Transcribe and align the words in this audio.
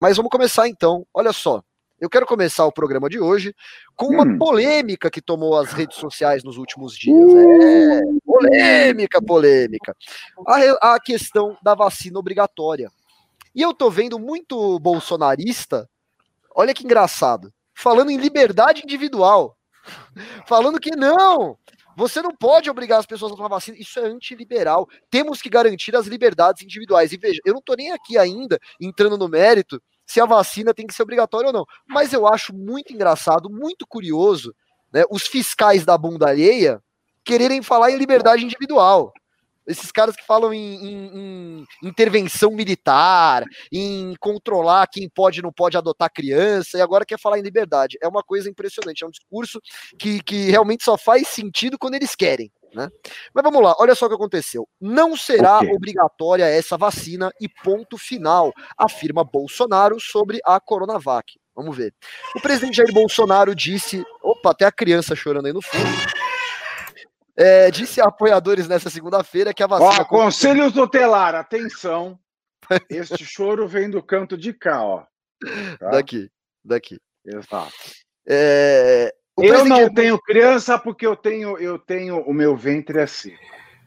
Mas 0.00 0.16
vamos 0.16 0.30
começar 0.30 0.66
então. 0.66 1.06
Olha 1.12 1.32
só, 1.32 1.62
eu 2.00 2.08
quero 2.08 2.24
começar 2.24 2.64
o 2.64 2.72
programa 2.72 3.10
de 3.10 3.20
hoje 3.20 3.54
com 3.94 4.06
uma 4.06 4.24
hum. 4.24 4.38
polêmica 4.38 5.10
que 5.10 5.20
tomou 5.20 5.58
as 5.58 5.72
redes 5.72 5.98
sociais 5.98 6.42
nos 6.42 6.56
últimos 6.56 6.96
dias. 6.96 7.34
É, 7.34 8.00
polêmica, 8.24 9.22
polêmica. 9.22 9.94
A, 10.46 10.94
a 10.94 11.00
questão 11.00 11.58
da 11.62 11.74
vacina 11.74 12.18
obrigatória. 12.18 12.90
E 13.54 13.60
eu 13.60 13.74
tô 13.74 13.90
vendo 13.90 14.18
muito 14.18 14.78
bolsonarista, 14.78 15.86
olha 16.54 16.72
que 16.72 16.84
engraçado, 16.84 17.52
falando 17.74 18.10
em 18.10 18.16
liberdade 18.16 18.82
individual. 18.82 19.56
Falando 20.46 20.78
que 20.78 20.94
não, 20.94 21.56
você 21.96 22.20
não 22.20 22.36
pode 22.36 22.70
obrigar 22.70 23.00
as 23.00 23.06
pessoas 23.06 23.32
a 23.32 23.34
tomar 23.34 23.48
vacina. 23.48 23.78
Isso 23.78 23.98
é 23.98 24.04
antiliberal. 24.04 24.86
Temos 25.10 25.40
que 25.40 25.48
garantir 25.48 25.96
as 25.96 26.06
liberdades 26.06 26.62
individuais. 26.62 27.12
E 27.12 27.16
veja, 27.16 27.40
eu 27.44 27.54
não 27.54 27.60
estou 27.60 27.76
nem 27.76 27.90
aqui 27.90 28.18
ainda 28.18 28.58
entrando 28.80 29.16
no 29.16 29.28
mérito 29.28 29.82
se 30.10 30.20
a 30.20 30.26
vacina 30.26 30.74
tem 30.74 30.88
que 30.88 30.92
ser 30.92 31.04
obrigatória 31.04 31.46
ou 31.46 31.52
não. 31.52 31.64
Mas 31.86 32.12
eu 32.12 32.26
acho 32.26 32.52
muito 32.52 32.92
engraçado, 32.92 33.48
muito 33.48 33.86
curioso, 33.86 34.52
né, 34.92 35.04
os 35.08 35.28
fiscais 35.28 35.84
da 35.84 35.96
bunda 35.96 36.28
alheia 36.28 36.82
quererem 37.24 37.62
falar 37.62 37.92
em 37.92 37.96
liberdade 37.96 38.44
individual. 38.44 39.12
Esses 39.64 39.92
caras 39.92 40.16
que 40.16 40.26
falam 40.26 40.52
em, 40.52 40.74
em, 40.84 41.06
em, 41.14 41.64
intervenção 41.84 42.50
militar, 42.50 43.44
em 43.72 44.16
controlar 44.18 44.88
quem 44.88 45.08
pode 45.08 45.38
e 45.38 45.42
não 45.42 45.52
pode 45.52 45.76
adotar 45.76 46.12
criança, 46.12 46.76
e 46.76 46.80
agora 46.80 47.06
quer 47.06 47.20
falar 47.20 47.38
em 47.38 47.42
liberdade. 47.42 47.96
É 48.02 48.08
uma 48.08 48.24
coisa 48.24 48.50
impressionante, 48.50 49.04
é 49.04 49.06
um 49.06 49.12
discurso 49.12 49.60
que, 49.96 50.20
que 50.24 50.50
realmente 50.50 50.82
só 50.82 50.98
faz 50.98 51.28
sentido 51.28 51.78
quando 51.78 51.94
eles 51.94 52.16
querem. 52.16 52.50
Né? 52.74 52.88
Mas 53.34 53.42
vamos 53.42 53.62
lá, 53.62 53.74
olha 53.78 53.94
só 53.94 54.06
o 54.06 54.08
que 54.08 54.14
aconteceu. 54.14 54.68
Não 54.80 55.16
será 55.16 55.58
obrigatória 55.58 56.44
essa 56.44 56.76
vacina 56.76 57.32
e 57.40 57.48
ponto 57.48 57.98
final, 57.98 58.52
afirma 58.78 59.24
Bolsonaro 59.24 59.98
sobre 59.98 60.40
a 60.44 60.60
Coronavac. 60.60 61.38
Vamos 61.54 61.76
ver. 61.76 61.92
O 62.36 62.40
presidente 62.40 62.76
Jair 62.76 62.92
Bolsonaro 62.92 63.54
disse. 63.54 64.04
Opa, 64.22 64.52
até 64.52 64.64
a 64.64 64.72
criança 64.72 65.14
chorando 65.14 65.46
aí 65.46 65.52
no 65.52 65.60
fundo. 65.60 65.84
É, 67.36 67.70
disse 67.70 68.00
a 68.00 68.06
apoiadores 68.06 68.68
nessa 68.68 68.88
segunda-feira 68.88 69.52
que 69.52 69.62
a 69.62 69.66
vacina. 69.66 70.02
Ó, 70.02 70.04
conselho 70.04 70.72
tutelar, 70.72 71.34
atenção. 71.34 72.18
Este 72.88 73.24
choro 73.24 73.66
vem 73.66 73.90
do 73.90 74.02
canto 74.02 74.38
de 74.38 74.52
cá, 74.52 74.84
ó. 74.84 75.04
Tá? 75.78 75.90
Daqui, 75.90 76.30
daqui. 76.64 76.98
Exato. 77.24 77.72
É, 78.28 79.12
o 79.40 79.44
eu 79.44 79.64
não 79.64 79.92
tenho 79.92 80.18
criança 80.18 80.78
porque 80.78 81.06
eu 81.06 81.16
tenho, 81.16 81.58
eu 81.58 81.78
tenho 81.78 82.18
o 82.20 82.32
meu 82.32 82.56
ventre 82.56 83.00
assim. 83.00 83.32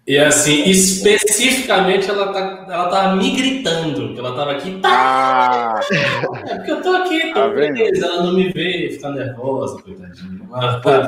E 0.05 0.17
assim, 0.17 0.69
especificamente 0.69 2.09
ela 2.09 2.33
tá, 2.33 2.65
ela 2.69 2.89
tá 2.89 3.15
me 3.15 3.31
gritando, 3.31 4.19
ela 4.19 4.35
tava 4.35 4.51
aqui. 4.51 4.77
Tá, 4.81 4.89
ah. 4.89 5.79
É 6.45 6.55
porque 6.55 6.71
eu 6.71 6.81
tô 6.81 6.89
aqui, 6.89 7.27
tô 7.29 7.33
tá 7.35 7.47
beleza, 7.47 8.05
ela 8.05 8.23
não 8.23 8.33
me 8.33 8.49
vê, 8.51 8.89
fica 8.91 9.09
nervosa, 9.11 9.81
coitadinha. 9.81 10.41
Mas 10.49 10.81
tá, 10.81 11.07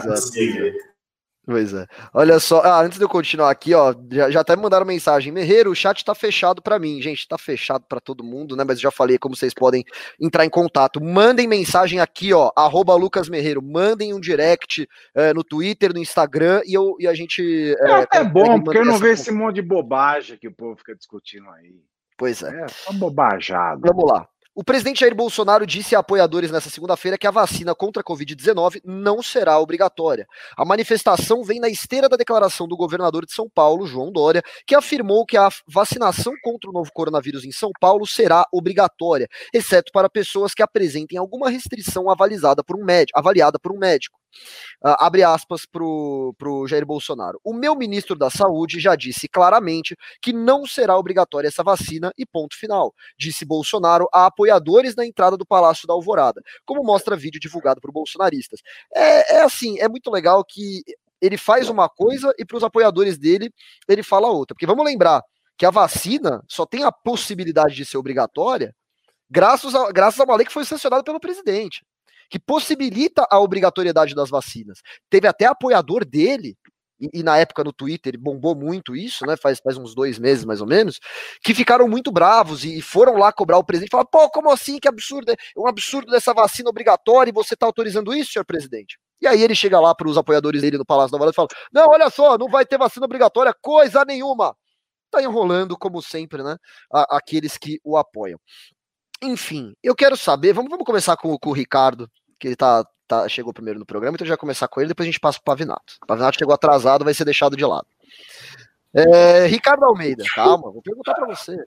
Pois 1.45 1.73
é. 1.73 1.85
Olha 2.11 2.39
só, 2.39 2.61
ah, 2.61 2.81
antes 2.81 2.97
de 2.97 3.03
eu 3.03 3.09
continuar 3.09 3.51
aqui, 3.51 3.75
ó, 3.75 3.93
já, 4.11 4.31
já 4.31 4.41
até 4.41 4.55
me 4.55 4.63
mandaram 4.63 4.85
mensagem. 4.85 5.31
Merreiro, 5.31 5.69
o 5.69 5.75
chat 5.75 6.03
tá 6.03 6.15
fechado 6.15 6.59
para 6.59 6.79
mim. 6.79 6.99
Gente, 6.99 7.27
tá 7.27 7.37
fechado 7.37 7.85
para 7.87 7.99
todo 7.99 8.23
mundo, 8.23 8.55
né? 8.55 8.63
Mas 8.63 8.79
já 8.79 8.89
falei 8.89 9.19
como 9.19 9.35
vocês 9.35 9.53
podem 9.53 9.85
entrar 10.19 10.43
em 10.43 10.49
contato. 10.49 10.99
Mandem 10.99 11.47
mensagem 11.47 11.99
aqui, 11.99 12.33
ó, 12.33 12.51
arroba 12.55 12.95
Lucas 12.95 13.29
Merreiro. 13.29 13.61
Mandem 13.61 14.11
um 14.11 14.19
direct 14.19 14.87
é, 15.13 15.33
no 15.33 15.43
Twitter, 15.43 15.93
no 15.93 15.99
Instagram 15.99 16.61
e, 16.65 16.73
eu, 16.73 16.95
e 16.99 17.07
a 17.07 17.13
gente. 17.13 17.75
É, 17.79 17.89
é 17.89 17.93
até 17.93 18.23
bom, 18.23 18.59
porque 18.61 18.79
eu 18.79 18.85
não 18.85 18.97
vejo 18.97 19.13
esse 19.13 19.31
monte 19.31 19.55
de 19.55 19.61
bobagem 19.61 20.37
que 20.37 20.47
o 20.47 20.55
povo 20.55 20.75
fica 20.77 20.95
discutindo 20.95 21.47
aí. 21.51 21.79
Pois 22.17 22.41
é. 22.41 22.63
É 22.63 22.67
só 22.67 22.91
bobajado. 22.93 23.81
Vamos 23.85 24.09
lá. 24.09 24.27
O 24.57 24.63
presidente 24.63 25.01
Jair 25.01 25.13
Bolsonaro 25.13 25.67
disse 25.67 25.97
a 25.97 25.99
apoiadores 25.99 26.49
nesta 26.49 26.69
segunda-feira 26.69 27.17
que 27.17 27.27
a 27.27 27.31
vacina 27.31 27.75
contra 27.75 27.99
a 27.99 28.05
Covid-19 28.05 28.79
não 28.85 29.21
será 29.21 29.59
obrigatória. 29.59 30.25
A 30.55 30.63
manifestação 30.63 31.43
vem 31.43 31.59
na 31.59 31.67
esteira 31.67 32.07
da 32.07 32.15
declaração 32.15 32.65
do 32.65 32.77
governador 32.77 33.25
de 33.25 33.33
São 33.33 33.49
Paulo, 33.49 33.85
João 33.85 34.13
Dória, 34.13 34.41
que 34.65 34.73
afirmou 34.73 35.25
que 35.25 35.35
a 35.35 35.49
vacinação 35.67 36.31
contra 36.41 36.69
o 36.69 36.73
novo 36.73 36.89
coronavírus 36.93 37.43
em 37.43 37.51
São 37.51 37.69
Paulo 37.81 38.07
será 38.07 38.47
obrigatória, 38.49 39.27
exceto 39.53 39.91
para 39.91 40.09
pessoas 40.09 40.53
que 40.53 40.63
apresentem 40.63 41.17
alguma 41.17 41.49
restrição 41.49 42.09
avalizada 42.09 42.63
por 42.63 42.77
um 42.77 42.85
médico, 42.85 43.19
avaliada 43.19 43.59
por 43.59 43.73
um 43.73 43.77
médico. 43.77 44.17
Uh, 44.83 44.95
abre 44.99 45.23
aspas 45.23 45.65
para 45.65 45.83
o 45.83 46.67
Jair 46.67 46.85
Bolsonaro. 46.85 47.39
O 47.43 47.53
meu 47.53 47.75
ministro 47.75 48.15
da 48.15 48.29
Saúde 48.29 48.79
já 48.79 48.95
disse 48.95 49.27
claramente 49.27 49.95
que 50.21 50.33
não 50.33 50.65
será 50.65 50.97
obrigatória 50.97 51.47
essa 51.47 51.63
vacina 51.63 52.11
e 52.17 52.25
ponto 52.25 52.57
final, 52.57 52.93
disse 53.17 53.45
Bolsonaro 53.45 54.07
a 54.13 54.25
apoiadores 54.25 54.95
na 54.95 55.05
entrada 55.05 55.37
do 55.37 55.45
Palácio 55.45 55.87
da 55.87 55.93
Alvorada, 55.93 56.41
como 56.65 56.83
mostra 56.83 57.15
vídeo 57.15 57.39
divulgado 57.39 57.81
por 57.81 57.91
bolsonaristas. 57.91 58.61
É, 58.93 59.37
é 59.37 59.41
assim, 59.41 59.79
é 59.79 59.87
muito 59.87 60.11
legal 60.11 60.43
que 60.43 60.83
ele 61.21 61.37
faz 61.37 61.69
uma 61.69 61.89
coisa 61.89 62.33
e 62.37 62.45
para 62.45 62.57
os 62.57 62.63
apoiadores 62.63 63.17
dele 63.17 63.51
ele 63.87 64.03
fala 64.03 64.27
outra. 64.27 64.53
Porque 64.53 64.67
vamos 64.67 64.85
lembrar 64.85 65.23
que 65.57 65.65
a 65.65 65.71
vacina 65.71 66.43
só 66.47 66.65
tem 66.65 66.83
a 66.83 66.91
possibilidade 66.91 67.75
de 67.75 67.85
ser 67.85 67.97
obrigatória 67.97 68.75
graças 69.29 69.73
a, 69.73 69.91
graças 69.91 70.19
a 70.19 70.23
uma 70.23 70.35
lei 70.35 70.45
que 70.45 70.53
foi 70.53 70.65
sancionada 70.65 71.03
pelo 71.03 71.19
presidente 71.19 71.83
que 72.29 72.39
possibilita 72.39 73.27
a 73.29 73.39
obrigatoriedade 73.39 74.15
das 74.15 74.29
vacinas. 74.29 74.79
Teve 75.09 75.27
até 75.27 75.45
apoiador 75.45 76.05
dele, 76.05 76.57
e, 76.99 77.09
e, 77.19 77.23
na 77.23 77.37
época 77.37 77.63
no 77.63 77.73
Twitter 77.73 78.17
bombou 78.17 78.55
muito 78.55 78.95
isso, 78.95 79.25
né? 79.25 79.35
Faz, 79.35 79.59
faz 79.59 79.77
uns 79.77 79.93
dois 79.93 80.17
meses 80.17 80.45
mais 80.45 80.61
ou 80.61 80.67
menos, 80.67 80.99
que 81.43 81.53
ficaram 81.53 81.87
muito 81.87 82.11
bravos 82.11 82.63
e, 82.63 82.77
e 82.77 82.81
foram 82.81 83.17
lá 83.17 83.33
cobrar 83.33 83.57
o 83.57 83.63
presidente. 83.63 83.91
Falaram, 83.91 84.09
pô, 84.09 84.29
como 84.29 84.49
assim? 84.49 84.79
Que 84.79 84.87
absurdo! 84.87 85.31
É 85.31 85.35
um 85.57 85.67
absurdo 85.67 86.11
dessa 86.11 86.33
vacina 86.33 86.69
obrigatória 86.69 87.29
e 87.29 87.33
você 87.33 87.53
está 87.53 87.65
autorizando 87.65 88.13
isso, 88.13 88.31
senhor 88.31 88.45
presidente? 88.45 88.97
E 89.21 89.27
aí 89.27 89.41
ele 89.41 89.55
chega 89.55 89.79
lá 89.79 89.93
para 89.93 90.07
os 90.07 90.17
apoiadores 90.17 90.61
dele 90.61 90.77
no 90.77 90.85
Palácio 90.85 91.11
da 91.11 91.15
Alvorada 91.17 91.33
e 91.33 91.35
fala: 91.35 91.47
Não, 91.73 91.89
olha 91.91 92.09
só, 92.09 92.37
não 92.37 92.47
vai 92.47 92.65
ter 92.65 92.77
vacina 92.77 93.05
obrigatória, 93.05 93.53
coisa 93.61 94.05
nenhuma. 94.05 94.55
Tá 95.11 95.21
enrolando, 95.21 95.77
como 95.77 96.01
sempre, 96.01 96.43
né? 96.43 96.57
A, 96.91 97.17
aqueles 97.17 97.57
que 97.57 97.79
o 97.83 97.97
apoiam. 97.97 98.39
Enfim, 99.21 99.73
eu 99.83 99.95
quero 99.95 100.17
saber, 100.17 100.53
vamos, 100.53 100.69
vamos 100.69 100.85
começar 100.85 101.15
com, 101.17 101.37
com 101.37 101.49
o 101.49 101.53
Ricardo, 101.53 102.09
que 102.39 102.47
ele 102.47 102.55
tá, 102.55 102.85
tá, 103.07 103.27
chegou 103.27 103.53
primeiro 103.53 103.79
no 103.79 103.85
programa, 103.85 104.15
então 104.15 104.27
já 104.27 104.37
começar 104.37 104.67
com 104.67 104.79
ele, 104.79 104.89
depois 104.89 105.05
a 105.07 105.11
gente 105.11 105.19
passa 105.19 105.39
pro 105.39 105.45
Pavinato. 105.45 105.95
O 106.03 106.05
Pavinato 106.05 106.37
chegou 106.37 106.53
atrasado, 106.53 107.05
vai 107.05 107.13
ser 107.13 107.25
deixado 107.25 107.55
de 107.55 107.65
lado. 107.65 107.87
É, 108.97 109.45
Ricardo 109.47 109.83
Almeida, 109.83 110.23
calma, 110.33 110.71
vou 110.71 110.81
perguntar 110.81 111.15
para 111.15 111.27
você. 111.27 111.57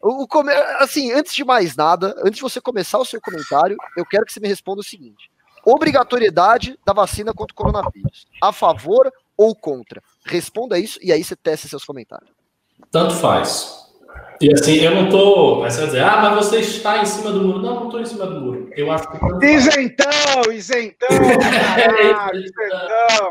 o, 0.00 0.22
o, 0.22 0.28
assim, 0.78 1.10
antes 1.10 1.34
de 1.34 1.44
mais 1.44 1.74
nada, 1.74 2.14
antes 2.18 2.36
de 2.36 2.42
você 2.42 2.60
começar 2.60 2.98
o 2.98 3.04
seu 3.04 3.20
comentário, 3.20 3.76
eu 3.96 4.06
quero 4.06 4.24
que 4.24 4.32
você 4.32 4.38
me 4.38 4.46
responda 4.46 4.82
o 4.82 4.84
seguinte: 4.84 5.32
obrigatoriedade 5.64 6.78
da 6.86 6.92
vacina 6.92 7.34
contra 7.34 7.52
o 7.52 7.56
coronavírus, 7.56 8.28
a 8.40 8.52
favor 8.52 9.12
ou 9.36 9.52
contra? 9.56 10.00
Responda 10.24 10.78
isso 10.78 11.00
e 11.02 11.10
aí 11.10 11.24
você 11.24 11.34
testa 11.34 11.66
seus 11.66 11.84
comentários. 11.84 12.30
Tanto 12.92 13.16
faz. 13.16 13.83
E 14.40 14.52
assim, 14.52 14.74
eu 14.74 14.94
não 14.94 15.08
tô. 15.08 15.60
Mas 15.60 15.74
você 15.74 15.80
vai 15.80 15.86
dizer, 15.86 16.02
ah, 16.02 16.20
mas 16.22 16.34
você 16.34 16.58
está 16.58 16.98
em 17.00 17.06
cima 17.06 17.32
do 17.32 17.40
muro. 17.40 17.60
Não, 17.60 17.74
não 17.76 17.84
estou 17.86 18.00
em 18.00 18.04
cima 18.04 18.26
do 18.26 18.40
muro. 18.40 18.68
Eu 18.76 18.90
acho 18.90 19.08
que. 19.10 19.46
Isentão, 19.46 20.52
isentão! 20.52 21.08
Caralho, 21.98 22.38
isentão! 22.38 23.30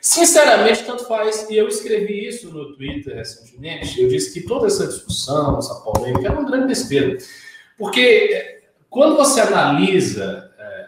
Sinceramente, 0.00 0.84
tanto 0.84 1.06
faz. 1.06 1.48
E 1.50 1.56
eu 1.56 1.68
escrevi 1.68 2.26
isso 2.26 2.50
no 2.50 2.74
Twitter 2.74 3.14
recentemente. 3.14 4.00
Eu 4.00 4.08
disse 4.08 4.32
que 4.32 4.46
toda 4.46 4.66
essa 4.66 4.86
discussão, 4.86 5.58
essa 5.58 5.74
polêmica, 5.76 6.26
era 6.26 6.40
um 6.40 6.46
grande 6.46 6.68
besteira. 6.68 7.18
Porque 7.78 8.60
quando 8.88 9.16
você 9.16 9.40
analisa 9.40 10.50
é, 10.58 10.86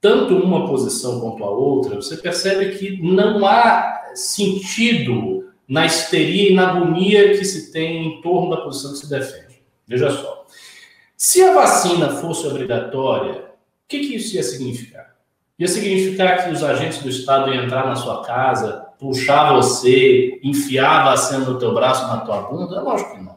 tanto 0.00 0.36
uma 0.36 0.66
posição 0.66 1.20
quanto 1.20 1.44
a 1.44 1.50
outra, 1.50 1.96
você 1.96 2.16
percebe 2.16 2.76
que 2.76 3.02
não 3.02 3.44
há 3.44 4.12
sentido 4.14 5.33
na 5.68 5.86
histeria 5.86 6.50
e 6.50 6.54
na 6.54 6.70
agonia 6.70 7.36
que 7.36 7.44
se 7.44 7.72
tem 7.72 8.06
em 8.06 8.20
torno 8.20 8.50
da 8.50 8.62
posição 8.62 8.92
que 8.92 8.98
se 8.98 9.10
defende. 9.10 9.62
Veja 9.86 10.10
só. 10.10 10.46
Se 11.16 11.42
a 11.42 11.54
vacina 11.54 12.10
fosse 12.10 12.46
obrigatória, 12.46 13.32
o 13.32 13.88
que, 13.88 14.00
que 14.00 14.16
isso 14.16 14.36
ia 14.36 14.42
significar? 14.42 15.14
Ia 15.58 15.68
significar 15.68 16.44
que 16.44 16.50
os 16.50 16.62
agentes 16.62 16.98
do 16.98 17.08
Estado 17.08 17.52
iam 17.52 17.64
entrar 17.64 17.86
na 17.86 17.94
sua 17.94 18.24
casa, 18.24 18.86
puxar 18.98 19.54
você, 19.54 20.40
enfiar 20.42 21.00
a 21.00 21.04
vacina 21.10 21.40
no 21.40 21.58
teu 21.58 21.72
braço, 21.72 22.06
na 22.08 22.18
tua 22.18 22.42
bunda? 22.42 22.80
Lógico 22.80 23.14
que 23.14 23.22
não. 23.22 23.36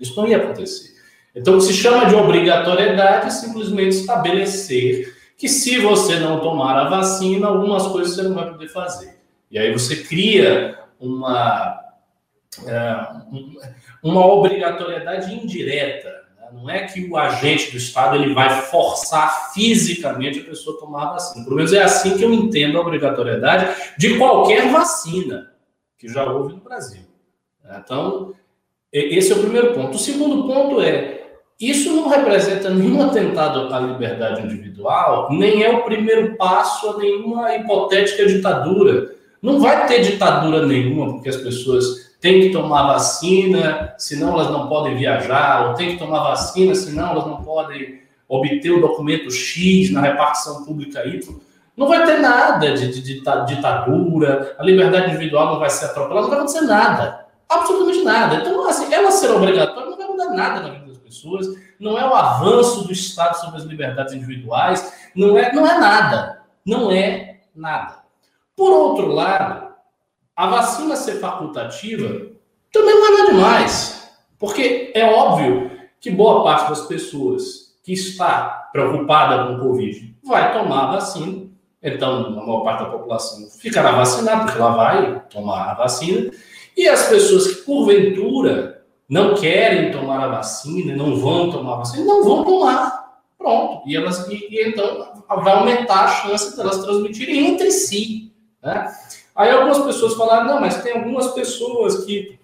Isso 0.00 0.16
não 0.16 0.28
ia 0.28 0.36
acontecer. 0.36 0.94
Então, 1.34 1.60
se 1.60 1.72
chama 1.72 2.06
de 2.06 2.14
obrigatoriedade 2.14 3.26
é 3.26 3.30
simplesmente 3.30 3.96
estabelecer 3.96 5.14
que 5.36 5.48
se 5.48 5.78
você 5.78 6.18
não 6.18 6.40
tomar 6.40 6.78
a 6.78 6.88
vacina, 6.88 7.48
algumas 7.48 7.86
coisas 7.88 8.14
você 8.14 8.22
não 8.22 8.34
vai 8.34 8.50
poder 8.50 8.68
fazer. 8.68 9.18
E 9.50 9.58
aí 9.58 9.72
você 9.72 9.96
cria 9.96 10.78
uma, 11.00 11.80
é, 12.66 13.06
uma 14.02 14.26
obrigatoriedade 14.26 15.34
indireta. 15.34 16.08
Né? 16.38 16.48
Não 16.52 16.70
é 16.70 16.86
que 16.86 17.08
o 17.08 17.16
agente 17.16 17.70
do 17.70 17.76
Estado 17.76 18.16
ele 18.16 18.34
vai 18.34 18.62
forçar 18.62 19.52
fisicamente 19.52 20.40
a 20.40 20.44
pessoa 20.44 20.76
a 20.76 20.80
tomar 20.80 21.02
a 21.02 21.12
vacina. 21.12 21.44
Pelo 21.44 21.56
menos 21.56 21.72
é 21.72 21.82
assim 21.82 22.16
que 22.16 22.22
eu 22.22 22.32
entendo 22.32 22.78
a 22.78 22.80
obrigatoriedade 22.80 23.74
de 23.98 24.18
qualquer 24.18 24.70
vacina 24.70 25.52
que 25.98 26.08
já 26.08 26.24
houve 26.24 26.54
no 26.54 26.60
Brasil. 26.60 27.02
Então, 27.64 28.34
esse 28.92 29.32
é 29.32 29.34
o 29.34 29.40
primeiro 29.40 29.74
ponto. 29.74 29.96
O 29.96 29.98
segundo 29.98 30.46
ponto 30.46 30.80
é 30.80 31.16
isso 31.58 31.94
não 31.94 32.08
representa 32.08 32.68
nenhum 32.68 33.02
atentado 33.02 33.72
à 33.74 33.80
liberdade 33.80 34.42
individual, 34.42 35.32
nem 35.32 35.62
é 35.62 35.70
o 35.70 35.84
primeiro 35.84 36.36
passo 36.36 36.90
a 36.90 36.98
nenhuma 36.98 37.54
hipotética 37.54 38.26
ditadura. 38.26 39.15
Não 39.46 39.60
vai 39.60 39.86
ter 39.86 40.00
ditadura 40.00 40.66
nenhuma, 40.66 41.12
porque 41.12 41.28
as 41.28 41.36
pessoas 41.36 42.16
têm 42.20 42.40
que 42.40 42.50
tomar 42.50 42.88
vacina, 42.88 43.94
senão 43.96 44.32
elas 44.32 44.50
não 44.50 44.68
podem 44.68 44.96
viajar, 44.96 45.68
ou 45.68 45.74
têm 45.74 45.92
que 45.92 45.98
tomar 45.98 46.24
vacina, 46.24 46.74
senão 46.74 47.12
elas 47.12 47.26
não 47.28 47.44
podem 47.44 48.00
obter 48.28 48.72
o 48.72 48.80
documento 48.80 49.30
X 49.30 49.92
na 49.92 50.00
repartição 50.00 50.64
pública 50.64 51.06
Y. 51.06 51.20
Não 51.76 51.86
vai 51.86 52.04
ter 52.04 52.18
nada 52.18 52.72
de, 52.72 52.90
de, 52.90 53.00
de, 53.00 53.22
ditadura, 53.46 54.56
a 54.58 54.64
liberdade 54.64 55.10
individual 55.10 55.52
não 55.52 55.60
vai 55.60 55.70
ser 55.70 55.84
atropelada, 55.84 56.22
não 56.22 56.28
vai 56.28 56.38
acontecer 56.38 56.62
nada. 56.62 57.26
Absolutamente 57.48 58.02
nada. 58.02 58.34
Então, 58.38 58.68
assim, 58.68 58.92
ela 58.92 59.12
ser 59.12 59.30
obrigatória 59.30 59.90
não 59.90 59.96
vai 59.96 60.08
mudar 60.08 60.30
nada 60.30 60.60
na 60.60 60.70
vida 60.70 60.86
das 60.86 60.98
pessoas, 60.98 61.46
não 61.78 61.96
é 61.96 62.04
o 62.04 62.12
avanço 62.12 62.84
do 62.84 62.92
Estado 62.92 63.36
sobre 63.36 63.58
as 63.58 63.64
liberdades 63.64 64.12
individuais, 64.12 64.92
não 65.14 65.38
é, 65.38 65.52
não 65.52 65.64
é 65.64 65.78
nada. 65.78 66.42
Não 66.66 66.90
é 66.90 67.36
nada. 67.54 68.05
Por 68.56 68.72
outro 68.72 69.08
lado, 69.08 69.74
a 70.34 70.46
vacina 70.48 70.96
ser 70.96 71.20
facultativa 71.20 72.26
também 72.72 72.94
não 72.94 73.06
é 73.06 73.10
nada 73.10 73.30
demais. 73.32 74.10
Porque 74.38 74.92
é 74.94 75.04
óbvio 75.04 75.70
que 76.00 76.10
boa 76.10 76.42
parte 76.42 76.70
das 76.70 76.82
pessoas 76.82 77.76
que 77.82 77.92
está 77.92 78.68
preocupada 78.72 79.46
com 79.46 79.54
o 79.54 79.60
Covid 79.60 80.16
vai 80.24 80.52
tomar 80.52 80.84
a 80.84 80.92
vacina. 80.92 81.46
Então, 81.82 82.26
a 82.26 82.30
maior 82.30 82.64
parte 82.64 82.84
da 82.84 82.90
população 82.90 83.48
ficará 83.48 83.92
vacinada, 83.92 84.44
porque 84.44 84.58
ela 84.58 84.74
vai 84.74 85.20
tomar 85.30 85.70
a 85.70 85.74
vacina. 85.74 86.30
E 86.76 86.88
as 86.88 87.08
pessoas 87.08 87.46
que, 87.46 87.62
porventura, 87.62 88.84
não 89.08 89.34
querem 89.34 89.92
tomar 89.92 90.24
a 90.24 90.28
vacina, 90.28 90.96
não 90.96 91.16
vão 91.16 91.50
tomar 91.50 91.74
a 91.74 91.76
vacina, 91.76 92.04
não 92.04 92.24
vão 92.24 92.44
tomar. 92.44 93.20
Pronto. 93.38 93.88
E, 93.88 93.96
elas, 93.96 94.28
e, 94.28 94.34
e 94.50 94.68
então 94.68 95.22
vai 95.28 95.52
aumentar 95.54 96.04
a 96.04 96.08
chance 96.08 96.54
de 96.54 96.60
elas 96.60 96.82
transmitirem 96.82 97.46
entre 97.52 97.70
si. 97.70 98.25
Né? 98.66 98.92
Aí 99.36 99.50
algumas 99.50 99.78
pessoas 99.78 100.14
falaram, 100.14 100.46
não, 100.46 100.60
mas 100.60 100.82
tem 100.82 100.92
algumas 100.92 101.28
pessoas 101.28 102.04
que 102.04 102.36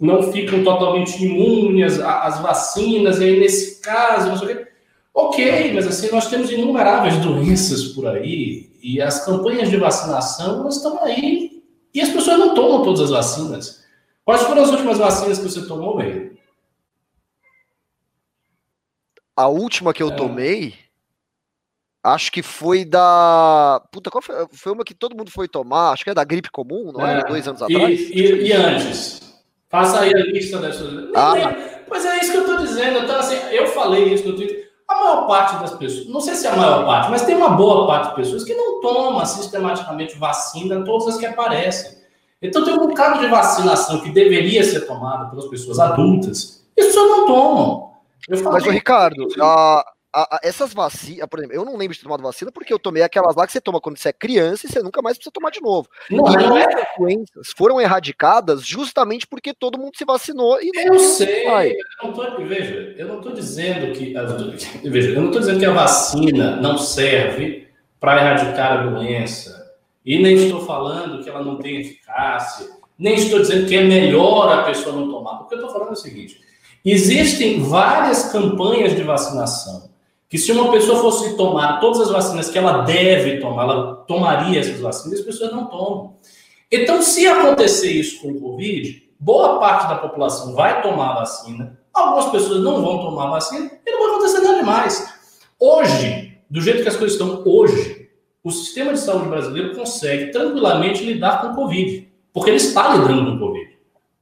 não 0.00 0.32
ficam 0.32 0.64
totalmente 0.64 1.22
imunes 1.22 2.00
às 2.00 2.40
vacinas, 2.40 3.20
e 3.20 3.24
aí 3.24 3.38
nesse 3.38 3.80
caso, 3.82 4.28
não 4.28 4.38
sei 4.38 4.46
o 4.46 4.56
quê. 4.56 4.68
Ok, 5.12 5.72
mas 5.74 5.86
assim, 5.86 6.10
nós 6.10 6.28
temos 6.28 6.50
inumeráveis 6.50 7.18
doenças 7.18 7.88
por 7.88 8.06
aí, 8.06 8.70
e 8.82 9.02
as 9.02 9.24
campanhas 9.24 9.68
de 9.68 9.76
vacinação 9.76 10.60
elas 10.60 10.76
estão 10.76 11.02
aí 11.02 11.62
e 11.92 12.00
as 12.00 12.10
pessoas 12.10 12.38
não 12.38 12.54
tomam 12.54 12.82
todas 12.84 13.00
as 13.00 13.10
vacinas. 13.10 13.84
Quais 14.24 14.42
foram 14.42 14.62
as 14.62 14.70
últimas 14.70 14.98
vacinas 14.98 15.38
que 15.38 15.44
você 15.44 15.66
tomou, 15.66 15.96
velho? 15.96 16.38
A 19.36 19.48
última 19.48 19.92
que 19.92 20.02
eu 20.02 20.10
é. 20.10 20.14
tomei, 20.14 20.74
acho 22.14 22.32
que 22.32 22.42
foi 22.42 22.84
da. 22.84 23.82
Puta, 23.92 24.10
qual 24.10 24.22
foi? 24.22 24.34
Foi 24.52 24.72
uma 24.72 24.84
que 24.84 24.94
todo 24.94 25.16
mundo 25.16 25.30
foi 25.30 25.48
tomar, 25.48 25.92
acho 25.92 26.04
que 26.04 26.10
é 26.10 26.14
da 26.14 26.24
gripe 26.24 26.50
comum, 26.50 26.92
não 26.92 27.06
é? 27.06 27.24
Dois 27.24 27.46
anos 27.46 27.62
atrás? 27.62 28.00
E, 28.00 28.12
e, 28.12 28.48
e 28.48 28.52
antes? 28.52 29.20
Faça 29.68 30.00
aí 30.00 30.14
a 30.14 30.18
lista 30.18 30.58
dessas. 30.58 30.88
Ah. 31.14 31.34
Pois 31.86 32.04
é 32.04 32.20
isso 32.20 32.32
que 32.32 32.38
eu 32.38 32.46
tô 32.46 32.56
dizendo. 32.58 32.98
Então, 33.00 33.18
assim, 33.18 33.36
eu 33.50 33.66
falei 33.68 34.12
isso 34.12 34.28
no 34.28 34.36
Twitter 34.36 34.68
a 34.88 34.94
maior 34.94 35.26
parte 35.26 35.60
das 35.60 35.74
pessoas, 35.74 36.08
não 36.08 36.20
sei 36.20 36.34
se 36.34 36.46
é 36.46 36.50
a 36.50 36.56
maior 36.56 36.86
parte, 36.86 37.10
mas 37.10 37.22
tem 37.22 37.36
uma 37.36 37.50
boa 37.50 37.86
parte 37.86 38.08
de 38.08 38.14
pessoas 38.16 38.42
que 38.42 38.54
não 38.54 38.80
toma 38.80 39.24
sistematicamente 39.26 40.18
vacina, 40.18 40.82
todas 40.82 41.08
as 41.08 41.18
que 41.18 41.26
aparecem. 41.26 41.98
Então 42.40 42.64
tem 42.64 42.72
um 42.72 42.86
bocado 42.86 43.20
de 43.20 43.26
vacinação 43.26 44.00
que 44.00 44.10
deveria 44.10 44.64
ser 44.64 44.86
tomada 44.86 45.28
pelas 45.28 45.46
pessoas 45.46 45.78
adultas, 45.78 46.64
e 46.74 46.80
as 46.80 46.86
pessoas 46.86 47.10
não 47.10 47.26
tomam. 47.26 47.88
Mas, 48.30 48.66
o 48.66 48.70
Ricardo, 48.70 49.28
a, 49.40 49.84
a, 50.14 50.36
a, 50.36 50.40
essas 50.42 50.72
vacinas, 50.72 51.26
por 51.28 51.38
exemplo, 51.38 51.56
eu 51.56 51.64
não 51.64 51.76
lembro 51.76 51.94
de 51.94 52.00
ter 52.00 52.04
tomado 52.04 52.22
vacina 52.22 52.50
porque 52.50 52.72
eu 52.72 52.78
tomei 52.78 53.02
aquelas 53.02 53.36
lá 53.36 53.46
que 53.46 53.52
você 53.52 53.60
toma 53.60 53.80
quando 53.80 53.98
você 53.98 54.08
é 54.08 54.12
criança 54.12 54.66
e 54.66 54.70
você 54.70 54.82
nunca 54.82 55.02
mais 55.02 55.16
precisa 55.16 55.32
tomar 55.32 55.50
de 55.50 55.60
novo. 55.60 55.88
Não, 56.10 56.32
e 56.32 56.36
não 56.36 56.56
é... 56.56 56.66
doenças 56.98 57.52
foram 57.56 57.80
erradicadas 57.80 58.64
justamente 58.64 59.26
porque 59.26 59.52
todo 59.52 59.78
mundo 59.78 59.96
se 59.96 60.04
vacinou 60.04 60.60
e 60.62 60.70
não 60.74 60.94
Eu 60.94 60.98
sei, 60.98 61.46
eu 61.46 61.76
não 62.02 62.12
tô, 62.12 62.44
veja, 62.44 62.94
eu 62.96 63.06
não 63.06 63.18
estou 63.18 63.32
dizendo 63.32 63.92
que 63.92 64.14
veja, 64.88 65.10
eu 65.10 65.20
não 65.20 65.26
estou 65.26 65.40
dizendo 65.40 65.58
que 65.58 65.66
a 65.66 65.72
vacina 65.72 66.56
não 66.56 66.78
serve 66.78 67.68
para 68.00 68.16
erradicar 68.16 68.72
a 68.72 68.86
doença. 68.86 69.58
E 70.04 70.22
nem 70.22 70.36
estou 70.36 70.64
falando 70.64 71.22
que 71.22 71.28
ela 71.28 71.44
não 71.44 71.58
tem 71.58 71.82
eficácia, 71.82 72.66
nem 72.98 73.14
estou 73.14 73.40
dizendo 73.40 73.68
que 73.68 73.76
é 73.76 73.82
melhor 73.82 74.50
a 74.50 74.62
pessoa 74.62 74.96
não 74.96 75.10
tomar. 75.10 75.42
O 75.42 75.46
que 75.46 75.54
eu 75.54 75.58
estou 75.58 75.70
falando 75.70 75.90
é 75.90 75.92
o 75.92 75.96
seguinte: 75.96 76.40
existem 76.82 77.60
várias 77.60 78.32
campanhas 78.32 78.96
de 78.96 79.02
vacinação 79.02 79.87
que 80.28 80.36
se 80.36 80.52
uma 80.52 80.70
pessoa 80.70 81.00
fosse 81.00 81.36
tomar 81.36 81.80
todas 81.80 82.00
as 82.02 82.10
vacinas 82.10 82.50
que 82.50 82.58
ela 82.58 82.82
deve 82.82 83.38
tomar, 83.38 83.62
ela 83.62 83.94
tomaria 84.06 84.60
essas 84.60 84.80
vacinas, 84.80 85.20
as 85.20 85.24
pessoas 85.24 85.52
não 85.52 85.66
tomam. 85.66 86.16
Então, 86.70 87.00
se 87.00 87.26
acontecer 87.26 87.90
isso 87.90 88.20
com 88.20 88.32
o 88.32 88.40
Covid, 88.40 89.02
boa 89.18 89.58
parte 89.58 89.88
da 89.88 89.94
população 89.94 90.54
vai 90.54 90.82
tomar 90.82 91.14
vacina, 91.14 91.80
algumas 91.94 92.26
pessoas 92.30 92.62
não 92.62 92.82
vão 92.82 92.98
tomar 92.98 93.30
vacina 93.30 93.70
e 93.86 93.90
não 93.90 94.00
vai 94.00 94.08
acontecer 94.10 94.40
nada 94.40 94.58
demais. 94.58 95.14
Hoje, 95.58 96.38
do 96.50 96.60
jeito 96.60 96.82
que 96.82 96.88
as 96.88 96.96
coisas 96.96 97.18
estão 97.18 97.42
hoje, 97.46 98.10
o 98.44 98.50
sistema 98.50 98.92
de 98.92 99.00
saúde 99.00 99.28
brasileiro 99.28 99.74
consegue 99.74 100.30
tranquilamente 100.30 101.02
lidar 101.02 101.40
com 101.40 101.48
o 101.48 101.54
Covid, 101.54 102.06
porque 102.34 102.50
ele 102.50 102.58
está 102.58 102.94
lidando 102.94 103.30
com 103.30 103.36
o 103.36 103.48
Covid. 103.48 103.70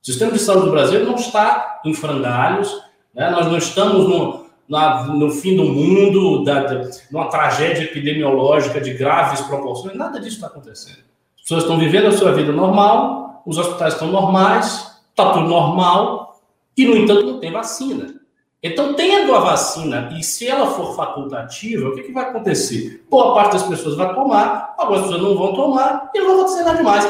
O 0.03 0.07
sistema 0.07 0.33
de 0.33 0.39
saúde 0.39 0.67
do 0.67 0.71
Brasil 0.71 1.05
não 1.05 1.17
está 1.17 1.81
em 1.85 1.93
frangalhos, 1.93 2.73
né? 3.13 3.29
nós 3.31 3.47
não 3.47 3.59
estamos 3.59 4.09
no, 4.09 4.46
na, 4.69 5.05
no 5.05 5.31
fim 5.31 5.57
do 5.57 5.65
mundo, 5.65 6.45
da, 6.45 6.89
numa 7.11 7.29
tragédia 7.29 7.85
epidemiológica 7.85 8.81
de 8.81 8.93
graves 8.95 9.41
proporções, 9.43 9.95
nada 9.95 10.19
disso 10.19 10.37
está 10.37 10.49
acontecendo. 10.49 10.99
As 11.37 11.43
pessoas 11.43 11.63
estão 11.63 11.79
vivendo 11.79 12.07
a 12.07 12.13
sua 12.13 12.33
vida 12.33 12.53
normal, 12.53 13.43
os 13.47 13.59
hospitais 13.59 13.95
estão 13.95 14.09
normais, 14.09 14.99
está 15.11 15.33
tudo 15.33 15.49
normal, 15.49 16.41
e, 16.77 16.85
no 16.85 16.97
entanto, 16.97 17.25
não 17.25 17.41
tem 17.41 17.53
vacina. 17.53 18.15
Então, 18.63 18.95
tendo 18.95 19.35
a 19.35 19.39
vacina, 19.39 20.13
e 20.19 20.23
se 20.23 20.49
ela 20.49 20.67
for 20.67 20.97
facultativa, 20.97 21.89
o 21.89 21.95
que, 21.95 22.03
que 22.03 22.13
vai 22.13 22.25
acontecer? 22.25 23.05
Boa 23.09 23.33
parte 23.35 23.53
das 23.53 23.63
pessoas 23.63 23.97
vai 23.97 24.13
tomar, 24.15 24.75
algumas 24.77 25.03
pessoas 25.03 25.23
não 25.23 25.37
vão 25.37 25.55
tomar, 25.55 26.11
e 26.15 26.19
não 26.19 26.27
vai 26.27 26.37
acontecer 26.37 26.65
nada 26.65 26.77
demais. 26.79 27.09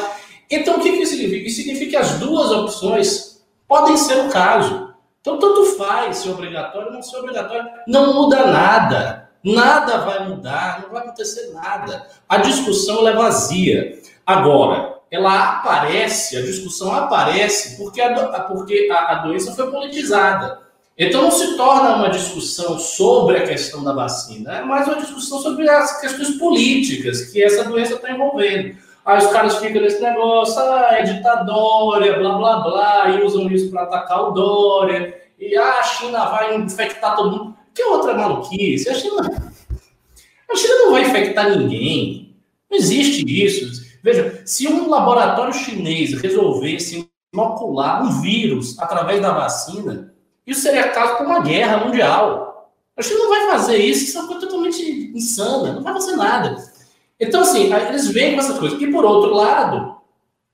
Então, 0.50 0.76
o 0.76 0.80
que, 0.80 0.92
que 0.92 1.02
isso 1.02 1.12
significa? 1.12 1.46
Isso 1.46 1.56
significa 1.56 1.90
que 1.90 1.96
as 1.96 2.18
duas 2.18 2.50
opções 2.50 3.42
podem 3.66 3.96
ser 3.96 4.26
o 4.26 4.28
caso. 4.28 4.85
Então, 5.26 5.40
tanto 5.40 5.64
faz 5.76 6.18
ser 6.18 6.30
obrigatório 6.30 6.86
ou 6.86 6.94
não 6.94 7.02
ser 7.02 7.16
obrigatório. 7.16 7.68
Não 7.88 8.14
muda 8.14 8.46
nada. 8.46 9.28
Nada 9.42 9.98
vai 9.98 10.28
mudar, 10.28 10.82
não 10.82 10.90
vai 10.90 11.02
acontecer 11.02 11.50
nada. 11.52 12.06
A 12.28 12.36
discussão 12.36 13.08
é 13.08 13.12
vazia. 13.12 13.98
Agora, 14.24 15.00
ela 15.10 15.58
aparece, 15.58 16.36
a 16.36 16.42
discussão 16.42 16.94
aparece 16.94 17.76
porque 17.76 18.00
a, 18.00 18.40
porque 18.42 18.88
a, 18.92 18.98
a 18.98 19.14
doença 19.16 19.52
foi 19.52 19.68
politizada. 19.68 20.60
Então 20.96 21.22
não 21.22 21.30
se 21.32 21.56
torna 21.56 21.96
uma 21.96 22.08
discussão 22.08 22.78
sobre 22.78 23.38
a 23.38 23.46
questão 23.46 23.82
da 23.82 23.92
vacina, 23.92 24.58
é 24.58 24.62
mais 24.62 24.86
uma 24.86 24.96
discussão 24.96 25.40
sobre 25.40 25.68
as 25.68 26.00
questões 26.00 26.30
políticas 26.38 27.32
que 27.32 27.42
essa 27.42 27.64
doença 27.64 27.94
está 27.94 28.10
envolvendo. 28.10 28.76
Aí 29.06 29.18
os 29.18 29.28
caras 29.28 29.58
ficam 29.58 29.82
nesse 29.82 30.02
negócio, 30.02 30.60
ah, 30.60 30.96
é 30.98 31.04
ditadória, 31.04 32.18
blá 32.18 32.38
blá 32.38 32.60
blá, 32.60 33.10
e 33.10 33.22
usam 33.22 33.46
isso 33.46 33.70
para 33.70 33.84
atacar 33.84 34.20
o 34.24 34.30
Dória, 34.32 35.16
e 35.38 35.56
ah, 35.56 35.78
a 35.78 35.82
China 35.84 36.24
vai 36.24 36.56
infectar 36.56 37.14
todo 37.14 37.30
mundo. 37.30 37.56
Que 37.72 37.84
outra 37.84 38.14
maluquice? 38.14 38.88
A 38.88 38.94
China, 38.94 39.22
a 40.50 40.56
China 40.56 40.74
não 40.78 40.90
vai 40.90 41.02
infectar 41.02 41.56
ninguém. 41.56 42.36
Não 42.68 42.76
existe 42.76 43.24
isso. 43.24 43.86
Veja, 44.02 44.42
se 44.44 44.66
um 44.66 44.88
laboratório 44.90 45.52
chinês 45.52 46.20
resolvesse 46.20 47.08
inocular 47.32 48.02
um 48.02 48.20
vírus 48.20 48.76
através 48.80 49.22
da 49.22 49.32
vacina, 49.32 50.12
isso 50.44 50.62
seria 50.62 50.88
caso 50.88 51.16
para 51.16 51.26
uma 51.26 51.42
guerra 51.42 51.84
mundial. 51.84 52.72
A 52.96 53.02
China 53.02 53.20
não 53.20 53.28
vai 53.28 53.46
fazer 53.50 53.76
isso, 53.76 54.04
isso 54.04 54.18
é 54.18 54.20
uma 54.22 54.28
coisa 54.28 54.46
totalmente 54.46 55.12
insana, 55.14 55.74
não 55.74 55.82
vai 55.82 55.92
fazer 55.92 56.16
nada. 56.16 56.56
Então, 57.18 57.40
assim, 57.40 57.72
eles 57.72 58.08
vêm 58.08 58.34
com 58.34 58.40
essas 58.40 58.58
coisas. 58.58 58.80
E, 58.80 58.86
por 58.90 59.04
outro 59.04 59.32
lado, 59.34 59.96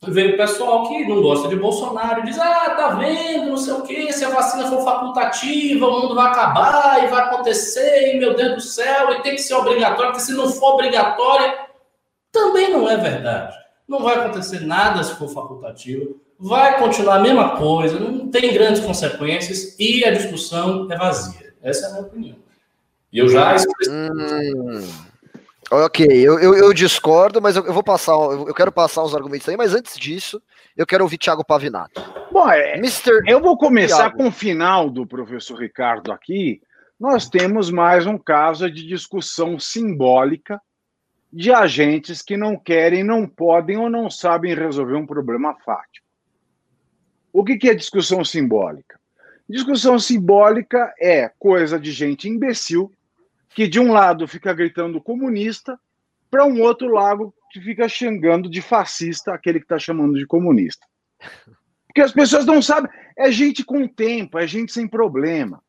vem 0.09 0.35
o 0.35 0.37
pessoal 0.37 0.89
que 0.89 1.07
não 1.07 1.23
gosta 1.23 1.49
de 1.49 1.57
Bolsonaro 1.57 2.21
e 2.21 2.25
diz: 2.25 2.39
ah, 2.39 2.71
tá 2.77 2.89
vendo, 2.91 3.51
não 3.51 3.57
sei 3.57 3.73
o 3.75 3.83
quê, 3.83 4.13
se 4.13 4.25
a 4.25 4.31
vacina 4.31 4.69
for 4.69 4.85
facultativa, 4.85 5.87
o 5.87 6.01
mundo 6.01 6.15
vai 6.15 6.27
acabar 6.27 7.05
e 7.05 7.09
vai 7.09 7.23
acontecer, 7.23 8.15
e 8.15 8.19
meu 8.19 8.35
Deus 8.35 8.55
do 8.55 8.61
céu, 8.61 9.13
e 9.13 9.23
tem 9.23 9.35
que 9.35 9.43
ser 9.43 9.55
obrigatório, 9.55 10.13
porque 10.13 10.25
se 10.25 10.33
não 10.33 10.49
for 10.49 10.75
obrigatória, 10.75 11.67
também 12.31 12.71
não 12.71 12.89
é 12.89 12.97
verdade. 12.97 13.57
Não 13.87 14.01
vai 14.01 14.17
acontecer 14.17 14.61
nada 14.61 15.03
se 15.03 15.15
for 15.15 15.29
facultativo, 15.29 16.21
vai 16.39 16.79
continuar 16.79 17.17
a 17.17 17.21
mesma 17.21 17.57
coisa, 17.57 17.99
não 17.99 18.29
tem 18.29 18.53
grandes 18.53 18.81
consequências 18.81 19.77
e 19.79 20.05
a 20.05 20.11
discussão 20.11 20.91
é 20.91 20.97
vazia. 20.97 21.55
Essa 21.63 21.87
é 21.87 21.89
a 21.89 21.93
minha 21.93 22.03
opinião. 22.03 22.37
E 23.13 23.19
eu 23.19 23.29
já. 23.29 23.55
Hum. 23.89 25.12
Ok, 25.73 26.07
eu, 26.07 26.39
eu, 26.39 26.55
eu 26.55 26.75
discordo, 26.75 27.41
mas 27.41 27.57
eu, 27.57 27.65
eu, 27.65 27.73
vou 27.73 27.83
passar, 27.83 28.13
eu 28.13 28.53
quero 28.53 28.71
passar 28.71 29.03
uns 29.03 29.15
argumentos 29.15 29.49
aí, 29.49 29.57
mas 29.57 29.75
antes 29.75 29.99
disso, 29.99 30.43
Eu 30.77 30.87
quero 30.87 31.03
ouvir 31.03 31.17
Thiago 31.17 31.43
Pavinato. 31.43 31.99
Bom, 32.31 32.47
é, 32.51 32.79
Mister 32.79 33.23
eu 33.27 33.41
vou 33.41 33.57
começar 33.57 34.11
Thiago. 34.11 34.19
com 34.19 34.29
o 34.29 34.33
final 34.33 34.91
do 34.91 35.07
professor 35.07 35.59
Ricardo 35.59 36.13
aqui. 36.13 36.61
Nós 37.01 37.27
temos 37.27 37.71
mais 37.71 38.07
um 38.07 38.19
caso 38.19 38.71
de 38.71 38.87
discussão 38.87 39.59
simbólica 39.59 40.61
de 41.33 41.51
agentes 41.51 42.21
que 42.21 42.37
não 42.37 42.55
querem, 42.55 43.03
não 43.03 43.27
podem 43.27 43.79
ou 43.79 43.89
não 43.89 44.11
sabem 44.11 44.55
resolver 44.55 44.97
um 44.97 45.07
problema 45.07 45.57
fático. 45.65 46.07
O 47.33 47.43
que 47.43 47.69
é 47.69 47.75
discussão 47.75 48.23
simbólica? 48.23 49.01
Discussão 49.49 49.99
simbólica 49.99 50.93
é 51.01 51.31
coisa 51.39 51.81
de 51.81 51.91
gente 51.93 52.29
imbecil 52.29 52.93
que 53.55 53.67
de 53.67 53.79
um 53.79 53.93
lado 53.93 54.27
fica 54.27 54.53
gritando 54.53 55.01
comunista, 55.01 55.79
para 56.31 56.47
um 56.47 56.63
outro 56.63 56.89
lado 56.89 57.33
que 57.51 57.61
fica 57.61 57.87
xingando 57.89 58.49
de 58.49 58.63
fascista 58.63 59.35
aquele 59.35 59.59
que 59.59 59.67
está 59.67 59.79
chamando 59.79 60.15
de 60.15 60.27
comunista. 60.27 60.87
Porque 61.87 62.01
as 62.01 62.13
pessoas 62.13 62.47
não 62.47 62.63
sabem. 62.63 62.91
É 63.17 63.31
gente 63.31 63.63
com 63.63 63.87
tempo, 63.87 64.39
é 64.39 64.47
gente 64.47 64.73
sem 64.73 64.89
problema. 64.89 65.63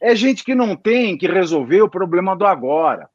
É 0.00 0.14
gente 0.16 0.44
que 0.44 0.54
não 0.54 0.74
tem 0.74 1.16
que 1.16 1.28
resolver 1.28 1.82
o 1.82 1.88
problema 1.88 2.34
do 2.34 2.44
agora. 2.44 3.08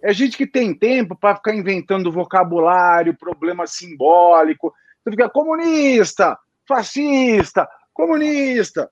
É 0.00 0.12
gente 0.12 0.36
que 0.36 0.46
tem 0.46 0.72
tempo 0.72 1.16
para 1.16 1.34
ficar 1.34 1.54
inventando 1.54 2.12
vocabulário, 2.12 3.16
problema 3.16 3.66
simbólico. 3.66 4.72
Você 5.02 5.10
fica 5.10 5.28
comunista, 5.28 6.38
fascista, 6.66 7.68
comunista. 7.92 8.88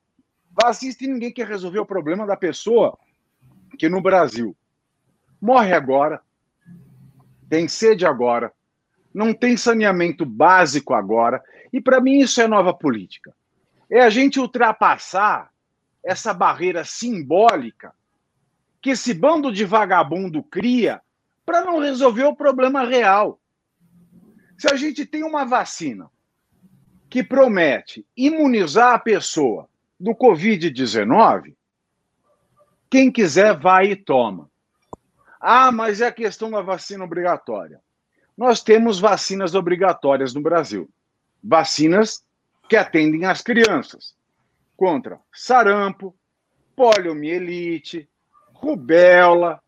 Fascista 0.61 1.05
e 1.05 1.09
ninguém 1.09 1.33
quer 1.33 1.47
resolver 1.47 1.79
o 1.79 1.87
problema 1.87 2.27
da 2.27 2.37
pessoa 2.37 2.99
que 3.81 3.89
no 3.89 4.03
Brasil 4.03 4.55
morre 5.41 5.73
agora, 5.73 6.21
tem 7.49 7.67
sede 7.67 8.05
agora, 8.05 8.53
não 9.13 9.33
tem 9.33 9.57
saneamento 9.57 10.27
básico 10.27 10.93
agora, 10.93 11.43
e 11.73 11.81
para 11.81 11.99
mim 11.99 12.19
isso 12.19 12.43
é 12.43 12.47
nova 12.47 12.75
política. 12.75 13.35
É 13.91 14.03
a 14.03 14.11
gente 14.11 14.39
ultrapassar 14.39 15.51
essa 16.05 16.35
barreira 16.35 16.85
simbólica 16.85 17.95
que 18.83 18.91
esse 18.91 19.15
bando 19.15 19.51
de 19.51 19.65
vagabundo 19.65 20.43
cria 20.43 21.01
para 21.47 21.65
não 21.65 21.79
resolver 21.79 22.25
o 22.25 22.37
problema 22.37 22.85
real. 22.85 23.41
Se 24.59 24.71
a 24.71 24.77
gente 24.77 25.07
tem 25.07 25.25
uma 25.25 25.47
vacina 25.47 26.11
que 27.09 27.25
promete 27.25 28.07
imunizar 28.15 28.93
a 28.93 28.99
pessoa 28.99 29.71
do 29.99 30.11
Covid-19, 30.11 31.55
quem 32.91 33.11
quiser 33.11 33.57
vai 33.57 33.93
e 33.93 33.97
toma. 33.97 34.51
Ah, 35.41 35.71
mas 35.71 36.01
é 36.01 36.09
a 36.09 36.13
questão 36.13 36.51
da 36.51 36.61
vacina 36.61 37.05
obrigatória. 37.05 37.81
Nós 38.37 38.63
temos 38.63 38.99
vacinas 38.99 39.55
obrigatórias 39.55 40.35
no 40.35 40.43
Brasil. 40.43 40.91
Vacinas 41.43 42.23
que 42.69 42.77
atendem 42.77 43.25
as 43.25 43.41
crianças 43.41 44.15
contra 44.77 45.21
sarampo, 45.33 46.15
poliomielite, 46.75 48.09
rubéola 48.53 49.63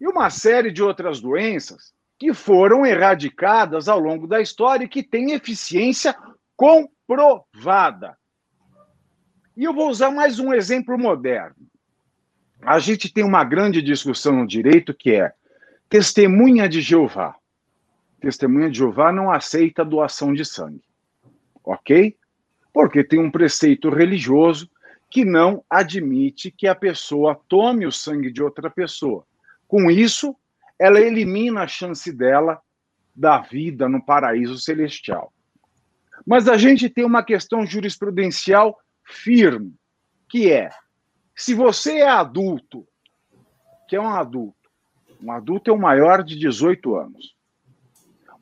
e 0.00 0.06
uma 0.06 0.28
série 0.28 0.70
de 0.70 0.82
outras 0.82 1.20
doenças 1.20 1.92
que 2.18 2.34
foram 2.34 2.84
erradicadas 2.84 3.88
ao 3.88 3.98
longo 3.98 4.26
da 4.26 4.40
história 4.40 4.84
e 4.84 4.88
que 4.88 5.02
têm 5.02 5.32
eficiência 5.32 6.16
comprovada. 6.56 8.18
E 9.56 9.64
eu 9.64 9.72
vou 9.72 9.88
usar 9.88 10.10
mais 10.10 10.38
um 10.38 10.52
exemplo 10.52 10.98
moderno 10.98 11.68
a 12.62 12.78
gente 12.78 13.12
tem 13.12 13.24
uma 13.24 13.44
grande 13.44 13.80
discussão 13.80 14.36
no 14.36 14.46
direito 14.46 14.92
que 14.94 15.12
é 15.12 15.32
testemunha 15.88 16.68
de 16.68 16.80
Jeová. 16.80 17.34
Testemunha 18.20 18.70
de 18.70 18.78
Jeová 18.78 19.12
não 19.12 19.30
aceita 19.30 19.84
doação 19.84 20.34
de 20.34 20.44
sangue. 20.44 20.82
Ok? 21.64 22.16
Porque 22.72 23.04
tem 23.04 23.18
um 23.18 23.30
preceito 23.30 23.90
religioso 23.90 24.68
que 25.10 25.24
não 25.24 25.64
admite 25.70 26.50
que 26.50 26.66
a 26.66 26.74
pessoa 26.74 27.40
tome 27.48 27.86
o 27.86 27.92
sangue 27.92 28.30
de 28.30 28.42
outra 28.42 28.68
pessoa. 28.68 29.24
Com 29.66 29.90
isso, 29.90 30.36
ela 30.78 31.00
elimina 31.00 31.62
a 31.62 31.68
chance 31.68 32.12
dela 32.12 32.60
da 33.14 33.38
vida 33.38 33.88
no 33.88 34.04
paraíso 34.04 34.58
celestial. 34.58 35.32
Mas 36.26 36.48
a 36.48 36.56
gente 36.56 36.88
tem 36.88 37.04
uma 37.04 37.22
questão 37.22 37.64
jurisprudencial 37.64 38.78
firme, 39.04 39.74
que 40.28 40.50
é 40.50 40.70
se 41.38 41.54
você 41.54 41.98
é 41.98 42.08
adulto, 42.08 42.84
que 43.88 43.94
é 43.94 44.00
um 44.00 44.08
adulto, 44.08 44.68
um 45.22 45.30
adulto 45.30 45.70
é 45.70 45.72
o 45.72 45.78
maior 45.78 46.24
de 46.24 46.36
18 46.36 46.96
anos. 46.96 47.36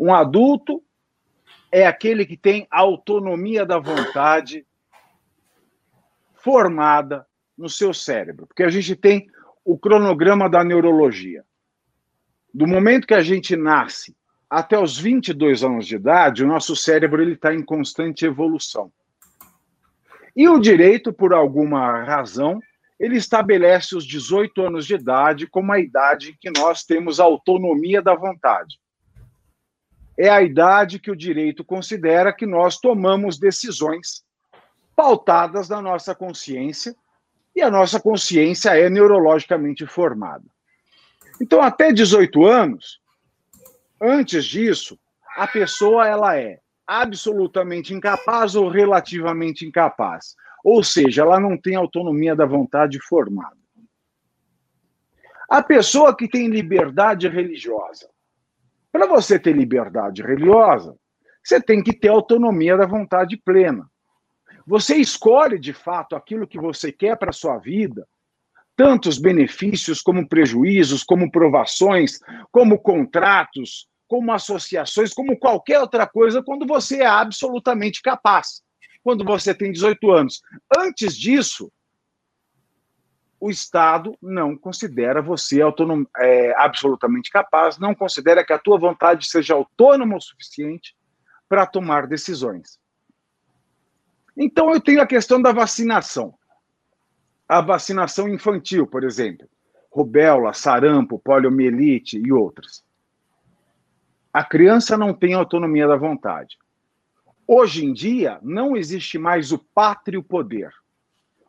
Um 0.01 0.15
adulto 0.15 0.83
é 1.71 1.87
aquele 1.87 2.25
que 2.25 2.39
tem 2.39 2.67
autonomia 2.71 3.67
da 3.67 3.79
vontade 3.79 4.67
formada 6.37 7.27
no 7.57 7.69
seu 7.69 7.93
cérebro, 7.93 8.47
porque 8.47 8.63
a 8.63 8.71
gente 8.71 8.97
tem 8.97 9.29
o 9.63 9.77
cronograma 9.77 10.49
da 10.49 10.65
neurologia. 10.65 11.45
Do 12.53 12.67
momento 12.67 13.07
que 13.07 13.15
a 13.15 13.23
gente 13.23 13.57
nasce 13.57 14.17
até 14.49 14.79
os 14.79 14.99
22 14.99 15.63
anos 15.63 15.87
de 15.87 15.97
idade, 15.97 16.43
o 16.43 16.49
nosso 16.49 16.75
cérebro 16.75 17.21
ele 17.21 17.35
está 17.35 17.55
em 17.55 17.63
constante 17.63 18.25
evolução. 18.25 18.91
E 20.35 20.49
o 20.49 20.59
direito, 20.59 21.13
por 21.13 21.35
alguma 21.35 22.03
razão, 22.03 22.59
ele 22.99 23.17
estabelece 23.17 23.95
os 23.95 24.07
18 24.07 24.63
anos 24.63 24.87
de 24.87 24.95
idade 24.95 25.47
como 25.47 25.73
a 25.73 25.79
idade 25.79 26.31
em 26.31 26.37
que 26.41 26.51
nós 26.51 26.83
temos 26.83 27.21
autonomia 27.21 28.01
da 28.01 28.15
vontade. 28.15 28.79
É 30.19 30.31
a 30.31 30.43
idade 30.43 30.99
que 30.99 31.11
o 31.11 31.17
direito 31.17 31.63
considera 31.63 32.33
que 32.33 32.47
nós 32.47 32.79
tomamos 32.79 33.39
decisões 33.39 34.25
pautadas 34.95 35.69
na 35.69 35.83
nossa 35.83 36.15
consciência, 36.15 36.97
e 37.55 37.63
a 37.63 37.71
nossa 37.71 38.01
consciência 38.01 38.77
é 38.79 38.89
neurologicamente 38.91 39.87
formada. 39.87 40.45
Então, 41.41 41.63
até 41.63 41.93
18 41.93 42.45
anos, 42.47 43.01
antes 44.01 44.45
disso, 44.45 44.99
a 45.37 45.47
pessoa 45.47 46.07
ela 46.07 46.37
é 46.37 46.61
absolutamente 46.87 47.93
incapaz 47.93 48.55
ou 48.55 48.69
relativamente 48.69 49.67
incapaz 49.67 50.35
ou 50.69 50.83
seja, 50.83 51.23
ela 51.23 51.39
não 51.39 51.57
tem 51.57 51.77
autonomia 51.77 52.35
da 52.35 52.45
vontade 52.45 52.99
formada. 52.99 53.57
A 55.49 55.63
pessoa 55.63 56.17
que 56.17 56.29
tem 56.29 56.49
liberdade 56.49 57.29
religiosa. 57.29 58.11
Para 58.91 59.07
você 59.07 59.39
ter 59.39 59.55
liberdade 59.55 60.23
religiosa, 60.23 60.97
você 61.41 61.61
tem 61.61 61.85
que 61.85 61.93
ter 61.93 62.09
autonomia 62.09 62.77
da 62.77 62.85
vontade 62.85 63.37
plena. 63.37 63.89
Você 64.67 64.97
escolhe 64.97 65.57
de 65.57 65.73
fato 65.73 66.17
aquilo 66.17 66.49
que 66.49 66.59
você 66.59 66.91
quer 66.91 67.17
para 67.17 67.31
a 67.31 67.33
sua 67.33 67.59
vida, 67.59 68.05
tantos 68.75 69.19
benefícios 69.19 70.03
como 70.03 70.29
prejuízos, 70.29 71.05
como 71.05 71.31
provações, 71.31 72.19
como 72.51 72.77
contratos, 72.77 73.87
como 74.09 74.33
associações, 74.33 75.15
como 75.15 75.39
qualquer 75.39 75.79
outra 75.79 76.09
coisa, 76.09 76.43
quando 76.43 76.67
você 76.67 77.03
é 77.03 77.07
absolutamente 77.07 78.03
capaz 78.03 78.66
quando 79.07 79.25
você 79.25 79.55
tem 79.55 79.71
18 79.71 80.11
anos. 80.11 80.43
Antes 80.77 81.17
disso, 81.17 81.71
o 83.39 83.49
Estado 83.49 84.19
não 84.21 84.59
considera 84.59 85.23
você 85.23 85.61
é, 86.19 86.53
absolutamente 86.57 87.31
capaz, 87.31 87.79
não 87.79 87.95
considera 87.95 88.45
que 88.45 88.53
a 88.53 88.59
tua 88.59 88.77
vontade 88.77 89.29
seja 89.29 89.55
autônoma 89.55 90.17
o 90.17 90.21
suficiente 90.21 90.97
para 91.49 91.65
tomar 91.65 92.09
decisões. 92.09 92.81
Então, 94.37 94.73
eu 94.73 94.81
tenho 94.81 95.01
a 95.01 95.07
questão 95.07 95.41
da 95.41 95.53
vacinação. 95.53 96.35
A 97.49 97.61
vacinação 97.61 98.29
infantil, 98.29 98.89
por 98.89 99.05
exemplo, 99.05 99.49
rubéola, 99.89 100.53
sarampo, 100.53 101.17
poliomielite 101.17 102.19
e 102.19 102.33
outras. 102.33 102.85
A 104.33 104.43
criança 104.43 104.99
não 104.99 105.15
tem 105.15 105.33
autonomia 105.33 105.87
da 105.87 105.97
vontade. 105.97 106.59
Hoje 107.49 107.85
em 107.85 107.93
dia, 107.93 108.39
não 108.43 108.77
existe 108.77 109.19
mais 109.19 109.53
o 109.53 109.59
pátrio 109.59 110.23
poder. 110.23 110.73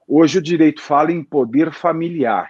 Hoje 0.08 0.38
o 0.38 0.42
direito 0.42 0.82
fala 0.82 1.12
em 1.12 1.24
poder 1.24 1.74
familiar, 1.74 2.50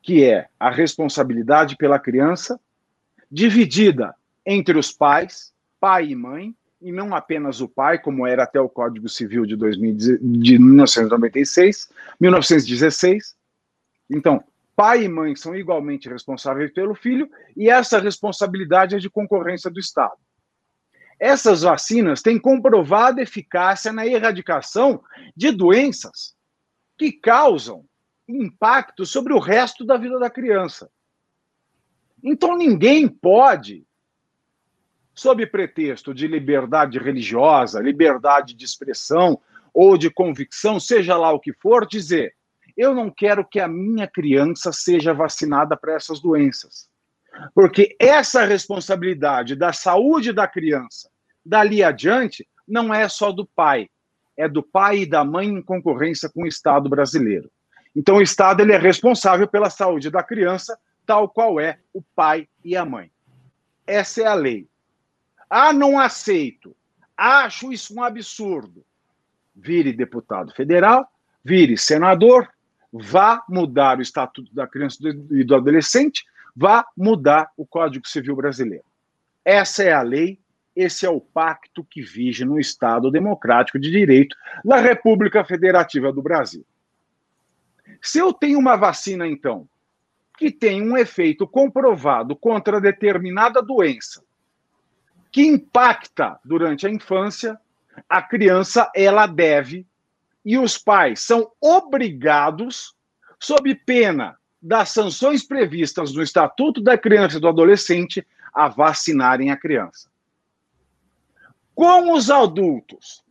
que 0.00 0.24
é 0.24 0.48
a 0.58 0.70
responsabilidade 0.70 1.76
pela 1.76 1.98
criança 1.98 2.58
dividida 3.30 4.14
entre 4.46 4.78
os 4.78 4.92
pais, 4.92 5.52
pai 5.80 6.10
e 6.10 6.14
mãe, 6.14 6.54
e 6.80 6.92
não 6.92 7.14
apenas 7.14 7.60
o 7.60 7.68
pai, 7.68 7.98
como 7.98 8.26
era 8.26 8.44
até 8.44 8.60
o 8.60 8.68
Código 8.68 9.08
Civil 9.08 9.44
de, 9.44 9.56
2000, 9.56 9.96
de 10.20 10.58
1996, 10.58 11.90
1916. 12.20 13.36
Então, 14.08 14.42
pai 14.76 15.02
e 15.02 15.08
mãe 15.08 15.34
são 15.34 15.56
igualmente 15.56 16.08
responsáveis 16.08 16.72
pelo 16.72 16.94
filho, 16.94 17.28
e 17.56 17.68
essa 17.68 17.98
responsabilidade 17.98 18.94
é 18.94 18.98
de 18.98 19.10
concorrência 19.10 19.68
do 19.68 19.80
Estado. 19.80 20.16
Essas 21.18 21.62
vacinas 21.62 22.22
têm 22.22 22.38
comprovada 22.38 23.20
eficácia 23.20 23.92
na 23.92 24.06
erradicação 24.06 25.02
de 25.36 25.50
doenças 25.50 26.36
que 26.96 27.12
causam 27.12 27.84
impacto 28.28 29.06
sobre 29.06 29.32
o 29.32 29.38
resto 29.38 29.84
da 29.84 29.96
vida 29.96 30.18
da 30.18 30.30
criança. 30.30 30.90
Então 32.22 32.56
ninguém 32.56 33.08
pode 33.08 33.86
sob 35.14 35.44
pretexto 35.46 36.14
de 36.14 36.28
liberdade 36.28 36.98
religiosa, 36.98 37.80
liberdade 37.80 38.54
de 38.54 38.64
expressão 38.64 39.40
ou 39.74 39.98
de 39.98 40.10
convicção, 40.10 40.78
seja 40.78 41.16
lá 41.16 41.32
o 41.32 41.40
que 41.40 41.52
for, 41.52 41.86
dizer: 41.86 42.36
eu 42.76 42.94
não 42.94 43.10
quero 43.10 43.44
que 43.44 43.58
a 43.58 43.66
minha 43.66 44.06
criança 44.06 44.72
seja 44.72 45.12
vacinada 45.12 45.76
para 45.76 45.94
essas 45.94 46.20
doenças. 46.20 46.87
Porque 47.54 47.96
essa 47.98 48.44
responsabilidade 48.44 49.54
da 49.54 49.72
saúde 49.72 50.32
da 50.32 50.46
criança, 50.46 51.08
dali 51.44 51.82
adiante, 51.82 52.46
não 52.66 52.92
é 52.92 53.08
só 53.08 53.32
do 53.32 53.46
pai, 53.46 53.88
é 54.36 54.48
do 54.48 54.62
pai 54.62 55.00
e 55.00 55.06
da 55.06 55.24
mãe 55.24 55.48
em 55.48 55.62
concorrência 55.62 56.28
com 56.28 56.42
o 56.42 56.46
Estado 56.46 56.88
brasileiro. 56.88 57.50
Então, 57.94 58.16
o 58.16 58.22
Estado 58.22 58.60
ele 58.60 58.72
é 58.72 58.78
responsável 58.78 59.48
pela 59.48 59.70
saúde 59.70 60.10
da 60.10 60.22
criança, 60.22 60.78
tal 61.04 61.28
qual 61.28 61.58
é 61.58 61.78
o 61.92 62.02
pai 62.14 62.48
e 62.64 62.76
a 62.76 62.84
mãe. 62.84 63.10
Essa 63.86 64.22
é 64.22 64.26
a 64.26 64.34
lei. 64.34 64.68
Ah, 65.48 65.72
não 65.72 65.98
aceito. 65.98 66.76
Acho 67.16 67.72
isso 67.72 67.94
um 67.94 68.02
absurdo. 68.02 68.84
Vire 69.56 69.92
deputado 69.92 70.52
federal, 70.54 71.08
vire 71.42 71.76
senador, 71.76 72.48
vá 72.92 73.42
mudar 73.48 73.98
o 73.98 74.02
Estatuto 74.02 74.54
da 74.54 74.66
Criança 74.66 74.98
e 75.30 75.42
do 75.42 75.56
Adolescente, 75.56 76.24
vá 76.54 76.84
mudar 76.96 77.50
o 77.56 77.66
Código 77.66 78.06
Civil 78.06 78.36
Brasileiro. 78.36 78.84
Essa 79.44 79.84
é 79.84 79.92
a 79.92 80.02
lei, 80.02 80.38
esse 80.74 81.04
é 81.04 81.10
o 81.10 81.20
pacto 81.20 81.84
que 81.84 82.00
vige 82.00 82.44
no 82.44 82.58
Estado 82.58 83.10
Democrático 83.10 83.78
de 83.78 83.90
Direito 83.90 84.36
da 84.64 84.76
República 84.76 85.44
Federativa 85.44 86.12
do 86.12 86.22
Brasil. 86.22 86.64
Se 88.00 88.18
eu 88.18 88.32
tenho 88.32 88.58
uma 88.58 88.76
vacina, 88.76 89.26
então, 89.26 89.68
que 90.36 90.52
tem 90.52 90.82
um 90.82 90.96
efeito 90.96 91.48
comprovado 91.48 92.36
contra 92.36 92.80
determinada 92.80 93.60
doença, 93.60 94.22
que 95.32 95.42
impacta 95.42 96.38
durante 96.44 96.86
a 96.86 96.90
infância, 96.90 97.58
a 98.08 98.22
criança 98.22 98.90
ela 98.94 99.26
deve 99.26 99.84
e 100.44 100.56
os 100.56 100.78
pais 100.78 101.20
são 101.20 101.50
obrigados, 101.60 102.94
sob 103.38 103.74
pena 103.74 104.37
das 104.60 104.90
sanções 104.90 105.42
previstas 105.42 106.12
no 106.12 106.22
Estatuto 106.22 106.80
da 106.80 106.98
Criança 106.98 107.36
e 107.36 107.40
do 107.40 107.48
Adolescente, 107.48 108.26
a 108.52 108.68
vacinarem 108.68 109.50
a 109.50 109.56
criança. 109.56 110.08
Com 111.74 112.12
os 112.12 112.30
adultos, 112.30 113.22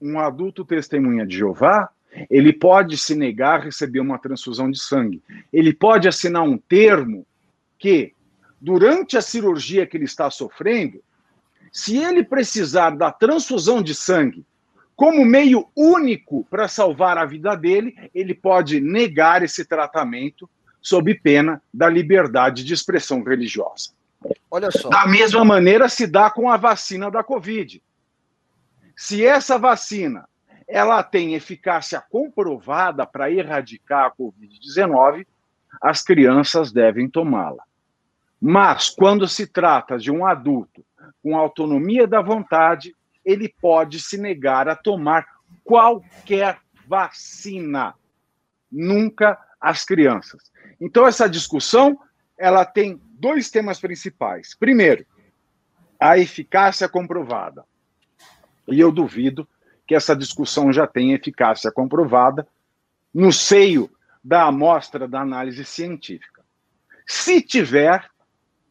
um 0.00 0.18
adulto 0.18 0.64
testemunha 0.64 1.26
de 1.26 1.38
Jeová 1.38 1.90
ele 2.28 2.52
pode 2.52 2.98
se 2.98 3.14
negar 3.14 3.60
a 3.60 3.64
receber 3.64 4.00
uma 4.00 4.18
transfusão 4.18 4.70
de 4.70 4.78
sangue. 4.78 5.22
Ele 5.52 5.72
pode 5.72 6.06
assinar 6.06 6.42
um 6.42 6.58
termo 6.58 7.26
que, 7.78 8.12
durante 8.60 9.16
a 9.16 9.22
cirurgia 9.22 9.86
que 9.86 9.96
ele 9.96 10.04
está 10.04 10.30
sofrendo, 10.30 11.02
se 11.72 11.96
ele 11.96 12.22
precisar 12.22 12.90
da 12.90 13.10
transfusão 13.10 13.82
de 13.82 13.94
sangue 13.94 14.44
como 14.96 15.24
meio 15.24 15.68
único 15.76 16.44
para 16.50 16.68
salvar 16.68 17.18
a 17.18 17.24
vida 17.24 17.54
dele, 17.54 17.96
ele 18.14 18.34
pode 18.34 18.80
negar 18.80 19.42
esse 19.42 19.64
tratamento 19.64 20.48
sob 20.80 21.14
pena 21.14 21.62
da 21.72 21.88
liberdade 21.88 22.64
de 22.64 22.74
expressão 22.74 23.22
religiosa. 23.22 23.90
Olha 24.50 24.70
só. 24.70 24.88
Da 24.88 25.06
mesma 25.06 25.44
maneira 25.44 25.88
se 25.88 26.06
dá 26.06 26.30
com 26.30 26.50
a 26.50 26.56
vacina 26.56 27.10
da 27.10 27.22
Covid. 27.22 27.82
Se 28.96 29.24
essa 29.24 29.58
vacina 29.58 30.28
ela 30.68 31.02
tem 31.02 31.34
eficácia 31.34 32.00
comprovada 32.00 33.06
para 33.06 33.30
erradicar 33.30 34.06
a 34.06 34.10
Covid-19, 34.10 35.26
as 35.80 36.02
crianças 36.02 36.72
devem 36.72 37.08
tomá-la. 37.08 37.62
Mas, 38.40 38.88
quando 38.88 39.28
se 39.28 39.46
trata 39.46 39.98
de 39.98 40.10
um 40.10 40.26
adulto 40.26 40.84
com 41.22 41.36
autonomia 41.36 42.06
da 42.06 42.20
vontade, 42.20 42.94
ele 43.24 43.54
pode 43.60 44.00
se 44.00 44.18
negar 44.18 44.68
a 44.68 44.76
tomar 44.76 45.26
qualquer 45.64 46.58
vacina, 46.86 47.94
nunca 48.70 49.38
as 49.60 49.84
crianças. 49.84 50.50
Então, 50.80 51.06
essa 51.06 51.28
discussão 51.28 51.98
ela 52.38 52.64
tem 52.64 53.00
dois 53.12 53.50
temas 53.50 53.80
principais. 53.80 54.54
Primeiro, 54.54 55.06
a 56.00 56.18
eficácia 56.18 56.88
comprovada. 56.88 57.64
E 58.66 58.80
eu 58.80 58.90
duvido 58.90 59.48
que 59.86 59.94
essa 59.94 60.16
discussão 60.16 60.72
já 60.72 60.86
tem 60.86 61.12
eficácia 61.12 61.70
comprovada 61.70 62.46
no 63.14 63.32
seio 63.32 63.88
da 64.24 64.44
amostra 64.44 65.06
da 65.06 65.20
análise 65.20 65.64
científica. 65.64 66.42
Se 67.06 67.40
tiver, 67.40 68.08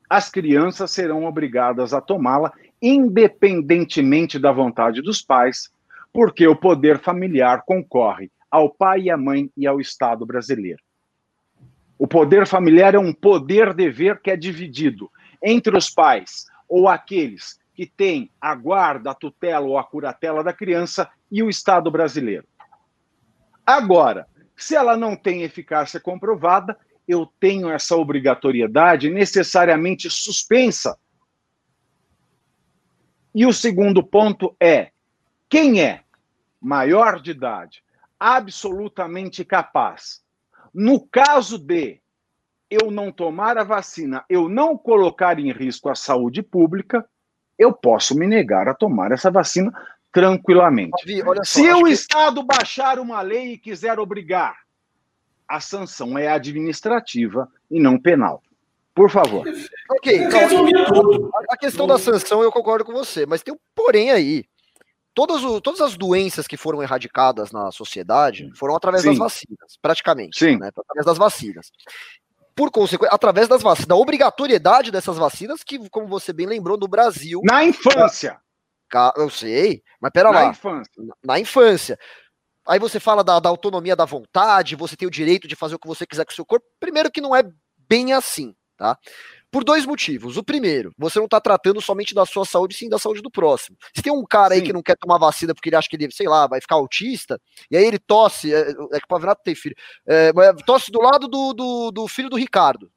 as 0.10 0.30
crianças 0.30 0.92
serão 0.92 1.26
obrigadas 1.26 1.94
a 1.94 2.02
tomá-la, 2.02 2.52
independentemente 2.82 4.40
da 4.40 4.52
vontade 4.52 5.02
dos 5.02 5.22
pais, 5.22 5.70
porque 6.12 6.48
o 6.48 6.56
poder 6.56 7.00
familiar 7.00 7.64
concorre 7.66 8.32
ao 8.50 8.70
pai 8.70 9.04
e 9.04 9.12
à 9.12 9.18
mãe 9.18 9.50
e 9.56 9.68
ao 9.68 9.80
Estado 9.80 10.26
brasileiro. 10.26 10.82
O 11.98 12.08
poder 12.08 12.48
familiar 12.48 12.96
é 12.96 13.00
um 13.00 13.14
poder-dever 13.14 14.20
que 14.22 14.32
é 14.32 14.36
dividido 14.36 15.10
entre 15.42 15.78
os 15.78 15.90
pais 15.90 16.48
ou 16.68 16.90
aqueles 16.90 17.60
que 17.74 17.86
tem 17.86 18.30
a 18.40 18.56
guarda, 18.56 19.12
a 19.12 19.16
tutela 19.16 19.66
ou 19.66 19.78
a 19.78 19.84
curatela 19.84 20.44
da 20.44 20.52
criança 20.52 21.10
e 21.32 21.42
o 21.42 21.50
Estado 21.50 21.90
brasileiro. 21.90 22.46
Agora, 23.66 24.28
se 24.56 24.76
ela 24.76 24.98
não 24.98 25.16
tem 25.16 25.44
eficácia 25.44 26.00
comprovada, 26.00 26.78
eu 27.08 27.28
tenho 27.40 27.70
essa 27.70 27.96
obrigatoriedade 27.96 29.10
necessariamente 29.10 30.10
suspensa. 30.10 30.98
E 33.34 33.46
o 33.46 33.54
segundo 33.54 34.04
ponto 34.04 34.56
é: 34.60 34.92
quem 35.50 35.82
é 35.82 36.02
maior 36.60 37.20
de 37.20 37.32
idade, 37.32 37.84
absolutamente 38.20 39.44
capaz, 39.44 40.22
no 40.74 41.00
caso 41.00 41.58
de 41.58 42.00
eu 42.70 42.90
não 42.90 43.12
tomar 43.12 43.58
a 43.58 43.64
vacina, 43.64 44.24
eu 44.30 44.48
não 44.48 44.78
colocar 44.78 45.40
em 45.40 45.52
risco 45.52 45.90
a 45.90 45.96
saúde 45.96 46.42
pública, 46.42 47.06
eu 47.58 47.74
posso 47.74 48.16
me 48.18 48.26
negar 48.26 48.70
a 48.70 48.74
tomar 48.74 49.12
essa 49.12 49.30
vacina 49.30 49.72
tranquilamente. 50.12 50.92
Só, 51.24 51.44
Se 51.44 51.74
o 51.74 51.84
que... 51.84 51.92
Estado 51.92 52.44
baixar 52.44 53.00
uma 53.00 53.22
lei 53.22 53.54
e 53.54 53.58
quiser 53.58 54.00
obrigar, 54.00 54.56
a 55.48 55.60
sanção 55.60 56.18
é 56.18 56.28
administrativa 56.28 57.50
e 57.70 57.80
não 57.80 58.00
penal. 58.00 58.42
Por 58.94 59.10
favor. 59.10 59.46
Ok, 59.90 60.18
então, 60.18 61.30
a 61.50 61.58
questão 61.58 61.88
da 61.88 61.98
sanção 61.98 62.44
eu 62.44 62.52
concordo 62.52 62.84
com 62.84 62.92
você, 62.92 63.26
mas 63.26 63.42
tem 63.42 63.54
um 63.54 63.60
porém 63.76 64.12
aí. 64.12 64.44
Todas, 65.14 65.44
o, 65.44 65.60
todas 65.60 65.82
as 65.82 65.98
doenças 65.98 66.48
que 66.48 66.56
foram 66.56 66.82
erradicadas 66.82 67.52
na 67.52 67.70
sociedade 67.72 68.50
foram 68.56 68.76
através 68.76 69.04
Sim. 69.04 69.10
das 69.10 69.18
vacinas, 69.18 69.78
praticamente. 69.82 70.40
Sim. 70.40 70.58
Né, 70.58 70.70
através 70.70 71.06
das 71.06 71.18
vacinas 71.18 71.70
por 72.56 72.72
consequência, 72.72 73.14
através 73.14 73.48
das 73.48 73.62
vacinas, 73.62 73.88
da 73.88 73.96
obrigatoriedade 73.96 74.92
dessas 74.92 75.18
vacinas, 75.18 75.64
que, 75.64 75.90
como 75.90 76.08
você 76.08 76.34
bem 76.34 76.46
lembrou, 76.46 76.78
no 76.78 76.88
Brasil. 76.88 77.42
Na 77.44 77.64
infância. 77.64 78.40
Eu 79.16 79.30
sei, 79.30 79.82
mas 80.02 80.12
pera 80.12 80.32
na 80.32 80.42
lá. 80.42 80.50
Infância. 80.50 80.92
Na, 80.98 81.16
na 81.24 81.40
infância. 81.40 81.98
Aí 82.68 82.78
você 82.78 83.00
fala 83.00 83.24
da, 83.24 83.40
da, 83.40 83.50
autonomia 83.50 83.96
da 83.96 84.06
vontade, 84.06 84.76
você 84.76 84.96
tem 84.96 85.08
o 85.08 85.12
direito 85.12 85.48
de 85.48 85.56
fazer 85.56 85.76
o 85.76 85.80
que 85.80 85.88
você 85.88 86.06
quiser 86.06 86.26
com 86.26 86.32
o 86.32 86.36
seu 86.36 86.46
corpo. 86.46 86.66
Primeiro 86.80 87.10
que 87.10 87.22
não 87.22 87.36
é 87.36 87.42
bem 87.90 88.14
assim, 88.14 88.54
tá? 88.82 88.98
Por 89.52 89.64
dois 89.64 89.86
motivos. 89.86 90.38
O 90.38 90.44
primeiro, 90.44 90.92
você 90.98 91.20
não 91.20 91.26
está 91.26 91.40
tratando 91.40 91.80
somente 91.80 92.16
da 92.16 92.26
sua 92.26 92.46
saúde, 92.46 92.74
sim 92.74 92.90
da 92.90 92.98
saúde 92.98 93.22
do 93.22 93.30
próximo. 93.30 93.78
Se 93.94 94.02
tem 94.02 94.12
um 94.12 94.26
cara 94.26 94.56
sim. 94.56 94.62
aí 94.62 94.66
que 94.66 94.74
não 94.74 94.82
quer 94.82 94.98
tomar 94.98 95.20
vacina 95.20 95.54
porque 95.54 95.70
ele 95.70 95.76
acha 95.76 95.88
que 95.88 95.96
ele, 95.96 96.12
sei 96.12 96.28
lá, 96.28 96.48
vai 96.48 96.60
ficar 96.60 96.76
autista, 96.76 97.40
e 97.70 97.78
aí 97.78 97.86
ele 97.86 98.00
tosse, 98.00 98.54
é, 98.54 98.72
é 98.72 98.98
que 99.00 99.06
o 99.06 99.08
Pavinato 99.08 99.42
tem 99.44 99.54
filho, 99.54 99.76
é, 100.08 100.32
tosse 100.66 100.92
do 100.92 101.02
lado 101.02 101.28
do, 101.28 101.54
do, 101.54 101.92
do 101.92 102.08
filho 102.08 102.30
do 102.30 102.38
Ricardo 102.38 102.90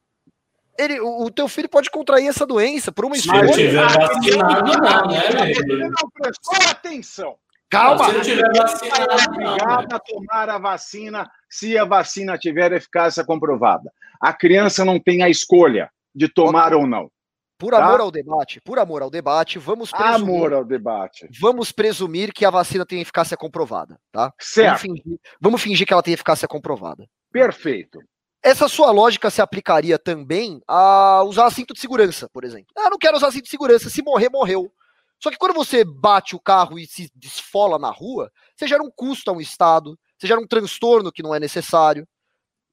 ele, 0.79 1.01
o, 1.01 1.27
o, 1.27 1.31
teu 1.31 1.47
filho 1.47 1.69
pode 1.69 1.89
contrair 1.89 2.27
essa 2.27 2.45
doença 2.45 2.91
por 2.91 3.05
uma 3.05 3.15
escolha. 3.15 3.47
Se 3.47 3.55
tiver 3.55 3.81
vacinado, 3.81 4.73
não, 4.73 5.07
né, 5.07 5.89
não 5.89 6.11
prestou 6.11 6.69
atenção. 6.69 7.37
Calma. 7.71 8.07
Se 8.07 8.13
não 8.13 8.21
tiver 8.23 8.53
vacinado, 8.57 9.13
é 9.13 9.25
obrigado 9.29 9.95
a 9.95 9.99
tomar 10.01 10.51
a 10.51 10.59
vacina 10.59 11.31
se 11.49 11.79
a 11.79 11.85
vacina 11.85 12.37
tiver 12.37 12.73
eficácia 12.73 13.25
comprovada. 13.25 13.93
A 14.21 14.33
criança 14.33 14.85
não 14.85 14.99
tem 14.99 15.23
a 15.23 15.29
escolha 15.29 15.91
de 16.15 16.29
tomar 16.29 16.69
okay. 16.69 16.79
ou 16.79 16.87
não. 16.87 17.11
Por 17.59 17.73
tá? 17.73 17.85
amor 17.85 18.01
ao 18.01 18.11
debate, 18.11 18.61
por 18.61 18.79
amor 18.79 19.03
ao 19.03 19.11
debate, 19.11 19.59
vamos 19.59 19.91
presumir, 19.91 20.35
amor 20.35 20.53
ao 20.53 20.65
debate. 20.65 21.29
Vamos 21.41 21.71
presumir 21.71 22.33
que 22.33 22.45
a 22.45 22.51
vacina 22.51 22.85
tem 22.85 23.01
eficácia 23.01 23.37
comprovada, 23.37 23.99
tá? 24.11 24.33
Certo. 24.41 24.67
Vamos 24.67 24.81
fingir, 24.81 25.21
vamos 25.41 25.63
fingir 25.63 25.87
que 25.87 25.93
ela 25.93 26.03
tem 26.03 26.15
eficácia 26.15 26.49
comprovada. 26.49 27.07
Perfeito. 27.33 28.01
Essa 28.43 28.69
sua 28.69 28.91
lógica 28.91 29.31
se 29.31 29.41
aplicaria 29.41 29.99
também 29.99 30.61
a 30.69 31.23
usar 31.23 31.49
cinto 31.51 31.73
de 31.73 31.81
segurança, 31.81 32.29
por 32.31 32.45
exemplo. 32.45 32.67
Ah, 32.77 32.91
não 32.91 32.99
quero 32.99 33.17
usar 33.17 33.31
cinto 33.31 33.45
de 33.45 33.51
segurança. 33.51 33.89
Se 33.89 34.03
morrer, 34.03 34.29
morreu. 34.29 34.71
Só 35.19 35.31
que 35.31 35.39
quando 35.39 35.55
você 35.55 35.83
bate 35.83 36.37
o 36.37 36.41
carro 36.41 36.79
e 36.79 36.87
se 36.87 37.11
desfola 37.15 37.79
na 37.79 37.91
rua, 37.91 38.31
você 38.55 38.67
gera 38.67 38.83
um 38.83 38.91
custo 38.95 39.31
a 39.31 39.33
um 39.33 39.41
Estado, 39.41 39.99
você 40.19 40.27
gera 40.27 40.39
um 40.39 40.47
transtorno 40.47 41.11
que 41.11 41.23
não 41.23 41.35
é 41.35 41.41
necessário. 41.41 42.07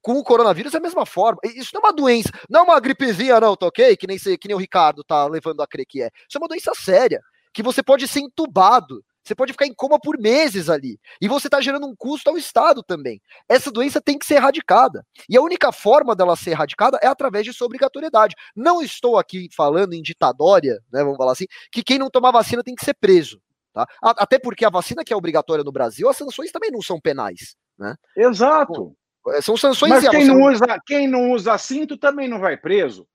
Com 0.02 0.14
o 0.14 0.24
coronavírus 0.24 0.74
é 0.74 0.78
a 0.78 0.82
mesma 0.82 1.06
forma. 1.06 1.40
Isso 1.44 1.72
não 1.74 1.82
é 1.82 1.86
uma 1.86 1.94
doença, 1.94 2.30
não 2.50 2.62
é 2.62 2.64
uma 2.64 2.80
gripezinha, 2.80 3.40
não, 3.40 3.56
tá 3.56 3.68
ok? 3.68 3.96
Que 3.96 4.08
nem, 4.08 4.18
se, 4.18 4.38
que 4.38 4.48
nem 4.48 4.56
o 4.56 4.60
Ricardo 4.60 5.04
tá 5.04 5.26
levando 5.28 5.62
a 5.62 5.68
crer 5.68 5.86
que 5.86 6.02
é. 6.02 6.10
Isso 6.28 6.38
é 6.38 6.40
uma 6.40 6.48
doença 6.48 6.72
séria, 6.76 7.22
que 7.54 7.64
você 7.64 7.84
pode 7.84 8.08
ser 8.08 8.20
entubado, 8.20 9.04
você 9.24 9.36
pode 9.36 9.52
ficar 9.52 9.68
em 9.68 9.74
coma 9.74 10.00
por 10.00 10.18
meses 10.18 10.70
ali. 10.70 11.00
E 11.22 11.28
você 11.28 11.48
está 11.48 11.62
gerando 11.62 11.86
um 11.86 11.96
custo 11.96 12.30
ao 12.30 12.38
Estado 12.38 12.82
também. 12.82 13.22
Essa 13.48 13.72
doença 13.72 14.02
tem 14.02 14.18
que 14.18 14.26
ser 14.26 14.36
erradicada. 14.36 15.06
E 15.30 15.38
a 15.38 15.42
única 15.42 15.72
forma 15.72 16.16
dela 16.16 16.36
ser 16.36 16.52
erradicada 16.52 16.98
é 17.02 17.08
através 17.08 17.46
de 17.46 17.54
sua 17.54 17.68
obrigatoriedade. 17.68 18.36
Não 18.56 18.82
estou 18.82 19.18
aqui 19.18 19.48
falando 19.56 19.94
em 19.94 20.02
ditadória, 20.02 20.82
né, 20.92 21.04
vamos 21.04 21.18
falar 21.18 21.34
assim, 21.34 21.46
que 21.72 21.84
quem 21.84 22.00
não 22.00 22.10
tomar 22.10 22.32
vacina 22.32 22.64
tem 22.64 22.76
que 22.76 22.84
ser 22.84 22.96
preso. 22.96 23.40
Tá? 23.74 23.88
Até 24.02 24.38
porque 24.38 24.66
a 24.66 24.70
vacina 24.70 25.04
que 25.04 25.14
é 25.14 25.16
obrigatória 25.16 25.64
no 25.64 25.72
Brasil, 25.72 26.10
as 26.10 26.18
sanções 26.18 26.52
também 26.52 26.72
não 26.72 26.82
são 26.82 27.00
penais. 27.00 27.56
Né? 27.78 27.96
Exato. 28.18 28.96
É, 29.29 29.41
são 29.41 29.55
sanções. 29.55 29.91
Mas 29.91 30.10
quem 30.10 30.25
não, 30.25 30.41
usa, 30.41 30.65
quem 30.86 31.07
não 31.07 31.31
usa 31.31 31.57
cinto 31.57 31.97
também 31.97 32.27
não 32.27 32.39
vai 32.39 32.57
preso. 32.57 33.07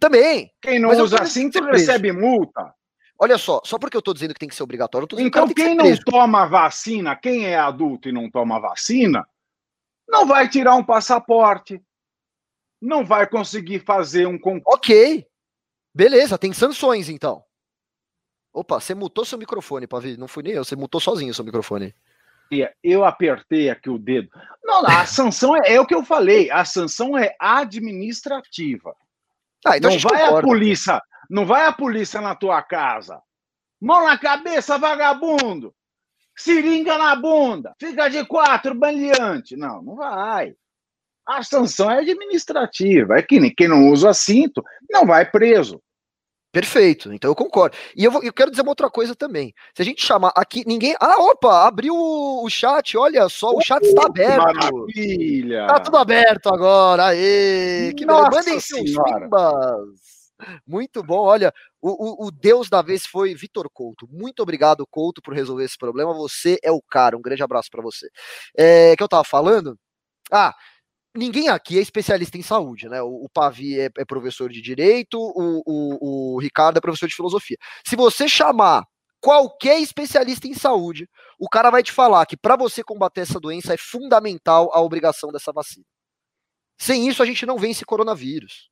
Também. 0.00 0.50
Quem 0.60 0.78
não 0.78 0.90
usa 0.90 1.24
cinto 1.26 1.62
recebe 1.64 2.12
multa. 2.12 2.74
Olha 3.18 3.38
só, 3.38 3.60
só 3.64 3.78
porque 3.78 3.96
eu 3.96 4.00
estou 4.00 4.14
dizendo 4.14 4.34
que 4.34 4.40
tem 4.40 4.48
que 4.48 4.54
ser 4.54 4.64
obrigatório, 4.64 5.06
então 5.18 5.46
que 5.46 5.54
quem 5.54 5.76
não 5.76 5.96
toma 5.98 6.44
vacina, 6.44 7.14
quem 7.14 7.46
é 7.46 7.56
adulto 7.56 8.08
e 8.08 8.12
não 8.12 8.28
toma 8.28 8.58
vacina, 8.58 9.24
não 10.08 10.26
vai 10.26 10.48
tirar 10.48 10.74
um 10.74 10.82
passaporte, 10.82 11.80
não 12.80 13.04
vai 13.04 13.28
conseguir 13.28 13.78
fazer 13.78 14.26
um 14.26 14.40
Ok, 14.66 15.24
beleza, 15.94 16.36
tem 16.36 16.52
sanções 16.52 17.08
então. 17.08 17.44
Opa, 18.52 18.80
você 18.80 18.92
mutou 18.92 19.24
seu 19.24 19.38
microfone, 19.38 19.86
Pavi, 19.86 20.16
não 20.16 20.26
fui 20.26 20.42
nem 20.42 20.54
eu, 20.54 20.64
você 20.64 20.74
mutou 20.74 21.00
sozinho 21.00 21.32
seu 21.32 21.44
microfone. 21.44 21.94
Eu 22.82 23.04
apertei 23.04 23.70
aqui 23.70 23.88
o 23.88 23.98
dedo. 23.98 24.28
Não, 24.62 24.84
a 24.86 25.06
sanção 25.06 25.56
é, 25.56 25.74
é 25.74 25.80
o 25.80 25.86
que 25.86 25.94
eu 25.94 26.04
falei, 26.04 26.50
a 26.50 26.64
sanção 26.64 27.16
é 27.16 27.34
administrativa. 27.38 28.94
Ah, 29.66 29.76
então 29.76 29.90
não 29.90 29.98
vai 29.98 30.20
concorda. 30.20 30.38
a 30.38 30.42
polícia, 30.42 31.02
não 31.30 31.46
vai 31.46 31.66
a 31.66 31.72
polícia 31.72 32.20
na 32.20 32.34
tua 32.34 32.62
casa. 32.62 33.20
Mão 33.80 34.04
na 34.06 34.18
cabeça, 34.18 34.78
vagabundo. 34.78 35.74
Seringa 36.36 36.96
na 36.96 37.14
bunda. 37.14 37.74
Fica 37.78 38.08
de 38.08 38.24
quatro, 38.24 38.74
bandeante. 38.74 39.56
Não, 39.56 39.82
não 39.82 39.96
vai. 39.96 40.54
A 41.26 41.42
sanção 41.42 41.90
é 41.90 41.98
administrativa. 41.98 43.18
É 43.18 43.22
que 43.22 43.50
quem 43.50 43.68
não 43.68 43.88
usa 43.88 44.12
cinto 44.14 44.62
não 44.90 45.06
vai 45.06 45.30
preso. 45.30 45.80
Perfeito, 46.52 47.10
então 47.14 47.30
eu 47.30 47.34
concordo. 47.34 47.74
E 47.96 48.04
eu, 48.04 48.10
vou, 48.10 48.22
eu 48.22 48.32
quero 48.32 48.50
dizer 48.50 48.60
uma 48.60 48.72
outra 48.72 48.90
coisa 48.90 49.16
também. 49.16 49.54
Se 49.74 49.80
a 49.80 49.84
gente 49.86 50.04
chamar 50.04 50.32
aqui, 50.36 50.62
ninguém. 50.66 50.94
Ah, 51.00 51.16
opa, 51.18 51.66
abriu 51.66 51.94
o, 51.94 52.44
o 52.44 52.50
chat, 52.50 52.94
olha 52.94 53.26
só, 53.30 53.54
o 53.56 53.60
chat 53.62 53.82
está 53.82 54.04
aberto. 54.04 54.42
Maravilha! 54.42 55.66
Tá 55.66 55.80
tudo 55.80 55.96
aberto 55.96 56.48
agora, 56.48 57.06
aê! 57.06 57.94
Que 57.96 58.04
Nossa 58.04 58.30
Mandem 58.30 58.60
seus 58.60 58.90
pimbas! 58.90 60.02
Muito 60.66 61.02
bom, 61.02 61.20
olha, 61.20 61.54
o, 61.80 62.24
o, 62.24 62.26
o, 62.26 62.30
Deus 62.30 62.68
da 62.68 62.82
vez 62.82 63.06
foi 63.06 63.34
Vitor 63.34 63.70
Couto. 63.72 64.06
Muito 64.10 64.42
obrigado, 64.42 64.86
Couto, 64.86 65.22
por 65.22 65.32
resolver 65.32 65.64
esse 65.64 65.78
problema. 65.78 66.12
Você 66.12 66.58
é 66.62 66.70
o 66.70 66.82
cara. 66.82 67.16
Um 67.16 67.22
grande 67.22 67.42
abraço 67.42 67.70
para 67.70 67.80
você. 67.80 68.08
É, 68.56 68.94
que 68.94 69.02
eu 69.02 69.08
tava 69.08 69.24
falando? 69.24 69.78
Ah, 70.30 70.54
ninguém 71.14 71.48
aqui 71.48 71.78
é 71.78 71.82
especialista 71.82 72.38
em 72.38 72.42
saúde, 72.42 72.88
né? 72.88 73.02
O, 73.02 73.24
o 73.24 73.28
Pavi 73.28 73.78
é, 73.78 73.90
é, 73.98 74.04
professor 74.04 74.50
de 74.50 74.60
direito, 74.60 75.18
o, 75.18 75.62
o, 75.66 76.34
o 76.34 76.40
Ricardo 76.40 76.78
é 76.78 76.80
professor 76.80 77.08
de 77.08 77.14
filosofia. 77.14 77.56
Se 77.86 77.96
você 77.96 78.28
chamar 78.28 78.84
qualquer 79.20 79.80
especialista 79.80 80.48
em 80.48 80.54
saúde, 80.54 81.08
o 81.38 81.48
cara 81.48 81.70
vai 81.70 81.82
te 81.82 81.92
falar 81.92 82.26
que 82.26 82.36
para 82.36 82.56
você 82.56 82.82
combater 82.82 83.20
essa 83.20 83.38
doença 83.38 83.74
é 83.74 83.76
fundamental 83.76 84.70
a 84.74 84.80
obrigação 84.80 85.30
dessa 85.30 85.52
vacina. 85.52 85.84
Sem 86.78 87.08
isso, 87.08 87.22
a 87.22 87.26
gente 87.26 87.46
não 87.46 87.58
vence 87.58 87.84
coronavírus. 87.84 88.71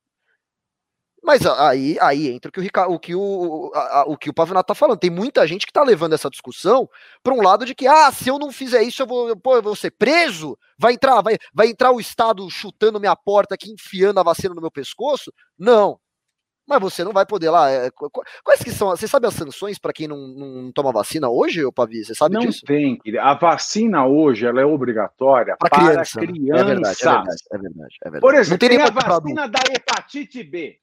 Mas 1.23 1.45
aí, 1.45 1.97
aí 2.01 2.29
entra 2.29 2.49
o 2.49 2.51
que 2.51 2.59
o, 2.59 2.63
Ricardo, 2.63 2.93
o, 2.93 2.99
que 2.99 3.13
o, 3.13 3.71
a, 3.75 4.05
o 4.07 4.17
que 4.17 4.29
o 4.29 4.33
Pavinato 4.33 4.67
tá 4.67 4.75
falando. 4.75 4.97
Tem 4.97 5.09
muita 5.11 5.45
gente 5.45 5.67
que 5.67 5.71
tá 5.71 5.83
levando 5.83 6.13
essa 6.13 6.29
discussão 6.29 6.89
para 7.21 7.33
um 7.33 7.41
lado 7.41 7.63
de 7.63 7.75
que, 7.75 7.85
ah, 7.85 8.11
se 8.11 8.27
eu 8.27 8.39
não 8.39 8.51
fizer 8.51 8.81
isso, 8.81 9.03
eu 9.03 9.07
vou, 9.07 9.37
pô, 9.37 9.55
eu 9.55 9.61
vou 9.61 9.75
ser 9.75 9.91
preso? 9.91 10.57
Vai 10.79 10.93
entrar, 10.93 11.21
vai, 11.21 11.37
vai 11.53 11.67
entrar 11.67 11.91
o 11.91 11.99
Estado 11.99 12.49
chutando 12.49 12.99
minha 12.99 13.15
porta 13.15 13.53
aqui, 13.53 13.71
enfiando 13.71 14.19
a 14.19 14.23
vacina 14.23 14.55
no 14.55 14.61
meu 14.61 14.71
pescoço? 14.71 15.31
Não. 15.57 15.99
Mas 16.67 16.79
você 16.79 17.03
não 17.03 17.11
vai 17.11 17.25
poder 17.25 17.49
lá. 17.49 17.69
É, 17.69 17.89
quais 18.43 18.63
que 18.63 18.71
são? 18.71 18.89
Você 18.89 19.07
sabe 19.07 19.27
as 19.27 19.33
sanções 19.33 19.77
para 19.77 19.91
quem 19.91 20.07
não, 20.07 20.17
não, 20.17 20.71
toma 20.71 20.91
vacina 20.91 21.29
hoje, 21.29 21.63
ô 21.65 21.71
Pavi? 21.71 22.03
Você 22.03 22.15
sabe 22.15 22.35
não 22.35 22.41
disso? 22.41 22.61
Não 22.67 22.75
tem. 22.75 22.99
A 23.19 23.33
vacina 23.33 24.07
hoje 24.07 24.45
ela 24.45 24.61
é 24.61 24.65
obrigatória 24.65 25.55
pra 25.57 25.69
para 25.69 25.89
criança. 25.91 26.19
crianças. 26.19 26.61
É 26.61 26.63
verdade, 26.63 26.97
é 27.01 27.11
verdade, 27.11 27.43
é 27.51 27.57
verdade, 27.57 27.97
é 28.05 28.09
verdade. 28.09 28.21
Por 28.21 28.35
exemplo, 28.35 28.57
tem, 28.57 28.69
tem 28.69 28.81
a 28.81 28.89
vacina 28.89 29.47
da 29.49 29.59
hepatite 29.69 30.43
B. 30.43 30.79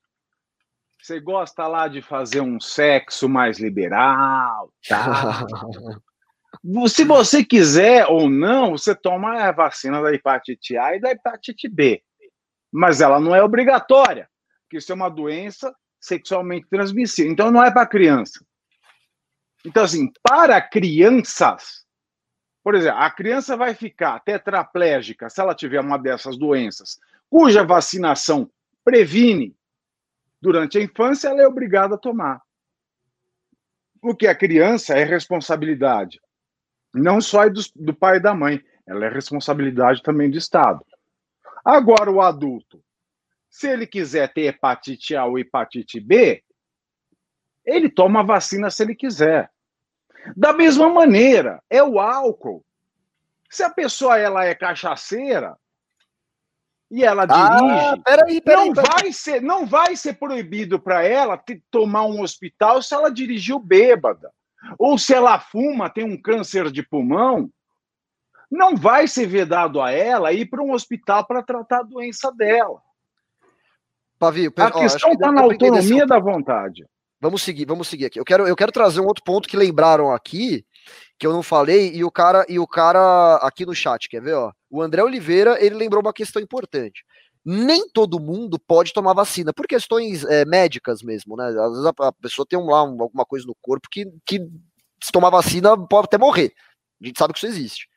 Você 1.09 1.21
gosta 1.21 1.67
lá 1.67 1.89
de 1.89 2.03
fazer 2.03 2.43
um 2.43 2.61
sexo 2.61 3.31
mais 3.31 3.59
liberal, 3.59 4.71
tá? 4.87 5.47
Se 6.95 7.03
você 7.03 7.43
quiser 7.43 8.05
ou 8.09 8.29
não, 8.29 8.73
você 8.73 8.95
toma 8.95 9.43
a 9.43 9.51
vacina 9.51 10.03
da 10.03 10.13
hepatite 10.13 10.77
A 10.77 10.97
e 10.97 11.01
da 11.01 11.11
hepatite 11.11 11.67
B. 11.67 12.03
Mas 12.71 13.01
ela 13.01 13.19
não 13.19 13.35
é 13.35 13.43
obrigatória, 13.43 14.29
porque 14.63 14.77
isso 14.77 14.93
é 14.93 14.95
uma 14.95 15.09
doença 15.09 15.75
sexualmente 15.99 16.69
transmissível. 16.69 17.33
Então 17.33 17.51
não 17.51 17.65
é 17.65 17.71
para 17.71 17.87
criança. 17.87 18.45
Então, 19.65 19.85
assim, 19.85 20.13
para 20.23 20.61
crianças, 20.61 21.87
por 22.63 22.75
exemplo, 22.75 22.99
a 22.99 23.11
criança 23.11 23.57
vai 23.57 23.75
ficar 23.75 24.21
tetraplégica 24.21 25.31
se 25.31 25.41
ela 25.41 25.55
tiver 25.55 25.81
uma 25.81 25.97
dessas 25.97 26.37
doenças, 26.37 26.99
cuja 27.31 27.65
vacinação 27.65 28.51
previne 28.85 29.57
durante 30.41 30.79
a 30.79 30.83
infância, 30.83 31.29
ela 31.29 31.43
é 31.43 31.47
obrigada 31.47 31.95
a 31.95 31.99
tomar. 31.99 32.41
O 34.03 34.15
que 34.15 34.27
a 34.27 34.35
criança 34.35 34.95
é 34.95 35.05
responsabilidade. 35.05 36.21
Não 36.95 37.21
só 37.21 37.45
é 37.45 37.51
do, 37.51 37.61
do 37.75 37.95
pai 37.95 38.17
e 38.17 38.21
da 38.21 38.35
mãe, 38.35 38.63
ela 38.87 39.05
é 39.05 39.09
responsabilidade 39.09 40.03
também 40.03 40.31
do 40.31 40.39
Estado. 40.39 40.85
Agora, 41.65 42.11
o 42.11 42.23
adulto, 42.23 42.83
se 43.51 43.69
ele 43.69 43.87
quiser 43.87 44.33
ter 44.33 44.43
hepatite 44.43 45.17
A 45.17 45.25
ou 45.25 45.39
hepatite 45.39 46.01
B, 46.01 46.43
ele 47.65 47.91
toma 47.91 48.21
a 48.21 48.25
vacina 48.25 48.71
se 48.71 48.83
ele 48.83 48.95
quiser. 48.95 49.51
Da 50.37 50.53
mesma 50.53 50.89
maneira, 50.89 51.63
é 51.69 51.83
o 51.83 51.99
álcool. 51.99 52.65
Se 53.51 53.63
a 53.63 53.71
pessoa 53.71 54.19
ela 54.19 54.45
é 54.45 54.55
cachaceira, 54.55 55.57
e 56.91 57.05
ela 57.05 57.25
ah, 57.25 57.27
dirige, 57.27 57.73
ah, 57.73 57.97
peraí, 58.03 58.41
peraí, 58.41 58.67
não, 58.67 58.75
peraí. 58.75 58.91
Vai 59.03 59.13
ser, 59.13 59.43
não 59.43 59.67
vai 59.67 59.95
ser 59.95 60.15
proibido 60.15 60.81
para 60.81 61.05
ela 61.05 61.43
tomar 61.71 62.05
um 62.05 62.23
hospital 62.23 62.83
se 62.83 62.95
ela 62.95 63.11
dirigiu 63.11 63.59
bêbada. 63.59 64.31
Ou 64.79 64.99
se 64.99 65.15
ela 65.15 65.39
fuma, 65.39 65.91
tem 65.91 66.05
um 66.05 66.21
câncer 66.21 66.71
de 66.71 66.83
pulmão, 66.83 67.51
não 68.51 68.75
vai 68.77 69.07
ser 69.07 69.27
vedado 69.27 69.81
a 69.81 69.91
ela 69.91 70.33
ir 70.33 70.47
para 70.47 70.63
um 70.63 70.73
hospital 70.73 71.27
para 71.27 71.43
tratar 71.43 71.81
a 71.81 71.85
doença 71.85 72.33
dela. 72.33 72.81
Pavio, 74.19 74.53
a 74.57 74.67
ó, 74.67 74.71
questão 74.71 75.13
está 75.13 75.31
na 75.31 75.43
autonomia 75.43 76.07
da 76.07 76.19
vontade. 76.19 76.85
Vamos 77.21 77.43
seguir, 77.43 77.67
vamos 77.67 77.89
seguir 77.89 78.07
aqui. 78.07 78.19
Eu 78.19 78.25
quero, 78.25 78.49
eu 78.49 78.57
quero 78.57 78.73
trazer 78.73 79.01
um 79.01 79.07
outro 79.07 79.23
ponto 79.23 79.49
que 79.49 79.57
lembraram 79.57 80.13
aqui, 80.13 80.65
que 81.19 81.27
eu 81.27 81.33
não 81.33 81.43
falei, 81.43 81.93
e 81.93 82.05
o 82.05 82.11
cara, 82.11 82.47
e 82.49 82.59
o 82.59 82.67
cara 82.67 83.37
aqui 83.37 83.67
no 83.67 83.75
chat, 83.75 84.09
quer 84.09 84.23
ver, 84.23 84.35
ó? 84.35 84.53
O 84.71 84.81
André 84.81 85.03
Oliveira, 85.03 85.63
ele 85.63 85.75
lembrou 85.75 86.01
uma 86.01 86.13
questão 86.13 86.41
importante. 86.41 87.05
Nem 87.45 87.89
todo 87.89 88.21
mundo 88.21 88.59
pode 88.59 88.93
tomar 88.93 89.15
vacina, 89.15 89.53
por 89.53 89.67
questões 89.67 90.25
é, 90.25 90.45
médicas 90.45 91.03
mesmo, 91.03 91.37
né? 91.37 91.49
Às 91.49 91.73
vezes 91.73 91.87
a, 91.87 92.09
a 92.09 92.13
pessoa 92.13 92.47
tem 92.49 92.59
um, 92.59 92.67
lá 92.67 92.85
um, 92.85 93.03
alguma 93.03 93.25
coisa 93.25 93.47
no 93.47 93.57
corpo 93.61 93.89
que, 93.91 94.07
que, 94.25 94.39
se 95.03 95.11
tomar 95.11 95.31
vacina, 95.31 95.77
pode 95.77 96.07
até 96.07 96.19
morrer. 96.19 96.53
A 97.03 97.07
gente 97.07 97.19
sabe 97.19 97.33
que 97.33 97.39
isso 97.39 97.47
existe. 97.47 97.89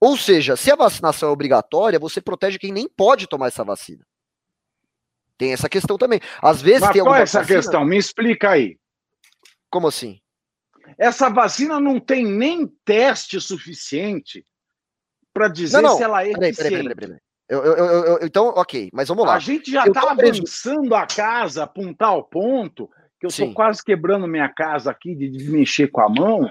Ou 0.00 0.16
seja, 0.16 0.56
se 0.56 0.70
a 0.70 0.76
vacinação 0.76 1.28
é 1.28 1.32
obrigatória, 1.32 1.98
você 1.98 2.20
protege 2.20 2.58
quem 2.58 2.72
nem 2.72 2.88
pode 2.88 3.26
tomar 3.26 3.48
essa 3.48 3.64
vacina. 3.64 4.04
Tem 5.36 5.52
essa 5.52 5.68
questão 5.68 5.98
também. 5.98 6.20
Às 6.40 6.62
vezes 6.62 6.82
Mas 6.82 6.92
tem 6.92 7.02
qual 7.02 7.14
é 7.14 7.22
essa 7.22 7.40
vacina... 7.40 7.58
questão? 7.58 7.84
Me 7.84 7.96
explica 7.96 8.50
aí. 8.50 8.76
Como 9.70 9.88
assim? 9.88 10.20
Essa 10.96 11.28
vacina 11.28 11.80
não 11.80 12.00
tem 12.00 12.24
nem 12.24 12.66
teste 12.84 13.40
suficiente 13.40 14.44
para 15.32 15.48
dizer 15.48 15.80
não, 15.80 15.90
não. 15.90 15.96
se 15.96 16.02
ela 16.02 16.24
é 16.24 16.32
peraí, 16.32 16.50
eficiente. 16.50 16.94
Peraí, 16.94 16.94
peraí, 16.94 17.18
eu, 17.48 17.64
eu, 17.64 17.76
eu, 17.76 18.18
então, 18.22 18.48
ok, 18.48 18.90
mas 18.92 19.08
vamos 19.08 19.26
lá. 19.26 19.34
A 19.34 19.38
gente 19.38 19.70
já 19.70 19.86
está 19.86 20.10
avançando 20.10 20.94
a 20.94 21.06
casa 21.06 21.66
para 21.66 21.82
um 21.82 21.94
tal 21.94 22.24
ponto 22.24 22.90
que 23.18 23.26
eu 23.26 23.28
estou 23.28 23.52
quase 23.52 23.82
quebrando 23.82 24.28
minha 24.28 24.48
casa 24.48 24.90
aqui 24.90 25.14
de, 25.14 25.30
de 25.30 25.50
mexer 25.50 25.88
com 25.88 26.00
a 26.00 26.08
mão. 26.08 26.50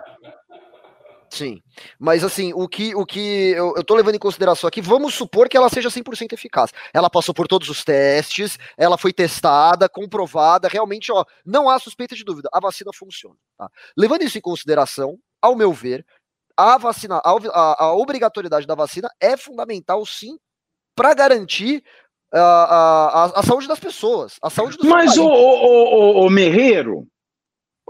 Sim, 1.30 1.62
mas 2.00 2.24
assim, 2.24 2.54
o 2.54 2.68
que, 2.68 2.96
o 2.96 3.06
que 3.06 3.52
eu, 3.52 3.74
eu 3.76 3.84
tô 3.84 3.96
levando 3.96 4.16
em 4.16 4.20
consideração 4.20 4.68
aqui, 4.68 4.82
vamos 4.82 5.13
supor 5.13 5.50
que 5.50 5.58
ela 5.58 5.70
seja 5.70 5.90
100% 5.90 6.34
eficaz. 6.34 6.72
Ela 6.94 7.10
passou 7.10 7.34
por 7.36 7.48
todos 7.48 7.70
os 7.70 7.84
testes, 7.84 8.58
ela 8.78 8.98
foi 8.98 9.12
testada, 9.12 9.90
comprovada, 9.90 10.68
realmente, 10.68 11.12
ó, 11.12 11.26
não 11.46 11.70
há 11.70 11.78
suspeita 11.80 12.16
de 12.16 12.24
dúvida, 12.24 12.50
a 12.54 12.60
vacina 12.60 12.92
funciona. 12.94 13.36
Tá? 13.58 13.70
Levando 13.96 14.24
isso 14.24 14.38
em 14.38 14.42
consideração, 14.42 15.20
ao 15.42 15.56
meu 15.56 15.74
ver, 15.74 16.06
a 16.56 16.78
vacina, 16.78 17.22
a, 17.24 17.84
a, 17.84 17.94
obrigatoriedade 17.94 18.66
da 18.66 18.74
vacina 18.74 19.10
é 19.20 19.36
fundamental, 19.38 20.04
sim, 20.06 20.40
para 20.96 21.13
garantir 21.13 21.84
a, 22.34 22.40
a, 22.40 23.40
a, 23.40 23.44
saúde 23.44 23.68
das 23.68 23.80
pessoas, 23.80 24.38
a 24.42 24.50
saúde 24.50 24.78
dos 24.78 24.88
Mas 24.88 25.18
o, 25.18 25.26
o, 25.26 26.24
o, 26.24 26.26
o 26.26 26.30
Merreiro, 26.30 27.08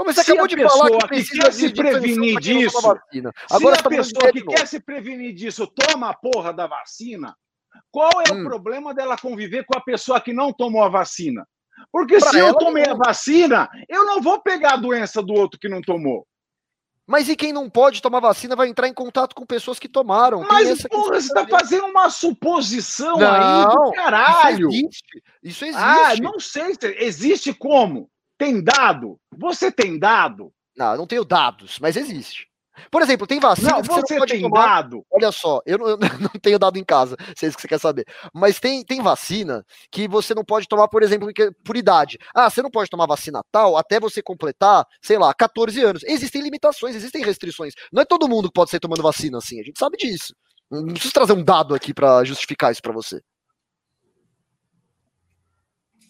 mas 0.05 0.15
você 0.15 0.21
acabou 0.21 0.47
de 0.47 0.57
falar 0.57 0.89
que 0.89 1.07
precisa 1.07 1.41
quer 1.43 1.53
se 1.53 1.73
prevenir 1.73 2.39
disso. 2.39 2.77
Agora 3.49 3.75
se 3.75 3.81
a 3.81 3.89
pessoa 3.89 4.31
que 4.31 4.43
quer 4.43 4.67
se 4.67 4.79
prevenir 4.79 5.33
disso 5.33 5.67
toma 5.67 6.09
a 6.09 6.13
porra 6.13 6.53
da 6.53 6.67
vacina, 6.67 7.35
qual 7.91 8.11
é 8.21 8.31
hum. 8.31 8.41
o 8.41 8.43
problema 8.43 8.93
dela 8.93 9.17
conviver 9.17 9.65
com 9.65 9.77
a 9.77 9.81
pessoa 9.81 10.21
que 10.21 10.33
não 10.33 10.53
tomou 10.53 10.83
a 10.83 10.89
vacina? 10.89 11.47
Porque 11.91 12.17
pra 12.19 12.29
se 12.29 12.39
eu 12.39 12.53
tomei 12.55 12.85
não. 12.85 12.93
a 12.93 12.97
vacina, 12.97 13.69
eu 13.87 14.05
não 14.05 14.21
vou 14.21 14.39
pegar 14.41 14.73
a 14.73 14.77
doença 14.77 15.21
do 15.21 15.33
outro 15.33 15.59
que 15.59 15.69
não 15.69 15.81
tomou. 15.81 16.25
Mas 17.05 17.29
e 17.29 17.37
quem 17.37 17.53
não 17.53 17.69
pode 17.69 18.01
tomar 18.01 18.19
vacina 18.19 18.55
vai 18.55 18.67
entrar 18.67 18.87
em 18.87 18.93
contato 18.93 19.33
com 19.33 19.45
pessoas 19.45 19.79
que 19.79 19.87
tomaram. 19.87 20.41
Mas, 20.41 20.81
porra, 20.83 21.21
você 21.21 21.27
está 21.27 21.47
fazendo 21.47 21.85
uma 21.85 22.09
suposição 22.09 23.17
não, 23.17 23.31
aí 23.31 23.65
do 23.65 23.91
caralho. 23.93 24.69
Isso 24.69 24.77
existe. 24.77 25.23
Isso 25.41 25.65
ah, 25.65 25.67
existe. 25.67 25.81
Ah, 25.81 26.15
não 26.21 26.39
sei. 26.39 26.77
Existe 26.99 27.53
como? 27.53 28.09
Tem 28.37 28.63
dado? 28.63 29.19
Você 29.35 29.71
tem 29.71 29.97
dado? 29.97 30.51
Não, 30.75 30.91
eu 30.91 30.97
não 30.97 31.07
tenho 31.07 31.25
dados, 31.25 31.79
mas 31.79 31.97
existe. 31.97 32.47
Por 32.91 33.01
exemplo, 33.01 33.25
tem 33.25 33.39
vacina 33.39 33.71
não, 33.71 33.81
que 33.81 33.87
você, 33.87 34.01
você 34.01 34.13
não 34.13 34.19
pode 34.19 34.33
tem 34.33 34.41
tomar. 34.41 34.81
Dado. 34.81 35.05
Olha 35.11 35.31
só, 35.31 35.61
eu 35.65 35.77
não, 35.77 35.87
eu 35.89 35.97
não, 35.97 36.29
tenho 36.41 36.59
dado 36.59 36.77
em 36.77 36.83
casa, 36.83 37.15
se 37.35 37.45
é 37.45 37.49
isso 37.49 37.57
que 37.57 37.61
você 37.61 37.67
quer 37.67 37.79
saber. 37.79 38.05
Mas 38.33 38.59
tem, 38.59 38.83
tem 38.83 39.01
vacina 39.01 39.65
que 39.91 40.07
você 40.07 40.33
não 40.33 40.43
pode 40.43 40.67
tomar, 40.67 40.87
por 40.87 41.01
exemplo, 41.01 41.29
por 41.65 41.75
idade. 41.75 42.17
Ah, 42.35 42.49
você 42.49 42.61
não 42.61 42.69
pode 42.69 42.89
tomar 42.89 43.07
vacina 43.07 43.41
tal 43.51 43.77
até 43.77 43.99
você 43.99 44.21
completar, 44.21 44.85
sei 45.01 45.17
lá, 45.17 45.33
14 45.33 45.81
anos. 45.81 46.03
Existem 46.03 46.41
limitações, 46.41 46.95
existem 46.95 47.23
restrições. 47.23 47.73
Não 47.91 48.01
é 48.01 48.05
todo 48.05 48.29
mundo 48.29 48.47
que 48.47 48.53
pode 48.53 48.69
ser 48.69 48.79
tomando 48.79 49.01
vacina 49.01 49.39
assim, 49.39 49.59
a 49.59 49.63
gente 49.63 49.79
sabe 49.79 49.97
disso. 49.97 50.33
Não 50.69 50.85
preciso 50.85 51.13
trazer 51.13 51.33
um 51.33 51.43
dado 51.43 51.73
aqui 51.73 51.93
para 51.93 52.23
justificar 52.23 52.71
isso 52.71 52.81
para 52.81 52.93
você. 52.93 53.21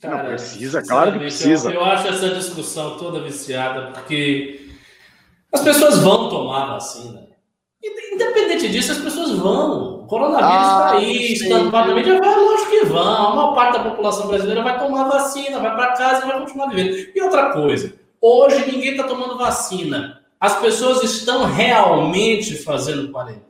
Cara, 0.02 0.24
não 0.24 0.30
precisa, 0.30 0.82
claro 0.84 1.14
que 1.14 1.20
precisa. 1.20 1.70
Eu, 1.70 1.76
eu, 1.76 1.86
acho 1.86 2.08
essa 2.08 2.30
discussão 2.30 2.98
toda 2.98 3.22
viciada, 3.22 3.92
porque 3.92 4.70
as 5.52 5.62
pessoas 5.62 6.00
vão 6.00 6.30
tomar 6.30 6.74
vacina. 6.74 7.28
Independente 8.14 8.70
disso, 8.70 8.92
as 8.92 9.00
pessoas 9.00 9.32
vão. 9.32 10.04
O 10.04 10.08
coronavírus 10.08 10.54
está 10.54 10.90
ah, 10.90 10.92
aí, 10.94 11.34
estampado 11.34 11.90
na 11.90 11.96
mídia, 11.96 12.20
vai, 12.20 12.36
lógico 12.36 12.70
que 12.70 12.86
vão. 12.86 13.28
A 13.32 13.36
maior 13.36 13.56
parte 13.56 13.78
da 13.78 13.90
população 13.90 14.28
brasileira 14.28 14.64
vai 14.64 14.80
tomar 14.80 15.10
vacina, 15.10 15.60
vai 15.60 15.76
para 15.76 15.94
casa 15.94 16.26
e 16.26 16.28
vai 16.28 16.40
continuar 16.40 16.70
vivendo. 16.70 17.12
E 17.14 17.22
outra 17.22 17.52
coisa, 17.52 17.94
hoje 18.22 18.72
ninguém 18.72 18.92
está 18.92 19.04
tomando 19.04 19.38
vacina. 19.38 20.22
As 20.40 20.60
pessoas 20.60 21.04
estão 21.04 21.46
realmente 21.46 22.56
fazendo 22.56 23.12
quarentena 23.12 23.47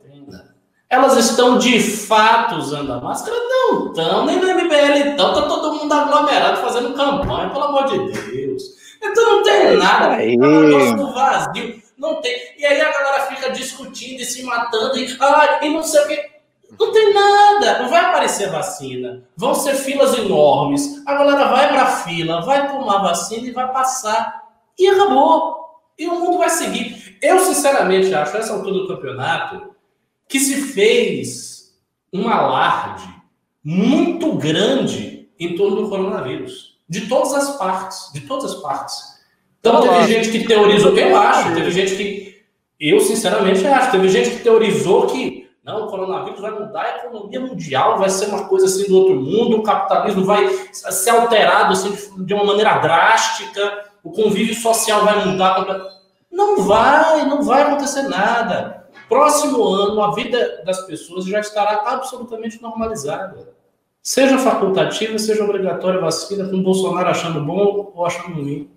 elas 0.90 1.16
estão 1.16 1.58
de 1.58 1.80
fato 1.80 2.56
usando 2.56 2.92
a 2.92 3.00
máscara? 3.00 3.36
Não 3.36 3.86
estão, 3.88 4.24
nem 4.24 4.36
no 4.36 4.46
MBL 4.46 5.10
estão, 5.10 5.28
está 5.30 5.42
todo 5.42 5.74
mundo 5.74 5.92
aglomerado 5.92 6.60
fazendo 6.62 6.94
campanha, 6.94 7.50
pelo 7.50 7.64
amor 7.64 7.84
de 7.84 8.30
Deus. 8.30 8.62
Então 9.02 9.36
não 9.36 9.42
tem 9.42 9.76
nada, 9.76 10.22
é 10.22 10.34
um 10.36 10.60
negócio 10.60 11.12
vazio, 11.12 11.82
não 11.96 12.20
tem. 12.20 12.34
E 12.58 12.64
aí 12.64 12.80
a 12.80 12.90
galera 12.90 13.26
fica 13.26 13.50
discutindo 13.50 14.20
e 14.20 14.24
se 14.24 14.42
matando, 14.42 14.98
e, 14.98 15.16
ah, 15.20 15.60
e 15.62 15.68
não 15.70 15.82
sei 15.82 16.04
o 16.04 16.08
quê. 16.08 16.30
Não 16.78 16.92
tem 16.92 17.12
nada, 17.12 17.82
não 17.82 17.88
vai 17.88 18.04
aparecer 18.04 18.50
vacina. 18.50 19.24
Vão 19.36 19.54
ser 19.54 19.74
filas 19.74 20.16
enormes. 20.16 21.02
A 21.06 21.14
galera 21.14 21.48
vai 21.48 21.68
para 21.68 21.82
a 21.82 21.96
fila, 22.02 22.42
vai 22.42 22.68
tomar 22.68 22.98
vacina 22.98 23.46
e 23.46 23.52
vai 23.52 23.72
passar. 23.72 24.44
E 24.78 24.86
acabou. 24.86 25.56
E 25.98 26.06
o 26.06 26.14
mundo 26.14 26.38
vai 26.38 26.50
seguir. 26.50 27.18
Eu, 27.20 27.40
sinceramente, 27.40 28.14
acho, 28.14 28.36
essa 28.36 28.52
altura 28.52 28.74
do 28.74 28.88
campeonato, 28.88 29.74
que 30.28 30.38
se 30.38 30.62
fez 30.72 31.74
um 32.12 32.28
alarde 32.28 33.08
muito 33.64 34.32
grande 34.34 35.28
em 35.38 35.56
torno 35.56 35.82
do 35.82 35.88
coronavírus. 35.88 36.76
De 36.88 37.06
todas 37.06 37.34
as 37.34 37.56
partes, 37.56 38.12
de 38.12 38.20
todas 38.22 38.52
as 38.52 38.62
partes. 38.62 39.18
Então 39.60 39.82
teve 39.82 40.06
gente 40.06 40.30
que 40.30 40.46
teorizou, 40.46 40.96
eu 40.96 41.16
acho, 41.16 41.54
teve 41.54 41.70
gente 41.70 41.96
que, 41.96 42.42
eu 42.80 43.00
sinceramente 43.00 43.66
acho, 43.66 43.90
teve 43.90 44.08
gente 44.08 44.30
que 44.30 44.42
teorizou 44.42 45.06
que 45.06 45.48
não, 45.68 45.84
o 45.84 45.90
coronavírus 45.90 46.40
vai 46.40 46.50
mudar 46.50 46.80
a 46.80 46.96
economia 46.96 47.40
mundial, 47.40 47.98
vai 47.98 48.08
ser 48.08 48.26
uma 48.28 48.48
coisa 48.48 48.64
assim 48.64 48.88
do 48.88 48.96
outro 48.96 49.16
mundo, 49.16 49.58
o 49.58 49.62
capitalismo 49.62 50.24
vai 50.24 50.48
ser 50.72 51.10
alterado 51.10 51.74
assim, 51.74 52.24
de 52.24 52.32
uma 52.32 52.44
maneira 52.44 52.78
drástica, 52.78 53.84
o 54.02 54.10
convívio 54.10 54.54
social 54.54 55.04
vai 55.04 55.26
mudar. 55.26 55.66
Não 56.32 56.62
vai, 56.62 57.26
não 57.26 57.42
vai 57.42 57.64
acontecer 57.64 58.02
nada. 58.02 58.77
Próximo 59.08 59.66
ano, 59.68 60.02
a 60.02 60.14
vida 60.14 60.62
das 60.64 60.86
pessoas 60.86 61.24
já 61.24 61.40
estará 61.40 61.84
absolutamente 61.86 62.60
normalizada. 62.60 63.54
Seja 64.02 64.38
facultativa, 64.38 65.18
seja 65.18 65.44
obrigatória 65.44 66.00
vacina, 66.00 66.48
com 66.48 66.56
o 66.56 66.62
Bolsonaro 66.62 67.08
achando 67.08 67.44
bom 67.44 67.92
ou 67.94 68.06
achando 68.06 68.34
ruim. 68.34 68.70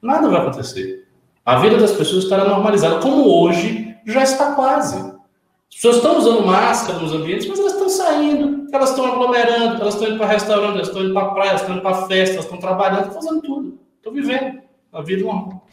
Nada 0.00 0.28
vai 0.28 0.40
acontecer. 0.40 1.08
A 1.44 1.58
vida 1.58 1.76
das 1.78 1.92
pessoas 1.92 2.24
estará 2.24 2.44
normalizada, 2.44 3.00
como 3.00 3.28
hoje 3.28 3.96
já 4.06 4.22
está 4.22 4.54
quase. 4.54 4.98
As 4.98 5.76
pessoas 5.76 5.96
estão 5.96 6.18
usando 6.18 6.46
máscara 6.46 6.98
nos 6.98 7.12
ambientes, 7.12 7.46
mas 7.48 7.58
elas 7.58 7.72
estão 7.72 7.88
saindo, 7.88 8.68
elas 8.72 8.90
estão 8.90 9.06
aglomerando, 9.06 9.80
elas 9.80 9.94
estão 9.94 10.08
indo 10.08 10.18
para 10.18 10.26
restaurante, 10.26 10.74
elas 10.74 10.88
estão 10.88 11.02
indo 11.02 11.14
para 11.14 11.30
praia, 11.30 11.48
elas 11.48 11.60
estão 11.62 11.74
indo 11.74 11.82
para 11.82 12.06
festa, 12.06 12.34
elas 12.34 12.44
estão 12.44 12.58
trabalhando, 12.58 13.12
fazendo 13.12 13.40
tudo. 13.40 13.78
Estão 13.96 14.12
vivendo 14.12 14.60
a 14.92 15.02
vida 15.02 15.24
normal. 15.24 15.66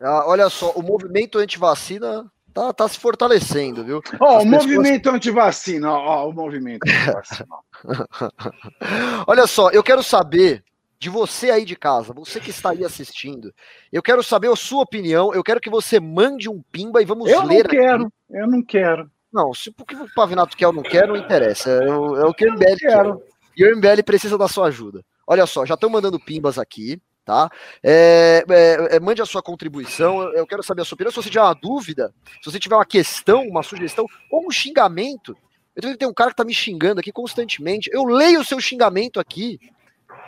Ah, 0.00 0.24
olha 0.26 0.48
só, 0.48 0.70
o 0.70 0.82
movimento 0.82 1.38
anti-vacina 1.38 2.30
tá, 2.52 2.72
tá 2.72 2.88
se 2.88 2.98
fortalecendo, 2.98 3.84
viu? 3.84 4.00
Ó, 4.20 4.34
oh, 4.34 4.36
o 4.36 4.42
pessoas... 4.42 4.44
movimento 4.46 5.10
antivacina, 5.10 5.90
ó, 5.90 6.24
oh, 6.24 6.30
o 6.30 6.32
movimento 6.32 6.82
antivacina. 6.86 7.48
Olha 9.26 9.46
só, 9.46 9.70
eu 9.70 9.82
quero 9.82 10.02
saber 10.02 10.64
de 10.98 11.10
você 11.10 11.50
aí 11.50 11.64
de 11.64 11.74
casa, 11.74 12.12
você 12.12 12.38
que 12.38 12.50
está 12.50 12.70
aí 12.70 12.84
assistindo, 12.84 13.52
eu 13.92 14.02
quero 14.02 14.22
saber 14.22 14.48
a 14.48 14.54
sua 14.54 14.82
opinião, 14.82 15.34
eu 15.34 15.42
quero 15.42 15.60
que 15.60 15.68
você 15.68 15.98
mande 15.98 16.48
um 16.48 16.62
pimba 16.70 17.02
e 17.02 17.04
vamos 17.04 17.28
eu 17.28 17.42
ler. 17.42 17.56
Eu 17.56 17.64
não 17.64 17.70
quero, 17.70 18.04
aqui. 18.04 18.12
eu 18.30 18.46
não 18.46 18.62
quero. 18.62 19.10
Não, 19.32 19.54
se 19.54 19.70
porque 19.72 19.96
o 19.96 20.06
Pavinato 20.14 20.56
quer 20.56 20.66
ou 20.66 20.72
não 20.72 20.82
quer, 20.82 21.08
não 21.08 21.16
interessa. 21.16 21.70
É, 21.70 21.88
é 21.88 22.24
o 22.24 22.34
que 22.34 22.46
o 22.46 22.52
MBL 22.52 22.76
quer. 22.78 23.16
E 23.56 23.64
o 23.64 23.76
MBL 23.76 24.02
precisa 24.04 24.36
da 24.38 24.46
sua 24.46 24.66
ajuda. 24.66 25.02
Olha 25.26 25.46
só, 25.46 25.64
já 25.64 25.74
estão 25.74 25.88
mandando 25.88 26.20
pimbas 26.20 26.58
aqui 26.58 27.00
tá? 27.24 27.50
É, 27.82 28.44
é, 28.48 28.96
é, 28.96 29.00
mande 29.00 29.22
a 29.22 29.26
sua 29.26 29.42
contribuição, 29.42 30.22
eu 30.34 30.46
quero 30.46 30.62
saber 30.62 30.82
a 30.82 30.84
sua 30.84 30.94
opinião. 30.94 31.10
Se 31.10 31.16
você 31.16 31.30
tiver 31.30 31.42
uma 31.42 31.54
dúvida, 31.54 32.12
se 32.42 32.50
você 32.50 32.58
tiver 32.58 32.74
uma 32.74 32.86
questão, 32.86 33.42
uma 33.42 33.62
sugestão 33.62 34.06
ou 34.30 34.46
um 34.46 34.50
xingamento, 34.50 35.36
eu 35.74 35.96
tenho 35.96 36.10
um 36.10 36.14
cara 36.14 36.30
que 36.30 36.36
tá 36.36 36.44
me 36.44 36.52
xingando 36.52 37.00
aqui 37.00 37.12
constantemente. 37.12 37.90
Eu 37.92 38.04
leio 38.04 38.40
o 38.40 38.44
seu 38.44 38.60
xingamento 38.60 39.18
aqui, 39.18 39.58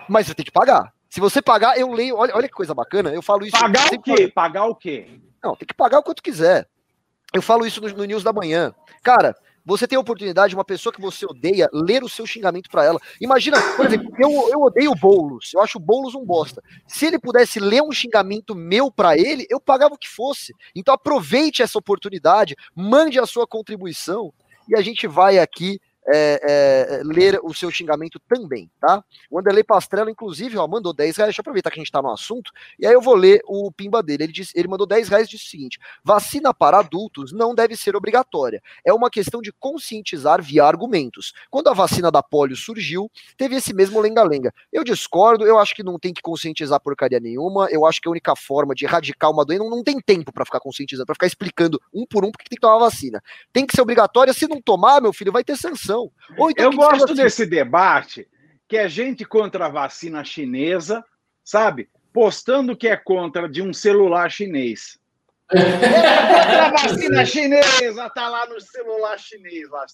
mas 0.09 0.26
você 0.26 0.35
tem 0.35 0.44
que 0.44 0.52
pagar. 0.52 0.92
Se 1.11 1.20
você 1.20 1.40
pagar, 1.40 1.78
eu 1.78 1.92
leio. 1.92 2.16
Olha, 2.16 2.35
olha 2.35 2.48
que 2.48 2.54
coisa 2.54 2.74
bacana. 2.74 3.12
Eu 3.12 3.22
falo 3.22 3.44
isso. 3.44 3.57
Pagar 3.57 3.92
o 3.92 4.02
quê? 4.02 4.28
Pagar 4.28 4.64
o 4.64 4.74
quê? 4.74 5.20
Não, 5.42 5.54
tem 5.54 5.66
que 5.66 5.74
pagar 5.74 5.98
o 5.98 6.02
quanto 6.02 6.22
quiser. 6.22 6.66
Eu 7.33 7.42
falo 7.42 7.66
isso 7.66 7.80
no, 7.80 7.88
no 7.88 8.04
News 8.04 8.24
da 8.24 8.33
Manhã. 8.33 8.74
Cara, 9.02 9.37
você 9.64 9.88
tem 9.88 9.96
a 9.96 10.00
oportunidade 10.00 10.50
de 10.50 10.57
uma 10.57 10.64
pessoa 10.64 10.92
que 10.92 11.00
você 11.00 11.24
odeia 11.24 11.68
ler 11.72 12.05
o 12.05 12.09
seu 12.09 12.27
xingamento 12.27 12.68
para 12.68 12.85
ela. 12.85 13.00
Imagina, 13.20 13.61
por 13.77 13.87
exemplo, 13.87 14.12
eu, 14.18 14.50
eu 14.50 14.61
odeio 14.61 14.90
o 14.92 14.94
Boulos, 14.94 15.53
eu 15.55 15.62
acho 15.62 15.79
o 15.79 15.81
Boulos 15.81 16.14
um 16.14 16.24
bosta. 16.24 16.62
Se 16.87 17.07
ele 17.07 17.18
pudesse 17.18 17.59
ler 17.59 17.83
um 17.83 17.92
xingamento 17.92 18.55
meu 18.55 18.90
para 18.90 19.16
ele, 19.16 19.46
eu 19.48 19.61
pagava 19.61 19.94
o 19.94 19.98
que 19.98 20.09
fosse. 20.09 20.53
Então 20.74 20.92
aproveite 20.92 21.62
essa 21.62 21.79
oportunidade, 21.79 22.55
mande 22.74 23.18
a 23.18 23.27
sua 23.27 23.46
contribuição 23.46 24.33
e 24.68 24.77
a 24.77 24.83
gente 24.83 25.07
vai 25.07 25.38
aqui 25.38 25.81
é, 26.06 26.40
é, 26.42 27.02
ler 27.02 27.40
o 27.42 27.54
seu 27.54 27.70
xingamento 27.70 28.20
também, 28.28 28.70
tá? 28.80 29.02
O 29.30 29.38
Anderley 29.38 29.64
Pastrello, 29.64 30.10
inclusive, 30.10 30.58
ó, 30.58 30.66
mandou 30.66 30.92
10 30.92 31.16
reais. 31.16 31.28
Deixa 31.28 31.40
eu 31.40 31.42
aproveitar 31.42 31.70
que 31.70 31.78
a 31.78 31.82
gente 31.82 31.92
tá 31.92 32.02
no 32.02 32.12
assunto. 32.12 32.50
E 32.78 32.86
aí 32.86 32.92
eu 32.92 33.00
vou 33.00 33.14
ler 33.14 33.40
o 33.46 33.70
pimba 33.72 34.02
dele. 34.02 34.24
Ele, 34.24 34.32
disse, 34.32 34.52
ele 34.54 34.68
mandou 34.68 34.86
10 34.86 35.08
reais 35.08 35.26
e 35.26 35.30
disse 35.30 35.46
o 35.46 35.50
seguinte: 35.50 35.78
vacina 36.02 36.52
para 36.52 36.78
adultos 36.78 37.32
não 37.32 37.54
deve 37.54 37.76
ser 37.76 37.96
obrigatória. 37.96 38.62
É 38.84 38.92
uma 38.92 39.10
questão 39.10 39.40
de 39.40 39.52
conscientizar 39.52 40.42
via 40.42 40.64
argumentos. 40.64 41.32
Quando 41.50 41.68
a 41.68 41.74
vacina 41.74 42.10
da 42.10 42.22
polio 42.22 42.56
surgiu, 42.56 43.10
teve 43.36 43.56
esse 43.56 43.72
mesmo 43.72 44.00
lenga-lenga. 44.00 44.52
Eu 44.72 44.84
discordo, 44.84 45.46
eu 45.46 45.58
acho 45.58 45.74
que 45.74 45.82
não 45.82 45.98
tem 45.98 46.12
que 46.12 46.22
conscientizar 46.22 46.80
porcaria 46.80 47.20
nenhuma. 47.20 47.68
Eu 47.70 47.86
acho 47.86 48.00
que 48.00 48.08
a 48.08 48.10
única 48.10 48.34
forma 48.36 48.74
de 48.74 48.84
erradicar 48.84 49.30
uma 49.30 49.44
doença 49.44 49.62
não, 49.62 49.70
não 49.70 49.82
tem 49.82 50.00
tempo 50.00 50.32
para 50.32 50.44
ficar 50.44 50.60
conscientizando, 50.60 51.06
para 51.06 51.14
ficar 51.14 51.26
explicando 51.26 51.80
um 51.92 52.04
por 52.06 52.24
um 52.24 52.30
porque 52.30 52.48
tem 52.48 52.56
que 52.56 52.60
tomar 52.60 52.78
vacina. 52.78 53.22
Tem 53.52 53.66
que 53.66 53.74
ser 53.74 53.82
obrigatória. 53.82 54.32
Se 54.32 54.46
não 54.46 54.60
tomar, 54.60 55.00
meu 55.00 55.12
filho, 55.12 55.32
vai 55.32 55.44
ter 55.44 55.56
sanção. 55.56 55.93
Então, 55.94 56.52
eu 56.57 56.72
gosto 56.72 57.04
assim. 57.04 57.14
desse 57.14 57.46
debate 57.46 58.28
que 58.68 58.76
é 58.76 58.88
gente 58.88 59.24
contra 59.24 59.66
a 59.66 59.68
vacina 59.68 60.24
chinesa, 60.24 61.04
sabe? 61.44 61.88
Postando 62.12 62.76
que 62.76 62.88
é 62.88 62.96
contra 62.96 63.48
de 63.48 63.62
um 63.62 63.72
celular 63.72 64.30
chinês. 64.30 64.98
É 65.52 65.61
contra 65.61 66.66
a 66.66 66.70
vacina 66.70 67.24
chinesa, 67.26 68.11
tá 68.11 68.28
lá 68.28 68.46
no 68.46 68.61
celular 68.61 69.18
chinês, 69.18 69.68
lá 69.70 69.85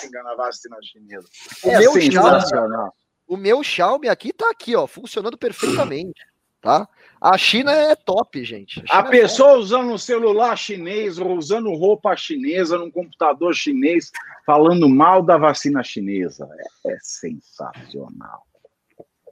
xingando 0.00 0.28
a 0.28 0.34
vacina 0.34 0.76
chinesa. 0.82 1.28
O 1.62 1.70
é 1.70 1.78
meu 1.78 2.00
Xiaomi, 2.00 2.90
o 3.26 3.36
meu 3.36 3.62
Xiaomi 3.62 4.08
aqui 4.08 4.32
tá 4.32 4.50
aqui, 4.50 4.74
ó, 4.74 4.86
funcionando 4.86 5.38
perfeitamente, 5.38 6.20
tá? 6.60 6.88
A 7.20 7.38
China 7.38 7.72
é 7.72 7.94
top, 7.94 8.44
gente. 8.44 8.82
A, 8.90 9.02
a 9.02 9.06
é 9.06 9.10
pessoa 9.10 9.54
usando 9.54 9.90
um 9.90 9.98
celular 9.98 10.56
chinês, 10.56 11.18
ou 11.18 11.36
usando 11.36 11.72
roupa 11.74 12.14
chinesa, 12.16 12.78
num 12.78 12.90
computador 12.90 13.54
chinês, 13.54 14.10
falando 14.44 14.88
mal 14.88 15.22
da 15.22 15.36
vacina 15.36 15.82
chinesa. 15.82 16.48
É, 16.86 16.92
é 16.92 16.98
sensacional. 17.00 18.42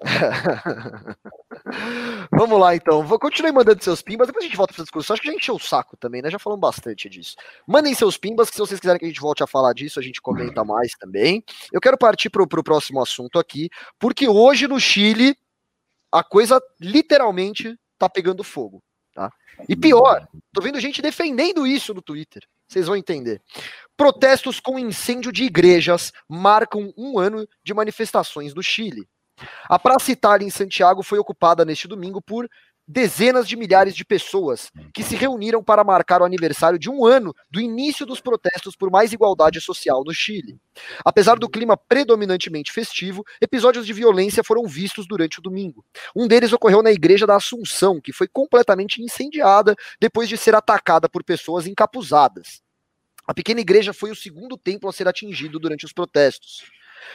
Vamos 2.31 2.59
lá, 2.59 2.75
então. 2.75 3.03
Vou 3.05 3.18
continuar 3.18 3.53
mandando 3.53 3.83
seus 3.83 4.03
pimbas, 4.03 4.27
depois 4.27 4.44
a 4.44 4.49
gente 4.49 4.57
volta 4.57 4.73
para 4.73 4.83
essa 4.83 4.85
discussão. 4.85 5.14
Acho 5.14 5.23
que 5.23 5.29
a 5.29 5.33
gente 5.33 5.42
encheu 5.42 5.55
o 5.55 5.61
saco 5.61 5.97
também, 5.97 6.20
né? 6.20 6.31
Já 6.31 6.38
falamos 6.38 6.61
bastante 6.61 7.09
disso. 7.09 7.37
Mandem 7.66 7.94
seus 7.94 8.18
pimbas, 8.18 8.51
que 8.51 8.57
se 8.57 8.61
vocês 8.61 8.81
quiserem 8.81 8.99
que 8.99 9.07
a 9.07 9.09
gente 9.09 9.20
volte 9.20 9.42
a 9.42 9.47
falar 9.47 9.73
disso, 9.73 9.99
a 9.99 10.03
gente 10.03 10.20
comenta 10.20 10.64
mais 10.64 10.92
também. 10.92 11.42
Eu 11.73 11.81
quero 11.81 11.97
partir 11.97 12.29
para 12.29 12.42
o 12.42 12.47
próximo 12.47 13.01
assunto 13.01 13.38
aqui, 13.38 13.70
porque 13.99 14.29
hoje 14.29 14.66
no 14.66 14.79
Chile 14.81 15.37
a 16.14 16.22
coisa 16.22 16.62
literalmente 16.81 17.77
tá 17.98 18.09
pegando 18.09 18.44
fogo, 18.44 18.81
tá? 19.12 19.29
E 19.68 19.74
pior, 19.74 20.29
tô 20.53 20.61
vendo 20.61 20.79
gente 20.79 21.03
defendendo 21.03 21.66
isso 21.66 21.92
no 21.92 22.00
Twitter. 22.00 22.44
Vocês 22.68 22.87
vão 22.87 22.96
entender. 22.96 23.42
Protestos 23.96 24.61
com 24.61 24.79
incêndio 24.79 25.33
de 25.33 25.42
igrejas 25.42 26.12
marcam 26.29 26.92
um 26.96 27.18
ano 27.18 27.44
de 27.64 27.74
manifestações 27.74 28.55
no 28.55 28.62
Chile. 28.62 29.09
A 29.68 29.77
Praça 29.77 30.12
Itália 30.12 30.46
em 30.46 30.50
Santiago 30.50 31.03
foi 31.03 31.18
ocupada 31.18 31.64
neste 31.64 31.88
domingo 31.88 32.22
por 32.22 32.48
dezenas 32.87 33.49
de 33.49 33.57
milhares 33.57 33.94
de 33.94 34.05
pessoas 34.05 34.70
que 34.92 35.03
se 35.03 35.16
reuniram 35.16 35.62
para 35.62 35.83
marcar 35.83 36.20
o 36.20 36.25
aniversário 36.25 36.79
de 36.79 36.90
um 36.90 37.07
ano 37.07 37.35
do 37.51 37.61
início 37.61 38.05
dos 38.05 38.20
protestos 38.20 38.77
por 38.77 38.90
mais 38.90 39.12
igualdade 39.12 39.61
social 39.61 40.03
no 40.05 40.12
Chile. 40.12 40.59
Apesar 41.05 41.38
do 41.38 41.49
clima 41.49 41.77
predominantemente 41.77 42.73
festivo, 42.73 43.25
episódios 43.40 43.87
de 43.87 43.92
violência 43.92 44.44
foram 44.44 44.66
vistos 44.66 45.07
durante 45.07 45.38
o 45.38 45.42
domingo. 45.42 45.85
Um 46.14 46.29
deles 46.29 46.53
ocorreu 46.53 46.83
na 46.83 46.92
Igreja 46.92 47.27
da 47.27 47.37
Assunção, 47.37 48.01
que 48.01 48.12
foi 48.12 48.29
completamente 48.29 49.03
incendiada 49.03 49.75
depois 50.01 50.29
de 50.29 50.37
ser 50.37 50.55
atacada 50.55 51.09
por 51.09 51.25
pessoas 51.25 51.66
encapuzadas. 51.66 52.62
A 53.27 53.33
pequena 53.33 53.61
igreja 53.61 53.94
foi 53.94 54.11
o 54.11 54.14
segundo 54.14 54.57
templo 54.59 54.88
a 54.88 54.92
ser 54.92 55.09
atingido 55.09 55.59
durante 55.59 55.87
os 55.87 55.92
protestos. 55.94 56.62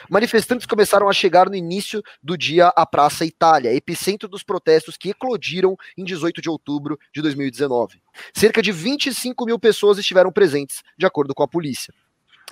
Manifestantes 0.08 0.66
começaram 0.66 1.08
a 1.08 1.12
chegar 1.12 1.48
no 1.48 1.54
início 1.54 2.02
do 2.22 2.36
dia 2.36 2.68
à 2.68 2.86
Praça 2.86 3.24
Itália, 3.24 3.74
epicentro 3.74 4.28
dos 4.28 4.42
protestos 4.42 4.96
que 4.96 5.10
eclodiram 5.10 5.76
em 5.96 6.04
18 6.04 6.40
de 6.40 6.48
outubro 6.48 6.98
de 7.12 7.22
2019. 7.22 8.02
Cerca 8.34 8.62
de 8.62 8.72
25 8.72 9.44
mil 9.44 9.58
pessoas 9.58 9.98
estiveram 9.98 10.32
presentes, 10.32 10.82
de 10.98 11.06
acordo 11.06 11.34
com 11.34 11.42
a 11.42 11.48
polícia. 11.48 11.92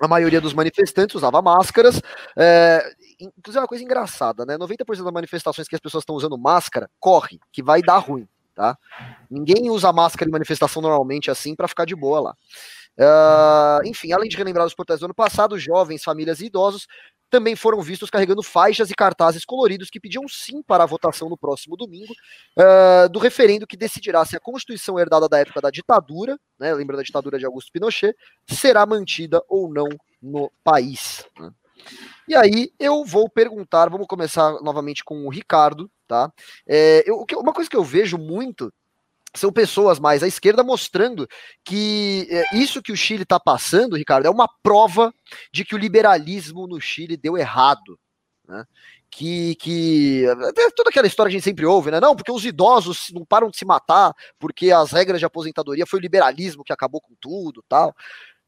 A 0.01 0.07
maioria 0.07 0.41
dos 0.41 0.55
manifestantes 0.55 1.17
usava 1.17 1.43
máscaras. 1.43 2.01
É, 2.37 2.93
inclusive, 3.19 3.59
é 3.59 3.61
uma 3.61 3.67
coisa 3.67 3.83
engraçada, 3.83 4.47
né? 4.47 4.57
90% 4.57 5.03
das 5.03 5.13
manifestações 5.13 5.67
que 5.67 5.75
as 5.75 5.81
pessoas 5.81 6.03
estão 6.03 6.15
usando 6.15 6.39
máscara, 6.39 6.89
corre, 7.01 7.41
que 7.53 7.63
vai 7.63 7.83
dar 7.83 7.99
ruim, 7.99 8.29
tá? 8.55 8.79
Ninguém 9.29 9.71
usa 9.71 9.93
máscara 9.93 10.29
em 10.29 10.33
manifestação 10.33 10.81
normalmente 10.81 11.31
assim 11.31 11.55
para 11.55 11.67
ficar 11.67 11.85
de 11.85 11.97
boa 11.97 12.21
lá. 12.21 12.37
Uh, 12.99 13.87
enfim, 13.87 14.13
além 14.13 14.29
de 14.29 14.37
relembrar 14.37 14.67
os 14.67 14.75
protestos 14.75 15.01
do 15.01 15.05
ano 15.07 15.15
passado, 15.15 15.59
jovens, 15.59 16.03
famílias 16.03 16.41
e 16.41 16.47
idosos 16.47 16.89
também 17.31 17.55
foram 17.55 17.81
vistos 17.81 18.11
carregando 18.11 18.43
faixas 18.43 18.91
e 18.91 18.95
cartazes 18.95 19.45
coloridos 19.45 19.91
que 19.91 20.01
pediam 20.01 20.27
sim 20.27 20.63
para 20.63 20.83
a 20.83 20.87
votação 20.87 21.29
no 21.29 21.37
próximo 21.37 21.77
domingo 21.77 22.13
uh, 22.59 23.09
do 23.09 23.19
referendo 23.19 23.67
que 23.67 23.77
decidirá 23.77 24.25
se 24.25 24.37
a 24.37 24.41
Constituição 24.41 24.99
herdada 24.99 25.29
da 25.29 25.39
época 25.39 25.61
da 25.61 25.71
ditadura, 25.71 26.39
né, 26.59 26.73
lembra 26.75 26.97
da 26.97 27.03
ditadura 27.03 27.39
de 27.39 27.47
Augusto 27.47 27.71
Pinochet, 27.71 28.17
será 28.49 28.85
mantida 28.87 29.43
ou 29.49 29.73
não 29.73 29.89
no 30.21 30.51
país. 30.65 31.25
Né? 31.39 31.51
E 32.27 32.35
aí 32.35 32.73
eu 32.79 33.05
vou 33.05 33.29
perguntar, 33.29 33.89
vamos 33.89 34.07
começar 34.07 34.61
novamente 34.63 35.05
com 35.05 35.27
o 35.27 35.31
Ricardo, 35.31 35.91
tá? 36.07 36.33
É, 36.67 37.05
eu, 37.07 37.25
uma 37.39 37.53
coisa 37.53 37.71
que 37.71 37.77
eu 37.77 37.85
vejo 37.85 38.19
muito 38.19 38.73
são 39.35 39.53
pessoas 39.53 39.99
mais 39.99 40.23
à 40.23 40.27
esquerda 40.27 40.63
mostrando 40.63 41.29
que 41.65 42.27
é, 42.31 42.57
isso 42.57 42.83
que 42.83 42.93
o 42.93 42.97
Chile 42.97 43.23
está 43.23 43.39
passando, 43.39 43.97
Ricardo, 43.97 44.27
é 44.27 44.31
uma 44.31 44.49
prova 44.63 45.13
de 45.53 45.65
que 45.65 45.75
o 45.75 45.79
liberalismo 45.79 46.67
no 46.67 46.81
Chile 46.81 47.17
deu 47.17 47.37
errado. 47.37 47.99
Né? 48.47 48.65
Que, 49.11 49.55
que 49.55 50.25
toda 50.77 50.91
aquela 50.91 51.07
história 51.07 51.31
que 51.31 51.37
a 51.37 51.39
gente 51.39 51.45
sempre 51.45 51.65
ouve, 51.65 51.91
né? 51.91 51.99
Não, 51.99 52.15
porque 52.15 52.31
os 52.31 52.45
idosos 52.45 53.09
não 53.15 53.25
param 53.25 53.49
de 53.49 53.57
se 53.57 53.65
matar, 53.65 54.15
porque 54.39 54.71
as 54.71 54.93
regras 54.93 55.19
de 55.19 55.25
aposentadoria 55.25 55.87
foi 55.87 55.99
o 55.99 56.03
liberalismo 56.03 56.63
que 56.63 56.75
acabou 56.75 57.01
com 57.01 57.15
tudo 57.19 57.65
tal. 57.67 57.95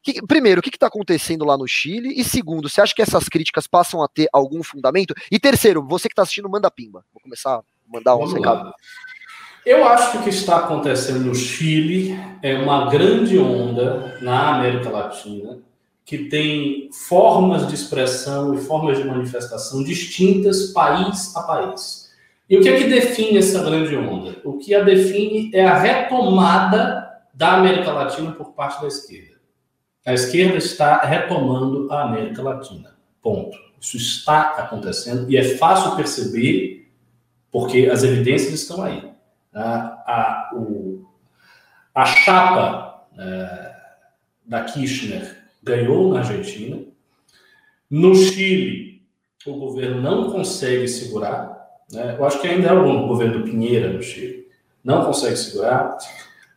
Que, 0.03 0.21
primeiro, 0.25 0.59
o 0.59 0.63
que 0.63 0.69
está 0.69 0.87
acontecendo 0.87 1.45
lá 1.45 1.57
no 1.57 1.67
Chile? 1.67 2.13
E 2.15 2.23
segundo, 2.23 2.69
você 2.69 2.81
acha 2.81 2.93
que 2.93 3.01
essas 3.01 3.27
críticas 3.27 3.67
passam 3.67 4.03
a 4.03 4.07
ter 4.07 4.27
algum 4.31 4.63
fundamento? 4.63 5.15
E 5.31 5.39
terceiro, 5.39 5.83
você 5.83 6.07
que 6.07 6.13
está 6.13 6.23
assistindo, 6.23 6.49
manda 6.49 6.69
pimba. 6.71 7.03
Vou 7.13 7.21
começar 7.21 7.55
a 7.55 7.63
mandar 7.87 8.15
um 8.15 8.25
recado. 8.25 8.71
Eu 9.65 9.85
acho 9.85 10.11
que 10.11 10.17
o 10.17 10.23
que 10.23 10.29
está 10.29 10.57
acontecendo 10.57 11.19
no 11.19 11.35
Chile 11.35 12.19
é 12.41 12.57
uma 12.57 12.89
grande 12.89 13.37
onda 13.37 14.17
na 14.19 14.55
América 14.55 14.89
Latina 14.89 15.59
que 16.03 16.17
tem 16.29 16.89
formas 16.91 17.67
de 17.67 17.75
expressão 17.75 18.55
e 18.55 18.57
formas 18.57 18.97
de 18.97 19.03
manifestação 19.03 19.83
distintas 19.83 20.71
país 20.71 21.35
a 21.35 21.43
país. 21.43 22.11
E 22.49 22.57
o 22.57 22.61
que 22.61 22.69
é 22.69 22.77
que 22.77 22.89
define 22.89 23.37
essa 23.37 23.63
grande 23.63 23.95
onda? 23.95 24.35
O 24.43 24.57
que 24.57 24.73
a 24.73 24.83
define 24.83 25.51
é 25.53 25.63
a 25.63 25.77
retomada 25.77 27.21
da 27.31 27.53
América 27.53 27.91
Latina 27.91 28.31
por 28.31 28.53
parte 28.53 28.81
da 28.81 28.87
esquerda. 28.87 29.35
A 30.03 30.13
esquerda 30.13 30.57
está 30.57 31.01
retomando 31.01 31.87
a 31.93 32.01
América 32.01 32.41
Latina. 32.41 32.95
Ponto. 33.21 33.55
Isso 33.79 33.95
está 33.95 34.41
acontecendo 34.57 35.29
e 35.29 35.37
é 35.37 35.55
fácil 35.55 35.95
perceber 35.95 36.89
porque 37.51 37.87
as 37.91 38.03
evidências 38.03 38.53
estão 38.53 38.81
aí 38.81 39.10
a, 39.53 40.03
a, 40.05 40.51
o, 40.55 41.05
a 41.93 42.05
chapa 42.05 43.07
é, 43.17 43.75
da 44.45 44.63
Kirchner 44.63 45.37
ganhou 45.61 46.13
na 46.13 46.19
Argentina. 46.19 46.79
No 47.89 48.15
Chile, 48.15 49.03
o 49.45 49.53
governo 49.53 50.01
não 50.01 50.31
consegue 50.31 50.87
segurar. 50.87 51.67
Né? 51.91 52.15
Eu 52.17 52.25
acho 52.25 52.39
que 52.39 52.47
ainda 52.47 52.69
é 52.69 52.73
o 52.73 53.07
governo 53.07 53.39
do 53.39 53.43
Pinheira 53.43 53.91
no 53.91 54.01
Chile. 54.01 54.47
Não 54.83 55.05
consegue 55.05 55.35
segurar. 55.35 55.97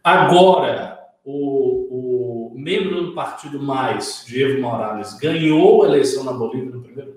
Agora, 0.02 1.00
o, 1.24 2.52
o 2.52 2.59
membro 2.59 3.07
do 3.07 3.14
Partido 3.14 3.61
Mais, 3.61 4.24
Diego 4.26 4.61
Morales, 4.61 5.14
ganhou 5.14 5.83
a 5.83 5.88
eleição 5.88 6.24
na 6.24 6.33
Bolívia 6.33 6.70
no 6.70 6.83
primeiro 6.83 7.12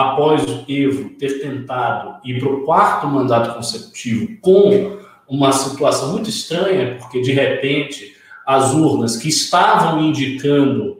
após 0.00 0.42
o 0.44 0.64
Evo 0.68 1.10
ter 1.10 1.40
tentado 1.40 2.20
ir 2.24 2.40
para 2.40 2.48
o 2.48 2.64
quarto 2.64 3.06
mandato 3.06 3.54
consecutivo 3.54 4.36
com 4.40 4.98
uma 5.28 5.52
situação 5.52 6.12
muito 6.12 6.28
estranha, 6.28 6.96
porque 6.98 7.20
de 7.20 7.32
repente 7.32 8.16
as 8.46 8.72
urnas 8.72 9.16
que 9.16 9.28
estavam 9.28 10.02
indicando 10.02 10.98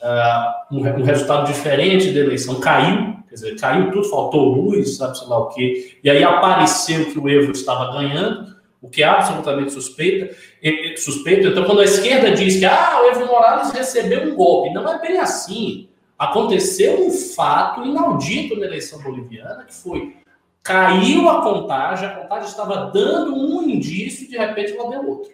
uh, 0.00 0.74
um, 0.74 0.78
um, 0.78 1.02
resultado 1.02 1.46
diferente 1.46 2.12
da 2.12 2.20
eleição 2.20 2.60
caiu, 2.60 3.16
quer 3.28 3.34
dizer, 3.34 3.58
caiu 3.58 3.90
tudo, 3.90 4.08
faltou 4.08 4.54
luz, 4.54 4.96
sabe 4.96 5.18
sei 5.18 5.26
lá 5.26 5.38
o 5.38 5.48
quê, 5.48 5.98
e 6.04 6.10
aí 6.10 6.22
apareceu 6.22 7.06
que 7.06 7.18
o 7.18 7.28
Evo 7.28 7.50
estava 7.50 7.92
ganhando, 7.92 8.52
o 8.80 8.88
que 8.88 9.02
é 9.02 9.06
absolutamente 9.06 9.72
suspeita, 9.72 10.34
suspeito. 10.96 11.46
Então, 11.46 11.64
quando 11.64 11.80
a 11.80 11.84
esquerda 11.84 12.32
diz 12.32 12.58
que 12.58 12.64
ah, 12.64 13.00
o 13.02 13.06
Evo 13.10 13.26
Morales 13.26 13.70
recebeu 13.70 14.24
um 14.24 14.34
golpe, 14.34 14.74
não 14.74 14.88
é 14.92 15.00
bem 15.00 15.18
assim 15.18 15.88
aconteceu 16.22 17.04
um 17.04 17.10
fato 17.10 17.84
inaudito 17.84 18.56
na 18.56 18.66
eleição 18.66 19.00
boliviana, 19.02 19.64
que 19.64 19.74
foi 19.74 20.16
caiu 20.62 21.28
a 21.28 21.42
contagem, 21.42 22.06
a 22.06 22.12
contagem 22.12 22.48
estava 22.48 22.90
dando 22.92 23.34
um 23.34 23.68
indício 23.68 24.24
e 24.24 24.28
de 24.28 24.38
repente 24.38 24.72
ela 24.76 24.88
deu 24.88 25.08
outro. 25.08 25.32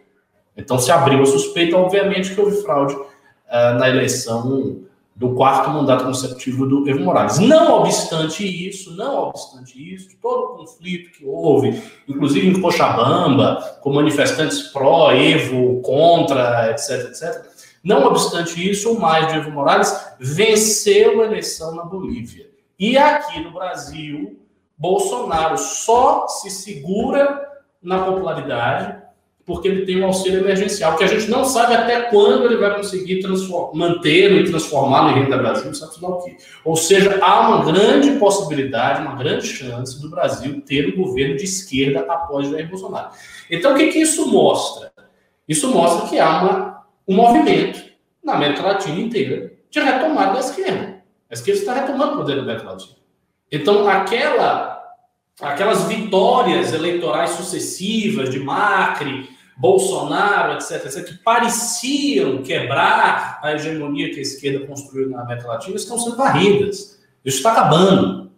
Então 0.57 0.79
se 0.79 0.90
abriu 0.90 1.22
a 1.22 1.27
suspeita, 1.27 1.77
obviamente, 1.77 2.35
que 2.35 2.40
houve 2.40 2.62
fraude 2.62 2.94
uh, 2.94 3.79
na 3.79 3.88
eleição 3.88 4.81
do 5.14 5.35
quarto 5.35 5.68
mandato 5.68 6.05
consecutivo 6.05 6.64
do 6.64 6.88
Evo 6.88 7.01
Morales. 7.01 7.38
Não 7.38 7.81
obstante 7.81 8.46
isso, 8.46 8.96
não 8.96 9.24
obstante 9.24 9.94
isso, 9.94 10.16
todo 10.22 10.55
o 10.55 10.57
conflito 10.59 11.11
que 11.11 11.27
houve, 11.27 11.83
inclusive 12.09 12.48
em 12.48 12.61
Cochabamba, 12.62 13.79
com 13.83 13.92
manifestantes 13.92 14.62
pró, 14.62 15.12
Evo, 15.12 15.83
contra, 15.83 16.70
etc, 16.70 17.11
etc, 17.11 17.47
não 17.82 18.04
obstante 18.04 18.68
isso, 18.68 18.92
o 18.92 19.00
mais 19.00 19.28
de 19.28 19.38
Evo 19.38 19.50
Morales 19.50 19.92
venceu 20.18 21.20
a 21.20 21.24
eleição 21.26 21.74
na 21.74 21.84
Bolívia. 21.84 22.48
E 22.78 22.96
aqui 22.96 23.40
no 23.40 23.52
Brasil, 23.52 24.40
Bolsonaro 24.76 25.58
só 25.58 26.26
se 26.28 26.50
segura 26.50 27.48
na 27.82 28.04
popularidade 28.04 28.98
porque 29.48 29.66
ele 29.66 29.86
tem 29.86 30.02
um 30.02 30.04
auxílio 30.04 30.40
emergencial, 30.40 30.94
que 30.94 31.02
a 31.02 31.06
gente 31.06 31.30
não 31.30 31.42
sabe 31.42 31.74
até 31.74 32.03
quando 32.03 32.44
ele 32.44 32.59
vai 32.59 32.76
conseguir 32.76 33.26
manter 33.72 34.30
e 34.30 34.44
transformar 34.44 35.05
no 35.05 35.14
Renda 35.14 35.38
Brasil, 35.38 35.72
sabe 35.72 35.94
lá 36.03 36.11
o 36.11 36.22
quê. 36.22 36.36
Ou 36.66 36.76
seja, 36.76 37.18
há 37.22 37.48
uma 37.48 37.64
grande 37.64 38.11
possibilidade, 38.18 39.00
uma 39.00 39.16
grande 39.16 39.46
chance 39.46 39.98
do 40.03 40.11
Brasil 40.11 40.61
ter 40.61 40.92
um 40.92 41.03
governo 41.03 41.34
de 41.34 41.44
esquerda 41.44 42.00
após 42.00 42.50
Jair 42.50 42.68
Bolsonaro. 42.68 43.09
Então, 43.50 43.72
o 43.72 43.74
que, 43.74 43.86
que 43.86 44.00
isso 44.00 44.30
mostra? 44.30 44.92
Isso 45.48 45.66
mostra 45.68 46.11
que 46.11 46.18
há 46.18 46.42
uma 46.42 46.78
um 47.09 47.16
movimento 47.16 47.82
na 48.22 48.34
América 48.34 48.62
Latina 48.62 49.00
inteira 49.00 49.52
de 49.70 49.80
retomada 49.80 50.34
da 50.34 50.40
esquerda. 50.40 51.02
A 51.30 51.34
esquerda 51.34 51.61
está 51.61 51.74
retomando 51.74 52.14
o 52.14 52.16
poder 52.18 52.36
da 52.36 52.42
América 52.42 52.70
Latina. 52.70 52.96
Então, 53.50 53.88
aquela 53.88 54.78
aquelas 55.40 55.84
vitórias 55.84 56.72
eleitorais 56.72 57.30
sucessivas 57.30 58.30
de 58.30 58.40
Macri, 58.40 59.28
Bolsonaro, 59.56 60.54
etc., 60.54 60.84
etc., 60.84 61.04
que 61.04 61.14
pareciam 61.18 62.42
quebrar 62.42 63.40
a 63.42 63.52
hegemonia 63.54 64.11
que 64.11 64.18
a 64.18 64.22
esquerda 64.22 64.66
construiu 64.66 65.11
na 65.11 65.22
América 65.22 65.48
Latina, 65.48 65.76
estão 65.76 65.98
sendo 65.98 66.16
varridas. 66.16 66.98
Isso 67.24 67.38
está 67.38 67.52
acabando. 67.52 68.30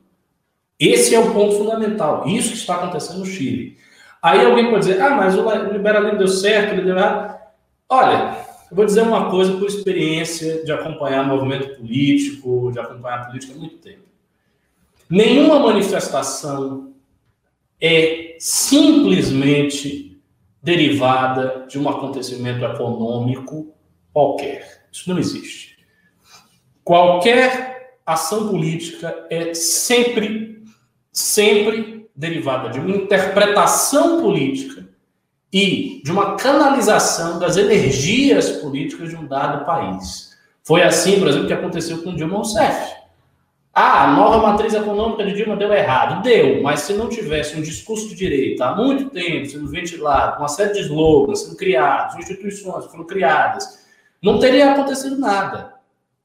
Esse 0.78 1.14
é 1.14 1.18
o 1.18 1.32
ponto 1.32 1.56
fundamental. 1.56 2.26
Isso 2.26 2.50
que 2.50 2.56
está 2.56 2.76
acontecendo 2.76 3.18
no 3.18 3.26
Chile. 3.26 3.76
Aí 4.22 4.44
alguém 4.44 4.70
pode 4.70 4.86
dizer, 4.86 5.00
ah, 5.00 5.10
mas 5.10 5.36
o 5.36 5.72
liberalismo 5.72 6.18
deu 6.18 6.28
certo, 6.28 6.74
ele 6.74 6.82
deu 6.82 6.96
errado. 6.96 7.38
Olha, 7.88 8.36
eu 8.70 8.76
vou 8.76 8.84
dizer 8.84 9.02
uma 9.02 9.30
coisa 9.30 9.52
por 9.56 9.66
experiência 9.66 10.64
de 10.64 10.70
acompanhar 10.70 11.26
movimento 11.26 11.76
político, 11.76 12.70
de 12.72 12.78
acompanhar 12.78 13.26
política 13.26 13.52
há 13.52 13.56
muito 13.56 13.78
tempo. 13.78 14.04
Nenhuma 15.08 15.58
manifestação 15.58 16.94
é 17.80 18.36
simplesmente 18.38 20.22
derivada 20.62 21.66
de 21.68 21.78
um 21.78 21.88
acontecimento 21.88 22.64
econômico 22.64 23.74
qualquer. 24.12 24.86
Isso 24.92 25.10
não 25.10 25.18
existe. 25.18 25.78
Qualquer 26.84 27.96
ação 28.06 28.48
política 28.48 29.26
é 29.30 29.52
sempre, 29.54 30.62
sempre 31.12 32.08
derivada 32.14 32.68
de 32.68 32.78
uma 32.78 32.96
interpretação 32.96 34.20
política 34.22 34.88
e 35.52 36.00
de 36.04 36.12
uma 36.12 36.36
canalização 36.36 37.38
das 37.38 37.56
energias 37.56 38.50
políticas 38.50 39.10
de 39.10 39.16
um 39.16 39.26
dado 39.26 39.64
país. 39.64 40.36
Foi 40.62 40.82
assim, 40.82 41.18
por 41.18 41.28
exemplo, 41.28 41.46
que 41.46 41.52
aconteceu 41.52 42.02
com 42.02 42.14
Dilma 42.14 42.36
Rousseff. 42.36 43.00
Ah, 43.72 44.04
a 44.04 44.12
nova 44.12 44.38
matriz 44.38 44.74
econômica 44.74 45.24
de 45.24 45.32
Dilma 45.32 45.56
deu 45.56 45.72
errado. 45.72 46.22
Deu, 46.22 46.62
mas 46.62 46.80
se 46.80 46.92
não 46.92 47.08
tivesse 47.08 47.56
um 47.56 47.62
discurso 47.62 48.08
de 48.08 48.14
direita 48.14 48.66
há 48.66 48.74
muito 48.74 49.10
tempo 49.10 49.46
sendo 49.46 49.68
ventilado, 49.68 50.38
uma 50.38 50.48
série 50.48 50.72
de 50.72 50.80
slogans 50.80 51.40
sendo 51.40 51.56
criados, 51.56 52.16
instituições 52.16 52.86
foram 52.86 53.04
criadas, 53.04 53.86
não 54.22 54.38
teria 54.38 54.72
acontecido 54.72 55.18
nada. 55.18 55.74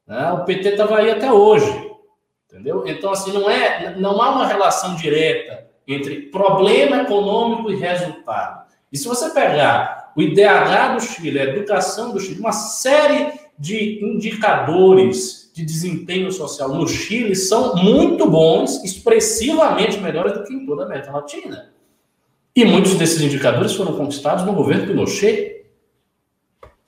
Né? 0.06 0.32
O 0.32 0.44
PT 0.44 0.70
estava 0.70 0.98
aí 0.98 1.10
até 1.10 1.32
hoje. 1.32 1.86
Entendeu? 2.50 2.84
Então, 2.86 3.10
assim, 3.10 3.32
não, 3.32 3.50
é, 3.50 3.94
não 3.96 4.20
há 4.20 4.30
uma 4.30 4.46
relação 4.46 4.94
direta 4.94 5.66
entre 5.86 6.22
problema 6.30 7.02
econômico 7.02 7.70
e 7.70 7.76
resultado. 7.76 8.65
E 8.96 8.98
se 8.98 9.06
você 9.06 9.28
pegar 9.28 10.10
o 10.16 10.22
IDH 10.22 10.94
do 10.94 11.00
Chile, 11.02 11.38
a 11.38 11.44
educação 11.44 12.12
do 12.12 12.18
Chile, 12.18 12.40
uma 12.40 12.52
série 12.52 13.30
de 13.58 14.02
indicadores 14.02 15.50
de 15.52 15.66
desempenho 15.66 16.32
social 16.32 16.70
no 16.70 16.88
Chile 16.88 17.36
são 17.36 17.76
muito 17.76 18.26
bons, 18.26 18.82
expressivamente 18.82 19.98
melhores 19.98 20.32
do 20.32 20.44
que 20.44 20.54
em 20.54 20.64
toda 20.64 20.84
a 20.84 20.86
América 20.86 21.12
Latina. 21.12 21.74
E 22.54 22.64
muitos 22.64 22.94
desses 22.94 23.20
indicadores 23.20 23.74
foram 23.74 23.92
conquistados 23.98 24.46
no 24.46 24.54
governo 24.54 24.86
Pinochet. 24.86 25.66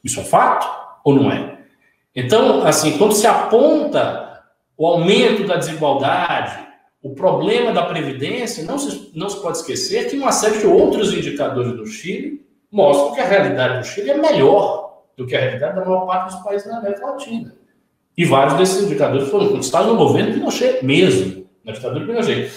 Isso 0.03 0.21
é 0.21 0.25
fato 0.25 0.67
ou 1.05 1.15
não 1.15 1.31
é? 1.31 1.59
Então, 2.17 2.67
assim, 2.67 2.97
quando 2.97 3.13
se 3.13 3.27
aponta 3.27 4.45
o 4.79 4.87
aumento 4.87 5.47
da 5.47 5.57
desigualdade, 5.57 6.59
o 7.03 7.15
problema 7.15 7.73
da 7.73 7.87
Previdência, 7.87 8.65
não 8.65 8.79
se, 8.79 9.11
não 9.15 9.29
se 9.29 9.41
pode 9.41 9.59
esquecer 9.59 10.11
que 10.11 10.17
uma 10.17 10.33
série 10.33 10.59
de 10.59 10.67
outros 10.67 11.13
indicadores 11.13 11.73
do 11.73 11.87
Chile 11.87 12.45
mostram 12.71 13.15
que 13.15 13.21
a 13.21 13.27
realidade 13.27 13.79
do 13.79 13.87
Chile 13.87 14.11
é 14.11 14.17
melhor 14.17 15.03
do 15.17 15.27
que 15.27 15.37
a 15.37 15.41
realidade 15.41 15.77
da 15.77 15.85
maior 15.85 16.07
parte 16.07 16.35
dos 16.35 16.45
países 16.45 16.69
da 16.69 16.79
América 16.79 17.07
Latina. 17.07 17.55
E 18.17 18.25
vários 18.25 18.59
desses 18.59 18.83
indicadores 18.83 19.29
foram 19.29 19.49
conquistados 19.49 19.89
no 19.89 19.97
governo 19.97 20.33
Pinochet 20.33 20.85
mesmo, 20.85 21.47
na 21.65 21.73
ditadura 21.73 22.05
Pinochet. 22.05 22.51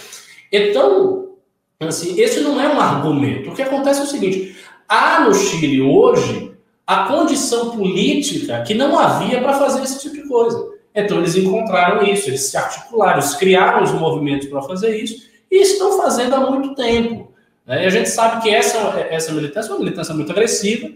Então, 0.50 1.36
assim, 1.80 2.20
esse 2.20 2.40
não 2.40 2.60
é 2.60 2.68
um 2.68 2.80
argumento. 2.80 3.50
O 3.50 3.54
que 3.54 3.62
acontece 3.62 4.00
é 4.00 4.04
o 4.04 4.06
seguinte: 4.06 4.56
há 4.88 5.20
no 5.20 5.32
Chile 5.32 5.80
hoje 5.80 6.52
a 6.84 7.06
condição 7.06 7.70
política 7.70 8.62
que 8.62 8.74
não 8.74 8.98
havia 8.98 9.40
para 9.40 9.54
fazer 9.54 9.82
esse 9.82 10.00
tipo 10.00 10.16
de 10.16 10.28
coisa. 10.28 10.71
Então 10.94 11.18
eles 11.18 11.36
encontraram 11.36 12.02
isso, 12.04 12.28
eles 12.28 12.42
se 12.42 12.56
articularam, 12.56 13.18
eles 13.18 13.34
criaram 13.34 13.82
os 13.82 13.92
movimentos 13.92 14.48
para 14.48 14.62
fazer 14.62 14.96
isso 14.96 15.30
e 15.50 15.62
estão 15.62 15.96
fazendo 15.96 16.34
há 16.34 16.50
muito 16.50 16.74
tempo. 16.74 17.32
Né? 17.66 17.84
E 17.84 17.86
a 17.86 17.90
gente 17.90 18.08
sabe 18.10 18.42
que 18.42 18.50
essa, 18.50 18.78
essa 19.10 19.32
militância 19.32 19.70
é 19.70 19.72
uma 19.72 19.80
militância 19.80 20.14
muito 20.14 20.32
agressiva. 20.32 20.90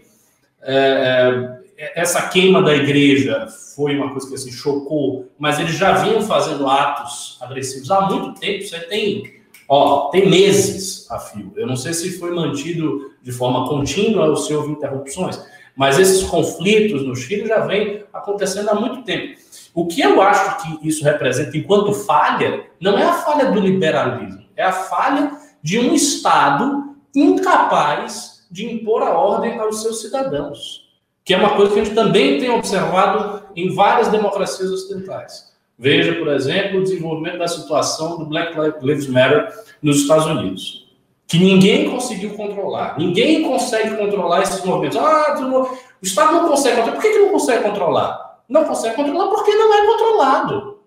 É, 0.62 1.57
é, 1.78 2.01
essa 2.01 2.28
queima 2.28 2.62
da 2.62 2.74
igreja 2.74 3.47
foi 3.74 3.97
uma 3.97 4.11
coisa 4.11 4.28
que 4.28 4.34
assim, 4.34 4.51
chocou, 4.51 5.28
mas 5.38 5.59
eles 5.59 5.76
já 5.76 5.92
vinham 5.92 6.22
fazendo 6.22 6.66
atos 6.66 7.38
agressivos 7.40 7.90
há 7.90 8.03
muito 8.03 8.38
tempo. 8.40 8.64
Você 8.64 8.80
tem, 8.80 9.40
ó, 9.68 10.09
tem 10.09 10.28
meses 10.28 11.11
a 11.11 11.18
fio. 11.18 11.53
Eu 11.57 11.66
não 11.66 11.76
sei 11.76 11.92
se 11.92 12.18
foi 12.18 12.34
mantido 12.34 13.12
de 13.22 13.32
forma 13.32 13.68
contínua 13.68 14.26
ou 14.26 14.36
se 14.36 14.55
houve 14.55 14.72
interrupções, 14.72 15.38
mas 15.74 15.99
esses 15.99 16.22
conflitos 16.22 17.07
no 17.07 17.14
Chile 17.14 17.47
já 17.47 17.61
vêm 17.66 18.05
acontecendo 18.12 18.70
há 18.70 18.74
muito 18.74 19.03
tempo. 19.03 19.36
O 19.77 19.87
que 19.87 20.01
eu 20.01 20.22
acho 20.22 20.62
que 20.62 20.89
isso 20.89 21.05
representa 21.05 21.55
enquanto 21.55 21.93
falha, 21.93 22.64
não 22.81 22.99
é 22.99 23.03
a 23.03 23.12
falha 23.12 23.53
do 23.53 23.61
liberalismo, 23.61 24.43
é 24.57 24.64
a 24.64 24.72
falha 24.72 25.33
de 25.62 25.79
um 25.79 25.93
Estado 25.93 26.97
incapaz 27.14 28.47
de 28.51 28.64
impor 28.72 29.03
a 29.03 29.11
ordem 29.11 29.59
aos 29.59 29.83
seus 29.83 30.01
cidadãos, 30.01 30.89
que 31.22 31.35
é 31.35 31.37
uma 31.37 31.55
coisa 31.55 31.74
que 31.74 31.81
a 31.81 31.85
gente 31.85 31.95
também 31.95 32.39
tem 32.41 32.49
observado 32.49 33.43
em 33.55 33.74
várias 33.74 34.09
democracias 34.09 34.70
ocidentais. 34.70 35.55
Veja, 35.79 36.14
por 36.14 36.29
exemplo, 36.29 36.79
o 36.79 36.83
desenvolvimento 36.83 37.37
da 37.37 37.47
situação 37.47 38.16
do 38.16 38.24
Black 38.24 38.57
Lives 38.81 39.09
Matter 39.09 39.47
nos 39.83 39.99
Estados 39.99 40.24
Unidos, 40.24 40.89
que 41.29 41.39
ninguém 41.39 41.91
conseguiu 41.91 42.31
controlar. 42.31 42.99
Ninguém 42.99 43.43
consegue 43.43 43.95
controlar 43.95 44.41
esses 44.41 44.64
movimentos. 44.64 44.97
Ah, 44.97 45.37
o 45.39 45.68
Estado 46.03 46.33
não 46.33 46.49
consegue 46.49 46.77
controlar. 46.77 46.97
Por 46.99 47.03
que, 47.03 47.12
que 47.12 47.18
não 47.18 47.31
consegue 47.31 47.62
controlar? 47.62 48.26
Não 48.49 48.64
consegue 48.64 48.97
controlar 48.97 49.28
porque 49.28 49.55
não 49.55 49.74
é 49.74 49.86
controlado. 49.86 50.80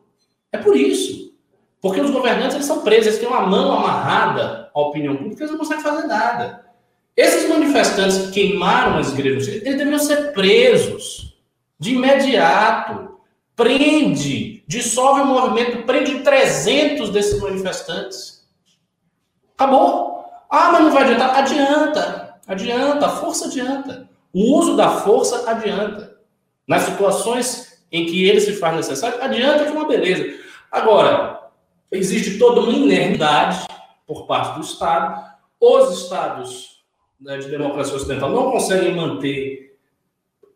É 0.51 0.57
por 0.57 0.76
isso. 0.76 1.34
Porque 1.82 2.01
os 2.01 2.12
governantes 2.12 2.55
eles 2.55 2.66
são 2.66 2.82
presos, 2.82 3.07
eles 3.07 3.20
têm 3.20 3.28
uma 3.28 3.41
mão 3.41 3.72
amarrada 3.72 4.70
à 4.74 4.80
opinião 4.80 5.16
pública, 5.16 5.43
eles 5.43 5.51
não 5.51 5.60
conseguem 5.60 5.84
fazer 5.84 6.07
nada. 6.07 6.66
Esses 7.16 7.49
manifestantes 7.49 8.18
que 8.18 8.32
queimaram 8.32 8.97
as 8.97 9.12
igrejas, 9.12 9.47
eles 9.47 9.78
deveriam 9.78 9.99
ser 9.99 10.34
presos 10.34 11.38
de 11.78 11.95
imediato. 11.95 13.10
Prende, 13.55 14.64
dissolve 14.68 15.22
o 15.22 15.26
movimento, 15.26 15.84
prende 15.86 16.20
300 16.20 17.10
desses 17.10 17.41
manifestantes. 17.41 18.47
Acabou. 19.57 20.24
Ah, 20.49 20.72
mas 20.72 20.84
não 20.84 20.91
vai 20.91 21.03
adiantar? 21.03 21.38
Adianta, 21.38 22.39
adianta, 22.47 23.05
a 23.05 23.10
força 23.10 23.47
adianta. 23.47 24.10
O 24.34 24.57
uso 24.57 24.78
da 24.78 24.89
força 24.89 25.49
adianta. 25.49 26.09
Nas 26.70 26.84
situações 26.84 27.84
em 27.91 28.05
que 28.05 28.30
ele 28.30 28.39
se 28.39 28.53
faz 28.53 28.76
necessário, 28.76 29.17
adianta 29.24 29.65
que 29.65 29.72
uma 29.72 29.88
beleza. 29.88 30.38
Agora, 30.72 31.49
existe 31.91 32.38
toda 32.38 32.61
uma 32.61 32.72
inerbidade 32.72 33.65
por 34.05 34.28
parte 34.28 34.53
do 34.53 34.61
Estado. 34.63 35.20
Os 35.59 36.03
Estados 36.03 36.84
né, 37.20 37.39
de 37.39 37.49
democracia 37.49 37.95
ocidental 37.95 38.30
não 38.30 38.51
conseguem 38.51 38.95
manter 38.95 39.80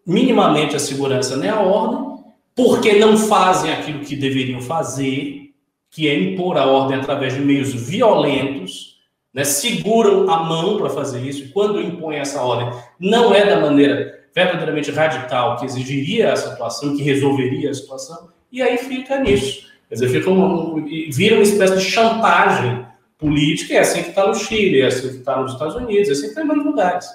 minimamente 0.05 0.75
a 0.75 0.79
segurança 0.79 1.35
nem 1.35 1.49
a 1.49 1.61
ordem, 1.61 2.23
porque 2.55 2.93
não 2.93 3.17
fazem 3.17 3.73
aquilo 3.73 4.05
que 4.05 4.15
deveriam 4.15 4.61
fazer, 4.61 5.51
que 5.89 6.07
é 6.07 6.15
impor 6.15 6.59
a 6.59 6.67
ordem 6.67 6.99
através 6.99 7.33
de 7.33 7.39
meios 7.39 7.73
violentos, 7.73 8.99
né, 9.33 9.43
seguram 9.43 10.29
a 10.29 10.43
mão 10.43 10.77
para 10.77 10.91
fazer 10.91 11.25
isso, 11.25 11.51
quando 11.51 11.81
impõem 11.81 12.19
essa 12.19 12.39
ordem, 12.43 12.71
não 12.99 13.33
é 13.33 13.47
da 13.47 13.59
maneira 13.59 14.22
verdadeiramente 14.33 14.91
radical 14.91 15.57
que 15.57 15.65
exigiria 15.65 16.33
a 16.33 16.35
situação, 16.35 16.95
que 16.95 17.03
resolveria 17.03 17.69
a 17.69 17.73
situação, 17.73 18.29
e 18.51 18.61
aí 18.61 18.77
fica 18.77 19.19
nisso. 19.19 19.71
Quer 19.87 19.95
dizer, 19.95 20.09
fica 20.09 20.29
um, 20.29 20.85
vira 21.11 21.35
uma 21.35 21.43
espécie 21.43 21.77
de 21.77 21.83
chantagem 21.83 22.85
política, 23.17 23.75
é 23.75 23.79
assim 23.79 24.03
que 24.03 24.09
está 24.09 24.27
no 24.27 24.35
Chile, 24.35 24.81
é 24.81 24.87
assim 24.87 25.09
que 25.09 25.17
está 25.17 25.39
nos 25.39 25.53
Estados 25.53 25.75
Unidos, 25.75 26.09
é 26.09 26.11
assim 26.11 26.21
que 26.23 26.27
está 26.29 26.43
em 26.43 26.47
vários 26.47 26.65
lugares. 26.65 27.07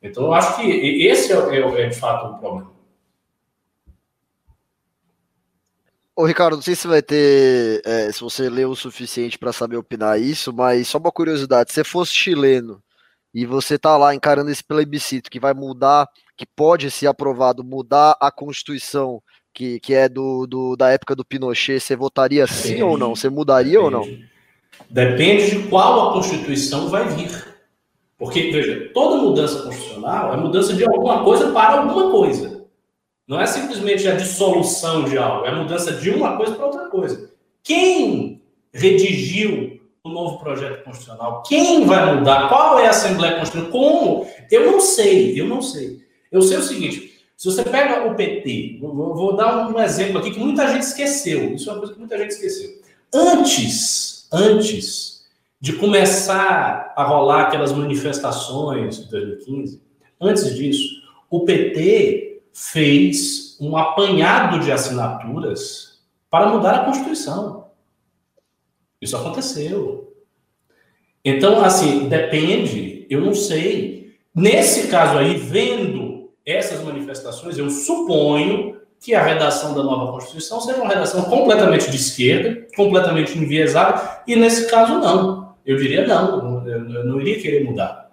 Então, 0.00 0.24
eu 0.24 0.34
acho 0.34 0.56
que 0.56 0.62
esse 1.06 1.32
é, 1.32 1.36
é, 1.36 1.82
é 1.82 1.88
de 1.88 1.96
fato 1.96 2.26
o 2.26 2.38
problema. 2.38 2.72
Ô, 6.14 6.24
Ricardo, 6.24 6.56
não 6.56 6.62
sei 6.62 6.74
se 6.74 6.86
vai 6.86 7.00
ter, 7.00 7.80
é, 7.84 8.12
se 8.12 8.20
você 8.20 8.48
leu 8.48 8.70
o 8.70 8.76
suficiente 8.76 9.38
para 9.38 9.52
saber 9.52 9.76
opinar 9.76 10.20
isso, 10.20 10.52
mas 10.52 10.88
só 10.88 10.98
uma 10.98 11.10
curiosidade: 11.10 11.70
se 11.70 11.76
você 11.76 11.84
fosse 11.84 12.12
chileno 12.12 12.82
e 13.34 13.46
você 13.46 13.78
tá 13.78 13.96
lá 13.96 14.14
encarando 14.14 14.50
esse 14.50 14.62
plebiscito 14.62 15.30
que 15.30 15.40
vai 15.40 15.54
mudar 15.54 16.08
que 16.36 16.46
pode 16.46 16.90
ser 16.90 17.06
aprovado 17.06 17.64
mudar 17.64 18.16
a 18.20 18.30
Constituição 18.30 19.22
que, 19.52 19.78
que 19.80 19.94
é 19.94 20.08
do, 20.08 20.46
do 20.46 20.76
da 20.76 20.90
época 20.90 21.14
do 21.14 21.24
Pinochet, 21.24 21.80
você 21.80 21.94
votaria 21.94 22.46
sim 22.46 22.68
Depende. 22.68 22.82
ou 22.82 22.98
não? 22.98 23.14
Você 23.14 23.28
mudaria 23.28 23.78
Depende. 23.78 23.84
ou 23.84 23.90
não? 23.90 24.18
Depende 24.88 25.50
de 25.50 25.68
qual 25.68 26.10
a 26.10 26.12
Constituição 26.14 26.88
vai 26.88 27.08
vir. 27.08 27.52
Porque, 28.18 28.50
veja, 28.50 28.90
toda 28.94 29.22
mudança 29.22 29.62
constitucional 29.62 30.32
é 30.32 30.36
mudança 30.36 30.74
de 30.74 30.84
alguma 30.84 31.24
coisa 31.24 31.50
para 31.50 31.80
alguma 31.80 32.10
coisa. 32.10 32.64
Não 33.26 33.40
é 33.40 33.46
simplesmente 33.46 34.06
a 34.08 34.14
dissolução 34.14 35.04
de 35.04 35.18
algo, 35.18 35.46
é 35.46 35.50
a 35.50 35.56
mudança 35.56 35.92
de 35.92 36.10
uma 36.10 36.36
coisa 36.36 36.54
para 36.54 36.66
outra 36.66 36.88
coisa. 36.88 37.30
Quem 37.62 38.42
redigiu 38.72 39.71
o 40.04 40.10
novo 40.10 40.38
projeto 40.38 40.82
constitucional? 40.84 41.42
Quem 41.46 41.86
vai 41.86 42.16
mudar? 42.16 42.48
Qual 42.48 42.78
é 42.78 42.86
a 42.86 42.90
Assembleia 42.90 43.38
Constitucional? 43.38 43.70
Como? 43.70 44.26
Eu 44.50 44.72
não 44.72 44.80
sei, 44.80 45.40
eu 45.40 45.46
não 45.46 45.62
sei. 45.62 46.00
Eu 46.30 46.42
sei 46.42 46.56
o 46.56 46.62
seguinte: 46.62 47.24
se 47.36 47.46
você 47.50 47.62
pega 47.62 48.10
o 48.10 48.14
PT, 48.14 48.78
vou 48.80 49.36
dar 49.36 49.68
um 49.68 49.78
exemplo 49.80 50.18
aqui 50.18 50.32
que 50.32 50.40
muita 50.40 50.66
gente 50.68 50.82
esqueceu. 50.82 51.54
Isso 51.54 51.68
é 51.68 51.72
uma 51.72 51.78
coisa 51.78 51.94
que 51.94 52.00
muita 52.00 52.18
gente 52.18 52.30
esqueceu. 52.30 52.82
Antes, 53.14 54.28
antes 54.32 55.24
de 55.60 55.74
começar 55.74 56.92
a 56.96 57.04
rolar 57.04 57.42
aquelas 57.42 57.72
manifestações 57.72 59.04
de 59.04 59.10
2015, 59.10 59.80
antes 60.20 60.56
disso, 60.56 61.00
o 61.30 61.44
PT 61.44 62.42
fez 62.52 63.56
um 63.60 63.76
apanhado 63.76 64.58
de 64.58 64.72
assinaturas 64.72 66.00
para 66.28 66.48
mudar 66.48 66.74
a 66.74 66.84
Constituição. 66.86 67.61
Isso 69.02 69.16
aconteceu. 69.16 70.14
Então, 71.24 71.64
assim, 71.64 72.08
depende, 72.08 73.04
eu 73.10 73.20
não 73.20 73.34
sei. 73.34 74.14
Nesse 74.32 74.86
caso 74.86 75.18
aí, 75.18 75.36
vendo 75.36 76.30
essas 76.46 76.82
manifestações, 76.84 77.58
eu 77.58 77.68
suponho 77.68 78.80
que 79.00 79.14
a 79.14 79.22
redação 79.22 79.74
da 79.74 79.82
nova 79.82 80.12
Constituição 80.12 80.60
seja 80.60 80.80
uma 80.80 80.88
redação 80.88 81.24
completamente 81.24 81.90
de 81.90 81.96
esquerda, 81.96 82.66
completamente 82.76 83.36
enviesada, 83.36 84.22
e 84.26 84.36
nesse 84.36 84.70
caso 84.70 85.00
não. 85.00 85.56
Eu 85.66 85.76
diria 85.76 86.06
não, 86.06 86.66
eu 86.66 87.04
não 87.04 87.20
iria 87.20 87.40
querer 87.40 87.64
mudar. 87.64 88.10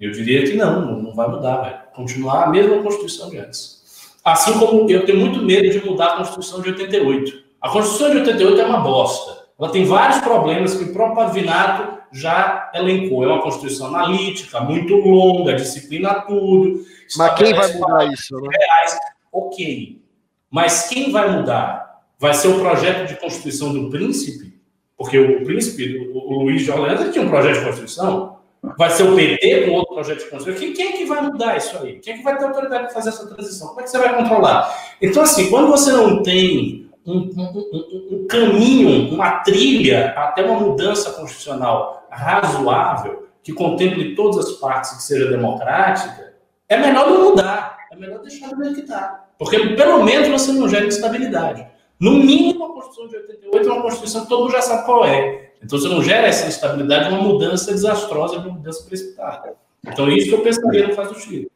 Eu 0.00 0.10
diria 0.10 0.42
que 0.42 0.54
não, 0.54 1.02
não 1.02 1.14
vai 1.14 1.28
mudar, 1.28 1.56
vai 1.58 1.82
continuar 1.94 2.44
a 2.44 2.48
mesma 2.48 2.82
Constituição 2.82 3.28
de 3.28 3.38
antes. 3.38 3.84
Assim 4.24 4.58
como 4.58 4.90
eu 4.90 5.04
tenho 5.04 5.20
muito 5.20 5.42
medo 5.42 5.68
de 5.70 5.84
mudar 5.84 6.06
a 6.06 6.16
Constituição 6.16 6.62
de 6.62 6.70
88. 6.70 7.44
A 7.60 7.68
Constituição 7.68 8.10
de 8.10 8.16
88 8.18 8.60
é 8.60 8.64
uma 8.64 8.80
bosta. 8.80 9.43
Ela 9.58 9.70
tem 9.70 9.84
vários 9.84 10.18
problemas 10.18 10.74
que 10.74 10.84
o 10.84 10.92
próprio 10.92 11.16
Pavinato 11.16 11.98
já 12.12 12.70
elencou. 12.74 13.24
É 13.24 13.26
uma 13.26 13.42
Constituição 13.42 13.88
analítica, 13.88 14.60
muito 14.60 14.94
longa, 14.96 15.54
disciplina 15.54 16.22
tudo. 16.22 16.84
Mas 17.16 17.34
quem 17.34 17.54
vai 17.54 17.72
mudar 17.72 18.12
isso? 18.12 18.34
Né? 18.40 18.48
Reais. 18.52 18.98
Ok. 19.32 20.02
Mas 20.50 20.88
quem 20.88 21.10
vai 21.10 21.30
mudar? 21.30 22.02
Vai 22.18 22.34
ser 22.34 22.48
o 22.48 22.60
projeto 22.60 23.08
de 23.08 23.16
Constituição 23.16 23.72
do 23.72 23.90
príncipe? 23.90 24.54
Porque 24.96 25.18
o 25.18 25.44
príncipe, 25.44 26.10
o 26.14 26.42
Luiz 26.42 26.62
de 26.62 26.70
Orleans, 26.70 27.12
tinha 27.12 27.24
um 27.24 27.28
projeto 27.28 27.58
de 27.58 27.64
Constituição. 27.64 28.38
Vai 28.78 28.90
ser 28.90 29.02
o 29.02 29.14
PT 29.14 29.66
com 29.66 29.72
outro 29.72 29.94
projeto 29.94 30.20
de 30.20 30.30
Constituição. 30.30 30.60
Quem, 30.60 30.72
quem 30.72 30.94
é 30.94 30.96
que 30.96 31.04
vai 31.04 31.20
mudar 31.20 31.56
isso 31.56 31.76
aí? 31.78 31.98
Quem 31.98 32.14
é 32.14 32.16
que 32.16 32.22
vai 32.22 32.38
ter 32.38 32.44
autoridade 32.44 32.84
para 32.84 32.94
fazer 32.94 33.10
essa 33.10 33.26
transição? 33.26 33.68
Como 33.68 33.80
é 33.80 33.82
que 33.82 33.90
você 33.90 33.98
vai 33.98 34.16
controlar? 34.16 34.96
Então, 35.02 35.22
assim, 35.22 35.50
quando 35.50 35.68
você 35.68 35.92
não 35.92 36.22
tem 36.22 36.83
um, 37.06 37.18
um, 37.18 38.16
um, 38.16 38.26
caminho, 38.26 39.14
uma 39.14 39.40
trilha 39.40 40.14
até 40.16 40.44
uma 40.44 40.60
mudança 40.60 41.12
constitucional 41.12 42.06
razoável, 42.10 43.28
que 43.42 43.52
contemple 43.52 44.14
todas 44.14 44.46
as 44.46 44.52
partes 44.54 44.92
que 44.92 45.02
seja 45.02 45.28
democrática, 45.28 46.34
é 46.68 46.78
melhor 46.78 47.10
não 47.10 47.30
mudar. 47.30 47.76
É 47.92 47.96
melhor 47.96 48.20
deixar 48.20 48.48
do 48.48 48.64
jeito 48.64 48.76
que 48.76 48.80
está. 48.82 49.26
Porque 49.38 49.58
pelo 49.70 50.02
menos 50.02 50.28
você 50.28 50.52
não 50.52 50.68
gera 50.68 50.86
instabilidade. 50.86 51.66
No 52.00 52.12
mínimo, 52.12 52.64
a 52.64 52.72
Constituição 52.72 53.08
de 53.08 53.16
88 53.16 53.68
é 53.68 53.72
uma 53.72 53.82
Constituição 53.82 54.22
que 54.22 54.28
todo 54.28 54.42
mundo 54.42 54.52
já 54.52 54.62
sabe 54.62 54.84
qual 54.84 55.04
é. 55.04 55.52
Então 55.62 55.78
você 55.78 55.88
não 55.88 56.02
gera 56.02 56.26
essa 56.26 56.46
instabilidade, 56.46 57.08
uma 57.08 57.22
mudança 57.22 57.72
desastrosa, 57.72 58.38
uma 58.38 58.52
mudança 58.52 58.84
precipitada. 58.84 59.54
Então, 59.86 60.08
isso 60.10 60.28
que 60.28 60.34
eu 60.34 60.42
pensaria 60.42 60.88
no 60.88 60.96
caso 60.96 61.14
do 61.14 61.20
Chile. 61.20 61.50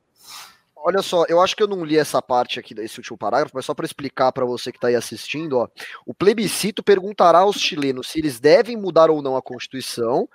Olha 0.89 1.03
só, 1.03 1.26
eu 1.28 1.39
acho 1.39 1.55
que 1.55 1.62
eu 1.62 1.68
não 1.68 1.84
li 1.84 1.99
essa 1.99 2.22
parte 2.22 2.59
aqui 2.59 2.74
desse 2.74 2.99
último 2.99 3.18
parágrafo, 3.18 3.55
mas 3.55 3.66
só 3.66 3.74
para 3.74 3.84
explicar 3.84 4.32
para 4.32 4.47
você 4.47 4.72
que 4.72 4.78
está 4.78 4.89
aí 4.89 4.95
assistindo, 4.95 5.59
ó, 5.59 5.68
o 6.07 6.14
plebiscito 6.14 6.82
perguntará 6.82 7.41
aos 7.41 7.57
chilenos 7.57 8.09
se 8.09 8.18
eles 8.18 8.41
devem 8.41 8.74
mudar 8.74 9.11
ou 9.11 9.20
não 9.20 9.36
a 9.36 9.43
Constituição 9.43 10.26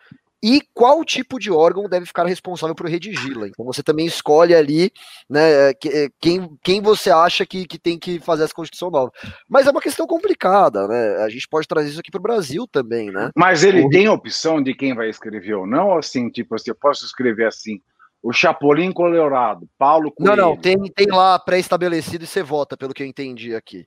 e 0.43 0.61
qual 0.71 1.03
tipo 1.03 1.39
de 1.39 1.49
órgão 1.49 1.89
deve 1.89 2.05
ficar 2.05 2.27
responsável 2.27 2.75
por 2.75 2.85
redigi-la. 2.85 3.47
Então 3.47 3.65
você 3.65 3.81
também 3.81 4.05
escolhe 4.05 4.53
ali 4.53 4.91
né, 5.27 5.73
quem, 6.21 6.55
quem 6.61 6.81
você 6.83 7.09
acha 7.09 7.47
que, 7.47 7.65
que 7.65 7.79
tem 7.79 7.97
que 7.97 8.19
fazer 8.19 8.43
essa 8.43 8.53
Constituição 8.53 8.91
nova. 8.91 9.11
Mas 9.49 9.65
é 9.65 9.71
uma 9.71 9.81
questão 9.81 10.05
complicada, 10.05 10.87
né? 10.87 11.15
A 11.23 11.29
gente 11.29 11.47
pode 11.47 11.67
trazer 11.67 11.89
isso 11.89 11.99
aqui 11.99 12.11
para 12.11 12.19
o 12.19 12.21
Brasil 12.21 12.67
também, 12.71 13.09
né? 13.09 13.31
Mas 13.35 13.63
ele 13.63 13.85
o... 13.85 13.89
tem 13.89 14.07
opção 14.07 14.61
de 14.61 14.75
quem 14.75 14.93
vai 14.93 15.09
escrever 15.09 15.55
ou 15.55 15.65
não, 15.65 15.97
assim, 15.97 16.29
tipo 16.29 16.53
assim, 16.53 16.69
eu 16.69 16.75
posso 16.75 17.05
escrever 17.05 17.47
assim, 17.47 17.81
o 18.23 18.31
Chapolin 18.31 18.93
Colorado, 18.93 19.67
Paulo 19.77 20.09
Coelho. 20.09 20.35
Não, 20.35 20.49
não, 20.51 20.57
tem, 20.57 20.77
tem 20.95 21.07
lá 21.07 21.37
pré-estabelecido 21.37 22.23
e 22.23 22.27
você 22.27 22.41
vota, 22.41 22.77
pelo 22.77 22.93
que 22.93 23.03
eu 23.03 23.07
entendi 23.07 23.53
aqui. 23.53 23.85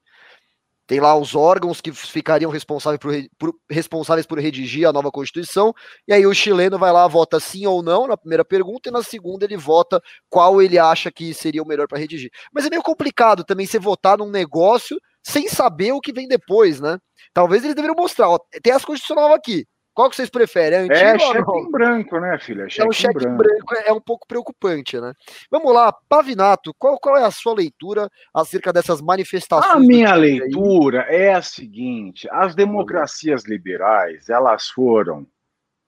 Tem 0.86 1.00
lá 1.00 1.16
os 1.16 1.34
órgãos 1.34 1.80
que 1.80 1.90
ficariam 1.90 2.50
responsáveis 2.50 3.00
por, 3.00 3.12
por, 3.36 3.58
responsáveis 3.68 4.24
por 4.24 4.38
redigir 4.38 4.86
a 4.86 4.92
nova 4.92 5.10
Constituição, 5.10 5.74
e 6.06 6.12
aí 6.12 6.24
o 6.26 6.34
chileno 6.34 6.78
vai 6.78 6.92
lá, 6.92 7.08
vota 7.08 7.40
sim 7.40 7.66
ou 7.66 7.82
não 7.82 8.06
na 8.06 8.16
primeira 8.16 8.44
pergunta, 8.44 8.88
e 8.88 8.92
na 8.92 9.02
segunda 9.02 9.46
ele 9.46 9.56
vota 9.56 10.00
qual 10.28 10.62
ele 10.62 10.78
acha 10.78 11.10
que 11.10 11.34
seria 11.34 11.62
o 11.62 11.66
melhor 11.66 11.88
para 11.88 11.98
redigir. 11.98 12.30
Mas 12.52 12.66
é 12.66 12.70
meio 12.70 12.82
complicado 12.82 13.42
também 13.42 13.66
você 13.66 13.78
votar 13.78 14.18
num 14.18 14.30
negócio 14.30 15.00
sem 15.24 15.48
saber 15.48 15.92
o 15.92 16.00
que 16.00 16.12
vem 16.12 16.28
depois, 16.28 16.78
né? 16.78 16.98
Talvez 17.32 17.64
eles 17.64 17.74
deveriam 17.74 17.96
mostrar, 17.96 18.28
ó, 18.28 18.38
tem 18.62 18.72
as 18.72 18.84
Constitucional 18.84 19.34
aqui, 19.34 19.66
qual 19.96 20.10
que 20.10 20.16
vocês 20.16 20.28
preferem? 20.28 20.90
É, 20.90 21.14
é 21.14 21.18
cheque 21.18 21.50
em 21.58 21.70
branco, 21.70 22.20
né, 22.20 22.38
filha? 22.38 22.68
Cheque 22.68 22.82
é 22.82 22.86
um 22.86 22.92
cheque 22.92 23.24
em 23.24 23.34
branco, 23.34 23.64
branco 23.64 23.74
é, 23.76 23.88
é, 23.88 23.92
um 23.94 24.00
pouco 24.00 24.26
preocupante, 24.28 25.00
né? 25.00 25.14
Vamos 25.50 25.72
lá, 25.72 25.90
Pavinato, 26.06 26.74
qual, 26.78 26.98
qual 27.00 27.16
é 27.16 27.24
a 27.24 27.30
sua 27.30 27.54
leitura 27.54 28.10
acerca 28.34 28.74
dessas 28.74 29.00
manifestações? 29.00 29.74
A 29.74 29.80
minha 29.80 30.14
leitura 30.14 31.06
aí? 31.08 31.16
é 31.16 31.32
a 31.32 31.40
seguinte: 31.40 32.28
as 32.30 32.54
democracias 32.54 33.46
liberais 33.46 34.28
elas 34.28 34.68
foram 34.68 35.26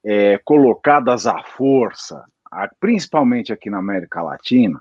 é, 0.03 0.39
colocadas 0.39 1.27
à 1.27 1.43
força, 1.43 2.25
principalmente 2.81 3.53
aqui 3.53 3.69
na 3.69 3.77
América 3.77 4.23
Latina, 4.23 4.81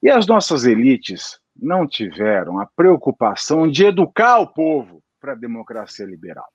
e 0.00 0.08
as 0.08 0.24
nossas 0.24 0.64
elites 0.64 1.40
não 1.60 1.84
tiveram 1.84 2.60
a 2.60 2.66
preocupação 2.76 3.68
de 3.68 3.86
educar 3.86 4.38
o 4.38 4.46
povo 4.46 5.02
para 5.20 5.32
a 5.32 5.36
democracia 5.36 6.06
liberal. 6.06 6.46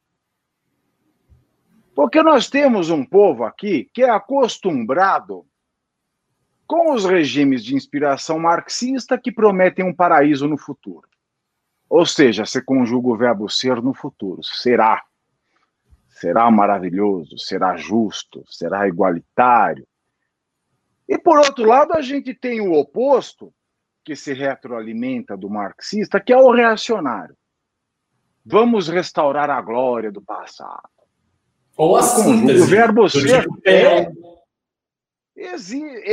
Porque 1.96 2.24
nós 2.24 2.50
temos 2.50 2.90
um 2.90 3.06
povo 3.06 3.44
aqui 3.44 3.90
que 3.94 4.04
é 4.04 4.10
acostumado 4.10 5.46
com 6.66 6.94
os 6.94 7.04
regimes 7.04 7.66
de 7.66 7.76
inspiração 7.76 8.40
marxista 8.40 9.20
que 9.20 9.32
prometem 9.32 9.84
um 9.84 9.94
paraíso 9.94 10.48
no 10.48 10.58
futuro. 10.58 11.08
Ou 11.90 12.06
seja, 12.06 12.46
se 12.46 12.62
conjuga 12.62 13.10
o 13.10 13.18
verbo 13.18 13.50
ser 13.50 13.82
no 13.82 13.94
futuro. 13.94 14.42
Será. 14.42 15.04
Será 16.08 16.50
maravilhoso, 16.50 17.38
será 17.38 17.76
justo, 17.76 18.44
será 18.48 18.88
igualitário. 18.88 19.86
E 21.10 21.18
por 21.18 21.40
outro 21.40 21.66
lado, 21.66 21.94
a 21.94 22.02
gente 22.02 22.34
tem 22.34 22.62
o 22.62 22.72
oposto, 22.72 23.54
que 24.04 24.16
se 24.16 24.34
retroalimenta 24.34 25.36
do 25.36 25.50
marxista, 25.50 26.20
que 26.20 26.32
é 26.32 26.38
o 26.38 26.52
reacionário. 26.52 27.36
Vamos 28.46 28.88
restaurar 28.88 29.50
a 29.50 29.62
glória 29.62 30.12
do 30.12 30.22
passado. 30.22 30.90
Ou 31.78 31.96
a 31.96 32.04
síntese. 32.04 32.62
O 32.62 32.66
verbo 32.66 33.10
ser 33.10 33.48
é, 33.66 34.12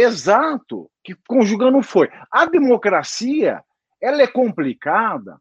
exato, 0.01 0.91
que 1.05 1.15
conjuga 1.27 1.71
não 1.71 1.83
foi. 1.83 2.09
A 2.31 2.47
democracia, 2.47 3.63
ela 4.01 4.23
é 4.23 4.27
complicada 4.27 5.41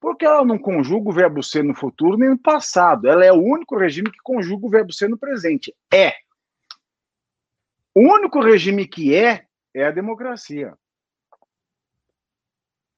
porque 0.00 0.24
ela 0.24 0.44
não 0.44 0.58
conjuga 0.58 1.10
o 1.10 1.12
verbo 1.12 1.42
ser 1.42 1.64
no 1.64 1.74
futuro 1.74 2.16
nem 2.16 2.30
no 2.30 2.38
passado. 2.38 3.08
Ela 3.08 3.24
é 3.24 3.32
o 3.32 3.42
único 3.42 3.76
regime 3.76 4.10
que 4.10 4.18
conjuga 4.22 4.66
o 4.66 4.70
verbo 4.70 4.92
ser 4.92 5.08
no 5.08 5.18
presente. 5.18 5.74
É. 5.92 6.14
O 7.94 8.00
único 8.00 8.40
regime 8.40 8.86
que 8.86 9.14
é 9.14 9.46
é 9.74 9.86
a 9.86 9.90
democracia. 9.90 10.76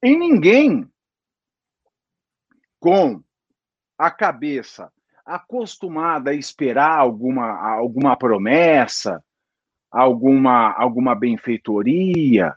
E 0.02 0.16
ninguém 0.16 0.90
com 2.78 3.22
a 3.98 4.10
cabeça 4.10 4.90
acostumada 5.34 6.30
a 6.30 6.34
esperar 6.34 6.98
alguma, 6.98 7.46
alguma 7.76 8.16
promessa, 8.16 9.22
alguma, 9.90 10.72
alguma 10.72 11.14
benfeitoria, 11.14 12.54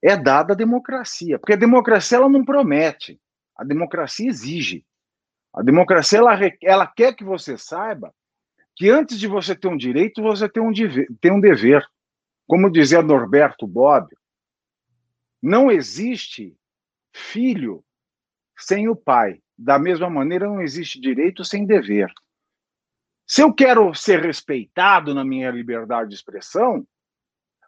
é 0.00 0.16
dada 0.16 0.52
a 0.52 0.56
democracia. 0.56 1.38
Porque 1.38 1.54
a 1.54 1.56
democracia 1.56 2.18
ela 2.18 2.28
não 2.28 2.44
promete, 2.44 3.20
a 3.56 3.64
democracia 3.64 4.28
exige. 4.28 4.86
A 5.52 5.62
democracia 5.62 6.18
ela, 6.18 6.38
ela 6.62 6.86
quer 6.86 7.14
que 7.14 7.24
você 7.24 7.58
saiba 7.58 8.14
que 8.76 8.88
antes 8.88 9.18
de 9.18 9.26
você 9.26 9.56
ter 9.56 9.68
um 9.68 9.76
direito, 9.76 10.22
você 10.22 10.48
tem 10.48 10.62
um, 10.62 10.72
tem 11.20 11.32
um 11.32 11.40
dever. 11.40 11.84
Como 12.46 12.70
dizia 12.70 13.02
Norberto 13.02 13.66
Bobbio, 13.66 14.16
não 15.42 15.70
existe 15.70 16.56
filho 17.12 17.82
sem 18.56 18.88
o 18.88 18.94
pai. 18.94 19.40
Da 19.58 19.78
mesma 19.78 20.10
maneira, 20.10 20.46
não 20.46 20.60
existe 20.60 21.00
direito 21.00 21.44
sem 21.44 21.64
dever. 21.66 22.12
Se 23.26 23.42
eu 23.42 23.52
quero 23.52 23.94
ser 23.94 24.20
respeitado 24.20 25.14
na 25.14 25.24
minha 25.24 25.50
liberdade 25.50 26.10
de 26.10 26.14
expressão, 26.14 26.86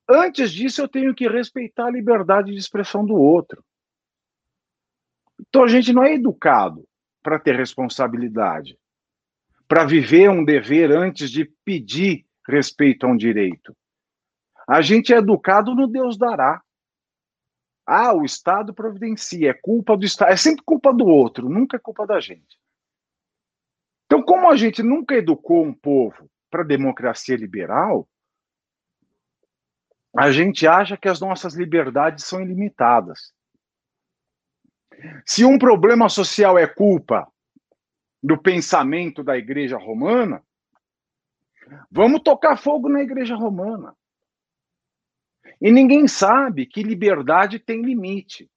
antes 0.09 0.53
disso 0.53 0.83
eu 0.83 0.89
tenho 0.89 1.15
que 1.15 1.29
respeitar 1.29 1.87
a 1.87 1.91
liberdade 1.91 2.53
de 2.53 2.59
expressão 2.59 3.05
do 3.05 3.15
outro. 3.15 3.65
Então 5.41 5.65
a 5.65 5.69
gente 5.69 5.93
não 5.93 6.05
é 6.05 6.15
educado 6.15 6.87
para 7.23 7.39
ter 7.39 7.57
responsabilidade. 7.57 8.79
para 9.69 9.85
viver 9.85 10.31
um 10.31 10.45
dever 10.45 10.91
antes 10.91 11.31
de 11.31 11.45
pedir 11.65 12.25
respeito 12.49 13.05
a 13.05 13.11
um 13.11 13.17
direito. 13.17 13.77
A 14.67 14.81
gente 14.81 15.13
é 15.13 15.19
educado 15.19 15.75
no 15.75 15.87
Deus 15.87 16.17
dará. 16.17 16.63
Ah, 17.91 18.13
o 18.13 18.23
Estado 18.23 18.75
providencia, 18.75 19.49
é 19.49 19.55
culpa 19.55 19.97
do 19.97 20.05
Estado, 20.05 20.31
é 20.31 20.37
sempre 20.37 20.63
culpa 20.63 20.93
do 20.93 21.07
outro, 21.07 21.49
nunca 21.49 21.79
é 21.79 21.81
culpa 21.81 22.07
da 22.07 22.21
gente. 22.21 22.61
Então, 24.05 24.23
como 24.23 24.51
a 24.51 24.57
gente 24.57 24.83
nunca 24.83 25.15
educou 25.15 25.65
um 25.65 25.73
povo 25.73 26.31
para 26.51 26.61
a 26.61 26.67
democracia 26.67 27.35
liberal, 27.35 28.07
a 30.15 30.31
gente 30.31 30.67
acha 30.67 30.99
que 30.99 31.09
as 31.09 31.19
nossas 31.19 31.55
liberdades 31.55 32.27
são 32.27 32.43
ilimitadas. 32.43 33.33
Se 35.25 35.43
um 35.47 35.59
problema 35.59 36.11
social 36.11 36.59
é 36.59 36.67
culpa 36.67 37.27
do 38.23 38.37
pensamento 38.37 39.25
da 39.25 39.39
igreja 39.39 39.79
romana, 39.79 40.45
vamos 41.91 42.21
tocar 42.21 42.59
fogo 42.59 42.91
na 42.91 43.01
igreja 43.01 43.35
romana. 43.35 43.97
E 45.61 45.71
ninguém 45.71 46.07
sabe 46.07 46.67
que 46.67 46.83
liberdade 46.83 47.59
tem 47.59 47.83
limite. 47.83 48.49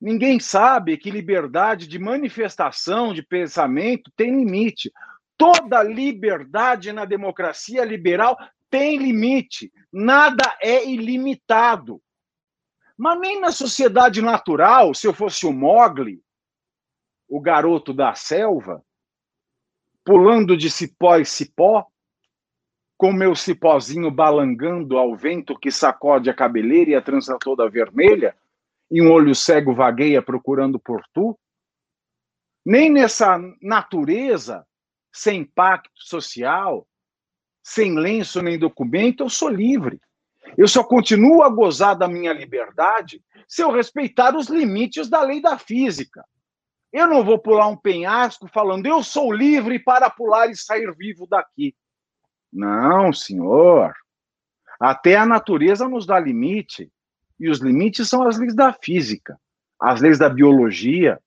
Ninguém 0.00 0.40
sabe 0.40 0.96
que 0.96 1.10
liberdade 1.10 1.86
de 1.86 1.98
manifestação, 1.98 3.14
de 3.14 3.22
pensamento, 3.22 4.10
tem 4.16 4.36
limite. 4.36 4.92
Toda 5.38 5.82
liberdade 5.82 6.92
na 6.92 7.04
democracia 7.04 7.84
liberal 7.84 8.36
tem 8.68 8.98
limite. 8.98 9.72
Nada 9.92 10.56
é 10.60 10.88
ilimitado. 10.88 12.02
Mas 12.96 13.20
nem 13.20 13.40
na 13.40 13.52
sociedade 13.52 14.20
natural, 14.20 14.94
se 14.94 15.06
eu 15.06 15.14
fosse 15.14 15.46
o 15.46 15.52
Mogli, 15.52 16.22
o 17.28 17.40
garoto 17.40 17.94
da 17.94 18.14
selva, 18.14 18.84
pulando 20.04 20.56
de 20.56 20.70
cipó 20.70 21.16
em 21.16 21.24
cipó, 21.24 21.86
com 23.02 23.12
meu 23.12 23.34
cipózinho 23.34 24.12
balangando 24.12 24.96
ao 24.96 25.16
vento 25.16 25.58
que 25.58 25.72
sacode 25.72 26.30
a 26.30 26.34
cabeleira 26.34 26.92
e 26.92 26.94
a 26.94 27.02
trança 27.02 27.36
toda 27.36 27.68
vermelha, 27.68 28.32
e 28.88 29.02
um 29.02 29.10
olho 29.10 29.34
cego 29.34 29.74
vagueia 29.74 30.22
procurando 30.22 30.78
por 30.78 31.02
tu? 31.12 31.36
Nem 32.64 32.88
nessa 32.88 33.40
natureza 33.60 34.64
sem 35.12 35.44
pacto 35.44 35.90
social, 35.96 36.86
sem 37.60 37.98
lenço 37.98 38.40
nem 38.40 38.56
documento, 38.56 39.24
eu 39.24 39.28
sou 39.28 39.48
livre. 39.48 40.00
Eu 40.56 40.68
só 40.68 40.84
continuo 40.84 41.42
a 41.42 41.48
gozar 41.48 41.98
da 41.98 42.06
minha 42.06 42.32
liberdade 42.32 43.20
se 43.48 43.64
eu 43.64 43.72
respeitar 43.72 44.36
os 44.36 44.46
limites 44.46 45.10
da 45.10 45.22
lei 45.22 45.42
da 45.42 45.58
física. 45.58 46.24
Eu 46.92 47.08
não 47.08 47.24
vou 47.24 47.36
pular 47.36 47.66
um 47.66 47.76
penhasco 47.76 48.46
falando, 48.46 48.86
eu 48.86 49.02
sou 49.02 49.32
livre 49.32 49.80
para 49.80 50.08
pular 50.08 50.48
e 50.48 50.56
sair 50.56 50.94
vivo 50.94 51.26
daqui. 51.26 51.74
Não, 52.52 53.12
senhor. 53.12 53.94
Até 54.78 55.16
a 55.16 55.26
natureza 55.26 55.88
nos 55.88 56.06
dá 56.06 56.18
limite. 56.18 56.90
E 57.38 57.48
os 57.48 57.58
limites 57.58 58.08
são 58.08 58.26
as 58.26 58.38
leis 58.38 58.54
da 58.54 58.72
física, 58.72 59.38
as 59.80 60.00
leis 60.00 60.18
da 60.18 60.28
biologia, 60.28 61.18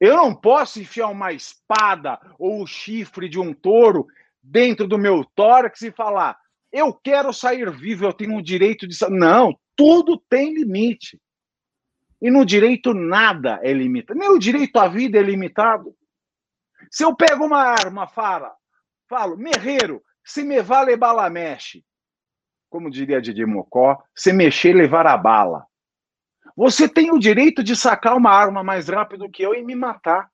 eu 0.00 0.16
não 0.16 0.34
posso 0.34 0.80
enfiar 0.80 1.08
uma 1.08 1.30
espada 1.30 2.18
ou 2.38 2.62
o 2.62 2.66
chifre 2.66 3.28
de 3.28 3.38
um 3.38 3.52
touro 3.52 4.06
dentro 4.42 4.88
do 4.88 4.98
meu 4.98 5.22
tórax 5.34 5.82
e 5.82 5.92
falar: 5.92 6.38
eu 6.72 6.94
quero 6.94 7.32
sair 7.34 7.70
vivo, 7.70 8.06
eu 8.06 8.12
tenho 8.12 8.34
o 8.36 8.42
direito 8.42 8.88
de. 8.88 8.96
Não, 9.10 9.54
tudo 9.76 10.16
tem 10.16 10.54
limite. 10.54 11.20
E 12.22 12.30
no 12.30 12.46
direito 12.46 12.94
nada 12.94 13.60
é 13.62 13.72
limitado. 13.72 14.18
Nem 14.18 14.30
o 14.30 14.38
direito 14.38 14.76
à 14.78 14.88
vida 14.88 15.18
é 15.18 15.22
limitado. 15.22 15.94
Se 16.90 17.04
eu 17.04 17.14
pego 17.14 17.44
uma 17.44 17.62
arma, 17.62 18.06
fala, 18.06 18.54
falo, 19.10 19.36
merreiro, 19.36 20.00
se 20.24 20.44
me 20.44 20.62
vale 20.62 20.96
bala 20.96 21.28
mexe. 21.28 21.84
Como 22.68 22.88
diria 22.88 23.20
Didi 23.20 23.44
Mocó, 23.44 24.00
se 24.14 24.32
mexer, 24.32 24.72
levar 24.72 25.04
a 25.04 25.16
bala. 25.16 25.66
Você 26.56 26.88
tem 26.88 27.10
o 27.10 27.18
direito 27.18 27.64
de 27.64 27.74
sacar 27.74 28.16
uma 28.16 28.30
arma 28.30 28.62
mais 28.62 28.88
rápido 28.88 29.28
que 29.28 29.42
eu 29.42 29.52
e 29.52 29.64
me 29.64 29.74
matar. 29.74 30.30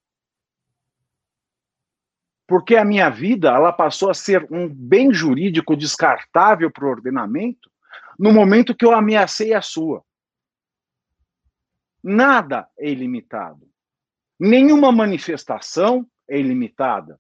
Porque 2.47 2.77
a 2.77 2.85
minha 2.85 3.09
vida 3.09 3.49
ela 3.49 3.73
passou 3.73 4.11
a 4.11 4.15
ser 4.15 4.47
um 4.53 4.69
bem 4.69 5.13
jurídico 5.13 5.75
descartável 5.75 6.71
para 6.71 6.85
o 6.85 6.91
ordenamento 6.91 7.71
no 8.19 8.31
momento 8.31 8.75
que 8.75 8.85
eu 8.85 8.93
ameacei 8.93 9.55
a 9.55 9.63
sua. 9.63 10.05
Nada 12.03 12.69
é 12.79 12.91
ilimitado. 12.91 13.67
Nenhuma 14.39 14.93
manifestação 14.93 16.07
é 16.29 16.39
ilimitada. 16.39 17.19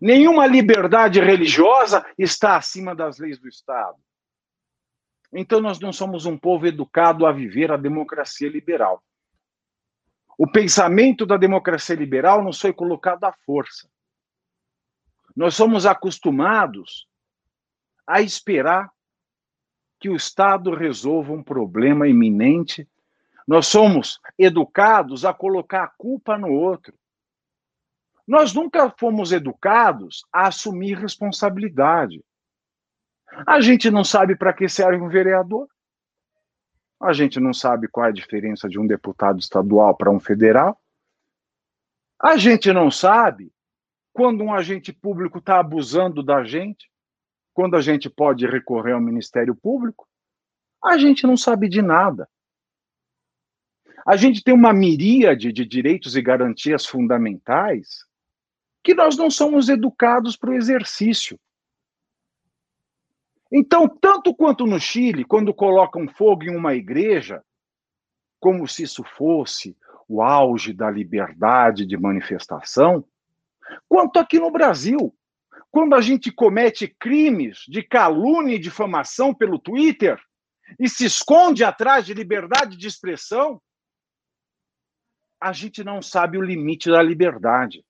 Nenhuma 0.00 0.46
liberdade 0.46 1.20
religiosa 1.20 2.04
está 2.18 2.56
acima 2.56 2.94
das 2.94 3.18
leis 3.18 3.38
do 3.38 3.48
Estado. 3.48 3.96
Então, 5.32 5.60
nós 5.60 5.78
não 5.80 5.92
somos 5.92 6.26
um 6.26 6.36
povo 6.36 6.66
educado 6.66 7.26
a 7.26 7.32
viver 7.32 7.70
a 7.70 7.76
democracia 7.76 8.48
liberal. 8.48 9.02
O 10.38 10.50
pensamento 10.50 11.24
da 11.24 11.36
democracia 11.36 11.96
liberal 11.96 12.42
nos 12.42 12.60
foi 12.60 12.72
colocado 12.72 13.24
à 13.24 13.32
força. 13.32 13.88
Nós 15.34 15.54
somos 15.54 15.86
acostumados 15.86 17.06
a 18.06 18.22
esperar 18.22 18.90
que 19.98 20.08
o 20.08 20.16
Estado 20.16 20.74
resolva 20.74 21.32
um 21.32 21.42
problema 21.42 22.06
iminente. 22.06 22.88
Nós 23.46 23.66
somos 23.66 24.20
educados 24.38 25.24
a 25.24 25.32
colocar 25.32 25.84
a 25.84 25.88
culpa 25.88 26.38
no 26.38 26.50
outro. 26.50 26.94
Nós 28.26 28.52
nunca 28.52 28.90
fomos 28.98 29.30
educados 29.30 30.24
a 30.32 30.48
assumir 30.48 30.98
responsabilidade. 30.98 32.24
A 33.46 33.60
gente 33.60 33.90
não 33.90 34.02
sabe 34.02 34.34
para 34.36 34.52
que 34.52 34.68
serve 34.68 35.00
um 35.00 35.08
vereador. 35.08 35.68
A 37.00 37.12
gente 37.12 37.38
não 37.38 37.52
sabe 37.52 37.86
qual 37.86 38.06
é 38.06 38.08
a 38.08 38.12
diferença 38.12 38.68
de 38.68 38.80
um 38.80 38.86
deputado 38.86 39.38
estadual 39.38 39.94
para 39.96 40.10
um 40.10 40.18
federal. 40.18 40.80
A 42.20 42.36
gente 42.36 42.72
não 42.72 42.90
sabe 42.90 43.52
quando 44.12 44.42
um 44.42 44.52
agente 44.52 44.92
público 44.92 45.38
está 45.38 45.60
abusando 45.60 46.22
da 46.22 46.42
gente, 46.42 46.90
quando 47.52 47.76
a 47.76 47.80
gente 47.80 48.08
pode 48.08 48.46
recorrer 48.46 48.92
ao 48.92 49.00
Ministério 49.00 49.54
Público. 49.54 50.08
A 50.82 50.96
gente 50.96 51.26
não 51.26 51.36
sabe 51.36 51.68
de 51.68 51.82
nada. 51.82 52.28
A 54.06 54.16
gente 54.16 54.42
tem 54.42 54.54
uma 54.54 54.72
miríade 54.72 55.52
de 55.52 55.66
direitos 55.66 56.16
e 56.16 56.22
garantias 56.22 56.86
fundamentais 56.86 58.06
que 58.86 58.94
nós 58.94 59.16
não 59.16 59.28
somos 59.28 59.68
educados 59.68 60.36
para 60.36 60.50
o 60.50 60.54
exercício. 60.54 61.36
Então, 63.50 63.88
tanto 63.88 64.32
quanto 64.32 64.64
no 64.64 64.78
Chile, 64.78 65.24
quando 65.24 65.52
colocam 65.52 66.06
fogo 66.06 66.44
em 66.44 66.54
uma 66.56 66.72
igreja, 66.72 67.42
como 68.38 68.68
se 68.68 68.84
isso 68.84 69.02
fosse 69.02 69.76
o 70.06 70.22
auge 70.22 70.72
da 70.72 70.88
liberdade 70.88 71.84
de 71.84 71.96
manifestação, 71.96 73.04
quanto 73.88 74.20
aqui 74.20 74.38
no 74.38 74.52
Brasil, 74.52 75.12
quando 75.68 75.96
a 75.96 76.00
gente 76.00 76.30
comete 76.30 76.86
crimes 76.86 77.64
de 77.66 77.82
calúnia 77.82 78.54
e 78.54 78.60
difamação 78.60 79.34
pelo 79.34 79.58
Twitter 79.58 80.16
e 80.78 80.88
se 80.88 81.06
esconde 81.06 81.64
atrás 81.64 82.06
de 82.06 82.14
liberdade 82.14 82.76
de 82.76 82.86
expressão, 82.86 83.60
a 85.40 85.52
gente 85.52 85.82
não 85.82 86.00
sabe 86.00 86.38
o 86.38 86.42
limite 86.42 86.88
da 86.88 87.02
liberdade. 87.02 87.84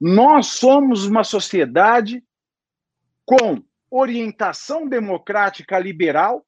Nós 0.00 0.46
somos 0.46 1.06
uma 1.06 1.24
sociedade 1.24 2.22
com 3.24 3.62
orientação 3.90 4.88
democrática 4.88 5.78
liberal 5.78 6.44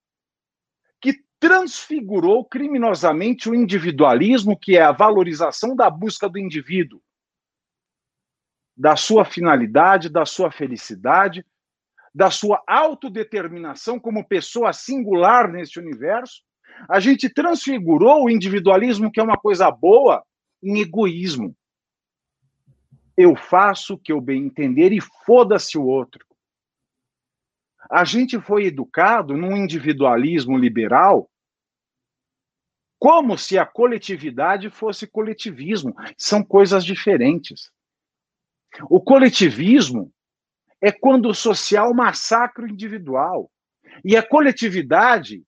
que 1.01 1.23
transfigurou 1.39 2.45
criminosamente 2.45 3.49
o 3.49 3.55
individualismo, 3.55 4.59
que 4.59 4.77
é 4.77 4.83
a 4.83 4.93
valorização 4.93 5.77
da 5.77 5.89
busca 5.89 6.29
do 6.29 6.39
indivíduo, 6.39 7.01
da 8.77 8.97
sua 8.97 9.25
finalidade, 9.25 10.09
da 10.09 10.27
sua 10.27 10.51
felicidade, 10.51 11.47
da 12.13 12.31
sua 12.31 12.63
autodeterminação 12.67 14.01
como 14.01 14.27
pessoa 14.27 14.73
singular 14.73 15.51
nesse 15.51 15.79
universo. 15.79 16.43
A 16.89 16.99
gente 16.99 17.29
transfigurou 17.29 18.25
o 18.25 18.31
individualismo, 18.31 19.11
que 19.11 19.21
é 19.21 19.23
uma 19.23 19.37
coisa 19.37 19.71
boa, 19.71 20.25
em 20.63 20.81
egoísmo. 20.81 21.55
Eu 23.17 23.35
faço 23.35 23.95
o 23.95 23.99
que 23.99 24.13
eu 24.13 24.21
bem 24.21 24.45
entender 24.45 24.93
e 24.93 25.01
foda-se 25.01 25.79
o 25.79 25.85
outro. 25.85 26.25
A 27.91 28.05
gente 28.05 28.41
foi 28.41 28.67
educado 28.67 29.37
num 29.37 29.57
individualismo 29.57 30.59
liberal 30.59 31.31
como 32.99 33.37
se 33.39 33.59
a 33.59 33.65
coletividade 33.65 34.71
fosse 34.71 35.07
coletivismo. 35.07 35.95
São 36.19 36.43
coisas 36.43 36.85
diferentes. 36.85 37.71
O 38.91 39.01
coletivismo 39.01 40.13
é 40.81 40.91
quando 40.91 41.29
o 41.29 41.35
social 41.35 41.95
massacra 41.95 42.65
o 42.65 42.69
individual. 42.69 43.51
E 44.05 44.17
a 44.17 44.27
coletividade 44.27 45.45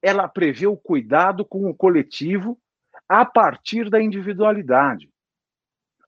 ela 0.00 0.26
prevê 0.26 0.66
o 0.66 0.76
cuidado 0.76 1.44
com 1.44 1.70
o 1.70 1.74
coletivo 1.74 2.60
a 3.08 3.24
partir 3.24 3.88
da 3.88 4.02
individualidade. 4.02 5.11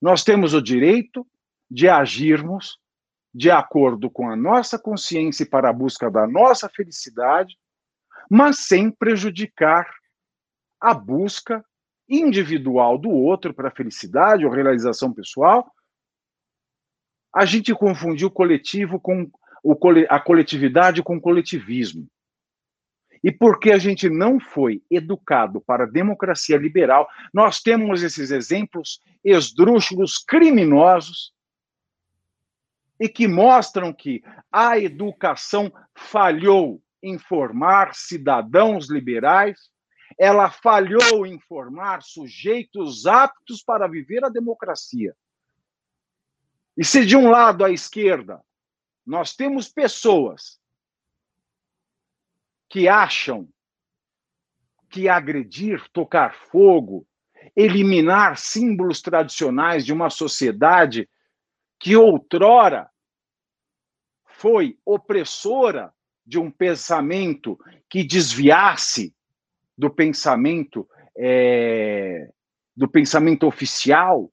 Nós 0.04 0.22
temos 0.22 0.52
o 0.52 0.60
direito 0.60 1.26
de 1.70 1.88
agirmos 1.88 2.78
de 3.34 3.50
acordo 3.50 4.10
com 4.10 4.28
a 4.28 4.36
nossa 4.36 4.78
consciência 4.78 5.44
e 5.44 5.48
para 5.48 5.70
a 5.70 5.72
busca 5.72 6.10
da 6.10 6.26
nossa 6.26 6.68
felicidade, 6.68 7.56
mas 8.30 8.66
sem 8.66 8.90
prejudicar 8.90 9.90
a 10.78 10.92
busca 10.92 11.64
individual 12.06 12.98
do 12.98 13.08
outro 13.08 13.54
para 13.54 13.68
a 13.68 13.74
felicidade 13.74 14.44
ou 14.44 14.52
realização 14.52 15.10
pessoal. 15.10 15.72
A 17.34 17.46
gente 17.46 17.74
confundiu 17.74 18.28
o 18.28 18.30
coletivo 18.30 19.00
com 19.00 19.30
a 20.10 20.20
coletividade 20.20 21.02
com 21.02 21.16
o 21.16 21.20
coletivismo. 21.20 22.06
E 23.24 23.32
porque 23.32 23.72
a 23.72 23.78
gente 23.78 24.10
não 24.10 24.38
foi 24.38 24.82
educado 24.90 25.58
para 25.58 25.84
a 25.84 25.90
democracia 25.90 26.58
liberal, 26.58 27.08
nós 27.32 27.62
temos 27.62 28.02
esses 28.02 28.30
exemplos 28.30 29.00
esdrúxulos, 29.24 30.18
criminosos, 30.18 31.32
e 33.00 33.08
que 33.08 33.26
mostram 33.26 33.94
que 33.94 34.22
a 34.52 34.78
educação 34.78 35.72
falhou 35.94 36.82
em 37.02 37.18
formar 37.18 37.94
cidadãos 37.94 38.90
liberais, 38.90 39.70
ela 40.18 40.50
falhou 40.50 41.26
em 41.26 41.40
formar 41.40 42.02
sujeitos 42.02 43.06
aptos 43.06 43.62
para 43.62 43.88
viver 43.88 44.22
a 44.22 44.28
democracia. 44.28 45.16
E 46.76 46.84
se 46.84 47.06
de 47.06 47.16
um 47.16 47.30
lado, 47.30 47.64
a 47.64 47.70
esquerda, 47.70 48.42
nós 49.06 49.34
temos 49.34 49.66
pessoas 49.66 50.62
que 52.74 52.88
acham 52.88 53.48
que 54.90 55.08
agredir, 55.08 55.88
tocar 55.92 56.34
fogo, 56.34 57.06
eliminar 57.54 58.36
símbolos 58.36 59.00
tradicionais 59.00 59.86
de 59.86 59.92
uma 59.92 60.10
sociedade 60.10 61.08
que 61.78 61.94
outrora 61.94 62.90
foi 64.24 64.76
opressora 64.84 65.94
de 66.26 66.36
um 66.36 66.50
pensamento 66.50 67.56
que 67.88 68.02
desviasse 68.02 69.14
do 69.78 69.88
pensamento 69.88 70.84
é, 71.16 72.28
do 72.76 72.88
pensamento 72.88 73.46
oficial, 73.46 74.32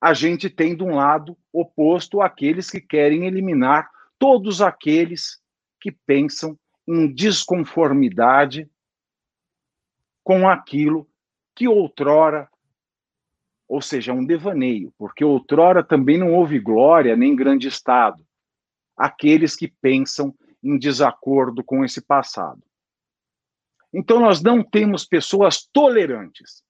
a 0.00 0.14
gente 0.14 0.48
tem 0.48 0.74
de 0.74 0.82
um 0.82 0.94
lado 0.94 1.36
oposto 1.52 2.22
aqueles 2.22 2.70
que 2.70 2.80
querem 2.80 3.26
eliminar 3.26 3.90
todos 4.18 4.62
aqueles 4.62 5.38
que 5.78 5.92
pensam 5.92 6.58
em 6.92 7.10
desconformidade 7.10 8.70
com 10.22 10.46
aquilo 10.46 11.08
que 11.54 11.66
outrora, 11.66 12.50
ou 13.66 13.80
seja, 13.80 14.12
um 14.12 14.26
devaneio, 14.26 14.92
porque 14.98 15.24
outrora 15.24 15.82
também 15.82 16.18
não 16.18 16.34
houve 16.34 16.58
glória 16.60 17.16
nem 17.16 17.34
grande 17.34 17.66
estado, 17.66 18.22
aqueles 18.94 19.56
que 19.56 19.68
pensam 19.68 20.34
em 20.62 20.78
desacordo 20.78 21.64
com 21.64 21.82
esse 21.82 22.02
passado. 22.02 22.62
Então, 23.90 24.20
nós 24.20 24.42
não 24.42 24.62
temos 24.62 25.06
pessoas 25.06 25.64
tolerantes. 25.64 26.62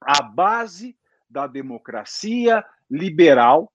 A 0.00 0.22
base 0.22 0.96
da 1.28 1.48
democracia 1.48 2.64
liberal 2.88 3.72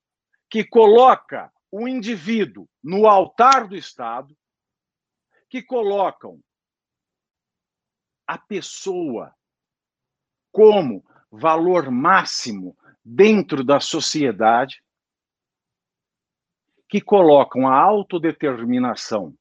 que 0.50 0.64
coloca 0.64 1.52
o 1.70 1.86
indivíduo 1.86 2.66
no 2.82 3.08
altar 3.08 3.68
do 3.68 3.76
Estado, 3.76 4.36
que 5.54 5.62
colocam 5.62 6.44
a 8.26 8.40
pessoa 8.40 9.36
como 10.52 11.06
valor 11.30 11.92
máximo 11.92 12.76
dentro 13.06 13.64
da 13.64 13.80
sociedade, 13.80 14.84
que 16.90 17.00
colocam 17.00 17.68
a 17.68 17.80
autodeterminação 17.80 19.38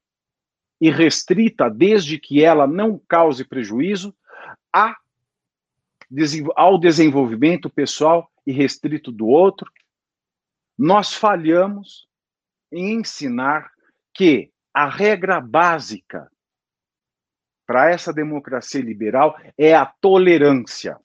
irrestrita, 0.79 1.67
desde 1.67 2.19
que 2.19 2.43
ela 2.43 2.67
não 2.67 2.99
cause 3.09 3.43
prejuízo, 3.43 4.15
a 4.71 4.95
ao 6.55 6.77
desenvolvimento 6.77 7.71
pessoal 7.71 8.31
e 8.45 8.51
restrito 8.51 9.11
do 9.11 9.25
outro, 9.25 9.71
nós 10.77 11.11
falhamos 11.11 12.07
em 12.71 12.99
ensinar 12.99 13.73
que 14.13 14.52
a 14.73 14.89
regra 14.89 15.39
básica 15.39 16.29
para 17.65 17.89
essa 17.89 18.11
democracia 18.11 18.81
liberal 18.81 19.37
é 19.57 19.73
a 19.73 19.85
tolerância. 19.85 20.99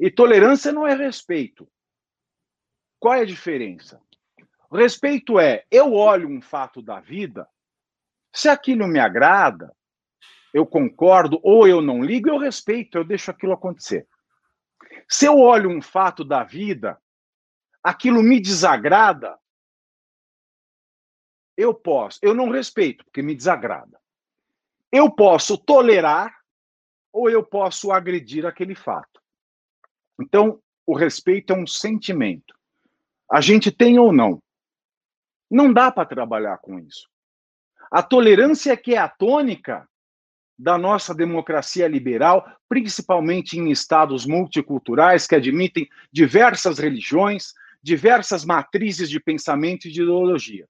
E 0.00 0.10
tolerância 0.10 0.72
não 0.72 0.86
é 0.86 0.94
respeito. 0.94 1.68
Qual 2.98 3.14
é 3.14 3.20
a 3.20 3.26
diferença? 3.26 4.00
Respeito 4.72 5.38
é 5.38 5.64
eu 5.70 5.92
olho 5.92 6.28
um 6.28 6.40
fato 6.40 6.80
da 6.80 7.00
vida, 7.00 7.46
se 8.32 8.48
aquilo 8.48 8.88
me 8.88 8.98
agrada, 8.98 9.72
eu 10.52 10.66
concordo 10.66 11.38
ou 11.42 11.68
eu 11.68 11.80
não 11.80 12.02
ligo, 12.02 12.28
eu 12.28 12.38
respeito, 12.38 12.98
eu 12.98 13.04
deixo 13.04 13.30
aquilo 13.30 13.52
acontecer. 13.52 14.08
Se 15.08 15.26
eu 15.26 15.38
olho 15.38 15.70
um 15.70 15.80
fato 15.80 16.24
da 16.24 16.42
vida, 16.42 16.98
aquilo 17.82 18.22
me 18.22 18.40
desagrada, 18.40 19.38
eu 21.56 21.72
posso, 21.72 22.18
eu 22.22 22.34
não 22.34 22.50
respeito, 22.50 23.04
porque 23.04 23.22
me 23.22 23.34
desagrada. 23.34 23.98
Eu 24.90 25.10
posso 25.10 25.56
tolerar 25.56 26.34
ou 27.12 27.30
eu 27.30 27.44
posso 27.44 27.92
agredir 27.92 28.44
aquele 28.44 28.74
fato. 28.74 29.20
Então, 30.20 30.60
o 30.86 30.96
respeito 30.96 31.52
é 31.52 31.56
um 31.56 31.66
sentimento. 31.66 32.54
A 33.30 33.40
gente 33.40 33.70
tem 33.70 33.98
ou 33.98 34.12
não. 34.12 34.42
Não 35.50 35.72
dá 35.72 35.90
para 35.90 36.06
trabalhar 36.06 36.58
com 36.58 36.78
isso. 36.78 37.08
A 37.90 38.02
tolerância 38.02 38.72
é 38.72 38.76
que 38.76 38.94
é 38.94 38.98
a 38.98 39.08
tônica 39.08 39.88
da 40.58 40.78
nossa 40.78 41.14
democracia 41.14 41.88
liberal, 41.88 42.46
principalmente 42.68 43.58
em 43.58 43.70
estados 43.70 44.24
multiculturais 44.24 45.26
que 45.26 45.34
admitem 45.34 45.88
diversas 46.12 46.78
religiões, 46.78 47.52
diversas 47.82 48.44
matrizes 48.44 49.10
de 49.10 49.20
pensamento 49.20 49.86
e 49.86 49.92
de 49.92 50.02
ideologia. 50.02 50.66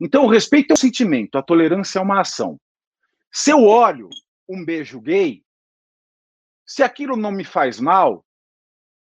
Então, 0.00 0.24
o 0.24 0.28
respeito 0.28 0.70
é 0.70 0.74
um 0.74 0.76
sentimento, 0.76 1.36
a 1.36 1.42
tolerância 1.42 1.98
é 1.98 2.02
uma 2.02 2.20
ação. 2.20 2.58
Se 3.32 3.50
eu 3.50 3.64
olho 3.64 4.08
um 4.48 4.64
beijo 4.64 5.00
gay, 5.00 5.42
se 6.66 6.82
aquilo 6.82 7.16
não 7.16 7.30
me 7.30 7.44
faz 7.44 7.80
mal, 7.80 8.24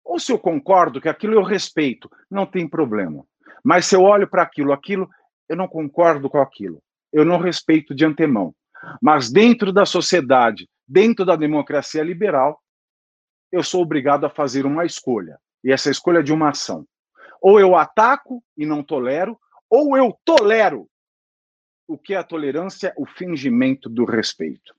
ou 0.05 0.19
se 0.19 0.33
eu 0.33 0.39
concordo 0.39 1.01
que 1.01 1.09
aquilo 1.09 1.35
eu 1.35 1.43
respeito, 1.43 2.11
não 2.31 2.47
tem 2.47 2.69
problema. 2.69 3.27
Mas 3.63 3.87
se 3.87 3.97
eu 3.97 4.03
olho 4.03 4.29
para 4.29 4.43
aquilo, 4.43 4.73
aquilo, 4.73 5.11
eu 5.49 5.57
não 5.57 5.67
concordo 5.67 6.31
com 6.31 6.41
aquilo, 6.41 6.81
eu 7.13 7.25
não 7.25 7.39
respeito 7.39 7.95
de 7.95 8.05
antemão. 8.05 8.55
Mas 9.03 9.31
dentro 9.31 9.73
da 9.73 9.85
sociedade, 9.85 10.69
dentro 10.87 11.25
da 11.25 11.35
democracia 11.35 12.03
liberal, 12.03 12.63
eu 13.51 13.63
sou 13.63 13.83
obrigado 13.83 14.25
a 14.25 14.31
fazer 14.31 14.65
uma 14.65 14.85
escolha. 14.85 15.39
E 15.65 15.73
essa 15.73 15.91
escolha 15.91 16.21
é 16.21 16.23
de 16.23 16.33
uma 16.33 16.51
ação. 16.51 16.87
Ou 17.41 17.59
eu 17.59 17.75
ataco 17.75 18.43
e 18.57 18.65
não 18.65 18.83
tolero, 18.83 19.39
ou 19.71 19.97
eu 19.97 20.19
tolero. 20.25 20.89
O 21.89 21.97
que 21.97 22.15
é 22.15 22.17
a 22.17 22.25
tolerância? 22.25 22.93
O 22.97 23.07
fingimento 23.07 23.89
do 23.89 24.05
respeito. 24.05 24.75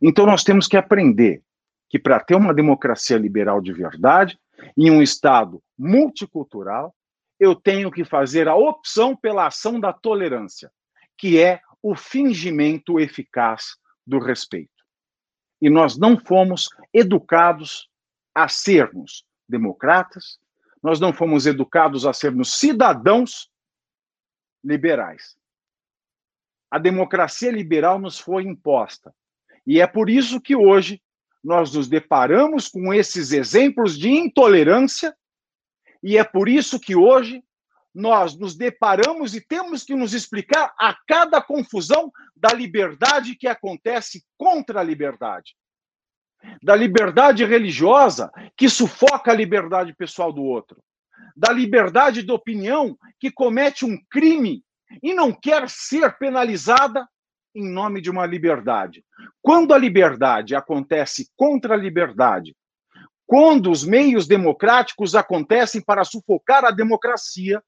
Então 0.00 0.26
nós 0.26 0.44
temos 0.44 0.66
que 0.68 0.76
aprender 0.76 1.42
que 1.88 1.98
para 1.98 2.20
ter 2.20 2.34
uma 2.34 2.54
democracia 2.54 3.16
liberal 3.16 3.60
de 3.60 3.72
verdade, 3.72 4.38
em 4.76 4.90
um 4.90 5.02
Estado 5.02 5.62
multicultural, 5.78 6.94
eu 7.38 7.54
tenho 7.54 7.90
que 7.90 8.04
fazer 8.04 8.48
a 8.48 8.56
opção 8.56 9.14
pela 9.14 9.46
ação 9.46 9.78
da 9.78 9.92
tolerância, 9.92 10.70
que 11.16 11.40
é 11.40 11.60
o 11.82 11.94
fingimento 11.94 12.98
eficaz 12.98 13.76
do 14.06 14.18
respeito. 14.18 14.70
E 15.60 15.70
nós 15.70 15.96
não 15.96 16.18
fomos 16.18 16.68
educados 16.92 17.88
a 18.34 18.48
sermos 18.48 19.24
democratas, 19.48 20.38
nós 20.86 21.00
não 21.00 21.12
fomos 21.12 21.46
educados 21.46 22.06
a 22.06 22.12
sermos 22.12 22.60
cidadãos 22.60 23.50
liberais. 24.62 25.36
A 26.70 26.78
democracia 26.78 27.50
liberal 27.50 27.98
nos 27.98 28.20
foi 28.20 28.44
imposta. 28.44 29.12
E 29.66 29.80
é 29.80 29.86
por 29.88 30.08
isso 30.08 30.40
que 30.40 30.54
hoje 30.54 31.02
nós 31.42 31.74
nos 31.74 31.88
deparamos 31.88 32.68
com 32.68 32.94
esses 32.94 33.32
exemplos 33.32 33.98
de 33.98 34.10
intolerância, 34.10 35.12
e 36.00 36.16
é 36.16 36.22
por 36.22 36.48
isso 36.48 36.78
que 36.78 36.94
hoje 36.94 37.42
nós 37.92 38.36
nos 38.36 38.54
deparamos 38.54 39.34
e 39.34 39.40
temos 39.40 39.82
que 39.82 39.96
nos 39.96 40.14
explicar 40.14 40.72
a 40.78 40.96
cada 41.08 41.42
confusão 41.42 42.12
da 42.36 42.52
liberdade 42.52 43.34
que 43.34 43.48
acontece 43.48 44.24
contra 44.38 44.82
a 44.82 44.84
liberdade. 44.84 45.56
Da 46.62 46.74
liberdade 46.74 47.44
religiosa 47.44 48.30
que 48.56 48.68
sufoca 48.68 49.30
a 49.30 49.34
liberdade 49.34 49.94
pessoal 49.94 50.32
do 50.32 50.42
outro. 50.42 50.82
Da 51.36 51.52
liberdade 51.52 52.22
de 52.22 52.32
opinião 52.32 52.96
que 53.20 53.30
comete 53.30 53.84
um 53.84 53.98
crime 54.10 54.62
e 55.02 55.12
não 55.14 55.32
quer 55.32 55.68
ser 55.68 56.16
penalizada 56.18 57.06
em 57.54 57.68
nome 57.68 58.00
de 58.00 58.10
uma 58.10 58.26
liberdade. 58.26 59.04
Quando 59.40 59.72
a 59.72 59.78
liberdade 59.78 60.54
acontece 60.54 61.30
contra 61.36 61.74
a 61.74 61.76
liberdade, 61.76 62.54
quando 63.26 63.70
os 63.70 63.82
meios 63.84 64.26
democráticos 64.26 65.14
acontecem 65.14 65.82
para 65.82 66.04
sufocar 66.04 66.64
a 66.64 66.70
democracia, 66.70 67.62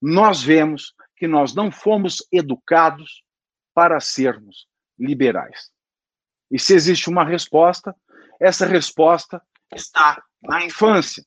nós 0.00 0.42
vemos 0.42 0.94
que 1.16 1.28
nós 1.28 1.54
não 1.54 1.70
fomos 1.70 2.26
educados 2.32 3.22
para 3.74 4.00
sermos 4.00 4.66
liberais. 4.98 5.70
E 6.50 6.58
se 6.58 6.74
existe 6.74 7.08
uma 7.08 7.24
resposta, 7.24 7.94
essa 8.40 8.66
resposta 8.66 9.42
está 9.74 10.22
na 10.42 10.64
infância. 10.64 11.24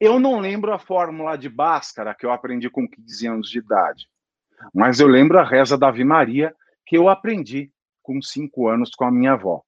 Eu 0.00 0.20
não 0.20 0.38
lembro 0.38 0.72
a 0.72 0.78
fórmula 0.78 1.36
de 1.36 1.48
Bhaskara 1.48 2.14
que 2.14 2.24
eu 2.24 2.30
aprendi 2.30 2.70
com 2.70 2.88
15 2.88 3.26
anos 3.26 3.50
de 3.50 3.58
idade, 3.58 4.08
mas 4.72 5.00
eu 5.00 5.08
lembro 5.08 5.38
a 5.38 5.44
reza 5.44 5.76
da 5.76 5.88
Ave 5.88 6.04
Maria 6.04 6.54
que 6.86 6.96
eu 6.96 7.08
aprendi 7.08 7.72
com 8.02 8.22
5 8.22 8.68
anos 8.68 8.90
com 8.94 9.04
a 9.04 9.10
minha 9.10 9.32
avó. 9.32 9.62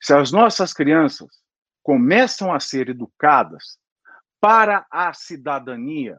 Se 0.00 0.14
as 0.14 0.32
nossas 0.32 0.72
crianças 0.72 1.28
começam 1.82 2.52
a 2.52 2.58
ser 2.58 2.88
educadas 2.88 3.78
para 4.40 4.86
a 4.90 5.12
cidadania, 5.12 6.18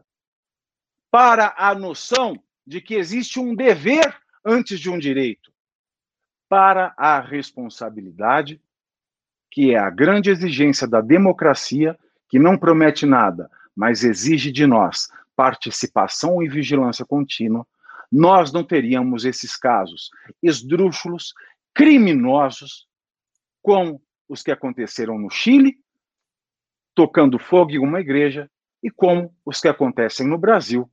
para 1.09 1.53
a 1.57 1.73
noção 1.73 2.41
de 2.65 2.79
que 2.79 2.93
existe 2.93 3.39
um 3.39 3.55
dever 3.55 4.15
antes 4.45 4.79
de 4.79 4.89
um 4.89 4.99
direito, 4.99 5.50
para 6.51 6.93
a 6.97 7.21
responsabilidade, 7.21 8.61
que 9.49 9.73
é 9.73 9.79
a 9.79 9.89
grande 9.89 10.29
exigência 10.29 10.85
da 10.85 10.99
democracia, 10.99 11.97
que 12.27 12.37
não 12.37 12.57
promete 12.57 13.05
nada, 13.05 13.49
mas 13.73 14.03
exige 14.03 14.51
de 14.51 14.67
nós 14.67 15.07
participação 15.33 16.43
e 16.43 16.49
vigilância 16.49 17.05
contínua, 17.05 17.65
nós 18.11 18.51
não 18.51 18.65
teríamos 18.65 19.23
esses 19.23 19.55
casos 19.55 20.09
esdrúxulos, 20.43 21.33
criminosos, 21.73 22.85
com 23.61 23.97
os 24.27 24.43
que 24.43 24.51
aconteceram 24.51 25.17
no 25.17 25.29
Chile, 25.29 25.77
tocando 26.93 27.39
fogo 27.39 27.71
em 27.71 27.79
uma 27.79 28.01
igreja, 28.01 28.51
e 28.83 28.89
como 28.91 29.33
os 29.45 29.61
que 29.61 29.69
acontecem 29.69 30.27
no 30.27 30.37
Brasil, 30.37 30.91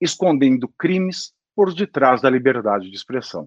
escondendo 0.00 0.68
crimes 0.68 1.34
por 1.54 1.74
detrás 1.74 2.22
da 2.22 2.30
liberdade 2.30 2.88
de 2.88 2.96
expressão. 2.96 3.46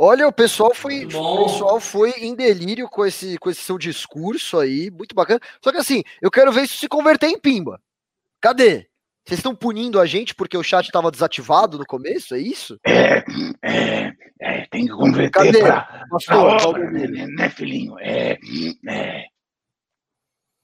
Olha, 0.00 0.28
o 0.28 0.32
pessoal 0.32 0.72
foi, 0.72 1.06
o 1.06 1.08
pessoal 1.08 1.80
foi 1.80 2.10
em 2.18 2.32
delírio 2.32 2.88
com 2.88 3.04
esse, 3.04 3.36
com 3.38 3.50
esse 3.50 3.62
seu 3.62 3.76
discurso 3.76 4.56
aí, 4.56 4.92
muito 4.92 5.12
bacana. 5.12 5.40
Só 5.62 5.72
que 5.72 5.78
assim, 5.78 6.04
eu 6.22 6.30
quero 6.30 6.52
ver 6.52 6.62
isso 6.62 6.78
se 6.78 6.86
converter 6.86 7.26
em 7.26 7.36
pimba. 7.36 7.80
Cadê? 8.40 8.86
Vocês 9.26 9.40
estão 9.40 9.56
punindo 9.56 10.00
a 10.00 10.06
gente 10.06 10.36
porque 10.36 10.56
o 10.56 10.62
chat 10.62 10.86
estava 10.86 11.10
desativado 11.10 11.76
no 11.76 11.84
começo, 11.84 12.32
é 12.32 12.38
isso? 12.38 12.78
É, 12.86 13.24
é, 13.60 14.12
é 14.40 14.66
tem 14.70 14.86
que 14.86 14.92
converter 14.92 15.30
Cadê? 15.30 15.58
pra, 15.58 16.06
Pastor, 16.08 16.56
pra 16.56 16.68
obra, 16.68 16.90
né, 16.92 17.26
né, 17.26 17.50
filhinho? 17.50 17.98
É, 17.98 18.38
é. 18.88 19.24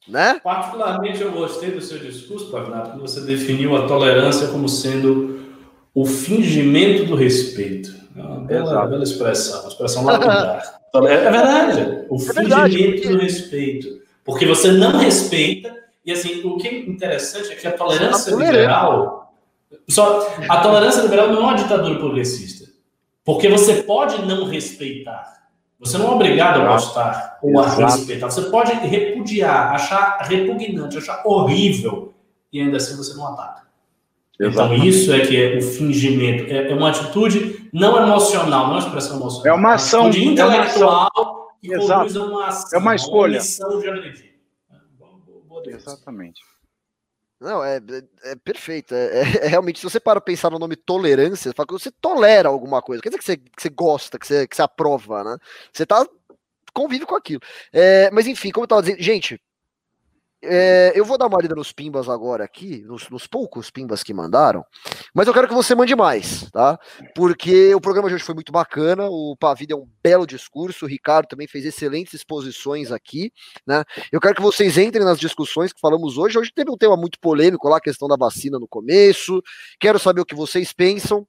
Né? 0.06 0.40
Particularmente 0.44 1.20
eu 1.20 1.32
gostei 1.32 1.72
do 1.72 1.80
seu 1.80 1.98
discurso, 1.98 2.52
Pavinato, 2.52 2.92
que 2.92 3.00
você 3.00 3.20
definiu 3.22 3.76
a 3.76 3.88
tolerância 3.88 4.46
como 4.48 4.68
sendo 4.68 5.44
o 5.92 6.06
fingimento 6.06 7.04
do 7.04 7.16
respeito. 7.16 8.03
É 8.16 8.20
uma 8.20 8.40
bela, 8.40 8.86
bela 8.86 9.02
expressão, 9.02 9.60
uma 9.60 9.68
expressão 9.68 10.04
lapidar. 10.04 10.80
é 10.94 11.30
verdade, 11.30 12.06
o 12.08 12.16
é 12.16 12.32
verdade, 12.32 12.76
fingimento 12.76 13.02
porque... 13.02 13.08
do 13.08 13.18
respeito. 13.18 14.04
Porque 14.24 14.46
você 14.46 14.72
não 14.72 14.98
respeita, 14.98 15.74
e 16.04 16.12
assim, 16.12 16.42
o 16.44 16.56
que 16.56 16.68
é 16.68 16.78
interessante 16.78 17.52
é 17.52 17.56
que 17.56 17.66
a 17.66 17.72
tolerância 17.72 18.34
liberal. 18.34 19.34
Só, 19.88 20.26
a 20.48 20.60
tolerância 20.60 21.02
liberal 21.02 21.28
não 21.28 21.38
é 21.38 21.40
uma 21.40 21.54
ditadura 21.56 21.98
progressista. 21.98 22.64
Porque 23.24 23.48
você 23.48 23.82
pode 23.82 24.24
não 24.24 24.44
respeitar. 24.44 25.34
Você 25.80 25.98
não 25.98 26.06
é 26.06 26.10
obrigado 26.10 26.62
a 26.62 26.66
gostar 26.66 27.38
ou 27.42 27.58
a 27.58 27.68
respeitar. 27.68 28.30
Você 28.30 28.42
pode 28.42 28.72
repudiar, 28.72 29.72
achar 29.74 30.18
repugnante, 30.22 30.96
achar 30.96 31.22
horrível, 31.26 32.14
e 32.52 32.60
ainda 32.60 32.76
assim 32.76 32.96
você 32.96 33.14
não 33.14 33.26
ataca. 33.28 33.63
Exatamente. 34.38 34.78
Então, 34.78 34.88
isso 34.88 35.12
é 35.12 35.20
que 35.20 35.36
é 35.36 35.56
o 35.56 35.62
fingimento. 35.62 36.52
É, 36.52 36.70
é, 36.70 36.74
uma 36.74 36.90
atitude 36.90 37.68
não 37.72 37.96
emocional, 38.02 38.66
não 38.66 38.76
é 38.76 38.78
uma 38.78 38.78
expressão 38.78 39.16
emocional. 39.16 39.46
É 39.46 39.58
uma 39.58 39.74
ação. 39.74 40.06
É 40.06 40.18
intelectual 40.18 41.10
é 41.14 41.20
uma 41.20 41.48
que 41.60 41.88
conduz 41.88 42.16
a 42.16 42.22
uma 42.22 42.46
ação. 42.46 42.78
É 42.78 42.82
uma 42.82 42.94
escolha. 42.94 43.40
Uma 43.60 43.80
de 43.80 43.88
agredir. 43.88 44.34
Exatamente. 45.66 46.42
Não, 47.40 47.62
é, 47.62 47.76
é, 47.76 48.30
é 48.32 48.36
perfeito. 48.36 48.94
É, 48.94 49.06
é, 49.06 49.20
é, 49.44 49.48
realmente, 49.48 49.78
se 49.78 49.84
você 49.84 50.00
para 50.00 50.20
pensar 50.20 50.50
no 50.50 50.58
nome 50.58 50.76
tolerância, 50.76 51.50
você 51.50 51.54
fala 51.54 51.66
que 51.66 51.72
você 51.74 51.90
tolera 51.90 52.48
alguma 52.48 52.80
coisa. 52.80 53.02
Quer 53.02 53.10
dizer 53.10 53.18
que 53.18 53.24
você, 53.24 53.36
que 53.36 53.62
você 53.62 53.68
gosta, 53.68 54.18
que 54.18 54.26
você, 54.26 54.46
que 54.46 54.56
você 54.56 54.62
aprova, 54.62 55.22
né? 55.22 55.36
Você 55.72 55.84
tá 55.84 56.06
convive 56.72 57.06
com 57.06 57.14
aquilo. 57.14 57.40
É, 57.72 58.10
mas 58.10 58.26
enfim, 58.26 58.50
como 58.50 58.64
eu 58.64 58.68
tava 58.68 58.82
dizendo, 58.82 59.00
gente, 59.00 59.40
é, 60.44 60.92
eu 60.94 61.04
vou 61.04 61.18
dar 61.18 61.26
uma 61.26 61.40
lida 61.40 61.54
nos 61.54 61.72
pimbas 61.72 62.08
agora 62.08 62.44
aqui, 62.44 62.82
nos, 62.82 63.08
nos, 63.08 63.26
poucos 63.26 63.70
pimbas 63.70 64.02
que 64.02 64.14
mandaram, 64.14 64.64
mas 65.14 65.26
eu 65.26 65.34
quero 65.34 65.48
que 65.48 65.54
você 65.54 65.74
mande 65.74 65.94
mais, 65.96 66.50
tá? 66.50 66.78
Porque 67.14 67.74
o 67.74 67.80
programa 67.80 68.08
de 68.08 68.14
hoje 68.14 68.24
foi 68.24 68.34
muito 68.34 68.52
bacana, 68.52 69.08
o 69.08 69.36
Pavi 69.36 69.66
é 69.70 69.74
um 69.74 69.88
belo 70.02 70.26
discurso, 70.26 70.84
o 70.84 70.88
Ricardo 70.88 71.26
também 71.26 71.46
fez 71.46 71.64
excelentes 71.64 72.14
exposições 72.14 72.92
aqui, 72.92 73.32
né? 73.66 73.84
Eu 74.12 74.20
quero 74.20 74.34
que 74.34 74.42
vocês 74.42 74.78
entrem 74.78 75.04
nas 75.04 75.18
discussões 75.18 75.72
que 75.72 75.80
falamos 75.80 76.18
hoje. 76.18 76.38
Hoje 76.38 76.52
teve 76.54 76.70
um 76.70 76.76
tema 76.76 76.96
muito 76.96 77.18
polêmico 77.18 77.68
lá, 77.68 77.78
a 77.78 77.80
questão 77.80 78.06
da 78.06 78.16
vacina 78.16 78.58
no 78.58 78.68
começo. 78.68 79.42
Quero 79.80 79.98
saber 79.98 80.20
o 80.20 80.26
que 80.26 80.34
vocês 80.34 80.72
pensam. 80.72 81.26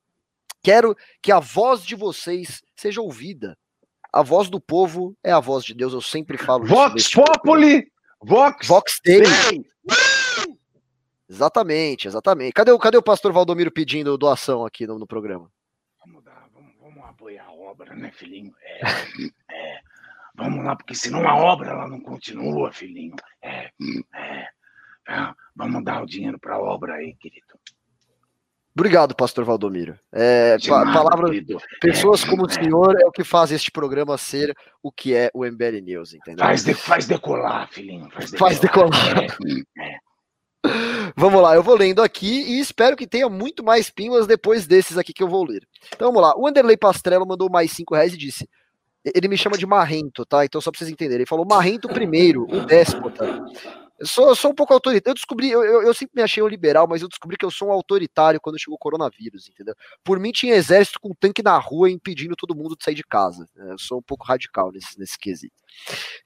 Quero 0.62 0.96
que 1.22 1.32
a 1.32 1.40
voz 1.40 1.84
de 1.84 1.96
vocês 1.96 2.62
seja 2.76 3.02
ouvida. 3.02 3.58
A 4.12 4.24
voz 4.24 4.50
do 4.50 4.62
povo 4.62 5.16
é 5.24 5.32
a 5.32 5.40
voz 5.40 5.64
de 5.64 5.74
Deus, 5.74 5.94
eu 5.94 6.02
sempre 6.02 6.38
falo 6.38 6.66
Vox 6.66 7.14
Populi! 7.14 7.95
Vox, 8.26 8.68
Vox 8.68 9.00
Day. 9.06 9.22
Exatamente, 11.30 12.08
exatamente. 12.08 12.54
Cadê, 12.54 12.72
o, 12.72 12.80
cadê 12.80 12.98
o 12.98 13.04
pastor 13.04 13.32
Valdomiro 13.32 13.72
pedindo 13.72 14.18
doação 14.18 14.66
aqui 14.66 14.88
no, 14.88 14.98
no 14.98 15.06
programa? 15.06 15.52
Vamos 16.04 16.24
dar, 16.24 16.48
vamos, 16.52 16.74
vamos 16.82 17.04
apoiar 17.04 17.46
a 17.46 17.52
obra, 17.52 17.96
né, 17.96 18.12
filhinho? 18.12 18.52
É, 18.62 18.82
é, 19.52 19.80
vamos 20.36 20.66
lá, 20.66 20.76
porque 20.76 20.96
senão 20.96 21.28
a 21.28 21.36
obra 21.36 21.70
ela 21.70 21.88
não 21.88 22.02
continua, 22.02 22.72
filhinho. 22.72 23.16
É, 23.44 23.70
é, 24.16 24.48
é 25.08 25.34
vamos 25.56 25.84
dar 25.84 26.02
o 26.02 26.08
dinheiro 26.08 26.40
para 26.40 26.56
a 26.56 26.60
obra 26.60 26.96
aí, 26.96 27.16
querido. 27.16 27.60
Obrigado, 28.78 29.16
pastor 29.16 29.46
Valdomiro. 29.46 29.98
É, 30.12 30.58
pa 30.68 30.84
palavra, 30.92 31.32
pessoas 31.80 32.24
é, 32.24 32.28
como 32.28 32.46
o 32.46 32.50
senhor 32.50 33.00
é 33.00 33.06
o 33.06 33.12
que 33.12 33.24
faz 33.24 33.50
este 33.52 33.72
programa 33.72 34.18
ser 34.18 34.54
o 34.84 34.92
que 34.92 35.16
é 35.16 35.32
o 35.34 35.46
MBL 35.46 35.80
News, 35.82 36.14
entendeu? 36.14 36.46
Faz, 36.46 36.66
de, 36.66 36.74
faz 36.74 37.08
decolar, 37.08 37.70
filhinho. 37.72 38.10
Faz 38.12 38.32
decolar. 38.32 38.50
Faz 38.50 38.60
decolar. 38.60 39.64
É, 39.80 39.92
é. 39.92 40.06
Vamos 41.16 41.42
lá, 41.42 41.56
eu 41.56 41.64
vou 41.64 41.78
lendo 41.78 42.02
aqui 42.02 42.42
e 42.42 42.60
espero 42.60 42.98
que 42.98 43.08
tenha 43.08 43.30
muito 43.30 43.64
mais 43.64 43.90
pimbas 43.90 44.28
depois 44.28 44.68
desses 44.68 44.98
aqui 44.98 45.14
que 45.14 45.24
eu 45.24 45.30
vou 45.30 45.46
ler. 45.46 45.66
Então 45.94 46.12
vamos 46.12 46.22
lá. 46.22 46.38
O 46.38 46.48
Anderley 46.48 46.76
Pastrello 46.76 47.26
mandou 47.26 47.50
mais 47.50 47.72
cinco 47.72 47.96
reais 47.96 48.14
e 48.14 48.18
disse: 48.18 48.50
ele 49.14 49.28
me 49.28 49.38
chama 49.38 49.58
de 49.58 49.66
Marrento, 49.66 50.26
tá? 50.26 50.44
Então 50.44 50.60
só 50.60 50.72
pra 50.72 50.80
vocês 50.80 50.90
entenderem. 50.90 51.22
Ele 51.22 51.26
falou 51.26 51.46
Marrento 51.46 51.88
primeiro, 51.88 52.44
o 52.44 52.66
déspota. 52.66 53.46
Eu 54.00 54.06
sou, 54.06 54.28
eu 54.28 54.36
sou 54.36 54.52
um 54.52 54.56
pouco 54.56 54.74
autoritário. 54.74 55.12
Eu 55.12 55.16
descobri, 55.16 55.50
eu, 55.50 55.64
eu, 55.64 55.84
eu, 55.84 55.94
sempre 55.94 56.16
me 56.16 56.22
achei 56.22 56.44
um 56.44 56.48
liberal, 56.48 56.88
mas 56.88 57.02
eu 57.02 57.08
descobri 57.08 57.38
que 57.38 57.46
eu 57.46 57.52
sou 57.52 57.70
um 57.70 57.72
autoritário 57.72 58.42
quando 58.42 58.60
chegou 58.60 58.76
o 58.76 58.80
coronavírus, 58.80 59.50
entendeu? 59.50 59.76
Por 60.04 60.20
mim 60.20 60.32
tinha 60.32 60.56
exército 60.56 61.00
com 61.00 61.14
tanque 61.14 61.42
na 61.42 61.58
rua 61.58 61.90
impedindo 61.90 62.36
todo 62.36 62.56
mundo 62.56 62.76
de 62.76 62.84
sair 62.84 62.96
de 62.96 63.04
casa. 63.04 63.48
É, 63.58 63.72
eu 63.72 63.80
sou 63.80 64.00
um 64.00 64.04
pouco 64.04 64.26
radical 64.26 64.72
nesse, 64.72 65.00
nesse 65.00 65.18
quesito. 65.18 65.56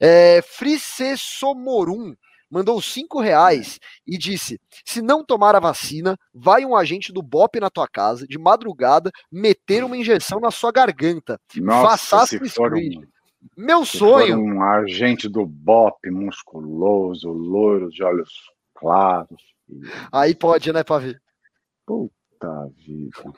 É, 0.00 0.42
Frise 0.42 1.16
Somorum 1.16 2.14
mandou 2.50 2.82
cinco 2.82 3.20
reais 3.20 3.78
e 4.04 4.18
disse: 4.18 4.60
se 4.84 5.00
não 5.00 5.24
tomar 5.24 5.54
a 5.54 5.60
vacina, 5.60 6.18
vai 6.34 6.64
um 6.64 6.74
agente 6.74 7.12
do 7.12 7.22
BOP 7.22 7.60
na 7.60 7.70
tua 7.70 7.86
casa, 7.86 8.26
de 8.26 8.38
madrugada, 8.38 9.10
meter 9.30 9.84
uma 9.84 9.96
injeção 9.96 10.40
na 10.40 10.50
sua 10.50 10.72
garganta. 10.72 11.38
Nossa, 11.56 12.26
se 12.26 12.48
for 12.48 12.74
um 12.74 13.04
meu 13.56 13.84
sonho. 13.84 14.38
Um 14.38 14.62
agente 14.62 15.28
do 15.28 15.46
BOP 15.46 16.10
musculoso, 16.10 17.30
loiro, 17.30 17.90
de 17.90 18.02
olhos 18.02 18.30
claros. 18.74 19.42
Aí 20.12 20.34
pode, 20.34 20.72
né, 20.72 20.82
Pavi? 20.82 21.16
Puta 21.86 22.70
vida. 22.76 23.32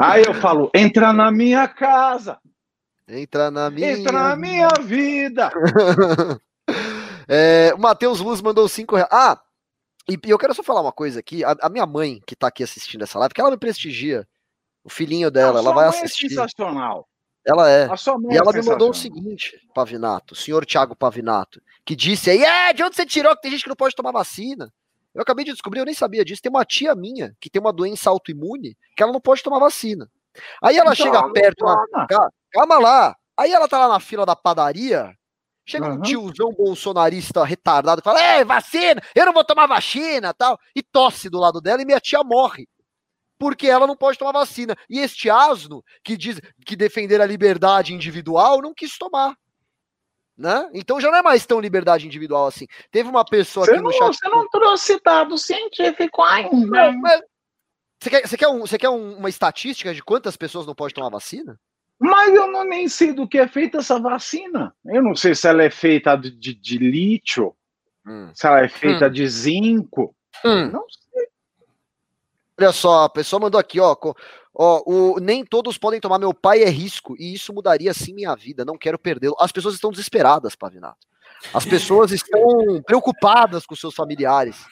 Aí 0.00 0.24
eu 0.24 0.34
falo: 0.34 0.70
entra 0.74 1.12
na 1.12 1.30
minha 1.30 1.66
casa. 1.68 2.38
Entra 3.08 3.50
na 3.50 3.70
minha. 3.70 3.92
Entra 3.92 4.12
na 4.12 4.36
minha 4.36 4.68
vida. 4.82 5.50
é, 7.28 7.72
o 7.74 7.78
Matheus 7.78 8.20
Luz 8.20 8.40
mandou 8.40 8.68
cinco 8.68 8.96
reais. 8.96 9.12
Ah, 9.12 9.40
e 10.08 10.18
eu 10.24 10.38
quero 10.38 10.54
só 10.54 10.62
falar 10.62 10.80
uma 10.80 10.92
coisa 10.92 11.20
aqui. 11.20 11.44
A, 11.44 11.56
a, 11.62 11.68
minha 11.68 11.86
mãe, 11.86 12.20
que 12.26 12.36
tá 12.36 12.48
aqui 12.48 12.62
assistindo 12.62 13.02
essa 13.02 13.18
live, 13.18 13.34
que 13.34 13.40
ela 13.40 13.50
me 13.50 13.56
prestigia. 13.56 14.26
O 14.84 14.88
filhinho 14.88 15.30
dela, 15.30 15.54
Não, 15.54 15.60
ela 15.60 15.72
vai 15.72 15.86
é 15.86 15.88
assistir. 15.88 16.26
É 16.26 16.28
sensacional. 16.30 17.08
Ela 17.46 17.70
é. 17.70 17.88
E 18.30 18.36
ela 18.36 18.52
me 18.52 18.62
mandou 18.62 18.90
o 18.90 18.94
seguinte, 18.94 19.56
Pavinato, 19.72 20.34
o 20.34 20.36
senhor 20.36 20.66
Thiago 20.66 20.96
Pavinato, 20.96 21.62
que 21.84 21.94
disse 21.94 22.28
aí, 22.28 22.42
é, 22.42 22.72
de 22.72 22.82
onde 22.82 22.96
você 22.96 23.06
tirou 23.06 23.34
que 23.36 23.42
tem 23.42 23.52
gente 23.52 23.62
que 23.62 23.68
não 23.68 23.76
pode 23.76 23.94
tomar 23.94 24.10
vacina? 24.10 24.72
Eu 25.14 25.22
acabei 25.22 25.44
de 25.44 25.52
descobrir, 25.52 25.78
eu 25.78 25.86
nem 25.86 25.94
sabia 25.94 26.24
disso. 26.24 26.42
Tem 26.42 26.50
uma 26.50 26.64
tia 26.64 26.94
minha 26.94 27.34
que 27.40 27.48
tem 27.48 27.60
uma 27.60 27.72
doença 27.72 28.10
autoimune 28.10 28.76
que 28.96 29.02
ela 29.02 29.12
não 29.12 29.20
pode 29.20 29.42
tomar 29.42 29.60
vacina. 29.60 30.10
Aí 30.62 30.76
ela 30.76 30.92
então, 30.92 31.06
chega 31.06 31.32
perto. 31.32 31.64
Na... 31.64 32.28
Calma 32.50 32.78
lá. 32.78 33.16
Aí 33.36 33.52
ela 33.52 33.68
tá 33.68 33.78
lá 33.78 33.88
na 33.88 34.00
fila 34.00 34.26
da 34.26 34.36
padaria. 34.36 35.16
Chega 35.64 35.88
uhum. 35.88 35.94
um 35.94 36.02
tiozão 36.02 36.52
bolsonarista 36.52 37.44
retardado 37.44 38.00
e 38.00 38.04
fala: 38.04 38.36
Ei, 38.36 38.44
vacina, 38.44 39.00
eu 39.14 39.24
não 39.24 39.32
vou 39.32 39.44
tomar 39.44 39.66
vacina 39.66 40.34
tal. 40.34 40.58
E 40.74 40.82
tosse 40.82 41.30
do 41.30 41.38
lado 41.38 41.60
dela 41.60 41.80
e 41.80 41.86
minha 41.86 42.00
tia 42.00 42.22
morre. 42.22 42.68
Porque 43.38 43.66
ela 43.66 43.86
não 43.86 43.96
pode 43.96 44.18
tomar 44.18 44.32
vacina. 44.32 44.74
E 44.88 44.98
este 44.98 45.28
asno, 45.28 45.84
que 46.02 46.16
diz 46.16 46.40
que 46.64 46.76
defender 46.76 47.20
a 47.20 47.26
liberdade 47.26 47.92
individual, 47.92 48.62
não 48.62 48.72
quis 48.74 48.96
tomar. 48.96 49.36
Né? 50.36 50.68
Então 50.74 51.00
já 51.00 51.10
não 51.10 51.18
é 51.18 51.22
mais 51.22 51.46
tão 51.46 51.58
liberdade 51.60 52.06
individual 52.06 52.46
assim. 52.46 52.66
Teve 52.90 53.08
uma 53.08 53.24
pessoa 53.24 53.64
você 53.64 53.72
aqui 53.72 53.80
no 53.80 53.90
não, 53.90 53.92
chat. 53.92 54.18
Você 54.18 54.28
não 54.28 54.48
trouxe 54.50 55.00
dado 55.02 55.38
científico 55.38 56.22
ainda. 56.22 56.92
Mas... 56.92 57.22
Você 57.98 58.10
quer, 58.10 58.28
você 58.28 58.36
quer, 58.36 58.48
um, 58.48 58.60
você 58.60 58.78
quer 58.78 58.90
um, 58.90 59.16
uma 59.16 59.30
estatística 59.30 59.94
de 59.94 60.02
quantas 60.02 60.36
pessoas 60.36 60.66
não 60.66 60.74
podem 60.74 60.94
tomar 60.94 61.08
vacina? 61.08 61.58
Mas 61.98 62.34
eu 62.34 62.50
não 62.50 62.64
nem 62.64 62.88
sei 62.88 63.12
do 63.12 63.26
que 63.26 63.38
é 63.38 63.48
feita 63.48 63.78
essa 63.78 63.98
vacina. 63.98 64.74
Eu 64.84 65.02
não 65.02 65.14
sei 65.14 65.34
se 65.34 65.48
ela 65.48 65.62
é 65.62 65.70
feita 65.70 66.14
de, 66.14 66.30
de, 66.30 66.54
de 66.54 66.78
lítio, 66.78 67.56
hum. 68.06 68.30
se 68.34 68.46
ela 68.46 68.60
é 68.60 68.68
feita 68.68 69.06
hum. 69.06 69.10
de 69.10 69.26
zinco. 69.26 70.14
Hum. 70.44 70.70
Não 70.70 70.84
sei. 70.90 71.05
Olha 72.58 72.72
só, 72.72 73.04
a 73.04 73.08
pessoa 73.08 73.40
mandou 73.40 73.60
aqui, 73.60 73.78
ó. 73.80 73.94
Ó, 74.58 74.82
o, 74.86 75.20
nem 75.20 75.44
todos 75.44 75.76
podem 75.76 76.00
tomar. 76.00 76.18
Meu 76.18 76.32
pai 76.32 76.62
é 76.62 76.68
risco 76.70 77.14
e 77.18 77.34
isso 77.34 77.52
mudaria 77.52 77.92
sim 77.92 78.14
minha 78.14 78.34
vida. 78.34 78.64
Não 78.64 78.78
quero 78.78 78.98
perdê-lo. 78.98 79.36
As 79.38 79.52
pessoas 79.52 79.74
estão 79.74 79.90
desesperadas, 79.90 80.56
Pavinato. 80.56 81.06
As 81.52 81.64
pessoas 81.66 82.10
estão 82.10 82.82
preocupadas 82.86 83.66
com 83.66 83.76
seus 83.76 83.94
familiares. 83.94 84.64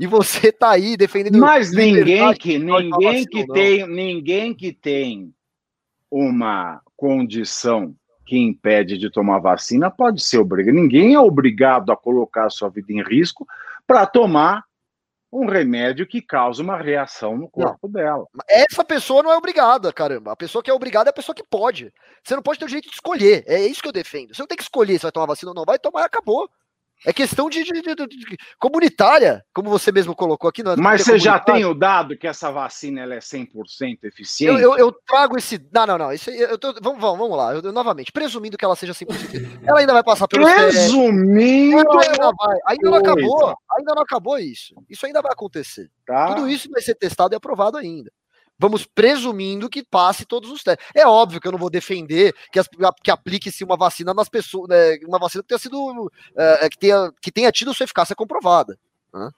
E 0.00 0.06
você 0.06 0.50
tá 0.50 0.70
aí 0.70 0.96
defendendo. 0.96 1.38
Mas 1.38 1.72
ninguém 1.72 2.34
que 2.34 2.58
ninguém 2.58 3.24
que 3.26 3.46
tem 3.46 3.86
ninguém 3.86 4.54
que 4.54 4.72
tem 4.72 5.32
uma 6.10 6.80
condição 6.96 7.94
que 8.24 8.36
impede 8.36 8.98
de 8.98 9.10
tomar 9.10 9.38
vacina 9.38 9.90
pode 9.90 10.22
ser 10.22 10.38
obrigado. 10.38 10.74
Ninguém 10.74 11.14
é 11.14 11.20
obrigado 11.20 11.90
a 11.90 11.96
colocar 11.96 12.46
a 12.46 12.50
sua 12.50 12.68
vida 12.68 12.92
em 12.92 13.02
risco 13.02 13.46
para 13.86 14.06
tomar 14.06 14.67
um 15.32 15.46
remédio 15.46 16.06
que 16.06 16.22
causa 16.22 16.62
uma 16.62 16.76
reação 16.76 17.36
no 17.36 17.48
corpo 17.48 17.86
não. 17.86 17.90
dela. 17.90 18.26
Essa 18.48 18.84
pessoa 18.84 19.22
não 19.22 19.32
é 19.32 19.36
obrigada, 19.36 19.92
caramba. 19.92 20.32
A 20.32 20.36
pessoa 20.36 20.62
que 20.62 20.70
é 20.70 20.74
obrigada 20.74 21.08
é 21.08 21.12
a 21.12 21.14
pessoa 21.14 21.34
que 21.34 21.44
pode. 21.44 21.92
Você 22.22 22.34
não 22.34 22.42
pode 22.42 22.58
ter 22.58 22.64
o 22.64 22.68
direito 22.68 22.88
de 22.88 22.94
escolher. 22.94 23.44
É 23.46 23.60
isso 23.60 23.82
que 23.82 23.88
eu 23.88 23.92
defendo. 23.92 24.34
Você 24.34 24.42
não 24.42 24.46
tem 24.46 24.56
que 24.56 24.62
escolher 24.62 24.98
se 24.98 25.02
vai 25.02 25.12
tomar 25.12 25.26
vacina 25.26 25.50
ou 25.50 25.54
não. 25.54 25.64
Vai 25.64 25.78
tomar 25.78 26.02
e 26.02 26.04
acabou. 26.04 26.48
É 27.06 27.12
questão 27.12 27.48
de, 27.48 27.62
de, 27.62 27.72
de, 27.80 27.94
de, 27.94 28.36
comunitária, 28.58 29.44
como 29.54 29.70
você 29.70 29.92
mesmo 29.92 30.14
colocou 30.14 30.48
aqui. 30.48 30.62
Mas 30.76 31.02
você 31.02 31.18
já 31.18 31.38
tem 31.38 31.64
o 31.64 31.72
dado 31.72 32.16
que 32.16 32.26
essa 32.26 32.50
vacina 32.50 33.02
ela 33.02 33.14
é 33.14 33.18
100% 33.18 33.98
eficiente? 34.02 34.60
Eu, 34.62 34.72
eu, 34.72 34.78
eu, 34.78 34.92
trago 35.06 35.38
esse. 35.38 35.64
Não, 35.72 35.86
não, 35.86 35.98
não. 35.98 36.12
Isso, 36.12 36.30
eu 36.30 36.58
tô, 36.58 36.72
vamos, 36.82 37.00
vamos, 37.00 37.18
vamos 37.18 37.36
lá. 37.36 37.54
Eu, 37.54 37.72
novamente, 37.72 38.10
presumindo 38.10 38.58
que 38.58 38.64
ela 38.64 38.74
seja 38.74 38.92
100%. 38.92 39.60
Ela 39.64 39.80
ainda 39.80 39.92
vai 39.92 40.02
passar 40.02 40.26
pelo. 40.26 40.44
Presumindo. 40.44 41.78
Ela 41.78 42.02
ainda, 42.02 42.32
vai, 42.36 42.58
ainda 42.66 42.90
não 42.90 42.98
acabou. 42.98 43.56
Ainda 43.76 43.94
não 43.94 44.02
acabou 44.02 44.38
isso. 44.38 44.74
Isso 44.88 45.06
ainda 45.06 45.22
vai 45.22 45.32
acontecer. 45.32 45.90
Tá. 46.04 46.34
Tudo 46.34 46.48
isso 46.48 46.68
vai 46.70 46.82
ser 46.82 46.94
testado 46.94 47.34
e 47.34 47.36
aprovado 47.36 47.76
ainda. 47.76 48.10
Vamos 48.58 48.84
presumindo 48.84 49.68
que 49.68 49.84
passe 49.84 50.24
todos 50.24 50.50
os 50.50 50.62
testes. 50.62 50.84
É 50.94 51.06
óbvio 51.06 51.40
que 51.40 51.46
eu 51.46 51.52
não 51.52 51.58
vou 51.58 51.70
defender 51.70 52.34
que, 52.52 52.58
as, 52.58 52.68
que 53.02 53.10
aplique-se 53.10 53.62
uma 53.62 53.76
vacina 53.76 54.12
nas 54.12 54.28
pessoas, 54.28 54.68
né, 54.68 54.98
uma 55.06 55.18
vacina 55.18 55.42
que 55.42 55.48
tenha 55.48 55.58
sido 55.58 56.10
é, 56.36 56.68
que, 56.68 56.78
tenha, 56.78 57.12
que 57.22 57.30
tenha 57.30 57.52
tido 57.52 57.72
sua 57.72 57.84
eficácia 57.84 58.16
comprovada. 58.16 58.78
Né? 59.14 59.30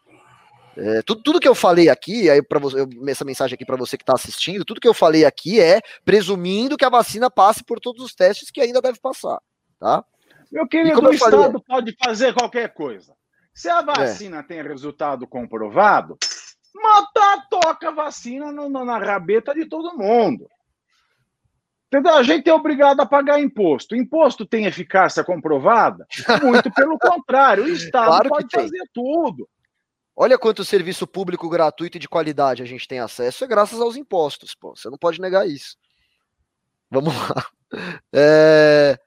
É, 0.76 1.02
tudo, 1.02 1.22
tudo 1.22 1.40
que 1.40 1.48
eu 1.48 1.54
falei 1.54 1.88
aqui, 1.88 2.30
aí 2.30 2.42
para 2.42 2.58
você, 2.58 2.86
essa 3.08 3.24
mensagem 3.24 3.54
aqui 3.54 3.66
para 3.66 3.76
você 3.76 3.98
que 3.98 4.02
está 4.02 4.14
assistindo, 4.14 4.64
tudo 4.64 4.80
que 4.80 4.88
eu 4.88 4.94
falei 4.94 5.24
aqui 5.24 5.60
é 5.60 5.80
presumindo 6.04 6.76
que 6.76 6.84
a 6.84 6.90
vacina 6.90 7.30
passe 7.30 7.62
por 7.62 7.80
todos 7.80 8.02
os 8.02 8.14
testes 8.14 8.50
que 8.50 8.60
ainda 8.60 8.80
deve 8.80 8.98
passar, 8.98 9.38
tá? 9.78 10.04
Meu 10.50 10.66
querido, 10.66 11.00
o 11.00 11.12
Estado 11.12 11.62
pode 11.62 11.96
fazer 12.02 12.32
qualquer 12.34 12.72
coisa. 12.72 13.14
Se 13.54 13.68
a 13.68 13.80
é. 13.80 13.84
vacina 13.84 14.38
é. 14.38 14.42
tem 14.42 14.62
resultado 14.62 15.26
comprovado, 15.26 16.16
Matar, 16.74 17.48
toca 17.48 17.90
vacina 17.90 18.52
no, 18.52 18.68
na 18.68 18.98
rabeta 18.98 19.54
de 19.54 19.66
todo 19.66 19.96
mundo. 19.96 20.48
Entendeu? 21.88 22.14
A 22.14 22.22
gente 22.22 22.48
é 22.48 22.54
obrigado 22.54 23.00
a 23.00 23.06
pagar 23.06 23.40
imposto. 23.40 23.96
Imposto 23.96 24.46
tem 24.46 24.64
eficácia 24.66 25.24
comprovada? 25.24 26.06
Muito 26.42 26.70
pelo 26.72 26.96
contrário, 26.96 27.64
o 27.64 27.68
Estado 27.68 28.06
claro 28.06 28.28
pode 28.28 28.48
fazer 28.48 28.88
tudo. 28.94 29.48
Olha 30.14 30.38
quanto 30.38 30.64
serviço 30.64 31.06
público 31.06 31.48
gratuito 31.48 31.96
e 31.96 32.00
de 32.00 32.08
qualidade 32.08 32.62
a 32.62 32.66
gente 32.66 32.86
tem 32.86 33.00
acesso, 33.00 33.42
é 33.42 33.46
graças 33.46 33.80
aos 33.80 33.96
impostos, 33.96 34.54
pô. 34.54 34.76
Você 34.76 34.88
não 34.88 34.98
pode 34.98 35.20
negar 35.20 35.48
isso. 35.48 35.76
Vamos 36.90 37.14
lá. 37.14 37.46
É... 38.12 38.98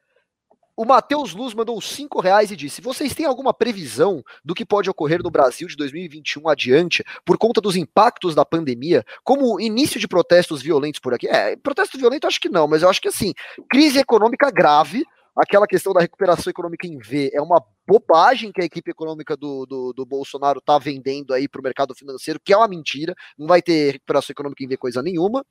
O 0.76 0.86
Matheus 0.86 1.36
Luz 1.36 1.53
mandou 1.53 1.80
cinco 1.80 2.19
reais 2.19 2.49
e 2.49 2.55
disse: 2.55 2.82
Vocês 2.82 3.13
têm 3.13 3.28
alguma 3.28 3.53
previsão 3.53 4.24
do 4.43 4.55
que 4.55 4.65
pode 4.65 4.89
ocorrer 4.89 5.21
no 5.21 5.30
Brasil 5.30 5.67
de 5.67 5.76
2021 5.76 6.49
adiante 6.49 7.03
por 7.24 7.38
conta 7.38 7.61
dos 7.61 7.76
impactos 7.76 8.34
da 8.34 8.43
pandemia, 8.43 9.05
como 9.24 9.59
início 9.59 9.99
de 9.99 10.07
protestos 10.07 10.63
violentos 10.63 10.99
por 10.99 11.13
aqui? 11.13 11.28
É, 11.28 11.55
protesto 11.55 11.97
violento 11.97 12.26
acho 12.26 12.41
que 12.41 12.49
não, 12.49 12.67
mas 12.67 12.82
eu 12.82 12.89
acho 12.89 12.99
que 12.99 13.07
assim, 13.07 13.34
crise 13.69 13.99
econômica 13.99 14.49
grave, 14.49 15.03
aquela 15.36 15.65
questão 15.65 15.93
da 15.93 16.01
recuperação 16.01 16.49
econômica 16.49 16.86
em 16.86 16.97
V 16.97 17.31
é 17.34 17.41
uma 17.41 17.63
bobagem 17.88 18.51
que 18.51 18.61
a 18.61 18.65
equipe 18.65 18.91
econômica 18.91 19.36
do, 19.36 19.65
do, 19.65 19.93
do 19.93 20.05
Bolsonaro 20.05 20.59
está 20.59 20.77
vendendo 20.77 21.34
aí 21.34 21.47
para 21.47 21.59
o 21.59 21.63
mercado 21.63 21.93
financeiro, 21.95 22.39
que 22.39 22.53
é 22.53 22.57
uma 22.57 22.67
mentira, 22.67 23.13
não 23.38 23.47
vai 23.47 23.61
ter 23.61 23.93
recuperação 23.93 24.31
econômica 24.31 24.63
em 24.63 24.67
V 24.67 24.77
coisa 24.77 25.01
nenhuma. 25.01 25.45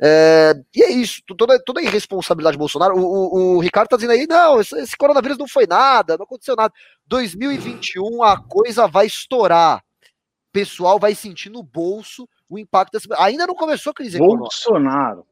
É, 0.00 0.54
e 0.74 0.82
é 0.82 0.90
isso, 0.90 1.22
toda, 1.26 1.58
toda 1.62 1.80
a 1.80 1.82
irresponsabilidade 1.82 2.56
do 2.56 2.60
Bolsonaro. 2.60 2.96
O, 2.96 3.04
o, 3.04 3.56
o 3.56 3.60
Ricardo 3.60 3.86
está 3.86 3.96
dizendo 3.96 4.12
aí, 4.12 4.26
não, 4.26 4.60
esse, 4.60 4.76
esse, 4.78 4.96
coronavírus 4.96 5.38
não 5.38 5.48
foi 5.48 5.66
nada, 5.66 6.16
não 6.16 6.24
aconteceu 6.24 6.56
nada. 6.56 6.72
2021 7.06 8.22
a 8.22 8.42
coisa 8.42 8.86
vai 8.86 9.06
estourar. 9.06 9.78
O 9.78 10.52
pessoal 10.52 10.98
vai 10.98 11.14
sentir 11.14 11.48
no 11.48 11.62
bolso 11.62 12.28
o 12.50 12.58
impacto 12.58 12.92
dessa. 12.92 13.08
Ainda 13.22 13.46
não 13.46 13.54
começou 13.54 13.92
a 13.92 13.94
crise 13.94 14.18
Bolsonaro. 14.18 15.24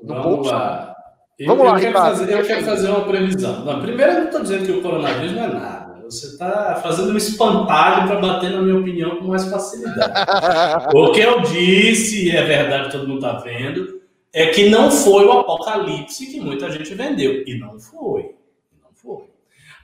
econômica. 0.00 0.22
Vamos 0.22 0.36
Bolsonaro. 0.36 0.86
lá. 0.86 0.97
Vamos 1.46 1.64
eu, 1.64 1.70
lá, 1.70 1.76
eu 1.76 1.80
quero, 1.80 1.98
fazer, 1.98 2.32
eu 2.32 2.44
quero 2.44 2.64
fazer 2.64 2.88
uma 2.90 3.04
previsão. 3.04 3.64
Não, 3.64 3.80
primeiro, 3.80 4.12
eu 4.12 4.18
não 4.18 4.24
estou 4.24 4.42
dizendo 4.42 4.66
que 4.66 4.72
o 4.72 4.82
coronavírus 4.82 5.32
não 5.32 5.44
é 5.44 5.46
nada. 5.48 6.00
Você 6.04 6.26
está 6.26 6.80
fazendo 6.82 7.12
um 7.12 7.16
espantalho 7.16 8.08
para 8.08 8.20
bater 8.20 8.50
na 8.50 8.62
minha 8.62 8.78
opinião 8.78 9.16
com 9.16 9.26
mais 9.26 9.48
facilidade. 9.48 10.12
o 10.94 11.12
que 11.12 11.20
eu 11.20 11.42
disse, 11.42 12.34
é 12.34 12.42
verdade, 12.42 12.90
todo 12.90 13.06
mundo 13.06 13.24
está 13.24 13.38
vendo, 13.38 14.00
é 14.32 14.46
que 14.46 14.68
não 14.68 14.90
foi 14.90 15.26
o 15.26 15.32
apocalipse 15.32 16.26
que 16.26 16.40
muita 16.40 16.70
gente 16.72 16.92
vendeu. 16.94 17.44
E 17.46 17.58
não 17.58 17.78
foi. 17.78 18.34
Não 18.82 18.90
foi. 18.94 19.24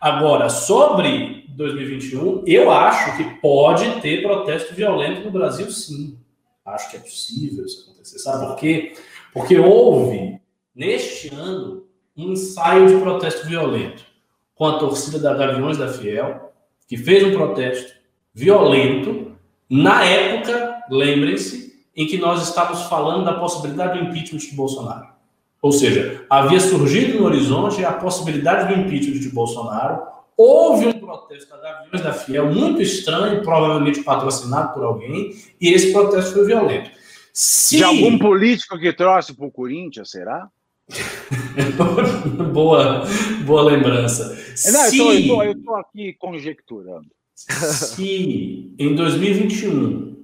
Agora, 0.01 0.49
sobre 0.49 1.45
2021, 1.51 2.43
eu 2.47 2.71
acho 2.71 3.17
que 3.17 3.25
pode 3.41 4.01
ter 4.01 4.23
protesto 4.23 4.75
violento 4.75 5.21
no 5.21 5.31
Brasil, 5.31 5.71
sim. 5.71 6.19
Acho 6.65 6.91
que 6.91 6.97
é 6.97 7.01
possível 7.01 7.65
isso 7.65 7.83
acontecer. 7.83 8.19
Sabe 8.19 8.47
por 8.47 8.57
quê? 8.57 8.95
Porque 9.33 9.59
houve 9.59 10.41
neste 10.75 11.35
ano, 11.35 11.85
um 12.17 12.33
ensaio 12.33 12.89
de 12.89 13.01
protesto 13.01 13.47
violento 13.47 14.05
com 14.55 14.67
a 14.67 14.79
torcida 14.79 15.19
da 15.19 15.35
Gaviões 15.35 15.79
da 15.79 15.89
Fiel, 15.89 16.53
que 16.89 16.97
fez 16.97 17.25
um 17.25 17.33
protesto 17.33 17.95
violento 18.33 19.33
na 19.69 20.05
época, 20.05 20.85
lembrem-se, 20.91 21.75
em 21.97 22.07
que 22.07 22.19
nós 22.19 22.43
estávamos 22.43 22.83
falando 22.85 23.25
da 23.25 23.35
possibilidade 23.35 23.99
do 23.99 24.05
impeachment 24.05 24.39
de 24.39 24.55
Bolsonaro. 24.55 25.09
Ou 25.63 25.73
seja, 25.73 26.27
havia 26.29 26.61
surgido 26.61 27.19
no 27.19 27.25
horizonte 27.25 27.85
a 27.85 27.93
possibilidade 27.93 28.73
do 28.73 28.81
impeachment 28.81 29.21
de 29.21 29.31
Bolsonaro. 29.31 30.03
Houve 30.37 30.89
um 30.89 30.93
protesto 30.93 31.51
da 31.51 31.57
Gaviões 31.57 32.03
da 32.03 32.13
Fiel 32.13 32.53
muito 32.53 32.83
estranho, 32.83 33.43
provavelmente 33.43 34.03
patrocinado 34.03 34.75
por 34.75 34.85
alguém, 34.85 35.35
e 35.61 35.73
esse 35.73 35.93
protesto 35.93 36.35
foi 36.35 36.45
violento. 36.45 36.91
Se... 37.33 37.79
De 37.79 37.85
algum 37.85 38.19
político 38.19 38.79
que 38.79 38.93
trouxe 38.93 39.33
para 39.33 39.47
o 39.47 39.51
Corinthians, 39.51 40.11
será? 40.11 40.49
boa, 42.53 43.05
boa 43.45 43.63
lembrança. 43.63 44.29
Não, 44.73 44.91
se, 44.91 44.99
eu 44.99 45.53
estou 45.53 45.77
aqui 45.77 46.13
conjecturando. 46.15 47.07
Se 47.35 48.75
em 48.79 48.95
2021 48.95 50.15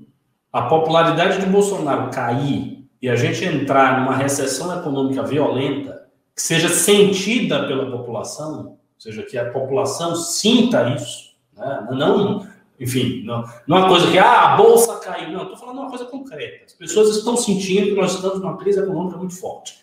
a 0.52 0.62
popularidade 0.62 1.40
de 1.40 1.46
Bolsonaro 1.46 2.10
cair 2.10 2.88
e 3.00 3.08
a 3.08 3.16
gente 3.16 3.44
entrar 3.44 4.00
numa 4.00 4.16
recessão 4.16 4.78
econômica 4.78 5.22
violenta, 5.22 6.08
que 6.34 6.42
seja 6.42 6.68
sentida 6.68 7.66
pela 7.66 7.90
população, 7.90 8.66
ou 8.66 8.78
seja, 8.98 9.22
que 9.22 9.38
a 9.38 9.50
população 9.50 10.14
sinta 10.14 10.94
isso, 10.94 11.34
né? 11.56 11.88
não, 11.92 12.46
enfim, 12.78 13.22
não, 13.24 13.44
não 13.66 13.76
é 13.76 13.80
uma 13.80 13.88
coisa 13.88 14.10
que 14.10 14.18
ah, 14.18 14.52
a 14.52 14.56
bolsa 14.56 14.98
caiu, 15.00 15.32
não, 15.32 15.42
estou 15.42 15.56
falando 15.56 15.78
uma 15.78 15.88
coisa 15.88 16.04
concreta. 16.04 16.64
As 16.66 16.74
pessoas 16.74 17.16
estão 17.16 17.36
sentindo 17.36 17.86
que 17.86 18.00
nós 18.00 18.14
estamos 18.14 18.40
numa 18.40 18.56
crise 18.56 18.80
econômica 18.80 19.16
muito 19.16 19.34
forte. 19.34 19.79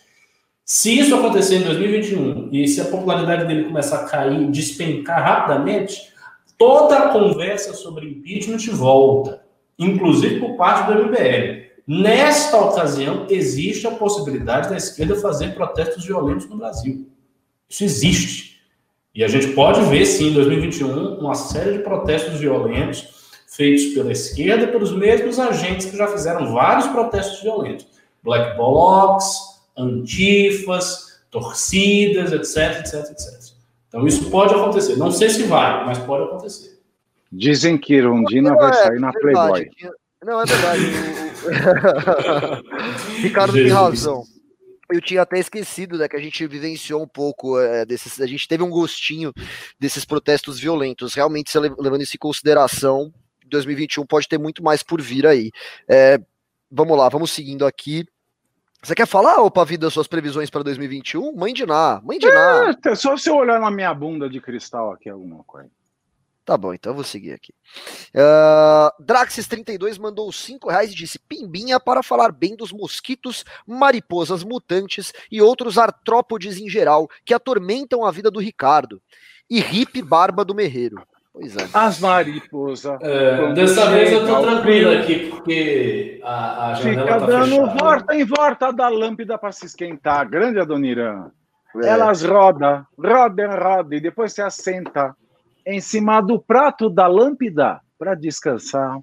Se 0.70 0.98
isso 0.98 1.14
acontecer 1.14 1.56
em 1.56 1.62
2021 1.62 2.50
e 2.52 2.68
se 2.68 2.78
a 2.78 2.84
popularidade 2.84 3.46
dele 3.46 3.64
começar 3.64 4.00
a 4.00 4.04
cair, 4.04 4.50
despencar 4.50 5.24
rapidamente, 5.24 6.12
toda 6.58 6.98
a 6.98 7.08
conversa 7.08 7.72
sobre 7.72 8.06
impeachment 8.06 8.58
volta. 8.76 9.42
inclusive 9.78 10.38
por 10.40 10.58
parte 10.58 10.92
do 10.92 11.06
MBL. 11.06 11.68
Nesta 11.86 12.58
ocasião, 12.58 13.26
existe 13.30 13.86
a 13.86 13.92
possibilidade 13.92 14.68
da 14.68 14.76
esquerda 14.76 15.16
fazer 15.16 15.54
protestos 15.54 16.04
violentos 16.04 16.46
no 16.50 16.58
Brasil. 16.58 17.08
Isso 17.66 17.84
existe. 17.84 18.60
E 19.14 19.24
a 19.24 19.28
gente 19.28 19.54
pode 19.54 19.80
ver, 19.84 20.04
sim, 20.04 20.28
em 20.28 20.34
2021, 20.34 21.18
uma 21.18 21.34
série 21.34 21.78
de 21.78 21.82
protestos 21.82 22.38
violentos 22.38 23.08
feitos 23.46 23.86
pela 23.94 24.12
esquerda 24.12 24.68
pelos 24.68 24.92
mesmos 24.92 25.38
agentes 25.38 25.86
que 25.86 25.96
já 25.96 26.08
fizeram 26.08 26.52
vários 26.52 26.88
protestos 26.88 27.40
violentos. 27.40 27.86
Black 28.22 28.54
Blocs, 28.58 29.47
antifas, 29.78 31.20
torcidas, 31.30 32.32
etc, 32.32 32.80
etc, 32.80 33.10
etc. 33.10 33.52
Então 33.88 34.06
isso 34.06 34.30
pode 34.30 34.54
acontecer. 34.54 34.96
Não 34.96 35.10
sei 35.10 35.30
se 35.30 35.44
vai, 35.44 35.86
mas 35.86 35.98
pode 35.98 36.24
acontecer. 36.24 36.78
Dizem 37.30 37.78
que 37.78 37.94
Irondina 37.94 38.54
vai 38.54 38.70
é, 38.70 38.74
sair 38.74 39.00
na 39.00 39.12
Playboy. 39.12 39.70
Não, 40.24 40.40
é 40.40 40.46
verdade. 40.46 40.82
Ricardo 43.22 43.52
Jesus. 43.52 43.72
tem 43.72 43.72
razão. 43.72 44.24
Eu 44.90 45.02
tinha 45.02 45.22
até 45.22 45.38
esquecido 45.38 45.98
né, 45.98 46.08
que 46.08 46.16
a 46.16 46.20
gente 46.20 46.46
vivenciou 46.46 47.02
um 47.02 47.06
pouco 47.06 47.58
é, 47.58 47.84
desses. 47.84 48.20
A 48.20 48.26
gente 48.26 48.48
teve 48.48 48.62
um 48.62 48.70
gostinho 48.70 49.32
desses 49.78 50.04
protestos 50.04 50.58
violentos. 50.58 51.14
Realmente, 51.14 51.56
levando 51.58 52.02
isso 52.02 52.16
em 52.16 52.18
consideração, 52.18 53.12
2021 53.46 54.06
pode 54.06 54.26
ter 54.26 54.38
muito 54.38 54.62
mais 54.62 54.82
por 54.82 55.00
vir 55.00 55.26
aí. 55.26 55.50
É, 55.86 56.18
vamos 56.70 56.96
lá, 56.96 57.08
vamos 57.08 57.30
seguindo 57.30 57.66
aqui. 57.66 58.06
Você 58.82 58.94
quer 58.94 59.06
falar, 59.06 59.42
ô 59.42 59.50
das 59.50 59.92
suas 59.92 60.06
previsões 60.06 60.50
para 60.50 60.62
2021? 60.62 61.34
Mãe 61.34 61.52
de 61.52 61.66
Ná, 61.66 62.00
mãe 62.04 62.18
de 62.18 62.28
Ná. 62.28 62.74
É, 62.86 62.94
só 62.94 63.16
se 63.16 63.28
eu 63.28 63.36
olhar 63.36 63.60
na 63.60 63.70
minha 63.70 63.92
bunda 63.92 64.28
de 64.28 64.40
cristal 64.40 64.92
aqui 64.92 65.08
alguma 65.08 65.42
coisa. 65.44 65.70
Tá 66.48 66.56
bom, 66.56 66.72
então 66.72 66.92
eu 66.92 66.94
vou 66.94 67.04
seguir 67.04 67.32
aqui. 67.32 67.52
Uh, 68.14 69.04
Draxis32 69.04 69.98
mandou 69.98 70.32
5 70.32 70.70
reais 70.70 70.92
e 70.92 70.94
disse: 70.94 71.18
Pimbinha 71.18 71.78
para 71.78 72.02
falar 72.02 72.32
bem 72.32 72.56
dos 72.56 72.72
mosquitos, 72.72 73.44
mariposas 73.66 74.42
mutantes 74.42 75.12
e 75.30 75.42
outros 75.42 75.76
artrópodes 75.76 76.56
em 76.58 76.66
geral 76.66 77.06
que 77.22 77.34
atormentam 77.34 78.02
a 78.02 78.10
vida 78.10 78.30
do 78.30 78.40
Ricardo. 78.40 79.02
E 79.50 79.58
hip 79.58 80.00
barba 80.00 80.42
do 80.42 80.54
Merreiro. 80.54 81.02
Pois 81.32 81.56
é. 81.56 81.68
As 81.72 82.00
mariposas. 82.00 82.98
É, 83.00 83.52
dessa 83.52 83.90
vez 83.90 84.12
eu 84.12 84.26
tô 84.26 84.42
tranquilo 84.42 84.98
aqui, 84.98 85.30
porque 85.30 86.20
a, 86.24 86.70
a 86.70 86.74
janela 86.74 87.02
Fica 87.02 87.18
tá 87.20 87.26
dando 87.26 87.56
fechada. 87.56 87.84
volta 87.84 88.16
em 88.16 88.24
volta 88.24 88.72
da 88.72 88.88
lâmpada 88.88 89.38
para 89.38 89.52
se 89.52 89.66
esquentar. 89.66 90.28
Grande 90.28 90.58
Adoniran. 90.58 91.30
É. 91.82 91.88
Elas 91.88 92.24
rodam, 92.24 92.84
rodam, 92.98 93.50
rodam, 93.50 93.98
e 93.98 94.00
depois 94.00 94.32
se 94.32 94.42
assenta 94.42 95.14
em 95.66 95.80
cima 95.80 96.20
do 96.20 96.40
prato 96.40 96.88
da 96.88 97.06
lâmpada 97.06 97.80
para 97.98 98.14
descansar. 98.14 98.98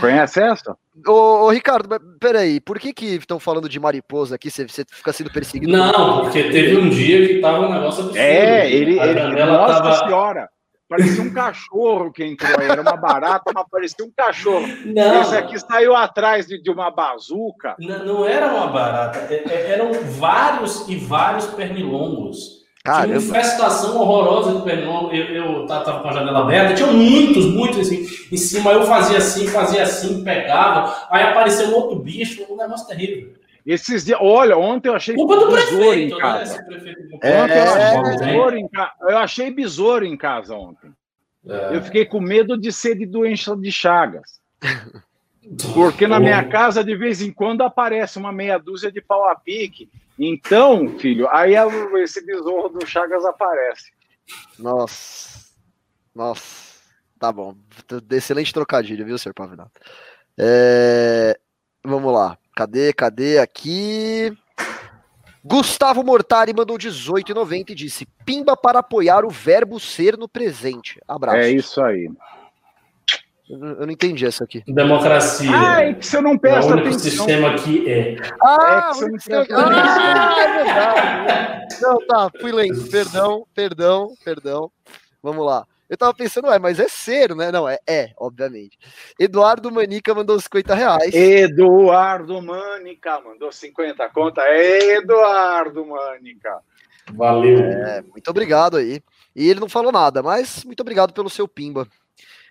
Conhece 0.00 0.40
essa? 0.40 0.76
Ô, 1.06 1.44
ô, 1.46 1.50
Ricardo, 1.50 2.00
peraí, 2.18 2.60
por 2.60 2.78
que 2.78 2.92
que 2.92 3.06
estão 3.06 3.38
falando 3.38 3.68
de 3.68 3.78
mariposa 3.78 4.34
aqui? 4.34 4.50
Você, 4.50 4.66
você 4.66 4.84
fica 4.90 5.12
sendo 5.12 5.30
perseguido? 5.32 5.72
Não, 5.72 6.22
porque 6.22 6.42
teve 6.50 6.76
um 6.76 6.88
dia 6.88 7.26
que 7.26 7.40
tava 7.40 7.66
um 7.66 7.72
negócio 7.72 8.04
absurdo. 8.04 8.18
É, 8.18 8.70
ele, 8.70 8.98
ele 8.98 9.44
nossa 9.46 9.82
tava... 9.82 10.06
senhora, 10.06 10.48
parecia 10.88 11.22
um 11.22 11.32
cachorro 11.32 12.12
que 12.12 12.24
entrou 12.24 12.58
aí, 12.58 12.68
era 12.68 12.82
uma 12.82 12.96
barata, 12.96 13.52
mas 13.54 13.64
parecia 13.70 14.04
um 14.04 14.12
cachorro. 14.16 14.66
Não. 14.84 15.22
Esse 15.22 15.36
aqui 15.36 15.58
saiu 15.58 15.94
atrás 15.94 16.46
de, 16.46 16.60
de 16.62 16.70
uma 16.70 16.90
bazuca. 16.90 17.74
Não, 17.78 18.04
não 18.04 18.26
era 18.26 18.52
uma 18.52 18.68
barata, 18.68 19.18
é, 19.32 19.44
é, 19.48 19.72
eram 19.72 19.92
vários 20.18 20.88
e 20.88 20.96
vários 20.96 21.46
pernilongos. 21.46 22.66
Caramba. 22.86 23.06
Tinha 23.06 23.18
uma 23.18 23.38
infestação 23.38 23.98
horrorosa 23.98 24.54
de 24.54 24.62
pernilongo. 24.62 25.10
Eu, 25.12 25.24
eu 25.34 25.66
tava 25.66 26.00
com 26.00 26.08
a 26.08 26.12
janela 26.12 26.40
aberta, 26.40 26.74
tinha 26.74 26.86
muitos, 26.86 27.44
muitos 27.46 27.80
assim, 27.80 28.06
em 28.30 28.36
cima. 28.36 28.70
Eu 28.70 28.86
fazia 28.86 29.18
assim, 29.18 29.48
fazia 29.48 29.82
assim, 29.82 30.22
pegava. 30.22 30.94
Aí 31.10 31.24
apareceu 31.24 31.68
um 31.68 31.74
outro 31.74 31.98
bicho, 31.98 32.46
um 32.48 32.56
negócio 32.56 32.86
terrível. 32.86 33.34
Esses 33.66 34.04
dias, 34.04 34.18
olha, 34.22 34.56
ontem 34.56 34.88
eu 34.88 34.94
achei 34.94 35.14
Culpa 35.16 35.36
do 35.36 35.50
prefeito, 35.50 36.14
em 36.14 36.16
né, 36.16 36.20
casa. 36.20 36.62
Né? 36.62 36.94
É, 37.22 37.42
ontem 37.42 37.58
eu 37.58 37.72
achei, 37.72 38.02
besouro 38.02 38.56
em 38.56 38.68
ca... 38.68 38.94
eu 39.00 39.18
achei 39.18 39.50
besouro 39.50 40.04
em 40.04 40.16
casa 40.16 40.54
ontem. 40.54 40.92
É. 41.48 41.76
Eu 41.76 41.82
fiquei 41.82 42.06
com 42.06 42.20
medo 42.20 42.56
de 42.56 42.72
ser 42.72 42.96
de 42.96 43.04
doença 43.04 43.56
de 43.56 43.72
chagas. 43.72 44.40
Porque 45.74 46.06
na 46.06 46.20
minha 46.20 46.44
casa, 46.44 46.82
de 46.82 46.96
vez 46.96 47.20
em 47.20 47.32
quando, 47.32 47.62
aparece 47.62 48.18
uma 48.18 48.32
meia 48.32 48.58
dúzia 48.58 48.90
de 48.90 49.00
pau 49.00 49.28
a 49.28 49.34
pique 49.34 49.88
então, 50.18 50.98
filho, 50.98 51.28
aí 51.30 51.52
esse 52.02 52.24
besouro 52.24 52.70
do 52.70 52.86
Chagas 52.86 53.24
aparece. 53.24 53.92
Nossa. 54.58 55.46
Nossa. 56.14 56.76
Tá 57.18 57.30
bom. 57.30 57.54
Excelente 58.10 58.52
trocadilho, 58.52 59.04
viu, 59.04 59.18
senhor 59.18 59.34
Pavinato? 59.34 59.78
É... 60.38 61.38
Vamos 61.84 62.12
lá. 62.12 62.38
Cadê? 62.56 62.90
Cadê? 62.94 63.38
Aqui. 63.38 64.32
Gustavo 65.44 66.02
Mortari 66.02 66.54
mandou 66.54 66.78
18,90 66.78 67.70
e 67.70 67.74
disse: 67.74 68.08
Pimba 68.24 68.56
para 68.56 68.78
apoiar 68.78 69.26
o 69.26 69.30
verbo 69.30 69.78
ser 69.78 70.16
no 70.16 70.26
presente. 70.26 70.98
Abraço. 71.06 71.36
É 71.36 71.50
isso 71.50 71.82
aí. 71.82 72.10
Eu 73.48 73.58
não 73.58 73.90
entendi 73.90 74.26
essa 74.26 74.42
aqui. 74.42 74.64
Democracia. 74.66 75.50
Ah, 75.54 75.82
é 75.82 75.94
que 75.94 76.04
você 76.04 76.20
não 76.20 76.36
presta 76.36 76.72
é 76.72 76.74
o 76.74 76.78
único 76.78 76.98
sistema 76.98 77.54
que 77.54 77.88
é. 77.88 78.16
Ah, 78.42 78.88
é 78.88 78.90
que 78.90 78.96
você 78.96 79.04
não 79.04 79.18
presta 79.18 79.54
ah, 79.54 80.36
é 80.40 80.64
verdade. 80.64 81.76
Não, 81.82 82.06
tá, 82.06 82.30
fui 82.40 82.52
lento. 82.52 82.90
Perdão, 82.90 83.46
perdão, 83.54 84.14
perdão. 84.24 84.70
Vamos 85.22 85.44
lá. 85.44 85.64
Eu 85.88 85.96
tava 85.96 86.12
pensando, 86.14 86.50
é, 86.50 86.58
mas 86.58 86.80
é 86.80 86.88
ser, 86.88 87.34
né? 87.34 87.52
Não, 87.52 87.68
é, 87.68 87.78
é, 87.86 88.10
obviamente. 88.18 88.78
Eduardo 89.18 89.70
Manica 89.70 90.14
mandou 90.14 90.38
50 90.38 90.74
reais. 90.74 91.14
Eduardo 91.14 92.42
Manica 92.42 93.20
mandou 93.20 93.52
50 93.52 94.08
conta. 94.10 94.42
É 94.42 94.96
Eduardo 94.96 95.86
Manica. 95.86 96.58
Valeu. 97.12 97.58
É, 97.58 98.02
muito 98.02 98.28
obrigado 98.28 98.76
aí. 98.76 99.00
E 99.34 99.48
ele 99.48 99.60
não 99.60 99.68
falou 99.68 99.92
nada, 99.92 100.22
mas 100.22 100.64
muito 100.64 100.80
obrigado 100.80 101.12
pelo 101.12 101.30
seu 101.30 101.46
pimba. 101.46 101.86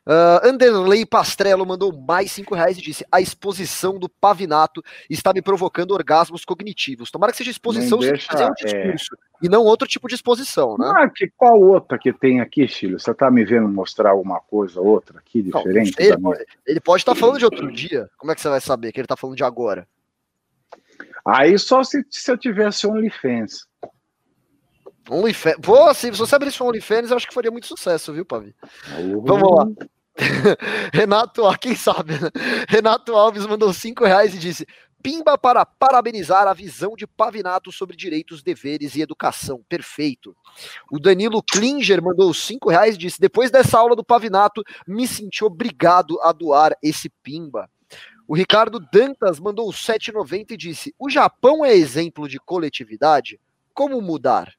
Uh, 0.08 0.48
Anderley 0.48 1.04
Pastrello 1.04 1.66
mandou 1.66 1.92
mais 1.92 2.32
cinco 2.32 2.54
reais 2.54 2.78
e 2.78 2.82
disse: 2.82 3.04
A 3.12 3.20
exposição 3.20 3.98
do 3.98 4.08
Pavinato 4.08 4.84
está 5.10 5.34
me 5.34 5.42
provocando 5.42 5.92
orgasmos 5.92 6.46
cognitivos. 6.46 7.10
Tomara 7.10 7.32
que 7.32 7.40
seja 7.40 7.50
exposição 7.50 7.98
deixa, 7.98 8.32
fazer 8.32 8.46
um 8.46 8.54
discurso 8.54 9.16
é... 9.16 9.35
e 9.46 9.50
não 9.50 9.64
outro 9.64 9.88
tipo 9.88 10.08
de 10.08 10.16
exposição, 10.16 10.76
né? 10.78 10.92
Ah, 10.96 11.10
que, 11.10 11.30
qual 11.36 11.62
outra 11.62 11.98
que 11.98 12.12
tem 12.12 12.42
aqui, 12.42 12.68
Chilo? 12.68 13.00
Você 13.00 13.12
está 13.12 13.30
me 13.30 13.46
vendo 13.46 13.68
mostrar 13.70 14.12
alguma 14.12 14.40
coisa, 14.40 14.82
outra 14.82 15.20
aqui, 15.20 15.42
diferente? 15.42 15.94
Não, 16.00 16.06
ele, 16.06 16.18
pode, 16.18 16.46
ele 16.66 16.80
pode 16.80 17.02
estar 17.02 17.14
tá 17.14 17.20
falando 17.20 17.38
de 17.38 17.46
outro 17.46 17.72
dia. 17.72 18.10
Como 18.18 18.32
é 18.32 18.36
que 18.36 18.42
você 18.42 18.50
vai 18.50 18.62
saber 18.62 18.92
que 18.92 19.00
ele 19.00 19.06
está 19.06 19.16
falando 19.16 19.38
de 19.38 19.44
agora? 19.44 19.88
Aí 21.26 21.58
só 21.58 21.84
se, 21.84 22.04
se 22.10 22.32
eu 22.32 22.38
tivesse 22.38 22.88
OnlyFans. 22.88 23.68
OnlyFans. 25.10 25.58
Pô, 25.62 25.94
se 25.94 26.12
você 26.12 26.36
abrisse 26.36 26.62
um 26.62 26.68
OnlyFans, 26.68 27.12
eu 27.12 27.18
acho 27.18 27.28
que 27.28 27.34
faria 27.34 27.52
muito 27.52 27.68
sucesso, 27.68 28.14
viu, 28.14 28.26
Pavi? 28.26 28.56
Uhum. 28.98 29.22
Vamos 29.22 29.52
lá. 29.56 29.68
Renato, 30.94 31.44
quem 31.60 31.76
sabe, 31.76 32.14
né? 32.14 32.30
Renato 32.70 33.14
Alves 33.14 33.46
mandou 33.46 33.72
cinco 33.74 34.06
reais 34.06 34.34
e 34.34 34.38
disse: 34.38 34.66
Pimba 35.06 35.38
para 35.38 35.64
parabenizar 35.64 36.48
a 36.48 36.54
visão 36.54 36.96
de 36.96 37.06
Pavinato 37.06 37.72
sobre 37.72 37.96
direitos, 37.96 38.42
deveres 38.42 38.96
e 38.96 39.02
educação. 39.02 39.64
Perfeito. 39.70 40.36
O 40.92 41.00
Danilo 41.00 41.44
Klinger 41.44 42.02
mandou 42.02 42.34
cinco 42.34 42.72
reais 42.72 42.96
e 42.96 42.98
disse: 42.98 43.22
Depois 43.22 43.52
dessa 43.52 43.78
aula 43.78 43.96
do 43.96 44.04
Pavinato, 44.04 44.64
me 44.88 45.08
senti 45.08 45.44
obrigado 45.44 46.20
a 46.22 46.32
doar 46.32 46.76
esse 46.82 47.08
Pimba. 47.22 47.70
O 48.28 48.36
Ricardo 48.36 48.80
Dantas 48.80 49.40
mandou 49.40 49.70
7,90 49.70 50.54
e 50.54 50.58
disse: 50.58 50.96
O 50.98 51.08
Japão 51.08 51.64
é 51.64 51.76
exemplo 51.76 52.28
de 52.28 52.40
coletividade? 52.40 53.40
Como 53.76 54.02
mudar? 54.02 54.52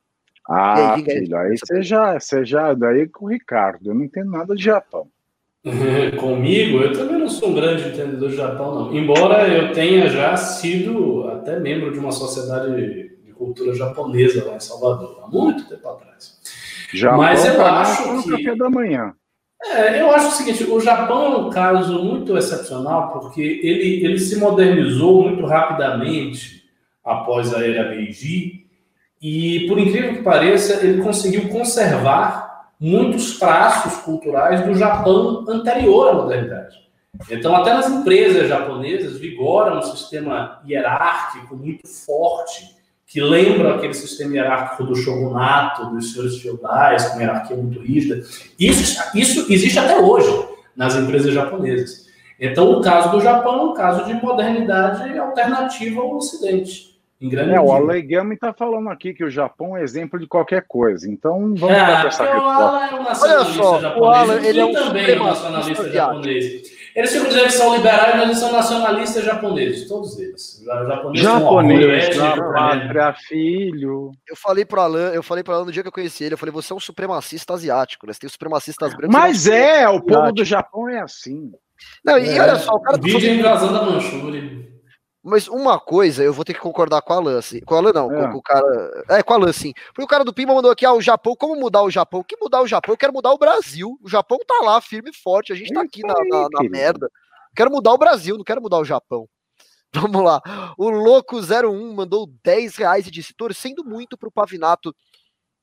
Ah, 0.49 0.95
aí, 0.95 1.05
filho, 1.05 1.37
aí 1.37 1.57
você 1.59 1.83
já, 1.83 2.21
você 2.21 2.45
já, 2.45 2.73
daí 2.73 3.09
com 3.09 3.25
o 3.25 3.29
Ricardo, 3.29 3.91
eu 3.91 3.95
não 3.97 4.05
entendo 4.05 4.31
nada 4.31 4.55
de 4.55 4.63
Japão. 4.63 5.11
Comigo, 6.21 6.79
eu 6.79 6.93
também 6.93 7.19
não 7.19 7.29
sou 7.29 7.51
um 7.51 7.55
grande 7.55 7.89
entendedor 7.89 8.31
de 8.31 8.37
Japão, 8.37 8.75
não. 8.75 8.95
Embora 8.95 9.49
eu 9.49 9.73
tenha 9.73 10.09
já 10.09 10.37
sido 10.37 11.29
até 11.29 11.59
membro 11.59 11.93
de 11.93 11.99
uma 11.99 12.13
sociedade 12.13 13.11
de 13.25 13.33
cultura 13.33 13.75
japonesa 13.75 14.45
lá 14.45 14.57
em 14.57 14.61
Salvador, 14.61 15.21
há 15.25 15.29
muito 15.29 15.69
tempo 15.69 15.89
atrás. 15.89 16.39
Japão 16.95 17.19
Mas 17.19 17.45
eu 17.45 17.65
acho 17.65 18.23
que... 18.23 18.31
café 18.31 18.57
da 18.57 18.71
manhã. 18.71 19.13
É, 19.65 20.01
eu 20.01 20.11
acho 20.15 20.29
o 20.29 20.33
seguinte, 20.33 20.65
o 20.65 20.81
Japão 20.81 21.33
é 21.33 21.37
um 21.39 21.51
caso 21.51 22.01
muito 22.05 22.37
excepcional 22.37 23.11
porque 23.11 23.41
ele, 23.43 24.05
ele 24.05 24.19
se 24.21 24.39
modernizou 24.39 25.25
muito 25.25 25.45
rapidamente 25.47 26.63
após 27.03 27.53
a 27.53 27.67
era 27.67 27.91
Meiji 27.91 28.67
e, 29.21 29.67
por 29.67 29.79
incrível 29.79 30.15
que 30.15 30.23
pareça, 30.23 30.85
ele 30.87 31.03
conseguiu 31.03 31.49
conservar 31.49 32.46
muitos 32.79 33.39
traços 33.39 33.97
culturais 34.03 34.65
do 34.65 34.75
Japão 34.75 35.45
anterior 35.49 36.11
à 36.11 36.13
modernidade. 36.15 36.87
Então, 37.31 37.55
até 37.57 37.73
nas 37.73 37.89
empresas 37.89 38.49
japonesas 38.49 39.19
vigora 39.19 39.79
um 39.79 39.83
sistema 39.83 40.61
hierárquico 40.67 41.57
muito 41.57 41.89
forte, 41.89 42.77
que 43.07 43.21
lembra 43.21 43.77
aquele 43.77 43.95
sistema 43.95 44.35
hierárquico 44.35 44.85
do 44.85 44.97
shogunato, 44.97 45.87
dos 45.87 46.13
senhores 46.13 46.41
feudais, 46.41 47.09
com 47.09 47.21
hierarquia 47.21 47.57
muito 47.57 47.81
rígida. 47.81 48.23
Isso, 48.59 49.03
isso 49.15 49.51
existe 49.51 49.79
até 49.79 49.99
hoje 49.99 50.29
nas 50.77 50.95
empresas 50.95 51.33
japonesas. 51.33 52.07
Então, 52.39 52.71
o 52.71 52.83
caso 52.83 53.11
do 53.11 53.21
Japão 53.21 53.61
é 53.61 53.63
um 53.63 53.75
caso 53.75 54.05
de 54.05 54.15
modernidade 54.15 55.19
alternativa 55.19 56.03
ao 56.03 56.17
Ocidente. 56.17 56.96
Em 57.19 57.29
grande 57.31 57.55
É, 57.55 57.61
o. 57.61 57.73
Alegami 57.73 58.35
está 58.35 58.53
falando 58.53 58.91
aqui 58.91 59.15
que 59.15 59.25
o 59.25 59.31
Japão 59.31 59.75
é 59.77 59.83
exemplo 59.83 60.19
de 60.21 60.27
qualquer 60.27 60.65
coisa. 60.69 61.11
Então 61.11 61.55
vamos 61.57 61.77
Ah, 61.77 62.03
dar 62.03 62.07
essa 62.09 62.25
resposta. 62.25 62.51
Alan 62.53 62.85
é 62.87 62.95
um 62.95 63.03
nacionalista 63.05 63.27
Olha 63.27 63.45
só, 63.55 63.81
japonês. 63.81 64.03
o 64.03 64.05
Alan, 64.07 64.41
ele 64.47 64.61
é 64.61 64.65
um 64.65 64.73
também 64.73 65.03
é 65.03 65.07
um 65.07 65.09
supremacista 65.17 65.51
nacionalista 65.51 65.91
japonês. 65.93 66.77
Eles 66.95 67.13
ficam 67.13 67.29
dizendo 67.29 67.45
que 67.45 67.53
são 67.53 67.75
liberais, 67.77 68.15
mas 68.15 68.23
eles 68.25 68.39
são 68.39 68.53
nacionalistas 68.53 69.25
japoneses, 69.25 69.89
todos 69.89 70.19
eles. 70.19 70.63
Um 70.67 70.71
orgulho 70.73 71.17
Japonês, 71.17 72.05
étnico, 72.09 72.21
da 72.21 72.37
né? 72.37 72.53
pátria, 72.55 73.15
filho. 73.29 74.13
Eu 74.29 74.37
falei 74.37 74.65
pro 74.65 74.81
Alan, 74.81 75.11
eu 75.13 75.23
falei 75.23 75.43
pro 75.45 75.55
Alan 75.55 75.65
no 75.67 75.73
dia 75.73 75.83
que 75.83 75.89
eu 75.89 75.93
conheci 75.93 76.25
ele, 76.25 76.35
eu 76.35 76.39
falei, 76.39 76.53
você 76.53 76.73
é 76.73 76.77
um 76.77 76.81
supremacista 76.81 77.53
asiático, 77.55 78.07
né? 78.07 78.13
Você 78.13 78.21
tem 78.21 78.31
supremacistas 78.31 78.95
brancos. 78.95 79.11
Mas 79.15 79.47
nós- 79.47 79.55
é, 79.55 79.89
o 79.89 80.01
povo 80.01 80.15
Asiático. 80.21 80.35
do 80.37 80.45
Japão 80.45 80.89
é 80.89 81.01
assim. 81.01 81.51
Não, 82.05 82.19
e 82.19 82.31
É, 82.31 82.41
olha 82.41 82.57
só, 82.57 82.73
o 82.73 82.81
cara 82.81 82.97
tá 82.97 83.03
Vídeo 83.05 83.21
falando- 83.21 83.39
invasão 83.41 83.73
da 83.73 83.83
Manchúria. 83.83 84.66
Mas 85.29 85.49
uma 85.49 85.81
coisa, 85.81 86.23
eu 86.23 86.33
vou 86.33 86.45
ter 86.45 86.55
que 86.55 86.61
concordar 86.61 87.03
com 87.03 87.13
a 87.13 87.17
Alan, 87.17 87.39
assim. 87.39 87.61
Com 87.61 87.75
a 87.75 87.79
Alan, 87.79 87.93
não, 87.93 88.13
É. 88.15 88.27
com, 88.27 88.33
com 88.33 88.39
o 88.39 88.43
cara. 88.43 89.05
É, 89.11 89.23
com 89.23 89.33
a 89.33 89.37
Alan, 89.37 89.53
sim. 89.53 89.73
Porque 89.89 90.03
o 90.05 90.07
cara 90.07 90.25
do 90.25 90.33
Pimba 90.33 90.55
mandou 90.55 90.71
aqui, 90.71 90.87
ah, 90.87 90.93
o 90.95 91.01
Japão, 91.03 91.35
como 91.37 91.57
mudar 91.57 91.83
o 91.83 91.91
Japão? 91.91 92.23
Que 92.23 92.37
mudar 92.41 92.63
o 92.63 92.67
Japão? 92.67 92.93
Eu 92.95 92.99
quero 92.99 93.13
mudar 93.13 93.33
o 93.33 93.39
Brasil. 93.39 93.99
O 94.03 94.09
Japão 94.09 94.39
tá 94.47 94.61
lá, 94.63 94.81
firme 94.81 95.11
e 95.11 95.17
forte. 95.17 95.53
A 95.53 95.57
gente 95.57 95.73
tá 95.75 95.83
aqui 95.83 96.03
na, 96.03 96.15
na- 96.15 96.49
na 96.51 96.63
merda. 96.71 97.11
Quero 97.57 97.71
mudar 97.71 97.93
o 97.93 97.99
Brasil, 97.99 98.37
não 98.37 98.45
quero 98.45 98.63
mudar 98.63 98.79
o 98.79 98.85
Japão. 98.85 99.29
Vamos 99.93 100.23
lá. 100.23 100.41
O 100.79 100.91
Louco01 100.91 101.95
mandou 101.95 102.29
10 102.45 102.77
reais 102.77 103.07
e 103.07 103.11
disse: 103.11 103.35
torcendo 103.35 103.83
muito 103.85 104.17
pro 104.17 104.31
Pavinato. 104.31 104.95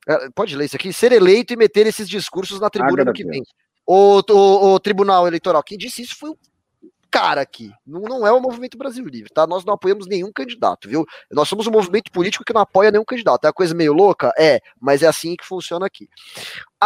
É, 0.08 0.30
Pode 0.36 0.56
ler 0.56 0.66
isso 0.66 0.76
aqui? 0.76 0.92
Ser 0.92 1.12
eleito 1.14 1.54
e 1.54 1.56
meter 1.56 1.88
esses 1.88 2.10
discursos 2.10 2.60
na 2.60 2.70
tribuna 2.70 3.06
no 3.06 3.14
que 3.14 3.24
vem. 3.24 3.44
O, 3.86 4.22
o, 4.30 4.74
o 4.74 4.80
Tribunal 4.80 5.28
Eleitoral, 5.28 5.62
quem 5.64 5.78
disse 5.78 6.02
isso 6.02 6.16
foi 6.18 6.32
o 6.32 6.38
cara 7.14 7.42
aqui. 7.42 7.72
Não, 7.86 8.02
não 8.02 8.26
é 8.26 8.32
o 8.32 8.42
Movimento 8.42 8.76
Brasil 8.76 9.06
Livre, 9.06 9.30
tá? 9.32 9.46
Nós 9.46 9.64
não 9.64 9.76
apoiamos 9.76 10.08
nenhum 10.08 10.32
candidato, 10.34 10.90
viu? 10.90 11.06
Nós 11.32 11.48
somos 11.48 11.68
um 11.68 11.72
movimento 11.72 12.12
político 12.12 12.44
que 12.44 12.52
não 12.52 12.62
apoia 12.62 12.90
nenhum 12.90 13.06
candidato. 13.06 13.46
É 13.46 13.48
uma 13.48 13.54
coisa 13.54 13.76
meio 13.76 13.94
louca? 13.94 14.34
É, 14.36 14.60
mas 14.82 15.04
é 15.04 15.08
assim 15.08 15.36
que 15.36 15.46
funciona 15.46 15.86
aqui. 15.86 16.10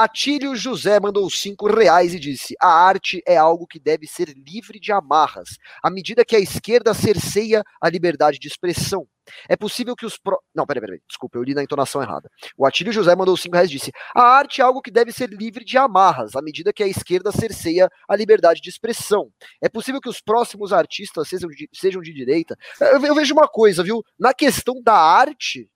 Atílio 0.03 0.55
José 0.55 0.99
mandou 0.99 1.27
cinco 1.27 1.65
reais 1.65 2.13
e 2.13 2.19
disse: 2.19 2.53
a 2.61 2.69
arte 2.69 3.19
é 3.25 3.35
algo 3.35 3.65
que 3.65 3.79
deve 3.79 4.05
ser 4.05 4.29
livre 4.29 4.79
de 4.79 4.91
amarras, 4.91 5.57
à 5.81 5.89
medida 5.89 6.23
que 6.23 6.35
a 6.35 6.39
esquerda 6.39 6.93
cerceia 6.93 7.63
a 7.81 7.89
liberdade 7.89 8.37
de 8.37 8.47
expressão. 8.47 9.07
É 9.49 9.55
possível 9.57 9.95
que 9.95 10.05
os. 10.05 10.19
Pro... 10.19 10.39
Não, 10.53 10.67
peraí, 10.67 10.81
peraí, 10.81 11.01
desculpa, 11.07 11.39
eu 11.39 11.43
li 11.43 11.55
na 11.55 11.63
entonação 11.63 11.99
errada. 11.99 12.29
O 12.55 12.63
Atílio 12.63 12.93
José 12.93 13.15
mandou 13.15 13.35
cinco 13.35 13.55
reais 13.55 13.71
e 13.71 13.73
disse: 13.73 13.91
a 14.13 14.21
arte 14.21 14.61
é 14.61 14.63
algo 14.63 14.83
que 14.83 14.91
deve 14.91 15.11
ser 15.11 15.31
livre 15.31 15.65
de 15.65 15.79
amarras, 15.79 16.35
à 16.35 16.43
medida 16.43 16.71
que 16.71 16.83
a 16.83 16.87
esquerda 16.87 17.31
cerceia 17.31 17.89
a 18.07 18.15
liberdade 18.15 18.61
de 18.61 18.69
expressão. 18.69 19.31
É 19.59 19.67
possível 19.67 19.99
que 19.99 20.09
os 20.09 20.21
próximos 20.21 20.71
artistas 20.71 21.27
sejam 21.27 21.49
de, 21.49 21.67
sejam 21.73 22.03
de 22.03 22.13
direita. 22.13 22.55
Eu, 22.79 23.03
eu 23.03 23.15
vejo 23.15 23.33
uma 23.33 23.47
coisa, 23.47 23.81
viu? 23.83 24.03
Na 24.19 24.31
questão 24.31 24.79
da 24.79 24.93
arte, 24.93 25.67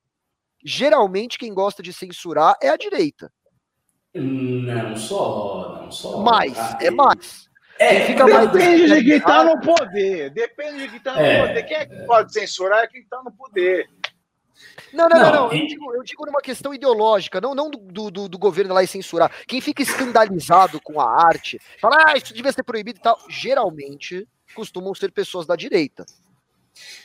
geralmente 0.63 1.39
quem 1.39 1.51
gosta 1.55 1.81
de 1.81 1.91
censurar 1.91 2.55
é 2.61 2.69
a 2.69 2.77
direita. 2.77 3.31
Não 4.13 4.95
só, 4.97 5.81
não 5.83 5.91
só. 5.91 6.17
Mais, 6.19 6.57
Ah, 6.57 6.77
é 6.81 6.91
mais. 6.91 7.49
É, 7.79 8.01
fica 8.05 8.27
mais 8.27 8.51
Depende 8.51 8.85
de 8.87 9.03
quem 9.03 9.19
tá 9.21 9.37
radicalizado- 9.37 9.55
no 9.67 9.75
poder. 9.75 10.29
Depende 10.31 10.77
de 10.83 10.89
quem 10.89 10.99
tá 10.99 11.13
no 11.13 11.19
É. 11.19 11.47
poder. 11.47 11.63
Quem 11.63 11.77
é 11.77 11.85
que 11.85 11.95
pode 12.05 12.33
censurar 12.33 12.83
é 12.83 12.87
quem 12.87 13.03
tá 13.05 13.21
no 13.23 13.31
poder. 13.31 13.89
Não, 14.93 15.07
não, 15.09 15.19
não, 15.19 15.31
Não. 15.31 15.51
Eu, 15.53 15.65
digo, 15.67 15.95
eu 15.95 16.03
digo 16.03 16.25
numa 16.25 16.41
questão 16.41 16.73
ideológica, 16.73 17.41
não, 17.41 17.55
não 17.55 17.71
do, 17.71 18.11
do, 18.11 18.29
do 18.29 18.37
governo 18.37 18.73
lá 18.75 18.83
e 18.83 18.87
censurar. 18.87 19.31
Quem 19.47 19.59
fica 19.61 19.81
escandalizado 19.81 20.79
com 20.81 20.99
a 21.01 21.25
arte, 21.25 21.59
fala, 21.79 21.95
ah, 22.05 22.17
isso 22.17 22.33
devia 22.33 22.51
ser 22.51 22.61
proibido 22.63 22.99
e 22.99 23.01
tal, 23.01 23.17
geralmente 23.29 24.27
costumam 24.53 24.93
ser 24.93 25.11
pessoas 25.11 25.47
da 25.47 25.55
direita. 25.55 26.05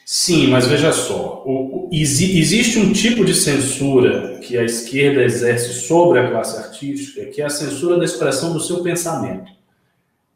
Sim, 0.04 0.48
mas 0.48 0.66
veja 0.68 0.92
só, 0.92 1.42
o- 1.44 1.86
o- 1.86 1.90
exi- 1.92 2.38
existe 2.38 2.78
um 2.78 2.92
tipo 2.92 3.24
de 3.24 3.34
censura 3.34 4.38
que 4.40 4.56
a 4.56 4.62
esquerda 4.64 5.22
exerce 5.22 5.80
sobre 5.80 6.20
a 6.20 6.30
classe 6.30 6.56
artística, 6.58 7.24
que 7.26 7.42
é 7.42 7.46
a 7.46 7.50
censura 7.50 7.98
da 7.98 8.04
expressão 8.04 8.52
do 8.52 8.60
seu 8.60 8.82
pensamento. 8.84 9.50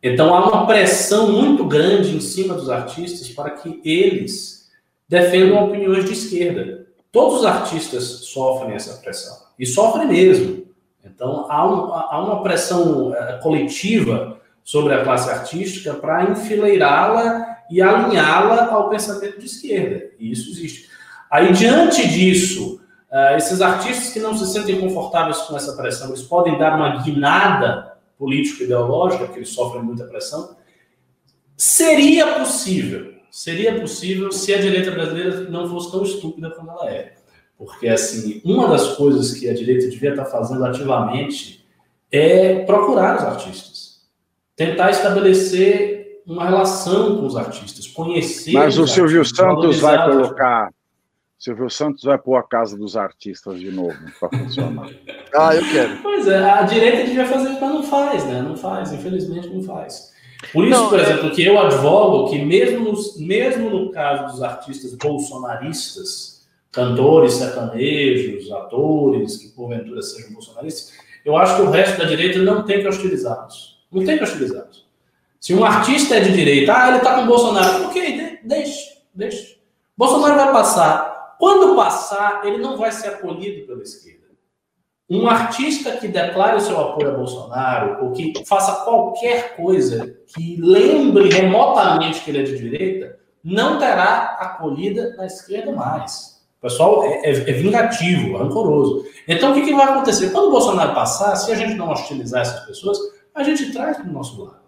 Então 0.02 0.34
há 0.34 0.48
uma 0.48 0.66
pressão 0.66 1.30
muito 1.30 1.64
grande 1.64 2.16
em 2.16 2.20
cima 2.20 2.54
dos 2.54 2.68
artistas 2.68 3.28
para 3.28 3.50
que 3.50 3.80
eles 3.84 4.68
defendam 5.08 5.64
opiniões 5.64 6.04
de 6.04 6.12
esquerda. 6.14 6.86
Todos 7.12 7.40
os 7.40 7.46
artistas 7.46 8.02
sofrem 8.04 8.74
essa 8.74 8.94
pressão, 9.00 9.36
e 9.58 9.64
sofrem 9.66 10.08
mesmo. 10.08 10.64
Então 11.04 11.46
há, 11.48 11.66
um- 11.66 11.92
há 11.94 12.24
uma 12.24 12.42
pressão 12.42 13.14
eh, 13.14 13.38
coletiva 13.42 14.40
sobre 14.64 14.94
a 14.94 15.04
classe 15.04 15.30
artística 15.30 15.94
para 15.94 16.30
enfileirá-la 16.30 17.49
e 17.70 17.80
alinhá-la 17.80 18.70
ao 18.70 18.88
pensamento 18.88 19.38
de 19.38 19.46
esquerda. 19.46 20.10
E 20.18 20.30
isso 20.30 20.50
existe. 20.50 20.88
Aí, 21.30 21.52
diante 21.52 22.06
disso, 22.08 22.80
ah, 23.10 23.36
esses 23.36 23.60
artistas 23.60 24.12
que 24.12 24.20
não 24.20 24.36
se 24.36 24.46
sentem 24.52 24.80
confortáveis 24.80 25.38
com 25.38 25.56
essa 25.56 25.76
pressão, 25.76 26.08
eles 26.08 26.22
podem 26.22 26.58
dar 26.58 26.76
uma 26.76 27.02
guinada 27.02 27.96
político-ideológica, 28.18 29.24
porque 29.24 29.38
eles 29.40 29.48
sofrem 29.48 29.82
muita 29.82 30.04
pressão. 30.04 30.56
Seria 31.56 32.38
possível, 32.38 33.14
seria 33.30 33.80
possível 33.80 34.30
se 34.32 34.52
a 34.54 34.60
direita 34.60 34.90
brasileira 34.90 35.40
não 35.50 35.68
fosse 35.68 35.90
tão 35.90 36.02
estúpida 36.02 36.50
como 36.50 36.70
ela 36.70 36.90
é. 36.90 37.14
Porque, 37.58 37.88
assim, 37.88 38.40
uma 38.44 38.68
das 38.68 38.94
coisas 38.94 39.34
que 39.34 39.48
a 39.48 39.54
direita 39.54 39.88
devia 39.88 40.10
estar 40.10 40.24
fazendo 40.24 40.64
ativamente 40.64 41.66
é 42.10 42.64
procurar 42.64 43.18
os 43.18 43.24
artistas. 43.24 44.00
Tentar 44.56 44.90
estabelecer 44.90 45.99
uma 46.26 46.44
relação 46.46 47.16
com 47.18 47.26
os 47.26 47.36
artistas, 47.36 47.86
conhecer 47.86 48.52
Mas 48.52 48.78
o 48.78 48.86
Silvio 48.86 49.20
artistas, 49.20 49.46
Santos 49.46 49.80
vai 49.80 50.10
colocar. 50.10 50.70
Silvio 51.38 51.70
Santos 51.70 52.02
vai 52.04 52.18
pôr 52.18 52.36
a 52.36 52.42
casa 52.42 52.76
dos 52.76 52.96
artistas 52.96 53.58
de 53.58 53.70
novo 53.70 53.96
para 54.18 54.38
funcionar. 54.38 54.88
Ah, 55.32 55.54
eu 55.54 55.62
quero. 55.62 55.96
Pois 56.02 56.26
é, 56.26 56.38
a 56.38 56.62
direita 56.62 57.04
devia 57.04 57.24
fazer 57.24 57.50
mas 57.50 57.60
não 57.60 57.84
faz, 57.84 58.26
né? 58.26 58.42
Não 58.42 58.56
faz, 58.56 58.92
infelizmente 58.92 59.48
não 59.48 59.62
faz. 59.62 60.10
Por 60.52 60.66
isso, 60.66 60.76
Não, 60.80 60.88
por 60.88 60.98
é- 60.98 61.02
exemplo, 61.02 61.30
que 61.30 61.44
eu 61.44 61.56
advogo 61.56 62.28
que 62.30 62.44
mesmo, 62.44 62.92
mesmo 63.18 63.70
no 63.70 63.90
caso 63.92 64.32
dos 64.32 64.42
artistas 64.42 64.92
bolsonaristas, 64.96 66.46
cantores 66.72 67.34
sertanejos, 67.34 68.50
atores 68.50 69.36
que 69.36 69.48
porventura 69.50 70.02
sejam 70.02 70.32
bolsonaristas, 70.32 70.92
eu 71.24 71.36
acho 71.36 71.56
que 71.56 71.62
o 71.62 71.70
resto 71.70 71.98
da 71.98 72.04
direita 72.04 72.38
não 72.40 72.64
tem 72.64 72.80
que 72.80 72.88
hostilizá-los. 72.88 73.78
Não 73.92 74.04
tem 74.04 74.16
que 74.18 74.24
hostilizá-los. 74.24 74.79
Se 75.40 75.54
um 75.54 75.64
artista 75.64 76.16
é 76.16 76.20
de 76.20 76.32
direita, 76.32 76.72
ah, 76.76 76.90
ele 76.90 76.98
tá 77.00 77.14
com 77.14 77.26
Bolsonaro, 77.26 77.86
ok, 77.86 78.12
de- 78.12 78.46
deixe, 78.46 78.84
deixe. 79.14 79.58
Bolsonaro 79.96 80.34
vai 80.36 80.52
passar. 80.52 81.36
Quando 81.38 81.74
passar, 81.74 82.42
ele 82.44 82.58
não 82.58 82.76
vai 82.76 82.92
ser 82.92 83.08
acolhido 83.08 83.66
pela 83.66 83.82
esquerda. 83.82 84.20
Um 85.08 85.26
artista 85.26 85.92
que 85.96 86.06
declare 86.06 86.56
o 86.56 86.60
seu 86.60 86.78
apoio 86.78 87.08
a 87.08 87.14
Bolsonaro, 87.14 88.04
ou 88.04 88.12
que 88.12 88.32
faça 88.46 88.84
qualquer 88.84 89.56
coisa 89.56 90.14
que 90.26 90.56
lembre 90.60 91.30
remotamente 91.30 92.20
que 92.20 92.30
ele 92.30 92.40
é 92.40 92.42
de 92.42 92.58
direita, 92.58 93.18
não 93.42 93.78
terá 93.78 94.36
acolhida 94.38 95.16
na 95.16 95.24
esquerda 95.26 95.72
mais. 95.72 96.38
O 96.58 96.62
pessoal 96.62 97.02
é, 97.04 97.22
é- 97.24 97.30
é 97.50 97.52
vingativo, 97.54 98.36
rancoroso. 98.36 99.06
Então, 99.26 99.50
o 99.50 99.54
que, 99.54 99.62
que 99.62 99.74
vai 99.74 99.86
acontecer? 99.86 100.30
Quando 100.30 100.48
o 100.48 100.50
Bolsonaro 100.50 100.94
passar, 100.94 101.34
se 101.36 101.50
a 101.50 101.54
gente 101.54 101.74
não 101.74 101.90
hostilizar 101.90 102.42
essas 102.42 102.60
pessoas, 102.66 102.98
a 103.34 103.42
gente 103.42 103.72
traz 103.72 103.96
para 103.96 104.06
o 104.06 104.12
nosso 104.12 104.44
lado. 104.44 104.59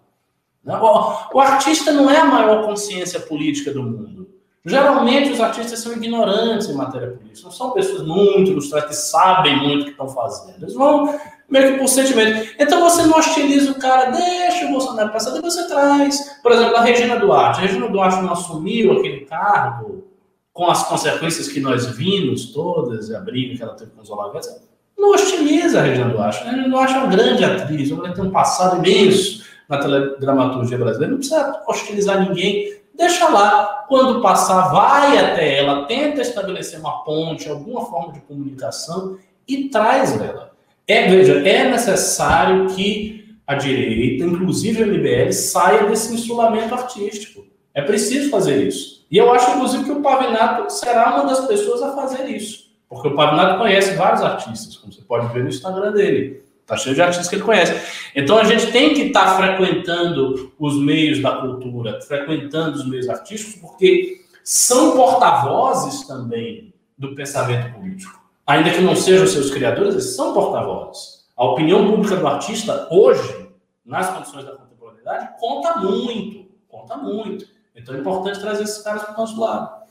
Né? 0.65 0.79
O, 0.79 1.41
artista 1.41 1.93
não 1.93 2.11
é 2.11 2.19
a 2.19 2.25
maior 2.25 2.65
consciência 2.65 3.21
política 3.21 3.73
do 3.73 3.83
mundo. 3.83 4.29
Geralmente 4.65 5.33
os 5.33 5.41
artistas 5.41 5.81
são 5.81 5.93
ignorantes 5.93 6.69
em 6.69 6.75
matéria 6.75 7.09
política, 7.09 7.47
não 7.47 7.51
são 7.51 7.73
pessoas 7.73 8.07
muito 8.07 8.53
ilustradas 8.53 8.91
que 8.91 8.95
sabem 8.95 9.57
muito 9.57 9.83
o 9.83 9.85
que 9.87 9.91
estão 9.91 10.09
fazendo. 10.09 10.63
Eles 10.63 10.75
vão 10.75 11.19
meio 11.51 11.73
que 11.73 11.79
por 11.81 11.89
sentimento. 11.89 12.55
Então 12.61 12.81
você 12.81 13.03
não 13.03 13.19
hostiliza 13.19 13.73
o 13.73 13.79
cara, 13.81 14.11
deixa 14.11 14.67
o 14.67 14.71
Bolsonaro 14.71 15.11
passar, 15.11 15.33
depois 15.33 15.55
você 15.55 15.67
traz. 15.67 16.39
Por 16.41 16.53
exemplo, 16.53 16.77
a 16.77 16.81
Regina 16.81 17.19
Duarte. 17.19 17.59
A 17.59 17.63
Regina 17.63 17.89
Duarte 17.89 18.23
não 18.23 18.33
assumiu 18.33 18.93
aquele 18.93 19.25
cargo 19.27 20.05
com 20.53 20.71
as 20.71 20.85
consequências 20.85 21.49
que 21.49 21.59
nós 21.59 21.87
vimos 21.97 22.53
todas, 22.53 23.11
a 23.11 23.19
briga 23.19 23.57
que 23.57 23.63
ela 23.63 23.75
teve 23.75 23.91
com 23.91 24.03
os 24.03 24.11
Olavetes. 24.11 24.49
Não 24.97 25.13
hostiliza 25.13 25.81
a 25.81 25.83
Regina 25.83 26.09
Duarte. 26.11 26.39
A 26.39 26.51
Regina 26.51 26.69
Duarte 26.69 26.95
é 26.95 26.99
uma 26.99 27.09
grande 27.09 27.45
atriz, 27.45 27.91
ela 27.91 28.13
tem 28.13 28.25
um 28.25 28.31
passado 28.31 28.77
imenso 28.77 29.43
na 29.73 29.78
teledramaturgia 29.78 30.77
brasileira. 30.77 31.12
Não 31.12 31.19
precisa 31.19 31.62
hostilizar 31.66 32.28
ninguém 32.28 32.82
deixa 32.94 33.28
lá. 33.28 33.85
Quando 33.89 34.20
passar, 34.20 34.70
vai 34.70 35.19
até 35.19 35.59
ela, 35.59 35.86
tenta 35.86 36.20
estabelecer 36.20 36.78
uma 36.78 37.03
ponte, 37.05 37.49
alguma 37.49 37.85
forma 37.86 38.12
de 38.12 38.20
comunicação 38.20 39.19
e 39.47 39.69
traz 39.69 40.19
ela. 40.20 40.53
É, 40.86 41.09
veja, 41.09 41.47
é 41.47 41.70
necessário 41.70 42.69
que 42.69 43.36
a 43.47 43.55
direita, 43.55 44.24
inclusive 44.24 44.82
a 44.82 44.86
MBL, 44.86 45.32
saia 45.32 45.85
desse 45.85 46.15
insulamento 46.15 46.74
artístico. 46.74 47.44
É 47.74 47.82
preciso 47.82 48.31
fazer 48.31 48.66
isso. 48.66 49.07
E 49.11 49.19
eu 49.19 49.32
acho, 49.32 49.51
inclusive, 49.53 49.85
que 49.85 49.90
o 49.90 50.01
Pavinato 50.01 50.70
será 50.73 51.15
uma 51.15 51.24
das 51.24 51.47
pessoas 51.47 51.82
a 51.82 51.94
fazer 51.94 52.24
isso. 52.28 52.70
Porque 52.89 53.09
o 53.09 53.15
Pavinato 53.15 53.59
conhece 53.59 53.94
vários 53.94 54.23
artistas, 54.23 54.77
como 54.77 54.93
você 54.93 55.03
pode 55.03 55.32
ver 55.32 55.43
no 55.43 55.49
Instagram 55.49 55.93
dele. 55.93 56.41
Está 56.63 56.77
cheio 56.77 56.95
de 56.95 57.03
artistas 57.03 57.29
que 57.29 57.35
ele 57.35 57.43
conhece. 57.43 57.75
Então 58.15 58.39
a 58.39 58.45
gente 58.45 58.71
tem 58.73 58.95
que 58.95 59.03
estar 59.03 59.25
tá 59.25 59.37
frequentando 59.37 60.53
os 60.59 60.77
meios 60.81 61.21
da 61.21 61.37
cultura, 61.37 62.01
frequentando 62.01 62.79
os 62.79 62.89
meios 62.89 63.09
artísticos, 63.09 63.61
porque 63.61 64.23
são 64.43 64.97
porta-vozes 64.97 66.07
também 66.07 66.73
do 66.97 67.15
pensamento 67.15 67.75
político. 67.75 68.23
Ainda 68.47 68.71
que 68.71 68.81
não 68.81 68.97
sejam 68.97 69.27
seus 69.27 69.51
criadores, 69.51 69.95
eles 69.95 70.17
são 70.17 70.33
porta-vozes. 70.33 71.23
A 71.37 71.45
opinião 71.45 71.91
pública 71.91 72.17
do 72.17 72.27
artista, 72.27 72.89
hoje, 72.91 73.49
nas 73.85 74.11
condições 74.11 74.45
da 74.45 74.53
contemporaneidade, 74.53 75.31
conta 75.39 75.79
muito. 75.79 76.47
Conta 76.69 76.97
muito. 76.97 77.47
Então 77.75 77.95
é 77.95 77.99
importante 77.99 78.41
trazer 78.41 78.65
esses 78.65 78.83
caras 78.83 79.03
para 79.03 79.15
o 79.15 79.19
nosso 79.19 79.41
lado. 79.41 79.83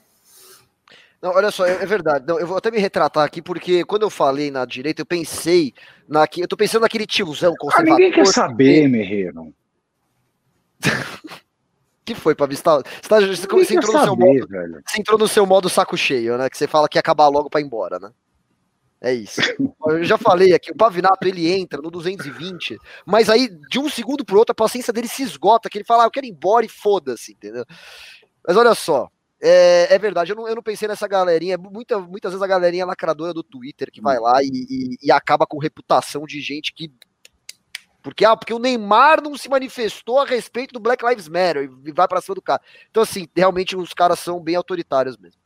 Não, 1.22 1.30
olha 1.32 1.52
só, 1.52 1.66
é, 1.66 1.74
é, 1.74 1.86
verdade. 1.86 2.26
Não, 2.28 2.40
eu 2.40 2.48
vou 2.48 2.58
até 2.58 2.72
me 2.72 2.80
retratar 2.80 3.24
aqui, 3.24 3.42
porque 3.42 3.86
quando 3.86 4.02
eu 4.02 4.10
falei 4.10 4.50
na 4.50 4.66
direita, 4.66 5.02
eu 5.02 5.06
pensei 5.06 5.74
na, 6.12 6.28
eu 6.38 6.48
tô 6.48 6.58
pensando 6.58 6.82
naquele 6.82 7.08
tiozão 7.08 7.54
conservador. 7.58 7.94
Ah, 7.94 7.98
ninguém 7.98 8.12
quer 8.12 8.28
saber, 8.28 8.86
Merreiro. 8.90 9.54
que 12.04 12.14
foi, 12.14 12.36
Pabi? 12.36 12.58
Você, 12.58 12.64
tá, 12.64 12.76
você, 12.76 13.48
tá, 13.48 13.56
você, 13.56 13.76
entrou 13.76 13.94
no 13.94 14.04
seu 14.04 14.16
modo, 14.18 14.48
você 14.86 15.00
entrou 15.00 15.18
no 15.18 15.28
seu 15.30 15.46
modo 15.46 15.70
saco 15.70 15.96
cheio, 15.96 16.38
né? 16.38 16.50
Que 16.50 16.58
você 16.58 16.68
fala 16.68 16.90
que 16.90 16.98
ia 16.98 17.00
acabar 17.00 17.30
logo 17.30 17.50
para 17.50 17.62
ir 17.62 17.64
embora, 17.64 17.98
né? 17.98 18.12
É 19.00 19.14
isso. 19.14 19.40
Eu 19.88 20.04
já 20.04 20.18
falei 20.18 20.54
aqui, 20.54 20.72
o 20.72 20.76
Pavinato 20.76 21.26
ele 21.26 21.50
entra 21.50 21.82
no 21.82 21.90
220, 21.90 22.78
mas 23.06 23.30
aí 23.30 23.48
de 23.70 23.80
um 23.80 23.90
segundo 23.90 24.26
pro 24.26 24.38
outro 24.38 24.52
a 24.52 24.56
paciência 24.56 24.92
dele 24.92 25.08
se 25.08 25.24
esgota, 25.24 25.70
que 25.70 25.78
ele 25.78 25.86
fala, 25.86 26.04
ah, 26.04 26.08
eu 26.08 26.12
quero 26.12 26.26
ir 26.26 26.32
embora 26.32 26.66
e 26.66 26.70
foda-se, 26.70 27.32
entendeu? 27.32 27.66
Mas 28.46 28.58
olha 28.58 28.76
só, 28.76 29.10
é, 29.42 29.96
é, 29.96 29.98
verdade, 29.98 30.32
eu 30.32 30.36
não, 30.36 30.48
eu 30.48 30.56
não 30.56 30.62
pensei 30.62 30.88
nessa 30.88 31.08
galerinha. 31.08 31.58
Muita, 31.58 32.00
muitas 32.00 32.32
vezes 32.32 32.44
a 32.44 32.48
galerinha 32.48 32.86
lacradora 32.86 33.34
do 33.34 33.42
Twitter 33.42 33.92
que 33.92 34.00
vai 34.00 34.20
lá 34.20 34.44
e, 34.44 34.48
e, 34.48 34.98
e, 35.02 35.12
acaba 35.12 35.48
com 35.48 35.58
reputação 35.58 36.26
de 36.26 36.40
gente 36.40 36.72
que. 36.72 36.92
Porque, 38.04 38.24
ah, 38.24 38.36
porque 38.36 38.54
o 38.54 38.60
Neymar 38.60 39.22
não 39.22 39.36
se 39.36 39.50
manifestou 39.50 40.20
a 40.20 40.26
respeito 40.26 40.74
do 40.74 40.80
Black 40.80 41.04
Lives 41.06 41.28
Matter 41.28 41.72
e 41.86 41.92
vai 41.92 42.08
para 42.08 42.22
cima 42.22 42.36
do 42.36 42.42
cara. 42.42 42.62
Então, 42.90 43.02
assim, 43.02 43.28
realmente 43.36 43.76
os 43.76 43.94
caras 43.94 44.20
são 44.20 44.40
bem 44.40 44.56
autoritários 44.56 45.18
mesmo. 45.18 45.40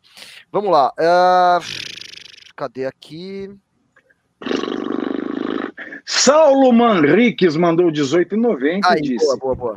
Vamos 0.52 0.72
lá. 0.72 0.92
Uh, 0.92 2.54
cadê 2.56 2.86
aqui? 2.86 3.50
Saulo 6.06 6.72
Manriques 6.72 7.56
mandou 7.56 7.92
18,90 7.92 8.98
e 8.98 9.02
disse: 9.02 9.26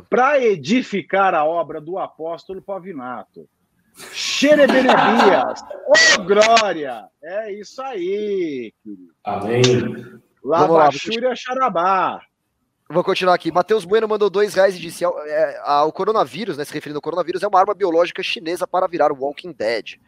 Para 0.09 0.41
edificar 0.41 1.33
a 1.33 1.45
obra 1.45 1.79
do 1.79 1.97
apóstolo 1.97 2.61
Pavinato 2.61 3.47
Xerebenebias. 4.13 5.61
Ô, 5.87 5.93
oh, 5.93 6.23
Glória! 6.23 7.05
É 7.23 7.53
isso 7.53 7.81
aí, 7.81 8.73
querido. 8.83 9.13
Amém. 9.23 10.19
Lavachúria 10.43 11.35
Xarabá. 11.35 12.21
Vou 12.91 13.03
continuar 13.03 13.35
aqui. 13.35 13.51
Matheus 13.51 13.85
Bueno 13.85 14.07
mandou 14.07 14.31
dois 14.31 14.55
reais 14.55 14.75
e 14.75 14.79
disse: 14.79 15.05
é, 15.05 15.07
é, 15.07 15.81
o 15.81 15.91
coronavírus, 15.91 16.57
né, 16.57 16.65
se 16.65 16.73
referindo 16.73 16.97
ao 16.97 17.03
coronavírus, 17.03 17.43
é 17.43 17.47
uma 17.47 17.59
arma 17.59 17.75
biológica 17.75 18.23
chinesa 18.23 18.65
para 18.65 18.87
virar 18.87 19.11
o 19.11 19.15
Walking 19.15 19.51
Dead. 19.51 19.99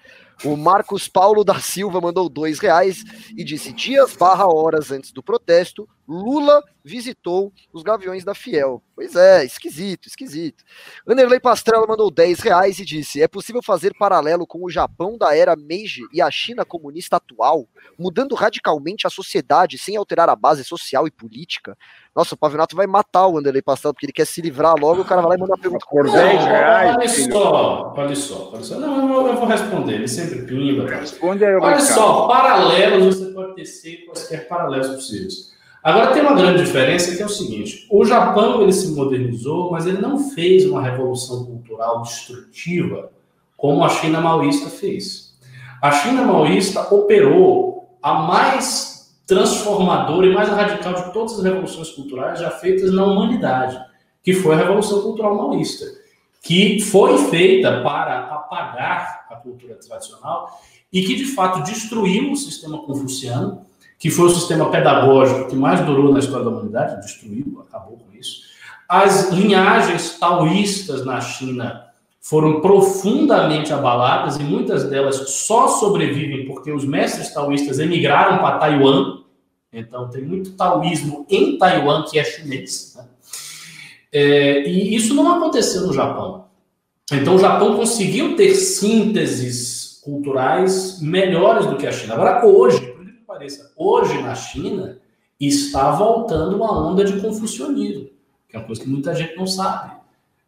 O 0.43 0.57
Marcos 0.57 1.07
Paulo 1.07 1.43
da 1.43 1.59
Silva 1.59 2.01
mandou 2.01 2.27
dois 2.27 2.57
reais 2.57 3.03
e 3.37 3.43
disse: 3.43 3.71
dias 3.71 4.15
barra 4.15 4.47
horas 4.47 4.91
antes 4.91 5.11
do 5.11 5.21
protesto, 5.21 5.87
Lula 6.07 6.61
visitou 6.83 7.53
os 7.71 7.83
Gaviões 7.83 8.23
da 8.23 8.33
Fiel. 8.33 8.81
Pois 8.95 9.15
é, 9.15 9.45
esquisito, 9.45 10.07
esquisito. 10.07 10.63
Anderley 11.07 11.39
Pastrella 11.39 11.87
mandou 11.87 12.11
10 12.11 12.39
reais 12.39 12.79
e 12.79 12.85
disse: 12.85 13.21
É 13.21 13.27
possível 13.27 13.61
fazer 13.63 13.93
paralelo 13.97 14.45
com 14.45 14.63
o 14.63 14.69
Japão 14.69 15.17
da 15.17 15.35
era 15.35 15.55
Meiji 15.55 16.01
e 16.11 16.21
a 16.21 16.29
China 16.29 16.65
comunista 16.65 17.15
atual, 17.15 17.67
mudando 17.97 18.35
radicalmente 18.35 19.07
a 19.07 19.09
sociedade 19.09 19.77
sem 19.77 19.95
alterar 19.95 20.27
a 20.27 20.35
base 20.35 20.63
social 20.63 21.07
e 21.07 21.11
política? 21.11 21.77
Nossa, 22.15 22.35
o 22.35 22.37
Pavinato 22.37 22.75
vai 22.75 22.87
matar 22.87 23.27
o 23.27 23.37
Anderley 23.37 23.61
Pastrella 23.61 23.93
porque 23.93 24.07
ele 24.07 24.13
quer 24.13 24.25
se 24.25 24.41
livrar 24.41 24.75
logo. 24.77 25.01
O 25.01 25.05
cara 25.05 25.21
vai 25.21 25.29
lá 25.29 25.35
e 25.35 25.39
manda 25.39 25.53
uma 25.53 25.61
pergunta 25.61 25.85
por 25.89 26.11
10 26.11 26.45
reais. 26.45 26.95
Olha 26.97 27.07
só, 27.07 27.93
olha 27.95 28.15
só, 28.15 28.51
olha 28.53 28.63
só. 28.63 28.79
Não, 28.79 29.27
eu 29.27 29.35
vou 29.37 29.45
responder, 29.45 29.95
ele 29.95 30.07
sempre 30.07 30.30
pimba. 30.30 30.30
Aí, 31.63 31.73
Olha 31.73 31.79
só, 31.79 32.27
paralelos 32.27 33.17
você 33.17 33.31
pode 33.31 33.55
tecer 33.55 34.05
quaisquer 34.05 34.47
paralelos 34.47 34.87
possíveis. 34.87 35.51
Agora 35.83 36.13
tem 36.13 36.21
uma 36.21 36.35
grande 36.35 36.63
diferença 36.63 37.15
que 37.15 37.21
é 37.21 37.25
o 37.25 37.29
seguinte: 37.29 37.87
o 37.89 38.05
Japão 38.05 38.61
ele 38.61 38.73
se 38.73 38.87
modernizou, 38.89 39.71
mas 39.71 39.87
ele 39.87 39.97
não 39.97 40.29
fez 40.31 40.65
uma 40.65 40.81
revolução 40.81 41.45
cultural 41.45 42.01
destrutiva 42.01 43.11
como 43.57 43.83
a 43.83 43.89
China 43.89 44.21
maoísta 44.21 44.69
fez. 44.69 45.35
A 45.81 45.91
China 45.91 46.23
maoísta 46.23 46.93
operou 46.93 47.89
a 48.01 48.13
mais 48.13 49.15
transformadora 49.25 50.27
e 50.27 50.33
mais 50.33 50.49
radical 50.49 50.93
de 50.93 51.13
todas 51.13 51.33
as 51.33 51.43
revoluções 51.43 51.89
culturais 51.91 52.39
já 52.39 52.51
feitas 52.51 52.91
na 52.91 53.05
humanidade, 53.05 53.79
que 54.23 54.33
foi 54.33 54.55
a 54.55 54.57
Revolução 54.57 55.01
Cultural 55.01 55.35
Maoísta, 55.35 55.85
que 56.41 56.81
foi 56.81 57.17
feita 57.29 57.81
para 57.81 58.25
apagar 58.25 59.27
a 59.29 59.35
cultura 59.35 59.75
tradicional 59.75 60.59
e 60.91 61.03
que 61.03 61.15
de 61.15 61.25
fato 61.25 61.63
destruiu 61.63 62.31
o 62.31 62.35
sistema 62.35 62.79
confuciano 62.79 63.65
que 64.01 64.09
foi 64.09 64.25
o 64.25 64.31
sistema 64.31 64.71
pedagógico 64.71 65.47
que 65.47 65.55
mais 65.55 65.79
durou 65.85 66.11
na 66.11 66.17
história 66.17 66.43
da 66.43 66.49
humanidade, 66.49 66.99
destruiu, 67.05 67.63
acabou 67.69 67.97
com 67.97 68.17
isso. 68.19 68.41
As 68.89 69.29
linhagens 69.29 70.17
taoístas 70.17 71.05
na 71.05 71.21
China 71.21 71.85
foram 72.19 72.61
profundamente 72.61 73.71
abaladas 73.71 74.37
e 74.37 74.43
muitas 74.43 74.89
delas 74.89 75.29
só 75.29 75.67
sobrevivem 75.67 76.47
porque 76.47 76.71
os 76.71 76.83
mestres 76.83 77.31
taoístas 77.31 77.77
emigraram 77.77 78.39
para 78.39 78.57
Taiwan. 78.57 79.19
Então, 79.71 80.09
tem 80.09 80.23
muito 80.23 80.53
taoísmo 80.53 81.27
em 81.29 81.59
Taiwan 81.59 82.03
que 82.03 82.17
é 82.17 82.23
chinês. 82.23 82.95
Né? 82.97 83.05
É, 84.11 84.67
e 84.67 84.95
isso 84.95 85.13
não 85.13 85.37
aconteceu 85.37 85.87
no 85.87 85.93
Japão. 85.93 86.45
Então, 87.11 87.35
o 87.35 87.39
Japão 87.39 87.75
conseguiu 87.75 88.35
ter 88.35 88.55
sínteses 88.55 89.99
culturais 90.03 91.01
melhores 91.01 91.65
do 91.65 91.77
que 91.77 91.87
a 91.87 91.91
China. 91.91 92.13
Agora, 92.13 92.45
hoje, 92.45 92.95
pareça, 93.27 93.71
hoje 93.75 94.21
na 94.21 94.33
China 94.33 94.99
está 95.39 95.91
voltando 95.91 96.55
uma 96.55 96.89
onda 96.89 97.03
de 97.03 97.19
confucionismo, 97.19 98.09
que 98.47 98.55
é 98.55 98.59
uma 98.59 98.65
coisa 98.65 98.81
que 98.81 98.89
muita 98.89 99.13
gente 99.13 99.35
não 99.35 99.47
sabe. 99.47 99.91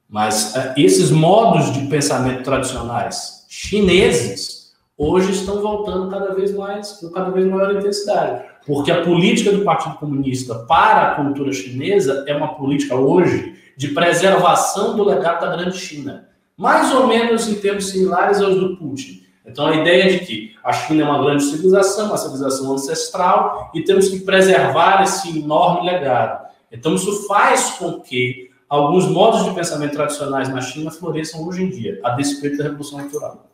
Mas 0.10 0.54
uh, 0.56 0.74
esses 0.78 1.10
modos 1.10 1.74
de 1.74 1.88
pensamento 1.88 2.44
tradicionais 2.44 3.46
chineses 3.50 4.74
hoje 4.98 5.32
estão 5.32 5.62
voltando 5.62 6.10
cada 6.10 6.34
vez 6.34 6.54
mais, 6.54 6.94
com 6.94 7.10
cada 7.10 7.32
vez 7.32 7.48
maior 7.48 7.76
intensidade. 7.76 8.46
Porque 8.66 8.92
a 8.92 9.04
política 9.04 9.52
do 9.52 9.64
Partido 9.64 9.96
Comunista 9.96 10.56
para 10.66 11.12
a 11.12 11.16
cultura 11.16 11.52
chinesa 11.52 12.24
é 12.28 12.36
uma 12.36 12.56
política 12.56 12.96
hoje 12.96 13.56
de 13.76 13.90
preservação 13.90 14.96
do 14.96 15.04
legado 15.04 15.42
da 15.42 15.56
grande 15.56 15.78
China. 15.78 16.30
Mais 16.56 16.94
ou 16.94 17.08
menos 17.08 17.48
em 17.48 17.56
termos 17.56 17.90
similares 17.90 18.40
aos 18.42 18.56
do 18.56 18.78
Putin. 18.78 19.24
Então, 19.46 19.68
a 19.68 19.76
ideia 19.76 20.10
de 20.10 20.26
que 20.26 20.56
a 20.64 20.72
China 20.72 21.04
é 21.04 21.06
uma 21.06 21.22
grande 21.22 21.44
civilização, 21.44 22.08
uma 22.08 22.18
civilização 22.18 22.74
ancestral, 22.74 23.72
e 23.74 23.84
temos 23.84 24.08
que 24.08 24.22
preservar 24.22 25.04
esse 25.04 25.38
enorme 25.38 25.90
legado. 25.90 26.48
Então, 26.72 26.96
isso 26.96 27.28
faz 27.28 27.72
com 27.72 28.00
que 28.00 28.50
alguns 28.70 29.06
modos 29.06 29.44
de 29.44 29.54
pensamento 29.54 29.94
tradicionais 29.94 30.48
na 30.48 30.62
China 30.62 30.90
floresçam 30.90 31.46
hoje 31.46 31.64
em 31.64 31.70
dia, 31.70 32.00
a 32.04 32.12
despeito 32.12 32.58
da 32.58 32.64
Revolução 32.64 33.00
Natural. 33.00 33.46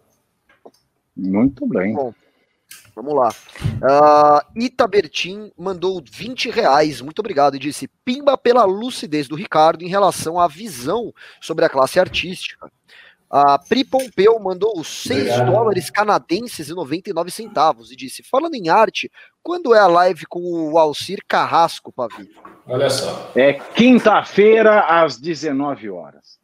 Muito 1.18 1.68
bem. 1.68 1.94
Bom, 1.94 2.14
vamos 3.01 3.15
lá. 3.15 3.30
Uh, 3.30 4.59
Itabertin 4.59 5.51
mandou 5.57 6.03
20 6.11 6.49
reais, 6.49 7.01
muito 7.01 7.19
obrigado, 7.19 7.55
e 7.55 7.59
disse: 7.59 7.88
Pimba 8.03 8.38
pela 8.38 8.65
lucidez 8.65 9.27
do 9.27 9.35
Ricardo 9.35 9.84
em 9.84 9.88
relação 9.88 10.39
à 10.39 10.47
visão 10.47 11.13
sobre 11.41 11.65
a 11.65 11.69
classe 11.69 11.99
artística. 11.99 12.69
A 13.30 13.59
Pri 13.59 13.84
Pompeu 13.84 14.39
mandou 14.39 14.84
6 14.84 15.45
dólares 15.45 15.91
canadenses 15.91 16.67
e 16.67 16.73
99 16.73 17.30
centavos 17.30 17.91
e 17.91 17.95
disse: 17.95 18.23
Falando 18.23 18.55
em 18.55 18.69
arte, 18.69 19.09
quando 19.41 19.73
é 19.73 19.80
a 19.80 19.88
live 19.88 20.26
com 20.26 20.41
o 20.41 20.77
Alcir 20.77 21.19
Carrasco, 21.27 21.91
Pavi? 21.91 22.30
Olha 22.65 22.89
só. 22.89 23.31
É 23.35 23.53
quinta-feira 23.53 24.81
às 24.81 25.17
19 25.17 25.89
horas. 25.91 26.39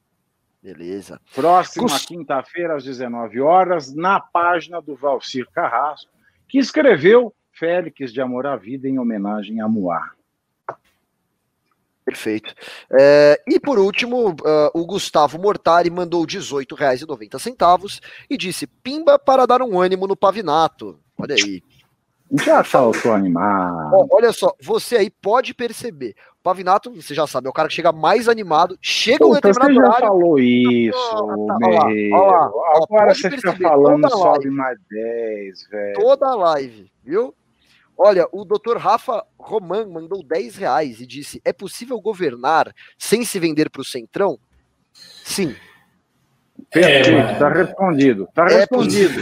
Beleza. 0.61 1.19
Próxima 1.33 1.87
Cus... 1.87 2.05
quinta-feira 2.05 2.75
às 2.75 2.83
19 2.83 3.41
horas, 3.41 3.93
na 3.93 4.19
página 4.19 4.81
do 4.81 4.95
Valcir 4.95 5.47
Carrasco, 5.51 6.09
que 6.47 6.57
escreveu 6.57 7.33
Félix 7.51 8.11
de 8.11 8.21
Amor 8.21 8.45
à 8.45 8.55
Vida 8.55 8.87
em 8.87 8.99
homenagem 8.99 9.61
a 9.61 9.67
Moá. 9.67 10.11
Perfeito. 12.05 12.53
É, 12.91 13.41
e 13.47 13.59
por 13.59 13.79
último, 13.79 14.29
uh, 14.29 14.69
o 14.75 14.85
Gustavo 14.85 15.39
Mortari 15.39 15.89
mandou 15.89 16.21
R$ 16.21 16.27
18,90 16.27 17.99
e 18.29 18.37
disse: 18.37 18.67
Pimba 18.67 19.17
para 19.17 19.47
dar 19.47 19.63
um 19.63 19.79
ânimo 19.81 20.05
no 20.05 20.15
Pavinato. 20.15 20.99
Olha 21.17 21.33
aí. 21.33 21.63
Já 22.43 22.63
faltou 22.63 23.13
animar. 23.13 23.91
olha 24.11 24.31
só, 24.31 24.53
você 24.61 24.97
aí 24.97 25.09
pode 25.09 25.53
perceber. 25.53 26.15
Pavinato, 26.45 26.93
você 26.93 27.15
já 27.15 27.25
sabe, 27.25 27.47
é 27.47 27.49
o 27.49 27.53
cara 27.53 27.67
que 27.67 27.73
chega 27.73 27.91
mais 27.91 28.29
animado, 28.29 28.77
chega 28.79 29.25
um 29.25 29.33
determinado 29.33 29.73
você 29.73 29.79
já 29.79 29.87
horário. 29.87 30.07
falou 30.09 30.37
isso, 30.37 30.95
ah, 30.95 31.47
tá, 31.47 31.67
lá, 31.67 32.19
lá, 32.19 32.51
Agora 32.83 33.15
você 33.15 33.31
fica 33.31 33.57
falando, 33.57 34.07
sobe 34.11 34.51
mais 34.51 34.77
10, 34.87 35.67
velho. 35.67 35.95
Toda 35.95 36.27
a 36.27 36.35
live, 36.35 36.91
viu? 37.03 37.33
Olha, 37.97 38.27
o 38.31 38.45
Dr. 38.45 38.77
Rafa 38.77 39.25
Roman 39.39 39.87
mandou 39.87 40.21
10 40.21 40.57
reais 40.57 41.01
e 41.01 41.07
disse: 41.07 41.41
é 41.43 41.51
possível 41.51 41.99
governar 41.99 42.71
sem 42.95 43.25
se 43.25 43.39
vender 43.39 43.67
para 43.71 43.81
o 43.81 43.85
Centrão? 43.85 44.37
Sim. 44.93 45.55
Perfeito, 46.71 47.09
é, 47.09 47.35
tá 47.35 47.49
respondido. 47.49 48.27
Tá 48.33 48.45
É 48.47 48.57
respondido. 48.59 49.21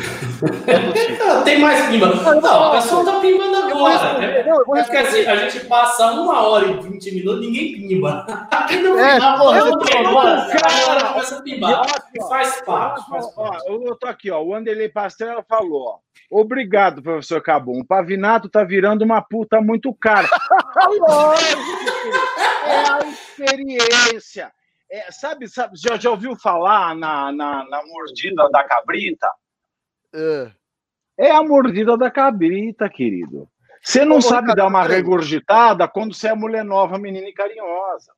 Não, 1.19 1.43
tem 1.43 1.59
mais 1.59 1.85
pimba. 1.87 2.07
Não, 2.07 2.69
o 2.69 2.71
pessoal 2.71 3.05
tá 3.05 3.19
pimbando 3.19 3.55
agora. 3.57 4.17
né? 4.19 4.43
Não, 4.43 4.59
eu 4.59 4.65
vou 4.65 4.75
É 4.75 4.81
assim, 4.81 5.25
a 5.25 5.35
gente 5.35 5.65
passa 5.65 6.11
uma 6.11 6.41
hora 6.47 6.65
e 6.65 6.73
20 6.81 7.11
minutos, 7.15 7.41
ninguém 7.41 7.73
pimba. 7.73 8.25
Aqui 8.51 8.77
não 8.77 8.97
É, 8.99 9.15
pimba, 9.19 9.37
porra, 9.37 9.57
eu 9.59 9.65
não 9.67 9.79
tô. 9.79 9.97
Agora 9.97 11.03
começa 11.09 11.37
a 11.37 11.41
pimbar. 11.41 11.85
Faz 12.29 12.61
parte, 12.61 13.09
faz 13.09 13.25
Ó, 13.35 13.49
parte. 13.49 13.65
eu 13.69 13.95
tô 13.95 14.07
aqui, 14.07 14.31
ó. 14.31 14.41
O 14.41 14.49
Wanderlei 14.49 14.89
Pastrella 14.89 15.43
falou, 15.47 15.83
ó. 15.87 15.97
Obrigado, 16.31 17.03
professor 17.03 17.41
Cabum. 17.41 17.79
O 17.81 17.85
Pavinato 17.85 18.49
tá 18.49 18.63
virando 18.63 19.03
uma 19.03 19.21
puta 19.21 19.61
muito 19.61 19.93
cara. 19.93 20.27
Lógico, 20.99 21.61
é 22.65 22.89
a 22.89 22.99
experiência. 23.07 24.51
É, 24.95 25.11
sabe, 25.11 25.47
sabe, 25.47 25.73
já, 25.75 25.97
já 25.97 26.11
ouviu 26.11 26.35
falar 26.35 26.93
na, 26.95 27.31
na, 27.31 27.65
na 27.67 27.81
mordida 27.83 28.47
da 28.51 28.63
cabrita? 28.63 29.27
É. 30.13 30.51
É 31.17 31.31
a 31.31 31.41
mordida 31.41 31.97
da 31.97 32.11
cabrita, 32.11 32.87
querido. 32.87 33.47
Você 33.81 34.05
não 34.05 34.17
Ô, 34.17 34.21
sabe 34.21 34.49
Ricardo, 34.49 34.57
dar 34.57 34.67
uma 34.67 34.83
regurgitada 34.83 35.87
quando 35.87 36.13
você 36.13 36.27
é 36.27 36.35
mulher 36.35 36.63
nova, 36.63 36.99
menina 36.99 37.27
e 37.27 37.33
carinhosa. 37.33 38.11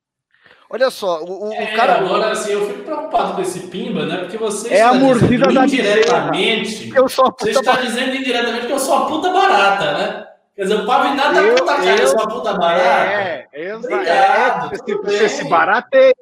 Olha 0.68 0.90
só, 0.90 1.22
o, 1.24 1.48
o- 1.48 1.52
É, 1.54 1.74
cara. 1.74 1.96
agora, 1.98 2.30
assim, 2.32 2.52
eu 2.52 2.66
fico 2.66 2.82
preocupado 2.82 3.34
com 3.36 3.40
esse 3.40 3.68
pimba, 3.68 4.04
né? 4.04 4.18
Porque 4.18 4.36
você 4.36 4.74
É 4.74 4.82
a 4.82 4.92
está 4.92 4.98
mordida 5.02 5.46
dizendo 5.46 5.54
da 5.54 5.64
indiretamente. 5.64 6.92
Eu 6.94 7.08
sou 7.08 7.24
a 7.26 7.28
Você 7.30 7.52
puta 7.54 7.60
está 7.70 7.76
dizendo 7.80 8.14
indiretamente 8.16 8.66
que 8.66 8.72
eu 8.72 8.78
sou 8.78 8.96
a 8.98 9.06
puta 9.06 9.32
barata, 9.32 9.92
né? 9.96 10.28
Quer 10.54 10.62
dizer, 10.62 10.74
o 10.74 10.86
Pavinato 10.86 11.34
tá 11.34 11.42
Eu- 11.42 11.54
puta 11.54 11.76
cara, 11.76 12.00
eu 12.00 12.06
sou 12.08 12.20
a 12.20 12.28
puta 12.28 12.52
barata. 12.54 12.82
É, 13.12 13.48
exa- 13.52 13.76
Obrigado, 13.78 14.74
é, 14.74 14.78
você 14.78 15.18
bem. 15.20 15.28
se 15.28 15.44
barateia. 15.48 16.14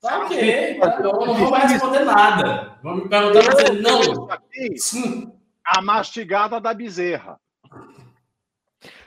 Tá 0.00 0.20
ok, 0.24 0.78
tá, 0.78 1.00
eu 1.00 1.12
não 1.26 1.34
vou 1.34 1.50
mais 1.50 1.72
responder 1.72 2.04
nada. 2.04 2.78
Vamos 2.82 3.04
me 3.04 3.08
perguntar 3.08 3.42
pra 3.44 3.52
você, 3.54 3.72
não. 3.72 4.28
Sim. 4.76 5.32
a 5.64 5.82
mastigada 5.82 6.60
da 6.60 6.72
bezerra. 6.72 7.40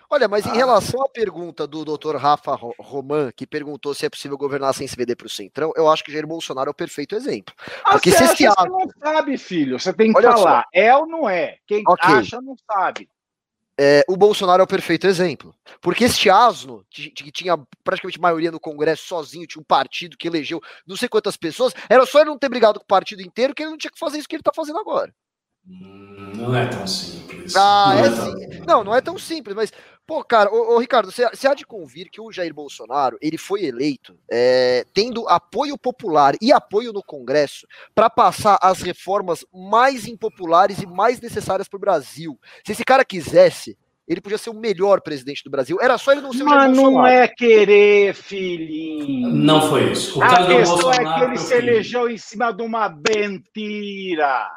Olha, 0.10 0.28
mas 0.28 0.46
Ah. 0.46 0.50
em 0.50 0.58
relação 0.58 1.02
à 1.04 1.08
pergunta 1.08 1.68
do 1.68 1.86
Dr. 1.86 2.16
Rafa 2.18 2.54
Ro- 2.56 2.74
Roman, 2.80 3.32
que 3.32 3.46
perguntou 3.46 3.94
se 3.94 4.06
é 4.08 4.10
possível 4.10 4.36
governar 4.38 4.74
sem 4.74 4.88
se 4.88 4.96
vender 4.96 5.16
para 5.16 5.28
o 5.28 5.30
Centrão, 5.30 5.72
eu 5.76 5.88
acho 5.88 6.04
que 6.04 6.12
Jair 6.12 6.26
Bolsonaro 6.28 6.68
é 6.70 6.72
o 6.72 6.74
perfeito 6.74 7.16
exemplo. 7.16 7.54
Porque 7.92 8.10
Ah, 8.10 8.14
se 8.14 8.18
você 8.18 8.24
esse 8.34 8.48
acha 8.48 8.56
que 8.56 8.62
ato- 8.62 8.72
não 8.72 8.90
sabe, 9.02 9.38
filho. 9.38 9.80
Você 9.80 9.94
tem 9.94 10.12
que 10.12 10.18
Olha 10.18 10.32
falar. 10.32 10.66
É 10.74 10.94
ou 10.96 11.06
não 11.08 11.30
é? 11.30 11.58
Quem 11.68 11.84
Ok. 11.88 12.14
acha 12.16 12.42
não 12.42 12.56
sabe. 12.70 13.08
É, 13.82 14.04
o 14.10 14.18
Bolsonaro 14.18 14.60
é 14.60 14.66
o 14.66 14.68
perfeito 14.68 15.08
exemplo. 15.08 15.56
Porque 15.80 16.04
este 16.04 16.30
asno, 16.30 16.86
que, 16.90 17.10
tinha 17.32 17.58
praticamente 17.82 18.20
maioria 18.20 18.52
no 18.52 18.60
Congresso 18.60 19.08
sozinho, 19.08 19.48
tinha 19.48 19.62
um 19.62 19.64
partido 19.64 20.18
que 20.18 20.28
elegeu 20.28 20.62
não 20.86 20.98
sei 20.98 21.08
quantas 21.08 21.38
pessoas, 21.38 21.74
era 21.90 22.06
só 22.06 22.20
ele 22.20 22.30
não 22.30 22.38
ter 22.38 22.50
brigado 22.50 22.78
com 22.78 22.84
o 22.84 22.88
partido 22.88 23.22
inteiro 23.22 23.56
que 23.56 23.64
ele 23.64 23.72
não 23.72 23.78
tinha 23.78 23.90
que 23.90 23.98
fazer 23.98 24.18
isso 24.18 24.28
que 24.28 24.36
ele 24.36 24.44
tá 24.44 24.52
fazendo 24.54 24.80
agora. 24.80 25.16
Hum, 25.66 26.09
Não 26.40 26.56
é 26.56 26.66
tão 26.68 26.88
simples. 26.88 27.56
Ah, 27.56 27.94
não 27.96 28.06
é 28.06 28.10
tão- 28.10 28.26
sim. 28.38 28.50
Não, 28.68 28.84
não 28.84 28.96
é 28.96 29.02
tão 29.02 29.18
simples, 29.18 29.56
mas, 29.56 29.72
pô, 30.06 30.24
cara, 30.24 30.54
ô, 30.54 30.76
ô, 30.76 30.80
Ricardo, 30.80 31.12
você, 31.12 31.28
você 31.30 31.48
há 31.48 31.54
de 31.54 31.66
convir 31.66 32.10
que 32.12 32.22
o 32.22 32.32
Jair 32.32 32.54
Bolsonaro, 32.54 33.18
ele 33.22 33.38
foi 33.38 33.64
eleito 33.66 34.16
é, 34.32 34.86
tendo 34.94 35.28
apoio 35.28 35.78
popular 35.78 36.36
e 36.42 36.52
apoio 36.52 36.94
no 36.94 37.02
Congresso 37.04 37.66
para 37.96 38.10
passar 38.10 38.58
as 38.62 38.82
reformas 38.82 39.44
mais 39.54 40.06
impopulares 40.08 40.80
e 40.82 40.86
mais 40.86 41.20
necessárias 41.20 41.68
para 41.68 41.78
o 41.78 41.82
Brasil. 41.82 42.40
Se 42.66 42.74
esse 42.74 42.84
cara 42.84 43.04
quisesse, 43.04 43.76
ele 44.08 44.22
podia 44.22 44.38
ser 44.38 44.50
o 44.50 44.60
melhor 44.60 45.02
presidente 45.02 45.44
do 45.44 45.50
Brasil. 45.52 45.78
Era 45.82 45.98
só 45.98 46.12
ele 46.12 46.22
não 46.22 46.32
ser 46.34 46.44
o 46.44 46.48
Jair 46.50 46.60
Mas 46.70 46.76
não 46.78 46.84
Bolsonaro. 46.86 47.08
é 47.14 47.28
querer, 47.28 48.14
filhinho. 48.16 49.30
Não 49.30 49.62
foi 49.70 49.92
isso. 49.92 50.20
O 50.20 50.24
A 50.24 50.46
questão 50.48 50.92
é 50.92 50.98
que 50.98 51.24
ele 51.26 51.34
o 51.34 51.38
se 51.38 51.54
elegeu 51.54 52.10
em 52.10 52.18
cima 52.18 52.52
de 52.52 52.62
uma 52.64 52.90
mentira. 52.90 54.48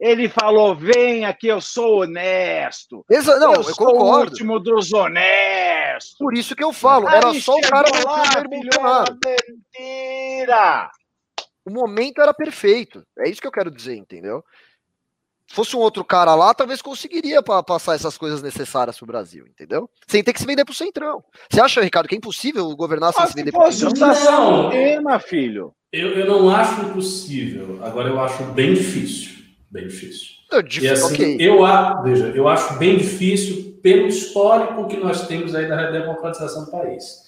Ele 0.00 0.28
falou: 0.28 0.76
vem 0.76 1.24
aqui, 1.24 1.48
eu 1.48 1.60
sou 1.60 2.02
honesto. 2.02 3.04
Exa- 3.10 3.38
não, 3.38 3.52
eu, 3.54 3.62
eu 3.62 3.64
sou 3.74 3.88
o 3.88 3.92
concordo. 3.92 4.30
último 4.32 4.60
dos 4.60 4.92
honestos. 4.92 6.14
Por 6.18 6.34
isso 6.34 6.54
que 6.54 6.62
eu 6.62 6.72
falo, 6.72 7.08
era 7.08 7.30
Aí 7.30 7.40
só 7.40 7.54
o 7.56 7.60
cara 7.62 7.88
lá, 8.04 8.22
o 8.44 8.48
Bolsonaro. 8.48 9.18
era 9.26 9.36
mentira. 9.78 10.90
O 11.66 11.70
momento 11.70 12.20
era 12.20 12.32
perfeito. 12.32 13.02
É 13.18 13.28
isso 13.28 13.40
que 13.40 13.46
eu 13.46 13.52
quero 13.52 13.70
dizer, 13.70 13.96
entendeu? 13.96 14.42
Se 15.48 15.54
fosse 15.54 15.74
um 15.74 15.80
outro 15.80 16.04
cara 16.04 16.34
lá, 16.34 16.52
talvez 16.52 16.80
conseguiria 16.82 17.42
pa- 17.42 17.62
passar 17.62 17.94
essas 17.94 18.18
coisas 18.18 18.42
necessárias 18.42 18.98
pro 18.98 19.06
Brasil, 19.06 19.46
entendeu? 19.46 19.88
Sem 20.06 20.22
ter 20.22 20.32
que 20.34 20.40
se 20.40 20.46
vender 20.46 20.64
pro 20.64 20.74
Centrão. 20.74 21.24
Você 21.50 21.60
acha, 21.60 21.80
Ricardo, 21.80 22.06
que 22.06 22.14
é 22.14 22.18
impossível 22.18 22.68
governar 22.76 23.12
sem 23.14 23.26
se 23.26 23.34
vender 23.34 23.50
pro 23.52 23.62
o 23.66 23.72
Centrão? 23.72 24.08
Não. 24.24 24.70
Tema, 24.70 25.18
filho. 25.18 25.72
Eu, 25.90 26.10
eu 26.18 26.26
não 26.26 26.50
acho 26.54 26.82
impossível. 26.82 27.80
Agora 27.82 28.08
eu 28.10 28.20
acho 28.20 28.42
bem 28.44 28.74
difícil. 28.74 29.37
Bem 29.70 29.86
difícil. 29.86 30.28
Não, 30.50 30.60
E 30.60 30.88
assim, 30.88 31.12
ok. 31.14 31.36
eu, 31.40 31.58
veja, 32.02 32.26
eu 32.34 32.48
acho 32.48 32.74
bem 32.78 32.96
difícil 32.96 33.78
pelo 33.82 34.06
histórico 34.08 34.88
que 34.88 34.96
nós 34.96 35.26
temos 35.26 35.54
aí 35.54 35.68
da 35.68 35.90
democratização 35.90 36.64
do 36.64 36.70
país. 36.70 37.26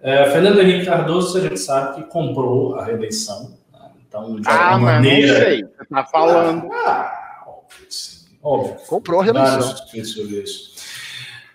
É, 0.00 0.30
Fernando 0.30 0.60
Henrique 0.60 0.86
Cardoso, 0.86 1.36
a 1.36 1.40
gente 1.40 1.58
sabe 1.58 1.96
que 1.96 2.08
comprou 2.08 2.76
a 2.76 2.84
reeleição. 2.84 3.58
né? 3.72 3.90
Então, 4.08 4.36
de 4.40 4.48
Ah, 4.48 4.72
alguma 4.74 4.92
mas 4.92 5.02
não 5.04 5.10
maneira. 5.10 5.44
sei. 5.44 5.62
Você 5.64 5.84
tá 5.90 6.04
falando. 6.04 6.68
Ah, 6.72 7.42
óbvio, 7.46 7.86
que 7.86 7.94
sim. 7.94 8.26
Óbvio. 8.42 8.76
Comprou 8.86 9.20
a 9.20 9.24
reeleição. 9.24 9.62
Sobre 10.04 10.36
isso. 10.42 10.70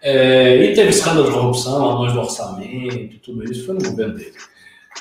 É, 0.01 0.57
e 0.57 0.75
teve 0.75 0.89
escândalo 0.89 1.25
de 1.27 1.31
corrupção, 1.33 1.89
anões 1.89 2.13
do 2.13 2.19
orçamento, 2.19 3.17
tudo 3.19 3.43
isso 3.45 3.65
foi 3.65 3.73
no 3.75 3.81
governo 3.89 4.13
dele. 4.15 4.33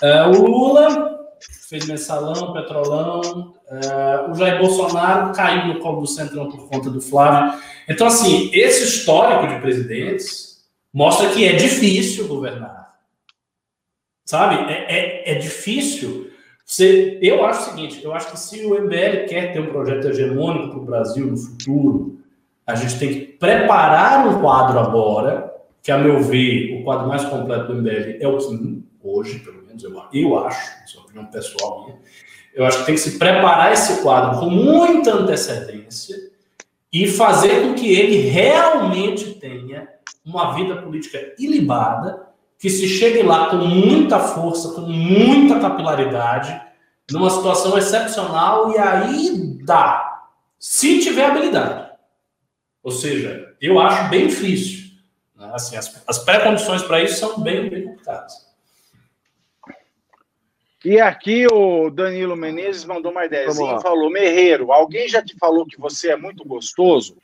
É, 0.01 0.23
o 0.23 0.31
Lula 0.47 1.24
fez 1.69 1.87
mensalão, 1.87 2.53
petrolão. 2.53 3.55
é, 3.69 4.31
o 4.31 4.35
Jair 4.35 4.59
Bolsonaro 4.59 5.35
caiu 5.35 5.75
no 5.75 5.81
colo 5.81 6.03
do 6.03 6.07
Centrão 6.07 6.51
por 6.51 6.69
conta 6.69 6.91
do 6.91 7.01
Flávio. 7.01 7.61
Então, 7.89 8.07
assim, 8.07 8.51
esse 8.53 8.85
histórico 8.85 9.53
de 9.53 9.61
presidentes 9.61 10.65
mostra 10.93 11.31
que 11.31 11.45
é 11.45 11.53
difícil 11.55 12.29
governar. 12.29 12.95
Sabe? 14.25 14.73
É, 14.73 14.87
é, 14.89 15.33
é 15.33 15.35
difícil. 15.35 16.31
Você, 16.65 17.19
eu 17.21 17.45
acho 17.45 17.63
o 17.63 17.65
seguinte: 17.71 18.03
eu 18.03 18.15
acho 18.15 18.31
que 18.31 18.39
se 18.39 18.65
o 18.65 18.81
MBL 18.81 19.27
quer 19.29 19.53
ter 19.53 19.61
um 19.61 19.67
projeto 19.67 20.09
hegemônico 20.09 20.71
para 20.71 20.79
o 20.79 20.85
Brasil 20.85 21.27
no 21.27 21.37
futuro, 21.37 22.19
a 22.67 22.75
gente 22.75 22.99
tem 22.99 23.09
que 23.09 23.21
preparar 23.21 24.27
um 24.27 24.41
quadro 24.41 24.79
agora, 24.79 25.53
que, 25.83 25.93
a 25.93 25.99
meu 25.99 26.23
ver, 26.23 26.81
o 26.81 26.85
quadro 26.85 27.09
mais 27.09 27.25
completo 27.25 27.67
do 27.67 27.83
MBL 27.83 28.17
é 28.21 28.27
o 28.27 28.39
Kim, 28.39 28.85
hoje, 29.03 29.41
pelo 29.41 29.64
menos, 29.75 29.85
eu, 30.13 30.21
eu 30.21 30.39
acho, 30.47 30.85
isso 30.85 30.97
é 30.97 31.01
uma 31.01 31.07
opinião 31.07 31.27
pessoal 31.27 31.85
minha. 31.85 31.99
Eu 32.55 32.65
acho 32.65 32.79
que 32.79 32.87
tem 32.87 32.95
que 32.95 33.01
se 33.01 33.19
preparar 33.19 33.73
esse 33.73 34.01
quadro 34.03 34.39
com 34.39 34.49
muita 34.49 35.13
antecedência 35.13 36.17
e 36.93 37.09
fazer 37.09 37.63
com 37.63 37.75
que 37.75 37.93
ele 37.93 38.29
realmente 38.29 39.35
tenha 39.35 39.89
uma 40.25 40.55
vida 40.55 40.77
política 40.81 41.35
ilibada, 41.39 42.29
que 42.59 42.71
se 42.71 42.89
chegue 42.89 43.23
lá 43.23 43.51
com 43.51 43.57
muita 43.57 44.21
força, 44.21 44.73
com 44.73 44.83
muita 44.83 45.59
capilaridade, 45.59 46.59
numa 47.11 47.29
situação 47.29 47.77
excepcional, 47.77 48.73
e 48.73 48.79
aí 48.79 49.59
dá. 49.65 50.23
Se 50.59 51.01
tiver 51.01 51.27
habilidade. 51.27 51.91
Ou 52.83 52.93
seja, 52.93 53.55
eu 53.61 53.79
acho 53.81 54.09
bem 54.09 54.29
difícil. 54.29 54.93
né? 55.37 55.51
Assim, 55.53 55.77
as, 55.77 56.03
as 56.07 56.19
pré-condições 56.21 56.83
para 56.83 57.03
isso 57.03 57.19
são 57.19 57.41
bem, 57.41 57.69
bem 57.69 57.85
complicadas. 57.85 58.44
E 60.85 61.01
aqui 61.01 61.47
o 61.51 61.89
Danilo 61.89 62.37
Menezes 62.37 62.85
mandou 62.85 63.13
ideiazinha 63.25 63.73
lá. 63.73 63.79
e 63.79 63.83
falou: 63.83 64.11
Merreiro, 64.11 64.71
alguém 64.71 65.09
já 65.09 65.23
te 65.23 65.35
falou 65.39 65.65
que 65.65 65.81
você 65.81 66.11
é 66.11 66.17
muito 66.17 66.45
gostoso? 66.45 67.17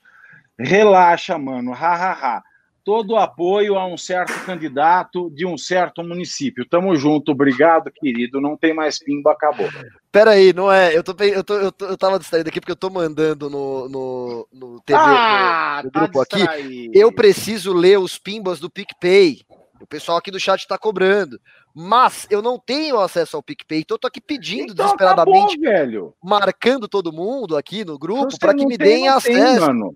Relaxa, 0.59 1.37
mano, 1.39 1.73
hahaha. 1.73 2.43
Todo 2.83 3.17
apoio 3.17 3.77
a 3.77 3.87
um 3.87 3.99
certo 3.99 4.33
candidato 4.47 5.31
de 5.31 5.45
um 5.45 5.59
certo 5.59 6.03
município. 6.03 6.67
Tamo 6.67 6.97
junto, 6.97 7.33
obrigado, 7.33 7.91
querido. 7.91 8.41
Não 8.41 8.57
tem 8.57 8.73
mais 8.73 8.99
pimba, 8.99 9.33
acabou. 9.33 9.69
Pera 10.11 10.31
aí, 10.31 10.55
não 10.55 10.73
é? 10.73 10.97
Eu, 10.97 11.05
tô, 11.05 11.15
eu, 11.23 11.45
tô, 11.45 11.55
eu, 11.59 11.71
tô, 11.71 11.85
eu 11.85 11.99
tava 11.99 12.19
distraído 12.19 12.49
aqui 12.49 12.59
porque 12.59 12.73
eu 12.73 12.77
tô 12.77 12.89
mandando 12.89 13.51
no, 13.51 13.89
no, 13.89 14.49
no 14.51 14.81
TV, 14.81 14.99
ah, 14.99 15.83
no, 15.83 15.85
no 15.85 15.91
tá 15.91 16.01
grupo 16.01 16.21
aqui. 16.23 16.37
distraído. 16.37 16.99
Eu 16.99 17.13
preciso 17.13 17.73
ler 17.75 17.99
os 17.99 18.19
pimbas 18.19 18.59
do 18.59 18.71
PicPay. 18.71 19.43
O 19.79 19.87
pessoal 19.87 20.17
aqui 20.17 20.31
do 20.31 20.41
chat 20.41 20.67
tá 20.67 20.79
cobrando. 20.79 21.39
Mas 21.75 22.27
eu 22.31 22.43
não 22.43 22.59
tenho 22.59 22.99
acesso 22.99 23.37
ao 23.37 23.43
PicPay, 23.43 23.81
então 23.81 23.95
eu 23.95 23.99
tô 24.01 24.09
aqui 24.09 24.21
pedindo 24.21 24.73
Então 24.73 24.85
desesperadamente, 24.87 25.59
velho. 25.59 26.15
marcando 26.23 26.89
todo 26.89 27.13
mundo 27.13 27.57
aqui 27.57 27.85
no 27.85 27.99
grupo 27.99 28.31
Você 28.31 28.39
para 28.39 28.55
que 28.55 28.67
me 28.67 28.77
tem, 28.77 28.87
deem 28.87 28.99
tem, 29.01 29.09
acesso. 29.09 29.61
mano. 29.67 29.95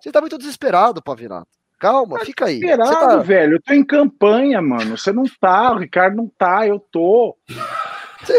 Você 0.00 0.10
tá 0.10 0.20
muito 0.20 0.36
desesperado, 0.36 1.00
Pavinato. 1.02 1.46
Calma, 1.78 2.20
fica 2.24 2.46
aí. 2.46 2.58
Você 2.60 2.66
Esperado, 2.66 2.90
tá- 2.92 3.16
velho. 3.18 3.54
Eu 3.56 3.62
tô 3.62 3.72
em 3.72 3.84
campanha, 3.84 4.60
mano. 4.62 4.96
Você 4.98 5.12
não 5.12 5.24
tá, 5.40 5.72
o 5.72 5.78
Ricardo 5.78 6.16
não 6.16 6.28
tá, 6.28 6.66
eu 6.66 6.78
tô. 6.78 7.36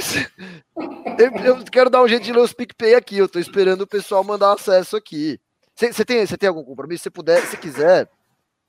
Eu, 1.19 1.31
eu 1.43 1.63
quero 1.65 1.89
dar 1.89 2.01
um 2.01 2.07
jeito 2.07 2.23
de 2.23 2.31
ler 2.31 2.39
os 2.41 2.53
PicPay 2.53 2.95
aqui. 2.95 3.17
Eu 3.17 3.27
tô 3.27 3.37
esperando 3.37 3.81
o 3.81 3.87
pessoal 3.87 4.23
mandar 4.23 4.53
acesso 4.53 4.95
aqui. 4.95 5.39
Você 5.75 6.05
tem, 6.05 6.25
você 6.25 6.37
tem 6.37 6.47
algum 6.49 6.63
compromisso? 6.63 7.03
Se 7.03 7.09
puder, 7.09 7.41
se 7.45 7.57
quiser, 7.57 8.09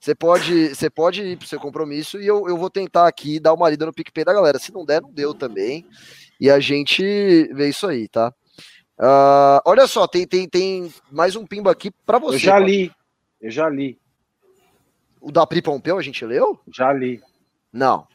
Você 0.04 0.14
pode, 0.14 0.74
você 0.74 0.90
pode 0.90 1.22
ir 1.22 1.38
pro 1.38 1.48
seu 1.48 1.58
compromisso 1.58 2.20
e 2.20 2.26
eu, 2.26 2.46
eu 2.46 2.58
vou 2.58 2.68
tentar 2.68 3.08
aqui 3.08 3.40
dar 3.40 3.54
uma 3.54 3.70
lida 3.70 3.86
no 3.86 3.92
PicPay 3.92 4.22
da 4.22 4.34
galera. 4.34 4.58
Se 4.58 4.70
não 4.70 4.84
der, 4.84 5.00
não 5.00 5.10
deu 5.10 5.32
também. 5.32 5.86
E 6.38 6.50
a 6.50 6.60
gente 6.60 7.02
vê 7.54 7.70
isso 7.70 7.86
aí, 7.86 8.06
tá? 8.06 8.30
Uh, 8.98 9.64
olha 9.64 9.86
só, 9.86 10.06
tem, 10.06 10.26
tem, 10.26 10.46
tem 10.46 10.92
mais 11.10 11.36
um 11.36 11.46
pimba 11.46 11.70
aqui 11.70 11.90
para 12.04 12.18
você. 12.18 12.36
Eu 12.36 12.40
já 12.40 12.58
li. 12.58 12.92
Eu 13.40 13.50
já 13.50 13.66
li. 13.66 13.98
O 15.22 15.32
da 15.32 15.46
Pri 15.46 15.62
Pompeu 15.62 15.96
a 15.96 16.02
gente 16.02 16.22
leu? 16.22 16.60
Já 16.70 16.92
li. 16.92 17.22
Não. 17.72 18.06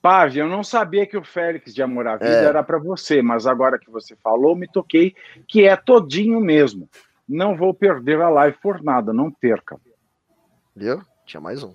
Pave, 0.00 0.40
eu 0.40 0.48
não 0.48 0.64
sabia 0.64 1.06
que 1.06 1.16
o 1.16 1.22
Félix 1.22 1.72
de 1.72 1.84
Amor 1.84 2.08
à 2.08 2.16
Vida 2.16 2.42
é. 2.42 2.46
era 2.46 2.64
para 2.64 2.80
você, 2.80 3.22
mas 3.22 3.46
agora 3.46 3.78
que 3.78 3.92
você 3.92 4.16
falou, 4.16 4.56
me 4.56 4.66
toquei 4.66 5.14
que 5.46 5.68
é 5.68 5.76
todinho 5.76 6.40
mesmo. 6.40 6.90
Não 7.28 7.56
vou 7.56 7.72
perder 7.72 8.20
a 8.20 8.28
live 8.28 8.58
por 8.60 8.82
nada, 8.82 9.12
não 9.12 9.30
perca. 9.30 9.80
Viu? 10.74 11.00
Tinha 11.26 11.40
mais 11.40 11.62
um. 11.62 11.74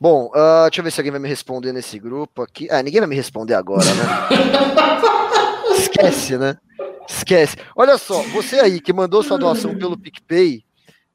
Bom, 0.00 0.26
uh, 0.28 0.62
deixa 0.68 0.80
eu 0.80 0.84
ver 0.84 0.90
se 0.90 1.00
alguém 1.00 1.10
vai 1.10 1.20
me 1.20 1.28
responder 1.28 1.72
nesse 1.72 1.98
grupo 1.98 2.42
aqui. 2.42 2.68
É, 2.70 2.82
ninguém 2.82 3.00
vai 3.00 3.08
me 3.08 3.16
responder 3.16 3.54
agora, 3.54 3.84
né? 3.84 4.04
Esquece, 5.76 6.38
né? 6.38 6.56
Esquece. 7.08 7.56
Olha 7.76 7.98
só, 7.98 8.22
você 8.22 8.60
aí 8.60 8.80
que 8.80 8.92
mandou 8.92 9.22
sua 9.22 9.36
doação 9.36 9.76
pelo 9.76 9.98
PicPay, 9.98 10.64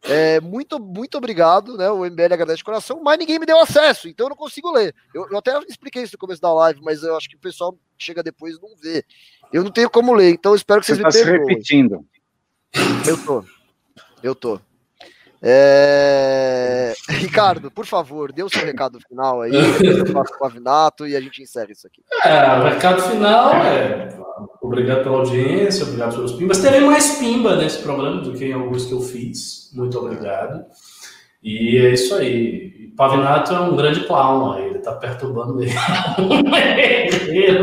é, 0.03 0.39
muito, 0.39 0.79
muito 0.79 1.17
obrigado, 1.17 1.77
né? 1.77 1.89
O 1.89 2.05
MBL 2.05 2.33
agradece 2.33 2.57
de 2.57 2.63
coração, 2.63 3.01
mas 3.03 3.17
ninguém 3.17 3.39
me 3.39 3.45
deu 3.45 3.59
acesso, 3.59 4.07
então 4.07 4.27
eu 4.27 4.29
não 4.29 4.35
consigo 4.35 4.71
ler. 4.71 4.93
Eu, 5.13 5.27
eu, 5.31 5.37
até 5.37 5.57
expliquei 5.67 6.03
isso 6.03 6.13
no 6.13 6.19
começo 6.19 6.41
da 6.41 6.53
live, 6.53 6.79
mas 6.83 7.01
eu 7.01 7.17
acho 7.17 7.27
que 7.27 7.35
o 7.35 7.39
pessoal 7.39 7.75
chega 7.97 8.21
depois 8.21 8.55
e 8.55 8.61
não 8.61 8.75
vê. 8.77 9.03
Eu 9.51 9.63
não 9.63 9.71
tenho 9.71 9.89
como 9.89 10.13
ler, 10.13 10.29
então 10.29 10.53
espero 10.53 10.79
que 10.81 10.85
vocês 10.85 10.99
Você 10.99 11.03
me 11.03 11.11
tá 11.11 11.17
perdoem. 11.17 11.47
se 11.47 11.53
repetindo. 11.53 12.05
Eu 13.07 13.17
tô. 13.25 13.43
Eu 14.21 14.35
tô. 14.35 14.59
É... 15.41 16.93
Ricardo, 17.09 17.69
por 17.69 17.85
favor, 17.85 18.31
dê 18.31 18.43
o 18.43 18.49
seu 18.49 18.65
recado 18.65 18.99
final 19.07 19.41
aí, 19.41 19.51
eu 19.53 20.05
faço 20.07 20.33
o 20.33 20.39
Pavinato 20.39 21.07
e 21.07 21.15
a 21.15 21.21
gente 21.21 21.41
encerra 21.41 21.71
isso 21.71 21.85
aqui. 21.87 22.01
É, 22.23 22.59
o 22.59 22.63
recado 22.63 23.01
final 23.01 23.53
é 23.55 24.09
obrigado 24.61 25.03
pela 25.03 25.17
audiência, 25.17 25.85
obrigado 25.85 26.15
pelos 26.15 26.33
pimbas. 26.33 26.59
Teve 26.59 26.79
mais 26.79 27.17
pimba 27.17 27.55
nesse 27.55 27.79
programa 27.81 28.21
do 28.21 28.33
que 28.33 28.45
em 28.45 28.53
alguns 28.53 28.85
que 28.85 28.93
eu 28.93 29.01
fiz. 29.01 29.71
Muito 29.73 29.97
obrigado. 29.97 30.65
E 31.43 31.77
é 31.77 31.93
isso 31.93 32.15
aí. 32.15 32.91
Pavinato 32.97 33.53
é 33.53 33.59
um 33.59 33.75
grande 33.75 34.05
clown, 34.05 34.57
ele 34.57 34.79
tá 34.79 34.93
perturbando 34.93 35.53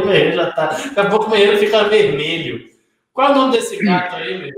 o 0.00 0.06
meio 0.06 0.32
já 0.34 0.52
tá. 0.52 0.66
Daqui 0.66 1.00
a 1.00 1.08
pouco 1.08 1.26
o 1.26 1.30
meio 1.30 1.58
fica 1.58 1.84
vermelho. 1.84 2.70
Qual 3.12 3.28
é 3.28 3.30
o 3.32 3.34
nome 3.34 3.52
desse 3.52 3.82
gato 3.82 4.16
aí, 4.16 4.52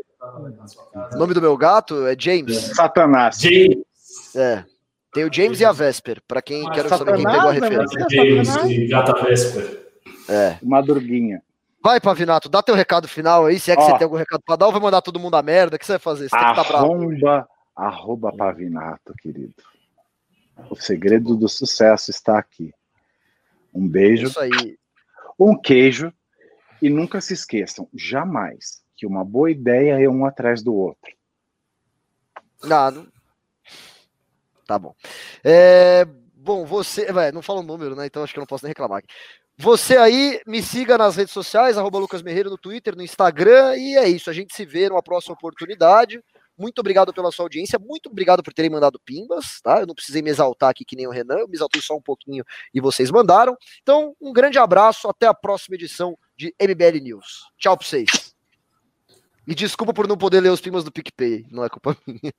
meu? 0.95 1.09
O 1.12 1.19
nome 1.19 1.35
do 1.35 1.41
meu 1.41 1.57
gato 1.57 2.07
é 2.07 2.16
James. 2.19 2.57
Satanás. 2.74 3.39
James. 3.39 3.85
É. 4.35 4.65
Tem 5.12 5.24
o 5.24 5.32
James 5.32 5.61
e 5.61 5.65
a 5.65 5.73
Vesper, 5.73 6.20
para 6.27 6.43
quem 6.43 6.69
quer 6.70 6.89
saber 6.89 7.15
quem 7.15 7.24
pegou 7.24 7.49
a 7.49 7.53
referência. 7.53 8.07
James 8.11 8.55
e 8.66 8.89
Gata 8.89 9.15
Vesper. 9.23 9.86
É. 10.28 10.57
Madruguinha. 10.62 11.43
Vai, 11.82 12.01
Pavinato, 12.01 12.49
dá 12.49 12.62
teu 12.62 12.74
recado 12.74 13.07
final 13.07 13.45
aí, 13.45 13.61
se 13.61 13.70
é 13.70 13.77
que 13.77 13.82
Ó, 13.82 13.85
você 13.85 13.99
tem 13.99 14.05
algum 14.05 14.16
recado 14.16 14.43
para 14.45 14.57
dar, 14.57 14.66
ou 14.66 14.73
vai 14.73 14.81
mandar 14.81 15.03
todo 15.03 15.20
mundo 15.20 15.36
a 15.36 15.43
merda, 15.43 15.77
o 15.77 15.78
que 15.78 15.85
você 15.85 15.93
vai 15.93 15.99
fazer? 15.99 16.31
Você 16.31 16.36
arromba, 16.36 17.07
tem 17.07 17.15
que 17.15 17.20
tá 17.20 17.47
arroba 17.77 18.32
Pavinato, 18.35 19.15
querido. 19.20 19.55
O 20.70 20.77
segredo 20.77 21.36
do 21.36 21.49
sucesso 21.49 22.11
está 22.11 22.39
aqui. 22.39 22.73
Um 23.73 23.86
beijo. 23.86 24.28
Isso 24.28 24.41
aí. 24.41 24.78
Um 25.39 25.55
queijo. 25.61 26.12
E 26.81 26.91
nunca 26.91 27.20
se 27.20 27.32
esqueçam, 27.32 27.89
jamais, 27.95 28.82
que 28.96 29.06
uma 29.06 29.24
boa 29.24 29.50
ideia 29.50 30.00
é 30.00 30.08
um 30.08 30.24
atrás 30.24 30.62
do 30.62 30.74
outro. 30.74 31.12
Não, 32.62 32.90
não... 32.90 33.06
Tá 34.66 34.78
bom. 34.78 34.94
É... 35.42 36.06
Bom, 36.34 36.64
você. 36.66 37.06
não 37.32 37.40
fala 37.40 37.60
o 37.60 37.64
número, 37.64 37.96
né? 37.96 38.06
Então 38.06 38.22
acho 38.22 38.32
que 38.32 38.38
eu 38.38 38.42
não 38.42 38.46
posso 38.46 38.64
nem 38.64 38.70
reclamar. 38.70 39.02
Você 39.56 39.96
aí, 39.96 40.40
me 40.46 40.60
siga 40.60 40.98
nas 40.98 41.16
redes 41.16 41.32
sociais, 41.32 41.78
arroba 41.78 41.98
Lucas 41.98 42.22
Merreiro 42.22 42.50
no 42.50 42.58
Twitter, 42.58 42.96
no 42.96 43.02
Instagram, 43.02 43.76
e 43.76 43.96
é 43.96 44.08
isso. 44.08 44.28
A 44.28 44.32
gente 44.32 44.54
se 44.54 44.66
vê 44.66 44.88
numa 44.88 45.02
próxima 45.02 45.34
oportunidade. 45.34 46.20
Muito 46.58 46.80
obrigado 46.80 47.12
pela 47.12 47.32
sua 47.32 47.44
audiência, 47.44 47.78
muito 47.78 48.08
obrigado 48.08 48.42
por 48.42 48.52
terem 48.52 48.70
mandado 48.70 49.00
pimbas, 49.04 49.60
tá? 49.62 49.80
Eu 49.80 49.86
não 49.86 49.94
precisei 49.94 50.22
me 50.22 50.30
exaltar 50.30 50.70
aqui 50.70 50.84
que 50.84 50.94
nem 50.94 51.06
o 51.06 51.10
Renan, 51.10 51.38
eu 51.38 51.48
me 51.48 51.54
exaltei 51.54 51.80
só 51.80 51.96
um 51.96 52.02
pouquinho 52.02 52.44
e 52.72 52.80
vocês 52.80 53.10
mandaram. 53.10 53.56
Então, 53.82 54.14
um 54.20 54.32
grande 54.32 54.58
abraço, 54.58 55.08
até 55.08 55.26
a 55.26 55.34
próxima 55.34 55.74
edição 55.74 56.16
de 56.36 56.54
MBL 56.60 57.00
News. 57.02 57.44
Tchau 57.58 57.76
pra 57.76 57.86
vocês. 57.86 58.23
E 59.46 59.54
desculpa 59.54 59.92
por 59.94 60.06
não 60.08 60.16
poder 60.16 60.40
ler 60.40 60.50
os 60.50 60.60
pimbas 60.60 60.84
do 60.84 60.92
PicPay, 60.92 61.46
não 61.50 61.64
é 61.64 61.68
culpa 61.68 61.96
minha. 62.06 62.32